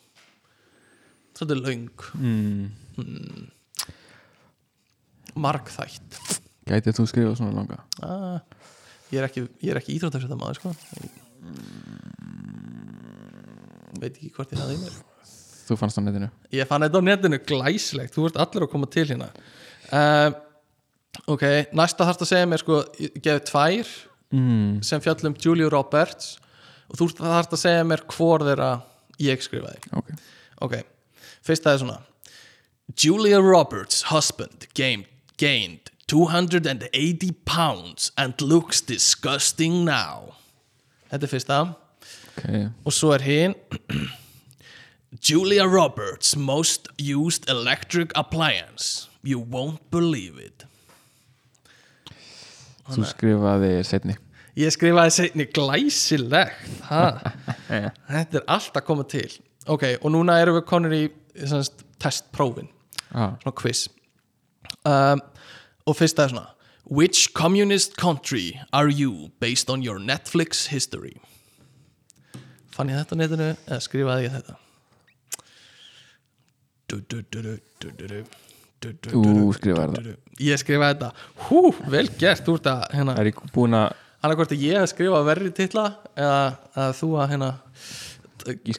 Þetta 1.37 1.53
er 1.53 1.61
löng 1.61 1.89
mm. 2.17 3.45
Margþætt 5.37 6.17
Gætir 6.67 6.95
þú 6.97 7.05
skrifa 7.07 7.35
svona 7.37 7.53
langa? 7.55 7.77
Ah, 8.03 8.41
ég 9.13 9.21
er 9.21 9.29
ekki, 9.29 9.45
ekki 9.77 9.95
íþróttar 9.95 10.25
maður 10.33 10.59
sko 10.59 10.73
veit 14.01 14.11
ekki 14.17 14.33
hvort 14.35 14.51
ég 14.51 14.59
hafði 14.59 14.75
í 14.75 14.81
mér 14.81 14.97
Þú 15.67 15.75
fannst 15.79 15.99
á 15.99 16.01
netinu? 16.03 16.27
Ég 16.55 16.67
fann 16.67 16.83
þetta 16.83 16.99
á 16.99 17.07
netinu 17.07 17.39
glæslegt 17.43 18.15
þú 18.15 18.29
ert 18.29 18.37
allir 18.39 18.63
að 18.63 18.69
koma 18.71 18.87
til 18.87 19.03
hérna. 19.09 19.25
Uh, 19.91 20.29
ok, 21.33 21.43
næsta 21.75 22.07
þarfst 22.07 22.23
að 22.23 22.29
segja 22.29 22.47
mér 22.47 22.61
sko, 22.63 22.77
gefið 22.95 23.41
tvær 23.49 23.91
mm. 24.33 24.83
sem 24.85 25.03
fjallum 25.03 25.35
Julia 25.43 25.69
Roberts. 25.73 26.37
Og 26.87 26.99
þú 26.99 27.09
þarfst 27.19 27.55
að 27.55 27.63
segja 27.63 27.87
mér 27.87 28.03
hvor 28.07 28.45
þeirra 28.47 28.71
ég 29.21 29.41
skrifaði 29.43 29.81
Ok. 29.97 30.13
Ok, 30.63 30.79
fyrsta 31.45 31.73
er 31.73 31.81
svona. 31.83 31.99
Julia 32.97 33.41
Roberts 33.43 34.07
husband 34.09 34.69
gained, 34.73 35.05
gained 35.37 35.91
280 36.07 37.33
pounds 37.45 38.11
and 38.17 38.39
looks 38.41 38.81
disgusting 38.81 39.83
now. 39.85 40.37
Þetta 41.11 41.27
er 41.27 41.33
fyrsta. 41.33 41.59
Ok. 42.37 42.47
Og 42.87 42.95
svo 42.95 43.11
er 43.15 43.25
hinn 43.25 43.57
Julia 45.27 45.67
Roberts 45.67 46.35
most 46.35 46.87
used 46.97 47.49
electric 47.49 48.15
appliance. 48.15 49.09
You 49.21 49.39
won't 49.39 49.91
believe 49.91 50.39
it 50.39 50.65
Þú 52.87 53.09
skrifaði 53.09 53.73
setni 53.87 54.15
ég 54.57 54.73
skrifaði 54.73 55.13
seinni 55.13 55.45
glæsilegt 55.53 56.81
ha? 56.89 57.03
þetta 57.69 58.41
er 58.41 58.45
allt 58.49 58.77
að 58.79 58.85
koma 58.87 59.05
til 59.09 59.29
ok, 59.69 59.99
og 60.01 60.11
núna 60.13 60.39
erum 60.41 60.57
við 60.57 60.67
konur 60.69 60.95
í 60.95 61.03
testprófin 62.01 62.69
ah. 63.11 63.35
svona 63.41 63.55
quiz 63.57 63.85
um, 64.87 65.21
og 65.85 65.99
fyrsta 65.99 66.27
er 66.27 66.35
svona 66.35 66.53
Which 66.87 67.33
communist 67.35 67.97
country 67.99 68.61
are 68.71 68.87
you 68.87 69.31
based 69.41 69.69
on 69.69 69.81
your 69.83 69.99
Netflix 69.99 70.69
history? 70.71 71.17
Fann 72.71 72.87
ég 72.87 73.01
þetta 73.01 73.17
á 73.17 73.19
netinu 73.19 73.47
eða 73.51 73.79
skrifaði 73.83 74.29
ég 74.29 74.37
þetta? 74.37 74.55
Du, 76.87 77.01
du, 77.01 77.19
du, 77.27 77.41
du, 77.43 77.57
du, 77.83 77.89
du, 77.91 78.07
du. 78.07 78.46
Þú 78.77 79.21
du, 79.57 79.73
du. 80.03 80.11
Ég 80.43 80.59
skrifaði 80.61 80.99
þetta. 80.99 81.09
Hú, 81.47 81.71
vel 81.89 82.05
gert, 82.19 82.43
þú 82.45 82.59
ert 82.59 82.69
að 82.69 82.83
hérna, 82.93 83.15
Er 83.17 83.31
ég 83.31 83.39
búin 83.55 83.73
að 83.73 83.95
annarkvort 84.21 84.53
að 84.53 84.65
ég 84.67 84.81
að 84.81 84.91
skrifa 84.91 85.23
verri 85.25 85.51
titla 85.55 85.87
eða 86.13 86.37
að 86.77 86.93
þú 86.99 87.09
að 87.17 87.31
hérna 87.33 87.49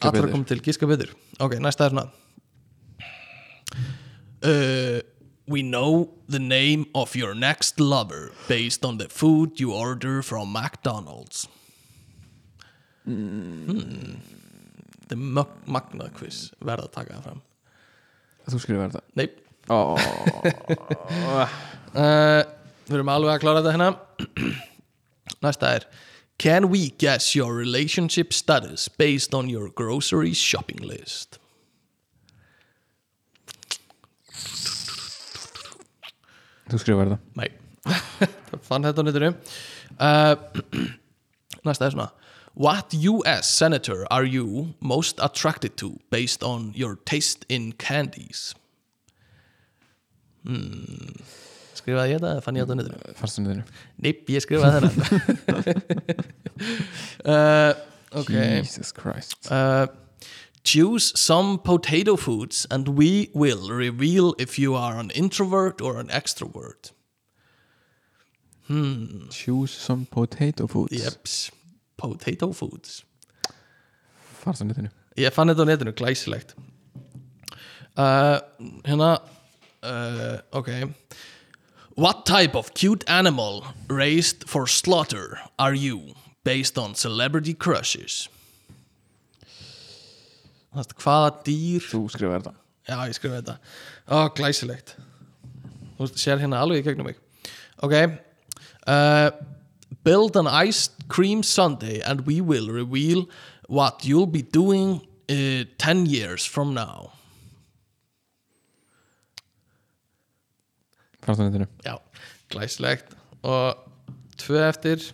allra 0.06 0.30
koma 0.30 0.48
til 0.48 0.60
gíska 0.62 0.88
betur. 0.90 1.12
Ok, 1.42 1.58
næsta 1.62 1.88
er 1.88 1.94
svona. 1.94 2.06
Uh, 4.38 5.00
we 5.50 5.64
know 5.66 6.14
the 6.28 6.38
name 6.38 6.86
of 6.94 7.16
your 7.16 7.34
next 7.34 7.80
lover 7.80 8.30
based 8.46 8.84
on 8.84 8.98
the 8.98 9.08
food 9.08 9.58
you 9.58 9.72
order 9.74 10.22
from 10.22 10.54
McDonald's. 10.54 11.48
Hmm. 13.08 14.20
þetta 15.00 15.16
er 15.16 15.20
mag 15.40 15.52
magnað 15.64 16.10
quiz 16.18 16.40
verða 16.60 16.86
að 16.86 16.96
taka 17.00 17.14
það 17.16 17.28
fram. 17.30 17.44
Þú 18.48 18.62
skrifaði 18.62 18.90
þetta? 18.92 19.04
Nei 19.18 19.28
oh. 19.68 19.96
uh, 21.94 22.42
við 22.88 22.98
erum 22.98 23.10
alveg 23.12 23.34
að 23.34 23.42
klára 23.44 23.62
þetta 23.62 23.74
hérna 23.76 24.54
Næsta 25.44 25.72
er 25.78 25.88
Can 26.38 26.68
we 26.70 26.90
guess 27.02 27.34
your 27.34 27.54
relationship 27.54 28.32
status 28.32 28.88
based 28.88 29.34
on 29.34 29.48
your 29.50 29.68
grocery 29.74 30.32
shopping 30.32 30.78
list? 30.78 31.40
Þú 36.68 36.82
skrifar 36.84 37.12
það 37.14 37.18
Nei 37.40 37.50
Fann 38.68 38.86
þetta 38.86 39.02
á 39.02 39.06
netinu 39.06 39.32
uh, 39.98 40.34
Næsta 41.66 41.88
er 41.88 41.96
svona 41.96 42.12
What 42.58 42.94
US 42.94 43.46
senator 43.46 44.04
are 44.10 44.24
you 44.24 44.74
most 44.80 45.20
attracted 45.22 45.76
to 45.76 46.00
based 46.10 46.42
on 46.42 46.72
your 46.74 46.96
taste 46.96 47.46
in 47.48 47.70
candies? 47.72 48.54
Hmm. 50.46 51.14
Skrifaði 51.78 52.14
ég 52.14 52.18
þetta 52.20 52.32
eða 52.34 52.42
fann 52.44 52.56
ég 52.58 52.66
þetta 52.66 52.74
á 52.74 52.78
netinu? 52.80 53.14
Fannst 53.18 53.38
það 53.38 53.44
niður 53.46 53.62
Nipp, 54.06 54.30
ég 54.34 54.44
skrifaði 54.44 54.78
þetta 54.84 55.74
uh, 57.34 57.72
Ok. 58.18 58.30
Jesus 58.32 58.92
Christ. 58.96 59.50
Uh, 59.52 59.86
Choose 60.64 61.12
some 61.18 61.58
potato 61.58 62.16
foods 62.16 62.66
and 62.70 62.88
we 62.88 63.30
will 63.34 63.70
reveal 63.70 64.34
if 64.38 64.58
you 64.58 64.74
are 64.74 64.98
an 64.98 65.10
introvert 65.10 65.80
or 65.80 65.98
an 65.98 66.08
extrovert. 66.08 66.92
Choose 69.30 69.70
some 69.72 70.06
potato 70.10 70.66
foods. 70.66 70.92
Jeps, 71.02 71.50
potato 71.96 72.52
foods. 72.52 73.02
Fannst 74.42 74.60
það 74.62 74.68
niður 74.72 74.90
Ég 75.18 75.32
fann 75.34 75.48
þetta 75.50 75.64
á 75.64 75.68
netinu, 75.70 75.92
glæsilegt. 75.98 76.52
Uh, 77.98 78.38
Hérna 78.84 79.16
uh, 79.88 80.38
Ok 80.52 80.70
What 81.98 82.26
type 82.26 82.54
of 82.54 82.74
cute 82.74 83.02
animal 83.08 83.64
raised 83.88 84.48
for 84.48 84.68
slaughter 84.68 85.40
are 85.58 85.74
you 85.74 86.14
based 86.44 86.78
on 86.78 86.94
celebrity 86.94 87.54
crushes? 87.54 88.28
Hvaða 90.70 91.32
dýr 91.42 91.82
Þú 91.82 92.04
skrifar 92.12 92.38
þetta. 92.38 92.54
Já, 92.88 93.00
ég 93.08 93.16
skrifa 93.18 93.40
þetta. 93.40 93.56
Ó, 94.14 94.30
glæsilegt. 94.36 94.94
Þú 95.98 96.06
sér 96.14 96.38
hérna 96.38 96.62
alveg 96.62 96.84
í 96.84 96.86
gegnum 96.86 97.10
mig. 97.10 97.18
Ok 97.82 97.94
uh, 98.86 99.30
Build 100.04 100.36
an 100.36 100.46
ice 100.46 100.90
cream 101.08 101.42
sundae 101.42 102.00
and 102.00 102.26
we 102.26 102.40
will 102.40 102.70
reveal 102.70 103.28
what 103.66 104.04
you'll 104.04 104.30
be 104.30 104.42
doing 104.42 105.00
uh, 105.28 105.64
10 105.78 106.06
years 106.06 106.44
from 106.44 106.74
now 106.74 107.12
Niður 111.36 111.66
Já, 111.84 111.98
glæsilegt. 112.48 113.16
Og 113.42 113.76
tvö 114.38 114.68
eftir. 114.68 115.12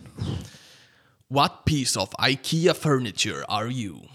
What 1.29 1.65
piece 1.65 1.99
of 1.99 2.13
IKEA 2.19 2.73
furniture 2.73 3.43
are 3.49 3.69
you? 3.69 4.07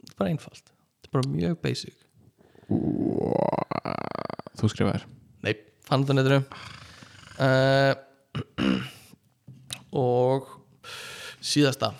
Þetta 0.00 0.14
er 0.14 0.18
bara 0.18 0.30
einfalt. 0.30 0.72
Þetta 1.02 1.08
er 1.08 1.12
bara 1.12 1.30
mjög 1.30 1.56
basic. 1.62 1.94
Þú 4.54 4.70
skrifar 4.72 5.04
Nei, 5.44 5.52
netinu 5.90 6.40
uh, 7.38 7.92
Og 9.92 10.48
síðasta. 11.44 11.92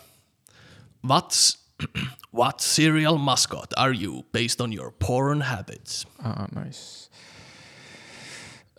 What's 1.03 1.59
What 2.35 2.61
cereal 2.61 3.19
mascot 3.19 3.73
are 3.77 3.93
you 3.93 4.25
based 4.33 4.61
on 4.61 4.73
your 4.73 4.91
porn 4.91 5.43
habits? 5.43 6.05
Ah, 6.19 6.49
nice 6.51 7.04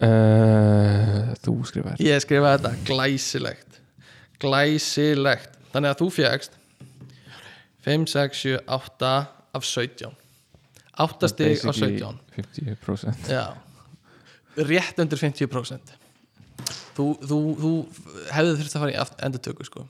uh, 0.04 1.34
Þú 1.46 1.56
skrifar 1.70 2.02
Ég 2.04 2.22
skrifaði 2.24 2.64
þetta. 2.66 2.72
Glæsilegt. 2.90 3.82
Glæsilegt. 4.42 5.60
Þannig 5.74 5.92
að 5.94 6.02
þú 6.04 6.10
fjagst 6.16 6.56
5, 7.86 8.08
6, 8.10 8.40
7, 8.42 8.60
8 8.66 9.12
af 9.56 9.68
17 9.68 10.16
8 10.96 11.28
stig 11.30 11.60
á 11.62 11.72
17 11.76 12.20
50% 12.36 13.30
Já. 13.30 13.46
Rétt 14.56 15.00
undir 15.04 15.20
50% 15.20 15.94
Þú, 16.96 17.06
þú, 17.28 17.38
þú 17.60 17.72
hefði 18.32 18.52
þurft 18.56 18.76
að 18.78 18.84
fara 18.86 18.94
í 18.94 19.00
endurtöku 19.28 19.66
sko. 19.68 19.82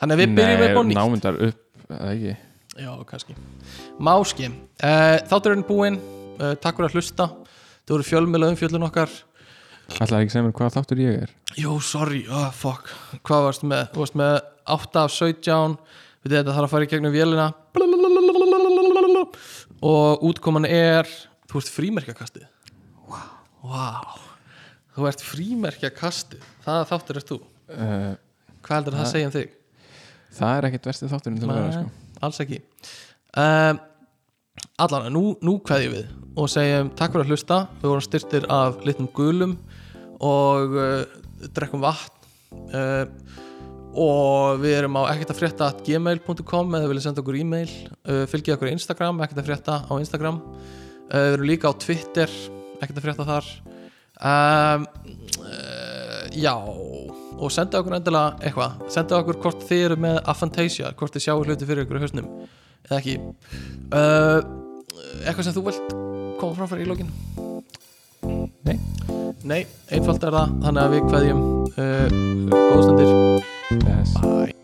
Þannig 0.00 0.16
að 0.16 0.20
við 0.24 0.32
byrjum 0.40 0.62
upp 0.64 0.72
á 0.74 0.82
nýtt. 0.88 0.98
námyndar 0.98 1.36
upp 1.46 1.84
eða 1.86 2.08
ekki? 2.16 2.32
Já, 2.80 2.90
kannski. 3.06 3.36
Máski, 4.08 4.48
uh, 4.82 5.16
þátturinn 5.30 5.62
búinn. 5.68 6.00
Uh, 6.40 6.56
Takk 6.58 6.80
fyrir 6.80 6.88
að 6.88 6.96
hlusta 6.98 7.28
Það 7.90 7.96
voru 7.96 8.04
fjölmjöla 8.06 8.48
umfjöllun 8.52 8.86
okkar. 8.86 9.10
Ætlaði 9.90 10.20
ekki 10.22 10.30
að 10.30 10.34
segja 10.36 10.44
mér 10.46 10.52
hvað 10.54 10.74
þáttur 10.76 11.00
ég 11.02 11.16
er? 11.24 11.30
Jó, 11.58 11.72
sorry, 11.82 12.20
oh, 12.30 12.52
fuck. 12.54 12.92
Hvað 13.26 13.46
varst 13.48 13.64
með? 13.66 13.88
Þú 13.90 14.02
varst 14.04 14.18
með 14.20 14.36
8 14.76 15.00
af 15.02 15.10
17 15.16 15.74
Við 16.20 16.36
þetta 16.36 16.54
þarf 16.54 16.68
að 16.68 16.70
fara 16.76 16.86
í 16.86 16.90
gegnum 16.92 17.16
vélina. 17.16 17.48
Og 19.90 20.22
útkoman 20.30 20.70
er 20.70 21.10
Þú 21.50 21.64
ert 21.64 21.74
frímerkjakastið 21.74 22.46
Wow 23.10 24.14
Þú 24.94 25.10
ert 25.10 25.26
frímerkjakastið 25.26 26.46
Það 26.62 26.86
þáttur 26.94 27.22
ert 27.24 27.34
þú? 27.34 27.42
Uh, 27.74 28.14
Hvað 28.62 28.76
heldur 28.76 29.00
það 29.00 29.06
að 29.08 29.12
segja 29.16 29.32
um 29.32 29.38
þig? 29.40 29.54
Það 30.38 30.56
er 30.60 30.70
ekkert 30.70 30.90
verstið 30.92 31.16
þátturinn 31.16 31.42
til 31.42 31.50
að 31.50 31.58
vera 31.58 31.70
sko. 31.74 32.18
alls 32.22 32.44
ekki. 32.46 32.64
Um, 33.34 33.86
Allan, 34.80 35.10
nú, 35.12 35.34
nú 35.44 35.58
kveðjum 35.60 35.92
við 35.92 36.08
og 36.40 36.46
segjum 36.48 36.88
takk 36.96 37.12
fyrir 37.12 37.26
að 37.26 37.32
hlusta. 37.34 37.56
Við 37.82 37.90
vorum 37.90 38.04
styrtir 38.04 38.46
af 38.52 38.78
litlum 38.86 39.08
gulum 39.12 39.56
og 40.24 40.76
uh, 40.76 41.02
drekkum 41.52 41.82
vatn 41.84 42.62
uh, 42.72 43.04
og 44.00 44.62
við 44.62 44.78
erum 44.78 44.96
á 44.96 45.10
ekkert 45.10 45.34
að 45.34 45.40
frétta 45.40 45.68
gmail.com 45.84 46.76
eða 46.78 46.88
viljið 46.88 47.04
senda 47.04 47.20
okkur 47.20 47.40
e-mail 47.40 47.66
uh, 47.68 48.24
fylgið 48.30 48.54
okkur 48.54 48.70
á 48.70 48.74
Instagram, 48.76 49.20
ekkert 49.26 49.42
að 49.42 49.50
frétta 49.50 49.76
á 49.84 49.92
Instagram. 49.98 50.38
Við 51.10 51.34
erum 51.34 51.48
líka 51.50 51.72
á 51.72 51.74
Twitter 51.74 52.32
ekkert 52.80 53.00
að 53.00 53.04
frétta 53.08 53.26
þar. 53.26 53.50
Um, 54.20 54.84
já 56.38 56.54
og 56.54 57.52
senda 57.52 57.80
okkur 57.80 57.98
endilega 57.98 58.38
eitthvað. 58.46 58.80
Senda 58.94 59.18
okkur 59.18 59.40
hvort 59.42 59.68
þið 59.68 59.84
eru 59.90 60.00
með 60.06 60.22
aphantasia 60.30 60.94
hvort 60.96 61.16
þið 61.16 61.26
sjáu 61.26 61.44
hluti 61.44 61.68
fyrir 61.68 61.84
ykkur 61.84 62.00
í 62.00 62.04
hausnum 62.06 62.32
eða 62.88 63.00
ekki 63.00 63.18
eitthvað 65.24 65.44
sem 65.48 65.56
þú 65.56 65.66
vilt 65.70 65.96
koma 66.40 66.56
framfæri 66.58 66.86
í 66.86 66.90
lokin 66.90 67.12
Nei. 68.66 68.76
Nei, 69.40 69.62
einfalt 69.88 70.24
er 70.28 70.36
það 70.36 70.56
þannig 70.66 70.82
að 70.84 70.96
við 70.96 71.10
kveðjum 71.10 71.44
uh, 71.74 72.16
góðstundir 72.54 73.12
yes. 73.88 74.16
Bye 74.20 74.59